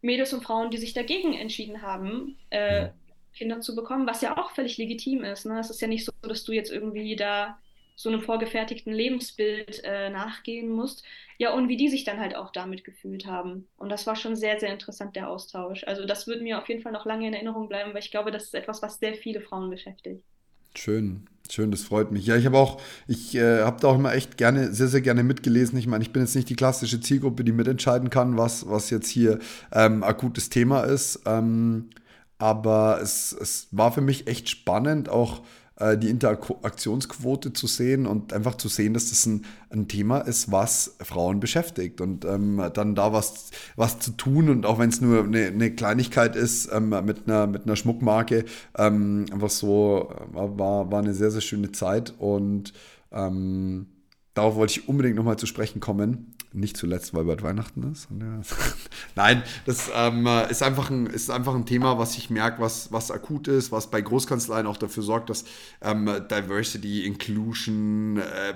Mädels 0.00 0.32
und 0.32 0.42
Frauen, 0.42 0.70
die 0.70 0.78
sich 0.78 0.92
dagegen 0.92 1.32
entschieden 1.34 1.82
haben, 1.82 2.36
äh, 2.50 2.86
ja. 2.86 2.94
Kinder 3.34 3.60
zu 3.60 3.74
bekommen, 3.74 4.06
was 4.06 4.20
ja 4.20 4.36
auch 4.36 4.52
völlig 4.52 4.78
legitim 4.78 5.24
ist. 5.24 5.46
Ne? 5.46 5.58
Es 5.58 5.70
ist 5.70 5.80
ja 5.80 5.88
nicht 5.88 6.04
so, 6.04 6.12
dass 6.22 6.44
du 6.44 6.52
jetzt 6.52 6.70
irgendwie 6.70 7.16
da 7.16 7.58
so 7.96 8.08
einem 8.08 8.20
vorgefertigten 8.20 8.92
Lebensbild 8.92 9.82
äh, 9.84 10.10
nachgehen 10.10 10.68
musst. 10.70 11.04
Ja, 11.38 11.52
und 11.52 11.68
wie 11.68 11.76
die 11.76 11.88
sich 11.88 12.04
dann 12.04 12.20
halt 12.20 12.36
auch 12.36 12.50
damit 12.50 12.84
gefühlt 12.84 13.26
haben. 13.26 13.66
Und 13.76 13.90
das 13.90 14.06
war 14.06 14.16
schon 14.16 14.36
sehr, 14.36 14.58
sehr 14.60 14.72
interessant, 14.72 15.16
der 15.16 15.28
Austausch. 15.28 15.84
Also 15.84 16.06
das 16.06 16.26
wird 16.26 16.42
mir 16.42 16.58
auf 16.58 16.68
jeden 16.68 16.82
Fall 16.82 16.92
noch 16.92 17.04
lange 17.04 17.26
in 17.26 17.34
Erinnerung 17.34 17.68
bleiben, 17.68 17.92
weil 17.92 18.00
ich 18.00 18.10
glaube, 18.10 18.30
das 18.30 18.44
ist 18.44 18.54
etwas, 18.54 18.82
was 18.82 18.98
sehr 18.98 19.14
viele 19.14 19.40
Frauen 19.40 19.70
beschäftigt. 19.70 20.24
Schön, 20.74 21.28
schön, 21.50 21.70
das 21.70 21.82
freut 21.82 22.12
mich. 22.12 22.26
Ja, 22.26 22.36
ich 22.36 22.46
habe 22.46 22.56
auch, 22.56 22.80
ich 23.06 23.34
äh, 23.34 23.60
habe 23.60 23.80
da 23.80 23.88
auch 23.88 23.96
immer 23.96 24.14
echt 24.14 24.38
gerne, 24.38 24.72
sehr, 24.72 24.88
sehr 24.88 25.02
gerne 25.02 25.22
mitgelesen. 25.22 25.78
Ich 25.78 25.86
meine, 25.86 26.02
ich 26.02 26.12
bin 26.12 26.22
jetzt 26.22 26.34
nicht 26.34 26.48
die 26.48 26.56
klassische 26.56 27.00
Zielgruppe, 27.00 27.44
die 27.44 27.52
mitentscheiden 27.52 28.08
kann, 28.08 28.38
was, 28.38 28.68
was 28.68 28.88
jetzt 28.90 29.08
hier 29.08 29.38
ähm, 29.72 30.02
akutes 30.02 30.48
Thema 30.48 30.84
ist. 30.84 31.20
Ähm, 31.26 31.90
aber 32.38 33.00
es, 33.00 33.32
es 33.32 33.68
war 33.70 33.92
für 33.92 34.00
mich 34.00 34.26
echt 34.26 34.48
spannend, 34.48 35.08
auch 35.08 35.42
äh, 35.76 35.96
die 35.98 36.10
Interaktionsquote 36.10 37.52
zu 37.52 37.66
sehen 37.66 38.06
und 38.06 38.32
einfach 38.32 38.56
zu 38.56 38.68
sehen, 38.68 38.94
dass 38.94 39.10
das 39.10 39.26
ein, 39.26 39.44
ein 39.70 39.88
Thema 39.88 40.18
ist, 40.18 40.52
was 40.52 40.96
Frauen 41.00 41.40
beschäftigt 41.40 42.00
und 42.00 42.24
ähm, 42.24 42.62
dann 42.74 42.94
da 42.94 43.12
was, 43.12 43.50
was 43.76 43.98
zu 43.98 44.12
tun 44.12 44.48
und 44.48 44.66
auch 44.66 44.78
wenn 44.78 44.90
es 44.90 45.00
nur 45.00 45.24
eine, 45.24 45.46
eine, 45.46 45.74
Kleinigkeit 45.74 46.36
ist 46.36 46.70
ähm, 46.72 46.90
mit, 47.04 47.26
einer, 47.26 47.46
mit 47.46 47.64
einer 47.64 47.76
Schmuckmarke, 47.76 48.44
ähm, 48.76 49.26
einfach 49.32 49.50
so 49.50 50.12
äh, 50.14 50.34
war, 50.34 50.90
war 50.90 50.98
eine 51.00 51.14
sehr, 51.14 51.30
sehr 51.30 51.40
schöne 51.40 51.72
Zeit 51.72 52.14
und 52.18 52.72
ähm, 53.10 53.86
darauf 54.34 54.54
wollte 54.56 54.78
ich 54.78 54.88
unbedingt 54.88 55.16
nochmal 55.16 55.38
zu 55.38 55.46
sprechen 55.46 55.80
kommen. 55.80 56.31
Nicht 56.54 56.76
zuletzt, 56.76 57.14
weil 57.14 57.24
bald 57.24 57.42
Weihnachten 57.42 57.90
ist. 57.92 58.08
Nein, 59.14 59.42
das 59.64 59.90
ähm, 59.94 60.26
ist, 60.50 60.62
einfach 60.62 60.90
ein, 60.90 61.06
ist 61.06 61.30
einfach 61.30 61.54
ein 61.54 61.64
Thema, 61.64 61.98
was 61.98 62.16
ich 62.18 62.28
merke, 62.28 62.60
was, 62.60 62.92
was 62.92 63.10
akut 63.10 63.48
ist, 63.48 63.72
was 63.72 63.90
bei 63.90 64.02
Großkanzleien 64.02 64.66
auch 64.66 64.76
dafür 64.76 65.02
sorgt, 65.02 65.30
dass 65.30 65.44
ähm, 65.80 66.10
Diversity, 66.30 67.06
Inclusion, 67.06 68.18
äh, 68.18 68.54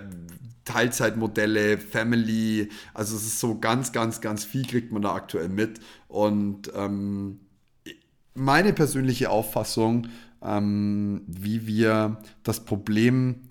Teilzeitmodelle, 0.67 1.79
Family, 1.79 2.69
also 2.93 3.17
es 3.17 3.27
ist 3.27 3.41
so 3.41 3.59
ganz, 3.59 3.93
ganz, 3.93 4.21
ganz 4.21 4.45
viel 4.45 4.67
kriegt 4.67 4.93
man 4.93 5.03
da 5.03 5.15
aktuell 5.15 5.49
mit. 5.49 5.81
Und 6.09 6.71
ähm, 6.75 7.41
meine 8.35 8.75
persönliche 8.75 9.31
Auffassung, 9.31 10.09
ähm, 10.43 11.23
wie 11.27 11.67
wir 11.67 12.19
das 12.43 12.65
Problem 12.65 13.46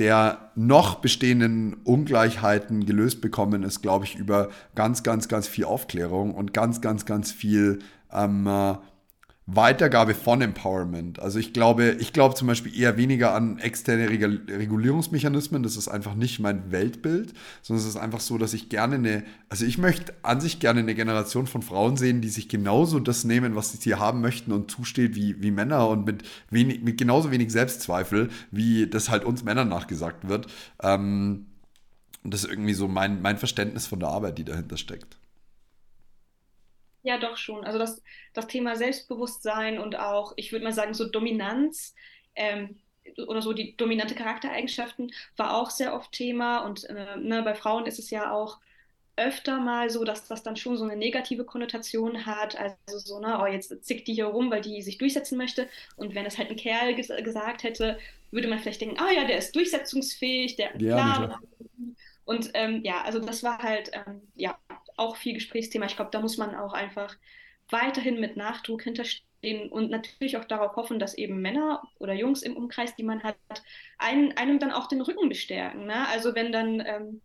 der 0.00 0.50
noch 0.54 0.96
bestehenden 0.96 1.74
Ungleichheiten 1.84 2.86
gelöst 2.86 3.20
bekommen, 3.20 3.62
ist, 3.62 3.82
glaube 3.82 4.06
ich, 4.06 4.16
über 4.16 4.48
ganz, 4.74 5.02
ganz, 5.02 5.28
ganz 5.28 5.46
viel 5.46 5.66
Aufklärung 5.66 6.34
und 6.34 6.54
ganz, 6.54 6.80
ganz, 6.80 7.04
ganz 7.04 7.30
viel 7.30 7.80
ähm, 8.10 8.46
äh, 8.46 8.76
Weitergabe 9.54 10.14
von 10.14 10.40
Empowerment. 10.40 11.20
Also 11.20 11.38
ich 11.38 11.52
glaube, 11.52 11.96
ich 11.98 12.12
glaube 12.12 12.34
zum 12.34 12.48
Beispiel 12.48 12.78
eher 12.78 12.96
weniger 12.96 13.34
an 13.34 13.58
externe 13.58 14.08
Regulierungsmechanismen. 14.08 15.62
Das 15.62 15.76
ist 15.76 15.88
einfach 15.88 16.14
nicht 16.14 16.40
mein 16.40 16.70
Weltbild, 16.70 17.34
sondern 17.62 17.82
es 17.82 17.88
ist 17.88 17.96
einfach 17.96 18.20
so, 18.20 18.38
dass 18.38 18.54
ich 18.54 18.68
gerne 18.68 18.96
eine, 18.96 19.24
also 19.48 19.64
ich 19.64 19.78
möchte 19.78 20.14
an 20.22 20.40
sich 20.40 20.60
gerne 20.60 20.80
eine 20.80 20.94
Generation 20.94 21.46
von 21.46 21.62
Frauen 21.62 21.96
sehen, 21.96 22.20
die 22.20 22.28
sich 22.28 22.48
genauso 22.48 23.00
das 23.00 23.24
nehmen, 23.24 23.56
was 23.56 23.72
sie 23.72 23.94
haben 23.94 24.20
möchten 24.20 24.52
und 24.52 24.70
zusteht 24.70 25.16
wie, 25.16 25.42
wie 25.42 25.50
Männer 25.50 25.88
und 25.88 26.06
mit, 26.06 26.22
wenig, 26.50 26.82
mit 26.82 26.98
genauso 26.98 27.30
wenig 27.30 27.50
Selbstzweifel, 27.50 28.28
wie 28.50 28.88
das 28.88 29.10
halt 29.10 29.24
uns 29.24 29.44
Männern 29.44 29.68
nachgesagt 29.68 30.28
wird. 30.28 30.46
Ähm, 30.82 31.46
und 32.22 32.34
das 32.34 32.44
ist 32.44 32.50
irgendwie 32.50 32.74
so 32.74 32.88
mein, 32.88 33.22
mein 33.22 33.38
Verständnis 33.38 33.86
von 33.86 34.00
der 34.00 34.10
Arbeit, 34.10 34.38
die 34.38 34.44
dahinter 34.44 34.76
steckt. 34.76 35.19
Ja, 37.10 37.18
doch 37.18 37.36
schon. 37.36 37.64
Also 37.64 37.76
das, 37.76 38.00
das 38.34 38.46
Thema 38.46 38.76
Selbstbewusstsein 38.76 39.80
und 39.80 39.98
auch, 39.98 40.32
ich 40.36 40.52
würde 40.52 40.64
mal 40.64 40.72
sagen, 40.72 40.94
so 40.94 41.08
Dominanz 41.08 41.92
ähm, 42.36 42.78
oder 43.26 43.42
so 43.42 43.52
die 43.52 43.76
dominante 43.76 44.14
Charaktereigenschaften 44.14 45.10
war 45.36 45.56
auch 45.56 45.70
sehr 45.70 45.92
oft 45.92 46.12
Thema. 46.12 46.58
Und 46.58 46.84
äh, 46.84 47.16
ne, 47.16 47.42
bei 47.42 47.56
Frauen 47.56 47.86
ist 47.86 47.98
es 47.98 48.10
ja 48.10 48.30
auch 48.32 48.60
öfter 49.16 49.58
mal 49.58 49.90
so, 49.90 50.04
dass 50.04 50.28
das 50.28 50.44
dann 50.44 50.54
schon 50.54 50.76
so 50.76 50.84
eine 50.84 50.94
negative 50.94 51.44
Konnotation 51.44 52.26
hat. 52.26 52.56
Also 52.56 52.98
so, 53.00 53.18
ne, 53.18 53.40
oh, 53.42 53.46
jetzt 53.46 53.84
zickt 53.84 54.06
die 54.06 54.14
hier 54.14 54.26
rum, 54.26 54.48
weil 54.52 54.60
die 54.60 54.80
sich 54.80 54.96
durchsetzen 54.96 55.36
möchte. 55.36 55.68
Und 55.96 56.14
wenn 56.14 56.26
es 56.26 56.38
halt 56.38 56.50
ein 56.50 56.56
Kerl 56.56 56.94
ges 56.94 57.08
gesagt 57.08 57.64
hätte, 57.64 57.98
würde 58.30 58.46
man 58.46 58.60
vielleicht 58.60 58.82
denken, 58.82 59.00
ah 59.00 59.10
ja, 59.10 59.24
der 59.24 59.38
ist 59.38 59.56
durchsetzungsfähig, 59.56 60.54
der 60.54 60.80
ja, 60.80 60.94
Plan. 60.94 61.34
Und 62.24 62.50
ähm, 62.54 62.84
ja, 62.84 63.02
also 63.02 63.18
das 63.18 63.42
war 63.42 63.58
halt, 63.58 63.90
ähm, 63.92 64.22
ja, 64.36 64.56
auch 65.00 65.16
viel 65.16 65.34
Gesprächsthema. 65.34 65.86
Ich 65.86 65.96
glaube, 65.96 66.10
da 66.12 66.20
muss 66.20 66.36
man 66.36 66.54
auch 66.54 66.72
einfach 66.72 67.16
weiterhin 67.70 68.20
mit 68.20 68.36
Nachdruck 68.36 68.82
hinterstehen 68.82 69.70
und 69.70 69.90
natürlich 69.90 70.36
auch 70.36 70.44
darauf 70.44 70.76
hoffen, 70.76 70.98
dass 70.98 71.16
eben 71.16 71.40
Männer 71.40 71.82
oder 71.98 72.12
Jungs 72.12 72.42
im 72.42 72.56
Umkreis, 72.56 72.94
die 72.96 73.02
man 73.02 73.22
hat, 73.22 73.36
einen, 73.98 74.36
einem 74.36 74.58
dann 74.58 74.72
auch 74.72 74.86
den 74.86 75.00
Rücken 75.00 75.28
bestärken. 75.28 75.86
Ne? 75.86 76.06
Also 76.08 76.34
wenn 76.34 76.52
dann, 76.52 76.82
ähm, 76.84 77.20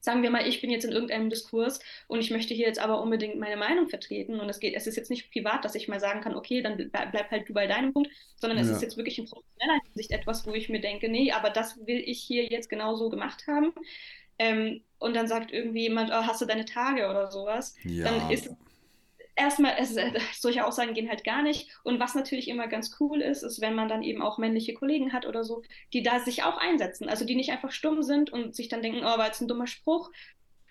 sagen 0.00 0.22
wir 0.22 0.30
mal, 0.30 0.46
ich 0.46 0.60
bin 0.60 0.70
jetzt 0.70 0.84
in 0.84 0.92
irgendeinem 0.92 1.30
Diskurs 1.30 1.80
und 2.08 2.20
ich 2.20 2.30
möchte 2.30 2.54
hier 2.54 2.66
jetzt 2.66 2.80
aber 2.80 3.00
unbedingt 3.00 3.38
meine 3.38 3.56
Meinung 3.56 3.88
vertreten 3.88 4.40
und 4.40 4.48
es 4.48 4.58
geht, 4.58 4.74
es 4.74 4.86
ist 4.86 4.96
jetzt 4.96 5.10
nicht 5.10 5.30
privat, 5.30 5.64
dass 5.64 5.74
ich 5.74 5.86
mal 5.86 6.00
sagen 6.00 6.20
kann, 6.20 6.34
okay, 6.34 6.62
dann 6.62 6.90
bleib 6.90 7.30
halt 7.30 7.48
du 7.48 7.52
bei 7.52 7.66
deinem 7.66 7.92
Punkt, 7.92 8.10
sondern 8.36 8.58
es 8.58 8.68
ja. 8.68 8.74
ist 8.74 8.82
jetzt 8.82 8.96
wirklich 8.96 9.18
in 9.18 9.26
professioneller 9.26 9.80
Hinsicht 9.84 10.10
etwas, 10.12 10.46
wo 10.46 10.54
ich 10.54 10.68
mir 10.68 10.80
denke, 10.80 11.08
nee, 11.08 11.30
aber 11.32 11.50
das 11.50 11.78
will 11.86 12.02
ich 12.04 12.20
hier 12.20 12.46
jetzt 12.46 12.70
genauso 12.70 13.10
gemacht 13.10 13.46
haben. 13.46 13.72
Ähm, 14.38 14.82
und 14.98 15.14
dann 15.14 15.28
sagt 15.28 15.52
irgendwie 15.52 15.82
jemand, 15.82 16.10
oh, 16.10 16.26
hast 16.26 16.40
du 16.40 16.46
deine 16.46 16.64
Tage 16.64 17.08
oder 17.08 17.30
sowas, 17.30 17.74
ja. 17.84 18.04
dann 18.04 18.30
ist 18.30 18.50
erstmal, 19.38 19.76
es, 19.78 19.96
solche 20.40 20.66
Aussagen 20.66 20.94
gehen 20.94 21.08
halt 21.08 21.24
gar 21.24 21.42
nicht. 21.42 21.70
Und 21.84 22.00
was 22.00 22.14
natürlich 22.14 22.48
immer 22.48 22.66
ganz 22.66 22.96
cool 23.00 23.20
ist, 23.20 23.42
ist, 23.42 23.60
wenn 23.60 23.74
man 23.74 23.88
dann 23.88 24.02
eben 24.02 24.22
auch 24.22 24.38
männliche 24.38 24.74
Kollegen 24.74 25.12
hat 25.12 25.26
oder 25.26 25.44
so, 25.44 25.62
die 25.92 26.02
da 26.02 26.20
sich 26.20 26.42
auch 26.42 26.58
einsetzen. 26.58 27.08
Also 27.08 27.24
die 27.24 27.36
nicht 27.36 27.50
einfach 27.50 27.72
stumm 27.72 28.02
sind 28.02 28.30
und 28.30 28.54
sich 28.54 28.68
dann 28.68 28.82
denken, 28.82 29.00
oh, 29.02 29.18
war 29.18 29.26
jetzt 29.26 29.40
ein 29.40 29.48
dummer 29.48 29.66
Spruch, 29.66 30.10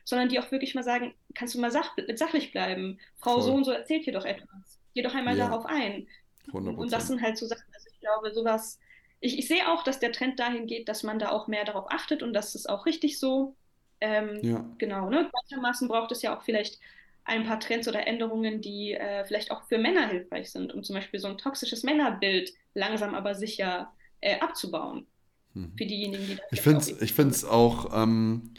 sondern 0.04 0.30
die 0.30 0.40
auch 0.40 0.52
wirklich 0.52 0.76
mal 0.76 0.84
sagen, 0.84 1.14
kannst 1.34 1.56
du 1.56 1.60
mal 1.60 1.72
sach 1.72 1.96
sachlich 2.16 2.52
bleiben? 2.52 3.00
Frau 3.16 3.36
Voll. 3.36 3.44
so 3.44 3.54
und 3.54 3.64
so 3.64 3.72
erzählt 3.72 4.04
hier 4.04 4.14
doch 4.14 4.26
etwas. 4.26 4.80
Geh 4.94 5.02
doch 5.02 5.16
einmal 5.16 5.38
ja. 5.38 5.48
darauf 5.48 5.66
ein. 5.66 6.08
100%. 6.52 6.76
Und 6.76 6.92
das 6.92 7.08
sind 7.08 7.22
halt 7.22 7.38
so 7.38 7.46
Sachen, 7.46 7.66
also 7.74 7.88
ich 7.92 8.00
glaube, 8.00 8.32
sowas, 8.32 8.80
ich, 9.20 9.40
ich 9.40 9.48
sehe 9.48 9.68
auch, 9.72 9.84
dass 9.84 10.00
der 10.00 10.12
Trend 10.12 10.40
dahin 10.40 10.68
geht, 10.68 10.90
dass 10.90 11.04
man 11.04 11.20
da 11.20 11.30
auch 11.30 11.48
mehr 11.48 11.66
darauf 11.66 11.92
achtet 11.92 12.24
und 12.24 12.34
das 12.34 12.56
ist 12.56 12.70
auch 12.70 12.86
richtig 12.86 13.20
so. 13.20 13.56
Ähm, 14.00 14.40
ja. 14.44 14.64
Genau, 14.78 15.10
ne? 15.10 15.30
Gleichermaßen 15.32 15.88
braucht 15.88 16.12
es 16.12 16.22
ja 16.22 16.38
auch 16.38 16.44
vielleicht 16.44 16.80
ein 17.26 17.46
paar 17.46 17.60
Trends 17.60 17.88
oder 17.88 18.08
Änderungen, 18.08 18.62
die 18.62 18.94
äh, 18.94 19.26
vielleicht 19.26 19.52
auch 19.52 19.64
für 19.64 19.78
Männer 19.78 20.08
hilfreich 20.08 20.52
sind, 20.52 20.74
um 20.74 20.84
zum 20.84 20.96
Beispiel 20.96 21.20
so 21.20 21.28
ein 21.28 21.38
toxisches 21.38 21.84
Männerbild 21.84 22.54
langsam 22.74 23.16
aber 23.16 23.36
sicher 23.36 23.92
äh, 24.22 24.40
abzubauen. 24.40 25.08
Hm. 25.54 25.74
Für 25.78 25.86
diejenigen, 25.86 26.26
die 26.26 26.36
das 26.36 26.46
Ich 26.52 26.62
finde 26.62 26.80
es 26.80 27.02
ich 27.02 27.14
find's 27.14 27.44
auch 27.44 27.92
ähm, 27.94 28.54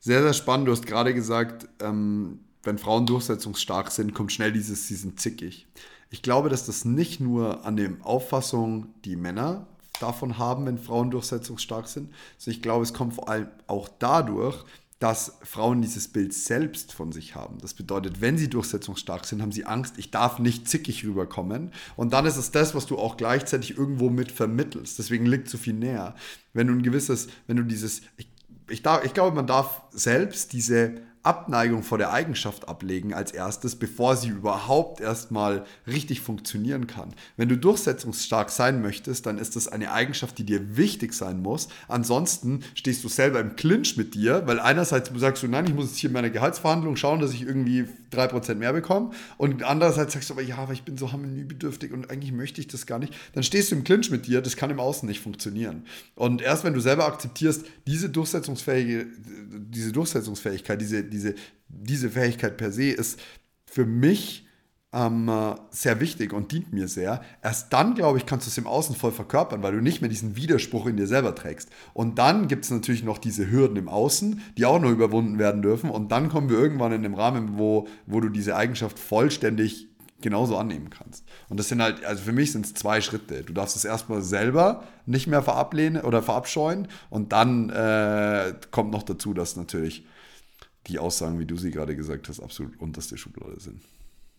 sehr, 0.00 0.22
sehr 0.22 0.34
spannend. 0.34 0.68
Du 0.68 0.72
hast 0.72 0.86
gerade 0.86 1.14
gesagt, 1.14 1.68
ähm, 1.80 2.40
wenn 2.62 2.78
Frauen 2.78 3.06
durchsetzungsstark 3.06 3.90
sind, 3.90 4.12
kommt 4.12 4.32
schnell 4.32 4.52
dieses, 4.52 4.88
sie 4.88 4.96
sind 4.96 5.20
zickig. 5.20 5.66
Ich 6.10 6.22
glaube, 6.22 6.48
dass 6.48 6.66
das 6.66 6.84
nicht 6.84 7.20
nur 7.20 7.64
an 7.64 7.76
der 7.76 7.90
Auffassung, 8.02 8.92
die 9.04 9.16
Männer 9.16 9.66
davon 10.00 10.38
haben, 10.38 10.66
wenn 10.66 10.78
Frauen 10.78 11.10
durchsetzungsstark 11.10 11.88
sind. 11.88 12.12
Also 12.36 12.50
ich 12.50 12.62
glaube, 12.62 12.82
es 12.82 12.94
kommt 12.94 13.14
vor 13.14 13.28
allem 13.28 13.48
auch 13.66 13.88
dadurch, 13.98 14.64
dass 14.98 15.38
Frauen 15.42 15.82
dieses 15.82 16.08
Bild 16.08 16.32
selbst 16.32 16.92
von 16.92 17.12
sich 17.12 17.34
haben. 17.34 17.58
Das 17.58 17.74
bedeutet, 17.74 18.20
wenn 18.20 18.38
sie 18.38 18.48
durchsetzungsstark 18.48 19.26
sind, 19.26 19.42
haben 19.42 19.52
sie 19.52 19.66
Angst, 19.66 19.98
ich 19.98 20.10
darf 20.10 20.38
nicht 20.38 20.68
zickig 20.68 21.04
rüberkommen. 21.04 21.72
Und 21.96 22.12
dann 22.12 22.26
ist 22.26 22.36
es 22.36 22.52
das, 22.52 22.74
was 22.74 22.86
du 22.86 22.96
auch 22.96 23.16
gleichzeitig 23.16 23.76
irgendwo 23.76 24.08
mit 24.08 24.32
vermittelst. 24.32 24.98
Deswegen 24.98 25.26
liegt 25.26 25.50
so 25.50 25.58
viel 25.58 25.74
näher. 25.74 26.14
Wenn 26.52 26.68
du 26.68 26.72
ein 26.72 26.82
gewisses, 26.82 27.28
wenn 27.46 27.56
du 27.56 27.64
dieses, 27.64 28.02
ich, 28.16 28.28
ich, 28.70 28.82
darf, 28.82 29.04
ich 29.04 29.12
glaube, 29.12 29.36
man 29.36 29.46
darf 29.46 29.82
selbst 29.90 30.52
diese 30.52 31.02
Abneigung 31.24 31.82
vor 31.82 31.98
der 31.98 32.12
Eigenschaft 32.12 32.68
ablegen 32.68 33.14
als 33.14 33.32
erstes, 33.32 33.76
bevor 33.76 34.16
sie 34.16 34.28
überhaupt 34.28 35.00
erstmal 35.00 35.64
richtig 35.86 36.20
funktionieren 36.20 36.86
kann. 36.86 37.14
Wenn 37.36 37.48
du 37.48 37.56
durchsetzungsstark 37.56 38.50
sein 38.50 38.82
möchtest, 38.82 39.26
dann 39.26 39.38
ist 39.38 39.56
das 39.56 39.66
eine 39.66 39.92
Eigenschaft, 39.92 40.38
die 40.38 40.44
dir 40.44 40.76
wichtig 40.76 41.14
sein 41.14 41.40
muss. 41.40 41.68
Ansonsten 41.88 42.60
stehst 42.74 43.02
du 43.04 43.08
selber 43.08 43.40
im 43.40 43.56
Clinch 43.56 43.96
mit 43.96 44.14
dir, 44.14 44.46
weil 44.46 44.60
einerseits 44.60 45.10
sagst 45.14 45.42
du, 45.42 45.48
nein, 45.48 45.66
ich 45.66 45.74
muss 45.74 45.86
jetzt 45.86 45.96
hier 45.96 46.10
in 46.10 46.14
meiner 46.14 46.30
Gehaltsverhandlung 46.30 46.96
schauen, 46.96 47.20
dass 47.20 47.32
ich 47.32 47.42
irgendwie 47.42 47.86
3% 48.12 48.54
mehr 48.54 48.72
bekomme 48.72 49.10
und 49.38 49.62
andererseits 49.62 50.12
sagst 50.12 50.30
du 50.30 50.34
aber, 50.34 50.42
ja, 50.42 50.56
aber 50.56 50.72
ich 50.72 50.82
bin 50.82 50.96
so 50.96 51.12
harmoniebedürftig 51.12 51.92
und 51.92 52.10
eigentlich 52.10 52.32
möchte 52.32 52.60
ich 52.60 52.68
das 52.68 52.86
gar 52.86 52.98
nicht. 52.98 53.14
Dann 53.32 53.42
stehst 53.42 53.70
du 53.70 53.76
im 53.76 53.84
Clinch 53.84 54.10
mit 54.10 54.26
dir, 54.26 54.40
das 54.42 54.56
kann 54.56 54.70
im 54.70 54.80
Außen 54.80 55.08
nicht 55.08 55.20
funktionieren. 55.20 55.84
Und 56.14 56.42
erst 56.42 56.64
wenn 56.64 56.74
du 56.74 56.80
selber 56.80 57.06
akzeptierst, 57.06 57.64
diese 57.86 58.10
durchsetzungsfähige, 58.10 59.06
diese 59.74 59.92
Durchsetzungsfähigkeit, 59.92 60.80
diese, 60.80 61.04
diese, 61.14 61.34
diese 61.68 62.10
Fähigkeit 62.10 62.56
per 62.56 62.72
se 62.72 62.90
ist 62.90 63.20
für 63.66 63.86
mich 63.86 64.46
ähm, 64.94 65.30
sehr 65.70 66.00
wichtig 66.00 66.32
und 66.32 66.52
dient 66.52 66.72
mir 66.72 66.86
sehr. 66.86 67.20
Erst 67.42 67.72
dann, 67.72 67.94
glaube 67.94 68.18
ich, 68.18 68.26
kannst 68.26 68.46
du 68.46 68.50
es 68.50 68.58
im 68.58 68.66
Außen 68.66 68.94
voll 68.94 69.10
verkörpern, 69.10 69.62
weil 69.62 69.72
du 69.72 69.82
nicht 69.82 70.00
mehr 70.00 70.08
diesen 70.08 70.36
Widerspruch 70.36 70.86
in 70.86 70.96
dir 70.96 71.08
selber 71.08 71.34
trägst. 71.34 71.68
Und 71.92 72.18
dann 72.18 72.46
gibt 72.46 72.64
es 72.64 72.70
natürlich 72.70 73.02
noch 73.02 73.18
diese 73.18 73.50
Hürden 73.50 73.76
im 73.76 73.88
Außen, 73.88 74.40
die 74.56 74.66
auch 74.66 74.80
noch 74.80 74.90
überwunden 74.90 75.38
werden 75.38 75.62
dürfen. 75.62 75.90
Und 75.90 76.12
dann 76.12 76.28
kommen 76.28 76.48
wir 76.48 76.58
irgendwann 76.58 76.92
in 76.92 77.02
dem 77.02 77.14
Rahmen, 77.14 77.58
wo, 77.58 77.88
wo 78.06 78.20
du 78.20 78.28
diese 78.28 78.54
Eigenschaft 78.54 78.98
vollständig 78.98 79.88
genauso 80.20 80.56
annehmen 80.56 80.90
kannst. 80.90 81.24
Und 81.48 81.58
das 81.58 81.68
sind 81.68 81.82
halt, 81.82 82.04
also 82.04 82.22
für 82.22 82.32
mich 82.32 82.52
sind 82.52 82.64
es 82.64 82.74
zwei 82.74 83.00
Schritte. 83.00 83.42
Du 83.42 83.52
darfst 83.52 83.76
es 83.76 83.84
erstmal 83.84 84.22
selber 84.22 84.84
nicht 85.06 85.26
mehr 85.26 85.42
verablehnen 85.42 86.02
oder 86.02 86.22
verabscheuen 86.22 86.88
und 87.10 87.32
dann 87.32 87.68
äh, 87.68 88.54
kommt 88.70 88.90
noch 88.90 89.02
dazu, 89.02 89.34
dass 89.34 89.56
natürlich 89.56 90.06
die 90.86 90.98
Aussagen, 90.98 91.38
wie 91.38 91.46
du 91.46 91.56
sie 91.56 91.70
gerade 91.70 91.96
gesagt 91.96 92.28
hast, 92.28 92.40
absolut 92.40 92.78
unterste 92.80 93.16
Schublade 93.18 93.60
sind. 93.60 93.82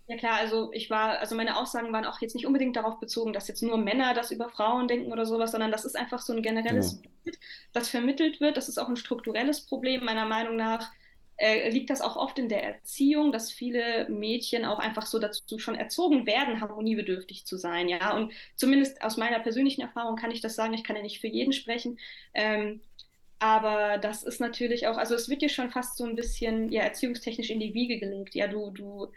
Ja 0.08 0.18
klar, 0.18 0.36
also 0.38 0.72
ich 0.72 0.90
war, 0.92 1.18
also 1.20 1.36
meine 1.36 1.58
Aussagen 1.58 1.92
waren 1.92 2.06
auch 2.06 2.22
jetzt 2.22 2.36
nicht 2.36 2.46
unbedingt 2.46 2.76
darauf 2.76 3.00
bezogen, 3.00 3.34
dass 3.34 3.48
jetzt 3.48 3.64
nur 3.64 3.78
Männer 3.78 4.14
das 4.14 4.30
über 4.30 4.50
Frauen 4.50 4.88
denken 4.88 5.12
oder 5.12 5.26
sowas, 5.26 5.52
sondern 5.52 5.72
das 5.72 5.84
ist 5.84 5.96
einfach 5.96 6.22
so 6.22 6.34
ein 6.34 6.44
generelles 6.44 7.02
genau. 7.02 7.16
Bild, 7.24 7.40
das 7.74 7.90
vermittelt 7.90 8.40
wird. 8.40 8.56
Das 8.56 8.70
ist 8.70 8.78
auch 8.78 8.88
ein 8.88 8.98
strukturelles 8.98 9.66
Problem 9.66 10.06
meiner 10.06 10.26
Meinung 10.26 10.56
nach. 10.58 10.92
äh, 11.38 11.70
liegt 11.70 11.90
das 11.90 12.02
auch 12.02 12.16
oft 12.16 12.40
in 12.40 12.50
der 12.50 12.64
Erziehung, 12.64 13.32
dass 13.32 13.52
viele 13.52 14.08
Mädchen 14.10 14.64
auch 14.66 14.80
einfach 14.80 15.06
so 15.06 15.20
dazu 15.20 15.60
schon 15.60 15.76
erzogen 15.76 16.26
werden, 16.26 16.62
harmoniebedürftig 16.62 17.46
zu 17.46 17.58
sein, 17.58 17.90
ja. 17.90 18.16
Und 18.16 18.32
zumindest 18.56 19.02
aus 19.04 19.18
meiner 19.18 19.40
persönlichen 19.40 19.82
Erfahrung 19.82 20.16
kann 20.16 20.32
ich 20.32 20.42
das 20.42 20.56
sagen, 20.56 20.74
ich 20.74 20.84
kann 20.84 20.96
ja 20.96 21.02
nicht 21.02 21.20
für 21.20 21.28
jeden 21.28 21.52
sprechen. 21.54 22.00
Ähm, 22.34 22.82
aber 23.40 23.98
das 23.98 24.24
ist 24.24 24.40
natürlich 24.40 24.88
auch, 24.88 24.98
also 24.98 25.16
es 25.16 25.30
wird 25.30 25.42
dir 25.42 25.50
schon 25.50 25.70
fast 25.70 25.98
so 25.98 26.06
ein 26.06 26.16
bisschen 26.16 26.72
ja, 26.72 26.84
erziehungstechnisch 26.84 27.50
in 27.50 27.60
die 27.60 27.74
Wiege 27.74 28.00
gelegt. 28.00 28.34
Ja, 28.34 28.48
du, 28.48 28.72
du, 28.72 29.08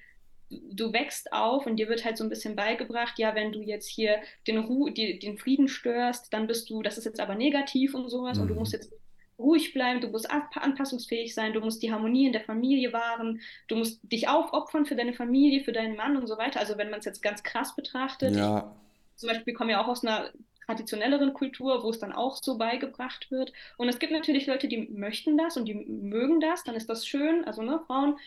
du 0.50 0.92
wächst 0.92 1.32
auf 1.32 1.66
und 1.66 1.76
dir 1.76 1.88
wird 1.88 2.04
halt 2.04 2.16
so 2.16 2.24
ein 2.24 2.30
bisschen 2.30 2.56
beigebracht, 2.56 3.18
ja, 3.18 3.34
wenn 3.34 3.52
du 3.52 3.60
jetzt 3.60 3.88
hier 3.88 4.20
den, 4.46 4.58
Ru 4.58 4.88
die, 4.90 5.18
den 5.18 5.38
Frieden 5.38 5.68
störst, 5.68 6.32
dann 6.32 6.46
bist 6.46 6.68
du, 6.70 6.82
das 6.82 6.98
ist 6.98 7.04
jetzt 7.04 7.20
aber 7.20 7.34
negativ 7.34 7.94
und 7.94 8.08
sowas 8.08 8.36
mhm. 8.36 8.42
und 8.42 8.48
du 8.48 8.54
musst 8.54 8.72
jetzt 8.72 8.92
ruhig 9.38 9.72
bleiben, 9.72 10.00
du 10.00 10.08
musst 10.08 10.28
anpassungsfähig 10.30 11.32
sein, 11.32 11.52
du 11.52 11.60
musst 11.60 11.82
die 11.82 11.92
Harmonie 11.92 12.26
in 12.26 12.32
der 12.32 12.42
Familie 12.42 12.92
wahren, 12.92 13.40
du 13.68 13.76
musst 13.76 14.00
dich 14.02 14.28
aufopfern 14.28 14.84
für 14.84 14.96
deine 14.96 15.12
Familie, 15.12 15.62
für 15.62 15.72
deinen 15.72 15.96
Mann 15.96 16.16
und 16.16 16.26
so 16.26 16.38
weiter. 16.38 16.58
Also 16.58 16.76
wenn 16.76 16.90
man 16.90 16.98
es 16.98 17.04
jetzt 17.04 17.22
ganz 17.22 17.44
krass 17.44 17.76
betrachtet, 17.76 18.34
ja. 18.34 18.74
zum 19.14 19.28
Beispiel 19.28 19.54
kommen 19.54 19.70
ja 19.70 19.80
auch 19.80 19.86
aus 19.86 20.04
einer 20.04 20.32
traditionelleren 20.68 21.32
Kultur, 21.32 21.82
wo 21.82 21.90
es 21.90 21.98
dann 21.98 22.12
auch 22.12 22.36
so 22.36 22.58
beigebracht 22.58 23.30
wird. 23.30 23.52
Und 23.78 23.88
es 23.88 23.98
gibt 23.98 24.12
natürlich 24.12 24.46
Leute, 24.46 24.68
die 24.68 24.88
möchten 24.90 25.38
das 25.38 25.56
und 25.56 25.64
die 25.64 25.74
mögen 25.74 26.40
das, 26.40 26.62
dann 26.64 26.74
ist 26.76 26.90
das 26.90 27.06
schön. 27.06 27.44
Also 27.46 27.62
ne, 27.62 27.80
Frauen 27.86 28.18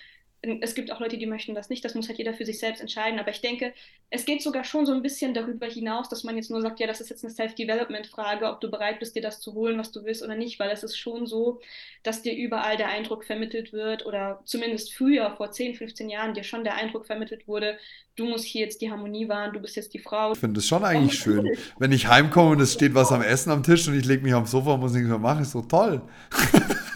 es 0.44 0.74
gibt 0.74 0.92
auch 0.92 1.00
Leute, 1.00 1.20
die 1.20 1.28
möchten 1.28 1.54
das 1.54 1.70
nicht, 1.70 1.86
das 1.86 1.94
muss 1.94 2.08
halt 2.08 2.18
jeder 2.18 2.34
für 2.34 2.46
sich 2.46 2.58
selbst 2.58 2.82
entscheiden. 2.82 3.20
Aber 3.20 3.30
ich 3.30 3.42
denke, 3.42 3.74
es 4.10 4.26
geht 4.26 4.42
sogar 4.42 4.64
schon 4.64 4.88
so 4.88 4.92
ein 4.92 5.04
bisschen 5.04 5.36
darüber 5.36 5.68
hinaus, 5.68 6.10
dass 6.10 6.24
man 6.24 6.36
jetzt 6.36 6.50
nur 6.50 6.62
sagt, 6.62 6.80
ja, 6.80 6.88
das 6.88 7.00
ist 7.00 7.10
jetzt 7.10 7.24
eine 7.24 7.32
Self-Development-Frage, 7.32 8.48
ob 8.48 8.60
du 8.60 8.72
bereit 8.72 9.00
bist, 9.00 9.16
dir 9.16 9.22
das 9.22 9.40
zu 9.40 9.54
holen, 9.54 9.78
was 9.78 9.92
du 9.92 10.04
willst 10.04 10.24
oder 10.24 10.36
nicht, 10.36 10.60
weil 10.60 10.72
es 10.72 10.82
ist 10.82 10.98
schon 10.98 11.28
so, 11.28 11.62
dass 12.02 12.24
dir 12.24 12.36
überall 12.36 12.76
der 12.76 12.90
Eindruck 12.90 13.24
vermittelt 13.24 13.72
wird 13.72 14.04
oder 14.08 14.42
zumindest 14.44 14.94
früher, 14.96 15.36
vor 15.38 15.52
10, 15.52 15.76
15 15.76 16.10
Jahren, 16.10 16.34
dir 16.34 16.44
schon 16.44 16.64
der 16.64 16.76
Eindruck 16.76 17.06
vermittelt 17.06 17.48
wurde, 17.48 17.78
du 18.16 18.26
musst 18.26 18.46
hier 18.46 18.62
jetzt 18.62 18.82
die 18.82 18.90
Harmonie 18.90 19.30
wahren, 19.30 19.54
du 19.54 19.60
bist 19.60 19.76
jetzt 19.76 19.94
die 19.94 20.00
Frau. 20.00 20.32
Ich 20.34 20.40
finde 20.40 20.60
es 20.60 20.68
schon 20.68 20.84
eigentlich 20.84 21.20
schön, 21.20 21.56
wenn 21.78 21.92
ich 21.92 22.08
heimkomme 22.08 22.52
und 22.52 22.62
es 22.62 22.74
steht 22.74 22.96
was 22.96 23.12
am 23.12 23.22
Essen 23.22 23.52
am 23.52 23.62
Tisch 23.62 23.88
und 23.88 23.98
ich 23.98 24.06
lege 24.06 24.24
mich 24.24 24.34
am 24.34 24.48
Sofa 24.48 24.74
und 24.74 24.80
muss 24.80 24.94
nichts 24.94 25.08
mehr 25.08 25.20
machen, 25.20 25.44
ist 25.44 25.52
so 25.52 25.62
toll. 25.62 26.02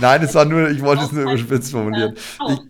Nein, 0.00 0.22
es 0.22 0.34
war 0.34 0.44
nur, 0.44 0.70
ich 0.70 0.82
wollte 0.82 1.04
es 1.04 1.12
nur 1.12 1.24
überspitzt 1.24 1.70
formulieren. 1.70 2.14
Ich, 2.14 2.40
also 2.40 2.62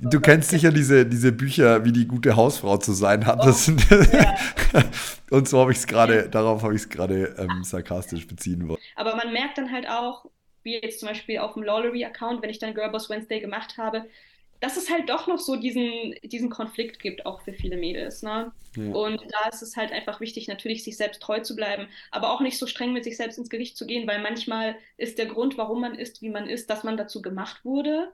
du 0.00 0.20
kennst 0.20 0.50
sicher 0.50 0.70
diese, 0.70 1.06
diese 1.06 1.32
Bücher, 1.32 1.84
wie 1.84 1.92
die 1.92 2.06
gute 2.06 2.36
Hausfrau 2.36 2.76
zu 2.76 2.92
sein 2.92 3.26
hat. 3.26 3.44
Das 3.44 3.64
sind, 3.64 3.86
und 5.30 5.48
so 5.48 5.60
habe 5.60 5.72
ich 5.72 5.78
es 5.78 5.86
gerade, 5.86 6.28
darauf 6.28 6.62
habe 6.62 6.74
ich 6.74 6.82
es 6.82 6.88
gerade 6.88 7.34
ähm, 7.38 7.64
sarkastisch 7.64 8.26
beziehen 8.26 8.68
wollen. 8.68 8.80
Aber 8.96 9.16
man 9.16 9.32
merkt 9.32 9.58
dann 9.58 9.70
halt 9.70 9.88
auch, 9.88 10.26
wie 10.62 10.80
jetzt 10.80 11.00
zum 11.00 11.08
Beispiel 11.08 11.38
auf 11.38 11.54
dem 11.54 11.62
Lawlery-Account, 11.62 12.42
wenn 12.42 12.50
ich 12.50 12.58
dann 12.58 12.74
Girlboss 12.74 13.10
Wednesday 13.10 13.40
gemacht 13.40 13.76
habe, 13.78 14.04
dass 14.62 14.76
es 14.76 14.88
halt 14.90 15.10
doch 15.10 15.26
noch 15.26 15.40
so 15.40 15.56
diesen, 15.56 16.14
diesen 16.22 16.48
Konflikt 16.48 17.00
gibt, 17.00 17.26
auch 17.26 17.40
für 17.42 17.52
viele 17.52 17.76
Mädels. 17.76 18.22
Ne? 18.22 18.52
Ja. 18.76 18.94
Und 18.94 19.20
da 19.20 19.48
ist 19.50 19.60
es 19.60 19.76
halt 19.76 19.90
einfach 19.90 20.20
wichtig, 20.20 20.46
natürlich 20.46 20.84
sich 20.84 20.96
selbst 20.96 21.20
treu 21.20 21.40
zu 21.40 21.56
bleiben, 21.56 21.88
aber 22.12 22.30
auch 22.30 22.40
nicht 22.40 22.56
so 22.56 22.68
streng 22.68 22.92
mit 22.92 23.02
sich 23.02 23.16
selbst 23.16 23.38
ins 23.38 23.50
Gericht 23.50 23.76
zu 23.76 23.86
gehen, 23.86 24.06
weil 24.06 24.22
manchmal 24.22 24.76
ist 24.96 25.18
der 25.18 25.26
Grund, 25.26 25.58
warum 25.58 25.80
man 25.80 25.96
ist, 25.96 26.22
wie 26.22 26.30
man 26.30 26.48
ist, 26.48 26.70
dass 26.70 26.84
man 26.84 26.96
dazu 26.96 27.22
gemacht 27.22 27.64
wurde. 27.64 28.12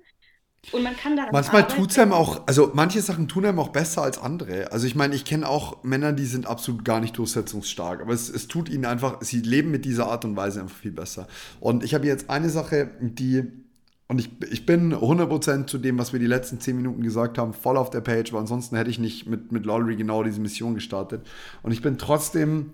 Und 0.73 0.83
man 0.83 0.97
kann 0.97 1.17
daran 1.17 1.33
Manchmal 1.33 1.69
tut 1.69 1.91
es 1.91 1.99
einem 1.99 2.13
auch, 2.13 2.47
also 2.47 2.71
manche 2.73 3.03
Sachen 3.03 3.29
tun 3.29 3.45
einem 3.45 3.59
auch 3.59 3.69
besser 3.69 4.03
als 4.03 4.17
andere. 4.17 4.73
Also 4.73 4.87
ich 4.87 4.95
meine, 4.95 5.15
ich 5.15 5.27
kenne 5.27 5.47
auch 5.47 5.85
Männer, 5.85 6.15
die 6.15 6.25
sind 6.25 6.47
absolut 6.47 6.83
gar 6.83 7.01
nicht 7.01 7.17
durchsetzungsstark, 7.19 8.01
aber 8.01 8.15
es, 8.15 8.31
es 8.31 8.49
tut 8.49 8.71
ihnen 8.71 8.87
einfach, 8.87 9.21
sie 9.21 9.41
leben 9.41 9.71
mit 9.71 9.85
dieser 9.85 10.07
Art 10.07 10.25
und 10.25 10.35
Weise 10.35 10.63
einfach 10.63 10.77
viel 10.77 10.93
besser. 10.93 11.29
Und 11.61 11.85
ich 11.85 11.93
habe 11.93 12.07
jetzt 12.07 12.31
eine 12.31 12.49
Sache, 12.49 12.91
die 13.01 13.68
und 14.09 14.19
ich, 14.21 14.31
ich 14.51 14.65
bin 14.65 14.95
100% 14.95 15.67
zu 15.67 15.77
dem, 15.77 15.99
was 15.99 16.15
wir 16.15 16.21
die 16.21 16.27
letzten 16.27 16.61
10 16.61 16.77
Minuten 16.77 17.03
gesagt 17.03 17.37
haben, 17.37 17.53
voll 17.53 17.77
auf 17.77 17.91
der 17.91 18.01
Page, 18.01 18.33
weil 18.33 18.41
ansonsten 18.41 18.77
hätte 18.77 18.89
ich 18.89 18.99
nicht 18.99 19.27
mit, 19.27 19.53
mit 19.53 19.67
Lowry 19.67 19.97
genau 19.97 20.23
diese 20.23 20.41
Mission 20.41 20.75
gestartet. 20.75 21.27
Und 21.63 21.73
ich 21.73 21.83
bin 21.83 21.99
trotzdem, 21.99 22.73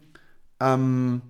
ähm, 0.60 1.22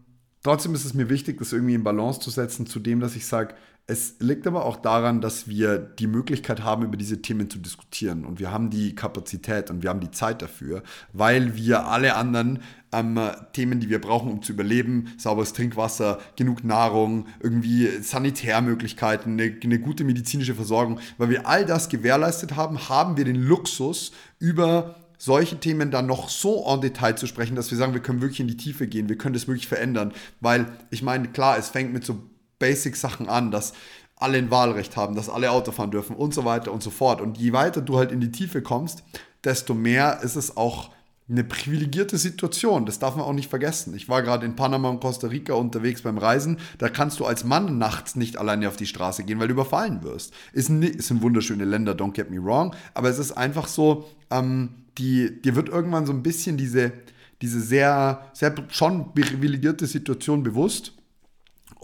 trotzdem 0.43 0.75
ist 0.75 0.85
es 0.85 0.93
mir 0.93 1.09
wichtig, 1.09 1.39
das 1.39 1.55
irgendwie 1.55 1.75
in 1.75 1.85
Balance 1.85 2.21
zu 2.21 2.29
setzen, 2.29 2.67
zu 2.67 2.81
dem, 2.81 3.01
dass 3.01 3.17
ich 3.17 3.27
sage, 3.27 3.55
es 3.87 4.17
liegt 4.19 4.47
aber 4.47 4.65
auch 4.65 4.77
daran, 4.77 5.21
dass 5.21 5.47
wir 5.47 5.79
die 5.79 6.07
Möglichkeit 6.07 6.63
haben, 6.63 6.85
über 6.85 6.97
diese 6.97 7.21
Themen 7.21 7.51
zu 7.51 7.59
diskutieren. 7.59 8.25
Und 8.25 8.41
wir 8.41 8.51
haben 8.51 8.71
die 8.71 8.95
Kapazität 8.95 9.71
und 9.71 9.83
wir 9.83 9.91
haben 9.91 10.01
die 10.01 10.11
Zeit 10.11 10.41
dafür, 10.41 10.83
weil 11.13 11.55
wir 11.55 11.87
alle 11.87 12.17
anderen 12.17 12.61
ähm, 12.93 13.21
Themen, 13.53 13.81
die 13.81 13.91
wir 13.91 14.01
brauchen, 14.01 14.31
um 14.31 14.43
zu 14.43 14.53
überleben, 14.53 15.13
sauberes 15.19 15.53
Trinkwasser, 15.53 16.19
genug 16.37 16.65
Nahrung, 16.65 17.27
irgendwie 17.41 17.89
Sanitärmöglichkeiten, 18.01 19.35
eine, 19.39 19.55
eine 19.63 19.79
gute 19.79 20.05
medizinische 20.05 20.55
Versorgung, 20.55 20.99
weil 21.19 21.29
wir 21.29 21.47
all 21.47 21.67
das 21.67 21.91
gewährleistet 21.91 22.57
haben, 22.57 22.89
haben 22.89 23.19
wir 23.19 23.27
den 23.27 23.43
Luxus, 23.43 24.13
über 24.39 24.95
solche 25.19 25.61
Themen 25.61 25.91
dann 25.91 26.07
noch 26.07 26.31
so 26.31 26.67
en 26.67 26.81
Detail 26.81 27.17
zu 27.17 27.27
sprechen, 27.27 27.55
dass 27.55 27.71
wir 27.71 27.79
sagen, 27.79 27.93
wir 27.93 28.03
können 28.03 28.23
wirklich 28.23 28.41
in 28.41 28.49
die 28.49 28.57
Tiefe 28.57 28.87
gehen, 28.87 29.09
wir 29.09 29.17
können 29.17 29.35
das 29.35 29.47
wirklich 29.47 29.69
verändern. 29.69 30.13
Weil 30.41 30.67
ich 30.91 31.03
meine, 31.03 31.29
klar, 31.29 31.59
es 31.59 31.69
fängt 31.69 31.93
mit 31.93 32.05
so 32.05 32.19
Basic-Sachen 32.59 33.29
an, 33.29 33.51
dass 33.51 33.73
alle 34.17 34.39
ein 34.39 34.51
Wahlrecht 34.51 34.97
haben, 34.97 35.15
dass 35.15 35.29
alle 35.29 35.51
Auto 35.51 35.73
fahren 35.73 35.91
dürfen 35.91 36.17
und 36.17 36.35
so 36.35 36.45
weiter 36.45 36.73
und 36.73 36.83
so 36.83 36.91
fort. 36.91 37.21
Und 37.21 37.39
je 37.39 37.53
weiter 37.53 37.81
du 37.81 37.99
halt 37.99 38.13
in 38.13 38.21
die 38.21 38.31
Tiefe 38.31 38.63
kommst, 38.63 39.03
desto 39.43 39.75
mehr 39.75 40.21
ist 40.23 40.37
es 40.37 40.57
auch 40.57 40.91
eine 41.29 41.45
privilegierte 41.45 42.19
Situation. 42.19 42.85
Das 42.85 42.99
darf 42.99 43.17
man 43.17 43.25
auch 43.25 43.33
nicht 43.33 43.49
vergessen. 43.49 43.95
Ich 43.95 44.09
war 44.09 44.23
gerade 44.23 44.45
in 44.45 44.57
Panama 44.57 44.91
und 44.91 45.01
Costa 45.01 45.29
Rica 45.29 45.55
unterwegs 45.55 46.03
beim 46.03 46.19
Reisen. 46.19 46.59
Da 46.79 46.91
kannst 46.91 47.19
du 47.19 47.25
als 47.25 47.45
Mann 47.45 47.79
nachts 47.79 48.15
nicht 48.15 48.37
alleine 48.37 48.69
auf 48.69 48.77
die 48.77 48.87
Straße 48.87 49.25
gehen, 49.25 49.41
weil 49.41 49.49
du 49.49 49.55
überfallen 49.55 50.03
wirst. 50.03 50.35
Ist, 50.53 50.69
ein, 50.69 51.01
sind 51.01 51.23
wunderschöne 51.23 51.65
Länder, 51.65 51.93
don't 51.93 52.13
get 52.13 52.31
me 52.31 52.43
wrong. 52.43 52.75
Aber 52.93 53.09
es 53.09 53.19
ist 53.19 53.33
einfach 53.33 53.69
so, 53.69 54.07
ähm, 54.31 54.71
die, 54.99 55.41
dir 55.41 55.57
wird 55.57 55.71
irgendwann 55.71 56.05
so 56.05 56.13
ein 56.13 56.23
bisschen 56.23 56.59
diese, 56.59 56.93
diese 57.41 57.61
sehr, 57.61 58.27
sehr 58.35 58.55
schon 58.69 59.15
privilegierte 59.15 59.87
Situation 59.87 60.43
bewusst. 60.43 60.93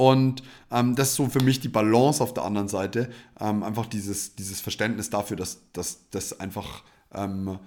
Und 0.00 0.42
ähm, 0.70 0.96
das 0.96 1.10
ist 1.10 1.16
so 1.16 1.26
für 1.26 1.42
mich 1.42 1.60
die 1.60 1.68
Balance 1.68 2.22
auf 2.22 2.32
der 2.32 2.44
anderen 2.44 2.68
Seite. 2.68 3.10
Ähm, 3.38 3.62
einfach 3.62 3.84
dieses, 3.84 4.34
dieses 4.34 4.58
Verständnis 4.62 5.10
dafür, 5.10 5.36
dass 5.36 5.60
das 6.10 6.40
einfach 6.40 6.84
ähm, 7.12 7.58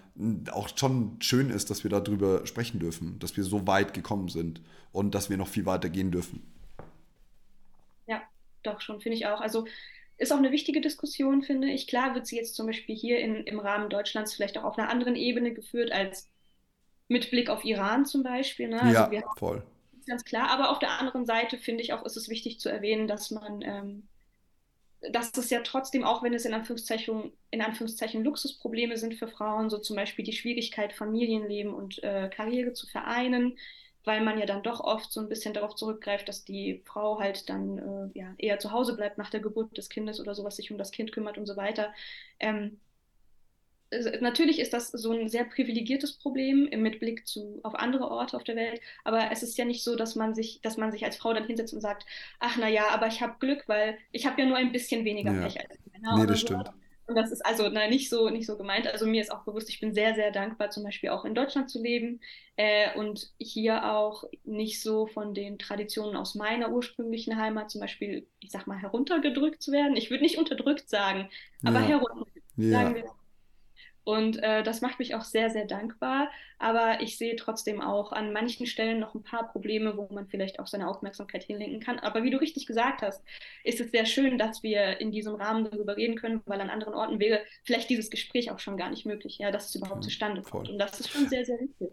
auch 0.51 0.67
schon 0.75 1.17
schön 1.19 1.51
ist, 1.51 1.69
dass 1.69 1.83
wir 1.83 1.91
darüber 1.91 2.47
sprechen 2.47 2.79
dürfen, 2.79 3.19
dass 3.19 3.37
wir 3.37 3.43
so 3.43 3.67
weit 3.67 3.93
gekommen 3.93 4.29
sind 4.29 4.61
und 4.91 5.13
dass 5.13 5.29
wir 5.29 5.37
noch 5.37 5.47
viel 5.47 5.67
weiter 5.67 5.89
gehen 5.89 6.09
dürfen. 6.09 6.41
Ja, 8.07 8.23
doch 8.63 8.81
schon, 8.81 8.99
finde 8.99 9.15
ich 9.15 9.27
auch. 9.27 9.39
Also 9.39 9.67
ist 10.17 10.33
auch 10.33 10.37
eine 10.37 10.51
wichtige 10.51 10.81
Diskussion, 10.81 11.43
finde 11.43 11.69
ich. 11.69 11.85
Klar 11.85 12.15
wird 12.15 12.25
sie 12.25 12.37
jetzt 12.37 12.55
zum 12.55 12.65
Beispiel 12.65 12.95
hier 12.95 13.19
in, 13.19 13.43
im 13.43 13.59
Rahmen 13.59 13.91
Deutschlands 13.91 14.33
vielleicht 14.33 14.57
auch 14.57 14.63
auf 14.63 14.79
einer 14.79 14.89
anderen 14.89 15.15
Ebene 15.15 15.53
geführt 15.53 15.91
als 15.91 16.31
mit 17.07 17.29
Blick 17.29 17.51
auf 17.51 17.63
Iran 17.63 18.07
zum 18.07 18.23
Beispiel. 18.23 18.69
Ne? 18.69 18.81
Also 18.81 19.13
ja, 19.13 19.23
voll 19.37 19.63
ganz 20.05 20.23
klar. 20.25 20.49
Aber 20.49 20.71
auf 20.71 20.79
der 20.79 20.99
anderen 20.99 21.25
Seite 21.25 21.57
finde 21.57 21.83
ich 21.83 21.93
auch, 21.93 22.03
ist 22.05 22.17
es 22.17 22.29
wichtig 22.29 22.59
zu 22.59 22.69
erwähnen, 22.69 23.07
dass 23.07 23.31
man, 23.31 23.61
ähm, 23.61 24.07
dass 25.11 25.31
es 25.37 25.49
ja 25.49 25.61
trotzdem, 25.61 26.03
auch 26.03 26.23
wenn 26.23 26.33
es 26.33 26.45
in 26.45 26.53
Anführungszeichen, 26.53 27.33
in 27.51 27.61
Anführungszeichen 27.61 28.23
Luxusprobleme 28.23 28.97
sind 28.97 29.15
für 29.15 29.27
Frauen, 29.27 29.69
so 29.69 29.77
zum 29.77 29.95
Beispiel 29.95 30.25
die 30.25 30.33
Schwierigkeit, 30.33 30.93
Familienleben 30.93 31.73
und 31.73 32.03
äh, 32.03 32.29
Karriere 32.29 32.73
zu 32.73 32.87
vereinen, 32.87 33.57
weil 34.05 34.21
man 34.21 34.39
ja 34.39 34.45
dann 34.45 34.63
doch 34.63 34.79
oft 34.81 35.11
so 35.11 35.21
ein 35.21 35.29
bisschen 35.29 35.53
darauf 35.53 35.75
zurückgreift, 35.75 36.27
dass 36.27 36.45
die 36.45 36.81
Frau 36.85 37.19
halt 37.19 37.49
dann 37.49 37.77
äh, 38.13 38.19
ja, 38.19 38.33
eher 38.37 38.59
zu 38.59 38.71
Hause 38.71 38.95
bleibt 38.95 39.17
nach 39.17 39.29
der 39.29 39.39
Geburt 39.41 39.77
des 39.77 39.89
Kindes 39.89 40.19
oder 40.19 40.35
sowas, 40.35 40.55
sich 40.57 40.71
um 40.71 40.77
das 40.77 40.91
Kind 40.91 41.11
kümmert 41.11 41.37
und 41.37 41.45
so 41.45 41.57
weiter. 41.57 41.93
Ähm, 42.39 42.79
natürlich 44.21 44.59
ist 44.59 44.73
das 44.73 44.89
so 44.89 45.11
ein 45.11 45.29
sehr 45.29 45.43
privilegiertes 45.45 46.13
Problem 46.17 46.69
mit 46.81 46.99
Blick 46.99 47.27
zu, 47.27 47.59
auf 47.63 47.75
andere 47.75 48.09
Orte 48.09 48.35
auf 48.35 48.43
der 48.43 48.55
Welt, 48.55 48.81
aber 49.03 49.31
es 49.31 49.43
ist 49.43 49.57
ja 49.57 49.65
nicht 49.65 49.83
so, 49.83 49.95
dass 49.95 50.15
man 50.15 50.35
sich, 50.35 50.61
dass 50.61 50.77
man 50.77 50.91
sich 50.91 51.05
als 51.05 51.17
Frau 51.17 51.33
dann 51.33 51.45
hinsetzt 51.45 51.73
und 51.73 51.81
sagt, 51.81 52.05
ach 52.39 52.57
na 52.59 52.67
ja, 52.67 52.89
aber 52.89 53.07
ich 53.07 53.21
habe 53.21 53.35
Glück, 53.39 53.63
weil 53.67 53.97
ich 54.11 54.25
habe 54.25 54.41
ja 54.41 54.47
nur 54.47 54.57
ein 54.57 54.71
bisschen 54.71 55.05
weniger 55.05 55.33
ja. 55.33 55.41
Pech 55.41 55.59
als 55.59 55.79
Männer. 55.91 56.17
Nee, 56.17 56.27
das 56.27 56.39
so. 56.39 56.47
stimmt. 56.47 56.71
Und 57.05 57.15
das 57.15 57.31
ist 57.31 57.45
also 57.45 57.67
na, 57.69 57.87
nicht, 57.87 58.09
so, 58.09 58.29
nicht 58.29 58.45
so 58.45 58.57
gemeint. 58.57 58.87
Also 58.87 59.05
mir 59.05 59.21
ist 59.21 59.31
auch 59.31 59.43
bewusst, 59.43 59.69
ich 59.69 59.81
bin 59.81 59.93
sehr, 59.93 60.15
sehr 60.15 60.31
dankbar, 60.31 60.69
zum 60.69 60.83
Beispiel 60.83 61.09
auch 61.09 61.25
in 61.25 61.35
Deutschland 61.35 61.69
zu 61.69 61.81
leben 61.81 62.21
äh, 62.55 62.97
und 62.97 63.33
hier 63.39 63.91
auch 63.91 64.23
nicht 64.45 64.81
so 64.81 65.05
von 65.07 65.33
den 65.33 65.59
Traditionen 65.59 66.15
aus 66.15 66.33
meiner 66.33 66.71
ursprünglichen 66.71 67.37
Heimat, 67.37 67.71
zum 67.71 67.81
Beispiel, 67.81 68.25
ich 68.39 68.51
sag 68.51 68.67
mal, 68.67 68.77
heruntergedrückt 68.77 69.61
zu 69.61 69.73
werden. 69.73 69.97
Ich 69.97 70.11
würde 70.11 70.23
nicht 70.23 70.37
unterdrückt 70.37 70.89
sagen, 70.89 71.29
aber 71.65 71.81
ja. 71.81 71.87
heruntergedrückt. 71.87 72.41
Ja. 72.55 72.71
Sagen 72.71 72.95
wir 72.95 73.03
und 74.03 74.41
äh, 74.43 74.63
das 74.63 74.81
macht 74.81 74.99
mich 74.99 75.15
auch 75.15 75.23
sehr, 75.23 75.49
sehr 75.49 75.65
dankbar. 75.65 76.29
Aber 76.59 77.01
ich 77.01 77.17
sehe 77.17 77.35
trotzdem 77.35 77.81
auch 77.81 78.11
an 78.11 78.33
manchen 78.33 78.65
Stellen 78.65 78.99
noch 78.99 79.15
ein 79.15 79.23
paar 79.23 79.51
Probleme, 79.51 79.97
wo 79.97 80.07
man 80.13 80.27
vielleicht 80.27 80.59
auch 80.59 80.67
seine 80.67 80.87
Aufmerksamkeit 80.87 81.43
hinlenken 81.43 81.79
kann. 81.79 81.99
Aber 81.99 82.23
wie 82.23 82.29
du 82.29 82.37
richtig 82.37 82.65
gesagt 82.65 83.01
hast, 83.01 83.23
ist 83.63 83.79
es 83.79 83.91
sehr 83.91 84.05
schön, 84.05 84.37
dass 84.37 84.63
wir 84.63 84.99
in 84.99 85.11
diesem 85.11 85.35
Rahmen 85.35 85.69
darüber 85.69 85.97
reden 85.97 86.15
können, 86.15 86.41
weil 86.45 86.61
an 86.61 86.69
anderen 86.69 86.93
Orten 86.93 87.19
wäre 87.19 87.41
vielleicht 87.63 87.89
dieses 87.89 88.09
Gespräch 88.09 88.51
auch 88.51 88.59
schon 88.59 88.77
gar 88.77 88.89
nicht 88.89 89.05
möglich, 89.05 89.37
ja, 89.37 89.51
dass 89.51 89.69
es 89.69 89.75
überhaupt 89.75 90.01
mhm, 90.01 90.09
zustande 90.09 90.41
kommt. 90.41 90.69
Und 90.69 90.77
das 90.79 90.99
ist 90.99 91.09
schon 91.09 91.27
sehr, 91.27 91.45
sehr 91.45 91.59
wichtig. 91.59 91.91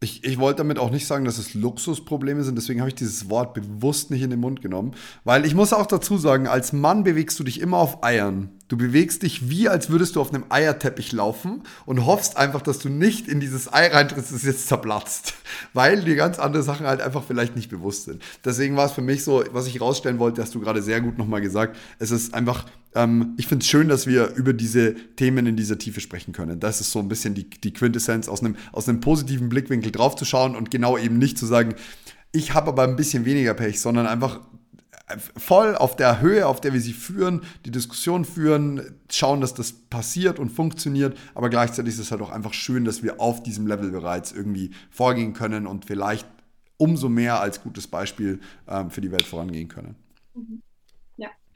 Ich, 0.00 0.24
ich 0.24 0.38
wollte 0.38 0.58
damit 0.58 0.78
auch 0.78 0.90
nicht 0.90 1.06
sagen, 1.06 1.24
dass 1.24 1.38
es 1.38 1.54
Luxusprobleme 1.54 2.44
sind, 2.44 2.56
deswegen 2.56 2.80
habe 2.80 2.90
ich 2.90 2.94
dieses 2.94 3.30
Wort 3.30 3.54
bewusst 3.54 4.10
nicht 4.10 4.20
in 4.20 4.28
den 4.28 4.40
Mund 4.40 4.60
genommen. 4.60 4.94
Weil 5.24 5.46
ich 5.46 5.54
muss 5.54 5.72
auch 5.72 5.86
dazu 5.86 6.18
sagen, 6.18 6.46
als 6.46 6.74
Mann 6.74 7.02
bewegst 7.02 7.38
du 7.38 7.44
dich 7.44 7.62
immer 7.62 7.78
auf 7.78 8.04
Eiern. 8.04 8.50
Du 8.68 8.76
bewegst 8.76 9.22
dich 9.22 9.48
wie, 9.48 9.70
als 9.70 9.88
würdest 9.88 10.16
du 10.16 10.20
auf 10.20 10.34
einem 10.34 10.44
Eierteppich 10.50 11.12
laufen 11.12 11.62
und 11.86 12.04
hoffst 12.04 12.36
einfach, 12.36 12.60
dass 12.60 12.78
du 12.78 12.90
nicht 12.90 13.26
in 13.26 13.40
dieses 13.40 13.72
Ei 13.72 13.86
reintrittst, 13.86 14.34
das 14.34 14.42
jetzt 14.42 14.68
zerplatzt. 14.68 15.32
Weil 15.72 16.02
dir 16.02 16.16
ganz 16.16 16.38
andere 16.38 16.62
Sachen 16.62 16.86
halt 16.86 17.00
einfach 17.00 17.24
vielleicht 17.24 17.56
nicht 17.56 17.70
bewusst 17.70 18.04
sind. 18.04 18.22
Deswegen 18.44 18.76
war 18.76 18.86
es 18.86 18.92
für 18.92 19.02
mich 19.02 19.24
so, 19.24 19.44
was 19.52 19.66
ich 19.66 19.80
rausstellen 19.80 20.18
wollte, 20.18 20.42
hast 20.42 20.54
du 20.54 20.60
gerade 20.60 20.82
sehr 20.82 21.00
gut 21.00 21.16
nochmal 21.16 21.40
gesagt. 21.40 21.74
Es 21.98 22.10
ist 22.10 22.34
einfach, 22.34 22.66
ähm, 22.96 23.34
ich 23.36 23.46
finde 23.46 23.62
es 23.62 23.68
schön, 23.68 23.88
dass 23.88 24.06
wir 24.06 24.34
über 24.34 24.52
diese 24.52 24.94
Themen 24.94 25.46
in 25.46 25.56
dieser 25.56 25.78
Tiefe 25.78 26.00
sprechen 26.00 26.32
können. 26.32 26.58
Das 26.58 26.80
ist 26.80 26.90
so 26.90 26.98
ein 26.98 27.08
bisschen 27.08 27.34
die, 27.34 27.48
die 27.48 27.72
Quintessenz, 27.72 28.28
aus 28.28 28.40
einem, 28.40 28.56
aus 28.72 28.88
einem 28.88 29.00
positiven 29.00 29.48
Blickwinkel 29.48 29.92
draufzuschauen 29.92 30.56
und 30.56 30.70
genau 30.70 30.98
eben 30.98 31.18
nicht 31.18 31.38
zu 31.38 31.46
sagen, 31.46 31.74
ich 32.32 32.54
habe 32.54 32.68
aber 32.68 32.82
ein 32.82 32.96
bisschen 32.96 33.24
weniger 33.24 33.54
Pech, 33.54 33.80
sondern 33.80 34.06
einfach 34.06 34.40
voll 35.36 35.76
auf 35.76 35.94
der 35.94 36.20
Höhe, 36.20 36.46
auf 36.46 36.60
der 36.60 36.72
wir 36.72 36.80
sie 36.80 36.92
führen, 36.92 37.42
die 37.64 37.70
Diskussion 37.70 38.24
führen, 38.24 38.96
schauen, 39.10 39.40
dass 39.40 39.54
das 39.54 39.72
passiert 39.72 40.38
und 40.38 40.50
funktioniert, 40.50 41.16
aber 41.34 41.48
gleichzeitig 41.48 41.94
ist 41.94 42.00
es 42.00 42.10
halt 42.10 42.22
auch 42.22 42.30
einfach 42.30 42.52
schön, 42.52 42.84
dass 42.84 43.02
wir 43.02 43.20
auf 43.20 43.42
diesem 43.42 43.66
Level 43.66 43.90
bereits 43.92 44.32
irgendwie 44.32 44.72
vorgehen 44.90 45.32
können 45.32 45.66
und 45.66 45.84
vielleicht 45.84 46.26
umso 46.76 47.08
mehr 47.08 47.40
als 47.40 47.62
gutes 47.62 47.86
Beispiel 47.86 48.40
ähm, 48.66 48.90
für 48.90 49.00
die 49.00 49.12
Welt 49.12 49.24
vorangehen 49.24 49.68
können. 49.68 49.94
Mhm. 50.34 50.62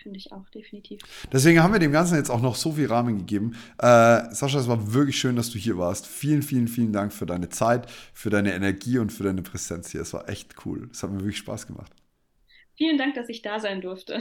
Finde 0.03 0.19
ich 0.19 0.33
auch, 0.33 0.49
definitiv. 0.49 1.03
Deswegen 1.31 1.63
haben 1.63 1.75
wir 1.75 1.79
dem 1.79 1.93
Ganzen 1.93 2.17
jetzt 2.17 2.31
auch 2.31 2.41
noch 2.41 2.55
so 2.55 2.73
viel 2.73 2.87
Rahmen 2.87 3.19
gegeben. 3.19 3.55
Äh, 3.79 4.33
Sascha, 4.33 4.59
es 4.59 4.69
war 4.69 4.95
wirklich 4.95 5.19
schön, 5.19 5.37
dass 5.37 5.51
du 5.51 5.59
hier 5.59 5.77
warst. 5.77 6.07
Vielen, 6.07 6.43
vielen, 6.43 6.69
vielen 6.69 6.93
Dank 6.93 7.13
für 7.13 7.27
deine 7.27 7.51
Zeit, 7.51 7.91
für 8.15 8.31
deine 8.31 8.55
Energie 8.55 8.99
und 8.99 9.13
für 9.13 9.25
deine 9.25 9.43
Präsenz 9.43 9.91
hier. 9.91 10.01
Es 10.01 10.15
war 10.15 10.29
echt 10.29 10.55
cool. 10.65 10.89
Es 10.91 11.03
hat 11.03 11.11
mir 11.11 11.19
wirklich 11.19 11.39
Spaß 11.39 11.67
gemacht. 11.67 11.93
Vielen 12.77 12.97
Dank, 12.97 13.15
dass 13.15 13.29
ich 13.29 13.43
da 13.43 13.61
sein 13.61 13.83
durfte. 13.83 14.21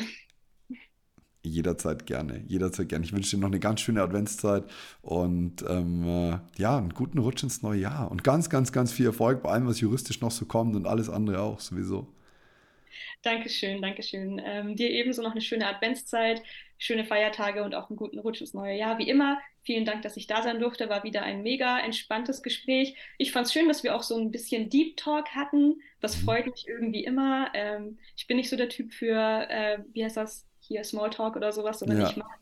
Jederzeit 1.41 2.05
gerne, 2.05 2.43
jederzeit 2.47 2.89
gerne. 2.89 3.05
Ich 3.05 3.13
wünsche 3.13 3.37
dir 3.37 3.41
noch 3.41 3.47
eine 3.47 3.61
ganz 3.61 3.79
schöne 3.79 4.01
Adventszeit 4.01 4.65
und 5.01 5.63
ähm, 5.65 6.03
äh, 6.03 6.39
ja, 6.57 6.77
einen 6.77 6.89
guten 6.89 7.19
Rutsch 7.19 7.43
ins 7.43 7.61
neue 7.61 7.79
Jahr 7.79 8.11
und 8.11 8.25
ganz, 8.25 8.49
ganz, 8.49 8.73
ganz 8.73 8.91
viel 8.91 9.05
Erfolg 9.05 9.41
bei 9.41 9.51
allem, 9.51 9.65
was 9.65 9.79
juristisch 9.79 10.19
noch 10.19 10.31
so 10.31 10.45
kommt 10.45 10.75
und 10.75 10.85
alles 10.85 11.09
andere 11.09 11.39
auch 11.39 11.61
sowieso. 11.61 12.13
Dankeschön, 13.21 13.81
Dankeschön. 13.81 14.41
Ähm, 14.43 14.75
dir 14.75 14.89
ebenso 14.89 15.21
noch 15.21 15.31
eine 15.31 15.41
schöne 15.41 15.67
Adventszeit, 15.67 16.41
schöne 16.77 17.05
Feiertage 17.05 17.63
und 17.63 17.75
auch 17.75 17.89
einen 17.89 17.97
guten 17.97 18.19
Rutsch 18.19 18.41
ins 18.41 18.53
neue 18.53 18.77
Jahr. 18.77 18.97
Wie 18.97 19.09
immer, 19.09 19.39
vielen 19.63 19.85
Dank, 19.85 20.01
dass 20.01 20.17
ich 20.17 20.27
da 20.27 20.41
sein 20.41 20.59
durfte. 20.59 20.89
War 20.89 21.03
wieder 21.03 21.23
ein 21.23 21.43
mega 21.43 21.79
entspanntes 21.79 22.41
Gespräch. 22.41 22.95
Ich 23.17 23.31
fand 23.31 23.47
es 23.47 23.53
schön, 23.53 23.67
dass 23.67 23.83
wir 23.83 23.95
auch 23.95 24.03
so 24.03 24.17
ein 24.17 24.31
bisschen 24.31 24.69
Deep 24.69 24.97
Talk 24.97 25.29
hatten. 25.35 25.81
Das 25.99 26.17
mhm. 26.17 26.25
freut 26.25 26.45
mich 26.47 26.67
irgendwie 26.67 27.03
immer. 27.03 27.51
Ähm, 27.53 27.97
ich 28.15 28.27
bin 28.27 28.37
nicht 28.37 28.49
so 28.49 28.55
der 28.55 28.69
Typ 28.69 28.93
für, 28.93 29.47
äh, 29.49 29.79
wie 29.93 30.03
heißt 30.03 30.17
das, 30.17 30.45
hier 30.61 30.83
Smalltalk 30.83 31.35
oder 31.35 31.51
sowas, 31.51 31.79
sondern 31.79 32.01
ja. 32.01 32.09
ich 32.09 32.15
mag 32.15 32.39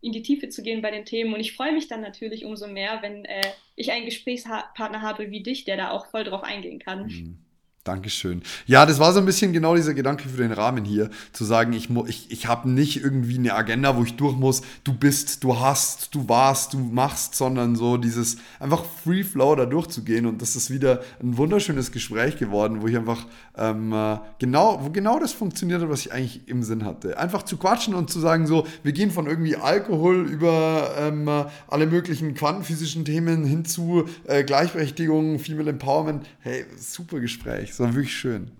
in 0.00 0.12
die 0.12 0.22
Tiefe 0.22 0.48
zu 0.48 0.62
gehen 0.62 0.82
bei 0.82 0.90
den 0.90 1.04
Themen. 1.04 1.34
Und 1.34 1.40
ich 1.40 1.54
freue 1.54 1.72
mich 1.72 1.88
dann 1.88 2.00
natürlich 2.00 2.44
umso 2.44 2.66
mehr, 2.68 3.02
wenn 3.02 3.24
äh, 3.24 3.52
ich 3.74 3.90
einen 3.90 4.04
Gesprächspartner 4.04 5.02
habe 5.02 5.30
wie 5.30 5.42
dich, 5.42 5.64
der 5.64 5.76
da 5.76 5.90
auch 5.90 6.06
voll 6.06 6.24
drauf 6.24 6.42
eingehen 6.42 6.78
kann. 6.78 7.06
Mhm. 7.06 7.38
Dankeschön. 7.84 8.42
Ja, 8.66 8.84
das 8.84 8.98
war 8.98 9.14
so 9.14 9.18
ein 9.18 9.24
bisschen 9.24 9.54
genau 9.54 9.74
dieser 9.74 9.94
Gedanke 9.94 10.28
für 10.28 10.42
den 10.42 10.52
Rahmen 10.52 10.84
hier, 10.84 11.08
zu 11.32 11.46
sagen, 11.46 11.72
ich, 11.72 11.88
ich, 12.06 12.30
ich 12.30 12.46
habe 12.46 12.68
nicht 12.68 13.02
irgendwie 13.02 13.38
eine 13.38 13.54
Agenda, 13.54 13.96
wo 13.96 14.02
ich 14.02 14.16
durch 14.16 14.36
muss, 14.36 14.60
du 14.84 14.92
bist, 14.92 15.42
du 15.42 15.58
hast, 15.58 16.14
du 16.14 16.28
warst, 16.28 16.74
du 16.74 16.78
machst, 16.78 17.34
sondern 17.34 17.76
so 17.76 17.96
dieses 17.96 18.36
einfach 18.60 18.84
Free 18.84 19.24
Flow 19.24 19.54
da 19.54 19.64
durchzugehen. 19.64 20.26
Und 20.26 20.42
das 20.42 20.54
ist 20.54 20.70
wieder 20.70 21.00
ein 21.22 21.38
wunderschönes 21.38 21.90
Gespräch 21.90 22.36
geworden, 22.36 22.82
wo 22.82 22.88
ich 22.88 22.96
einfach 22.96 23.24
ähm, 23.56 23.92
äh, 23.92 24.18
genau, 24.38 24.80
wo 24.84 24.90
genau 24.90 25.18
das 25.18 25.32
funktioniert 25.32 25.80
hat, 25.80 25.88
was 25.88 26.00
ich 26.00 26.12
eigentlich 26.12 26.46
im 26.46 26.62
Sinn 26.62 26.84
hatte. 26.84 27.18
Einfach 27.18 27.42
zu 27.42 27.56
quatschen 27.56 27.94
und 27.94 28.10
zu 28.10 28.20
sagen, 28.20 28.46
so, 28.46 28.66
wir 28.82 28.92
gehen 28.92 29.10
von 29.10 29.26
irgendwie 29.26 29.56
Alkohol 29.56 30.28
über 30.28 30.94
ähm, 30.98 31.26
äh, 31.26 31.46
alle 31.68 31.86
möglichen 31.86 32.34
quantenphysischen 32.34 33.06
Themen 33.06 33.44
hin 33.44 33.64
zu 33.64 34.04
äh, 34.26 34.44
Gleichberechtigung, 34.44 35.38
Female 35.38 35.70
Empowerment. 35.70 36.26
Hey, 36.40 36.66
super 36.76 37.18
Gespräch. 37.20 37.67
Es 37.68 37.80
war 37.80 37.94
wirklich 37.94 38.16
schön. 38.16 38.50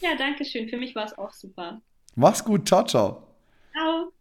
Ja, 0.00 0.16
danke 0.16 0.44
schön. 0.44 0.68
Für 0.68 0.76
mich 0.76 0.94
war 0.94 1.04
es 1.04 1.16
auch 1.16 1.32
super. 1.32 1.80
Mach's 2.14 2.44
gut. 2.44 2.66
Ciao, 2.66 2.84
ciao. 2.84 3.26
Ciao. 3.72 4.12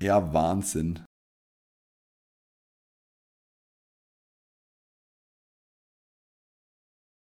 Ja, 0.00 0.32
Wahnsinn. 0.32 1.05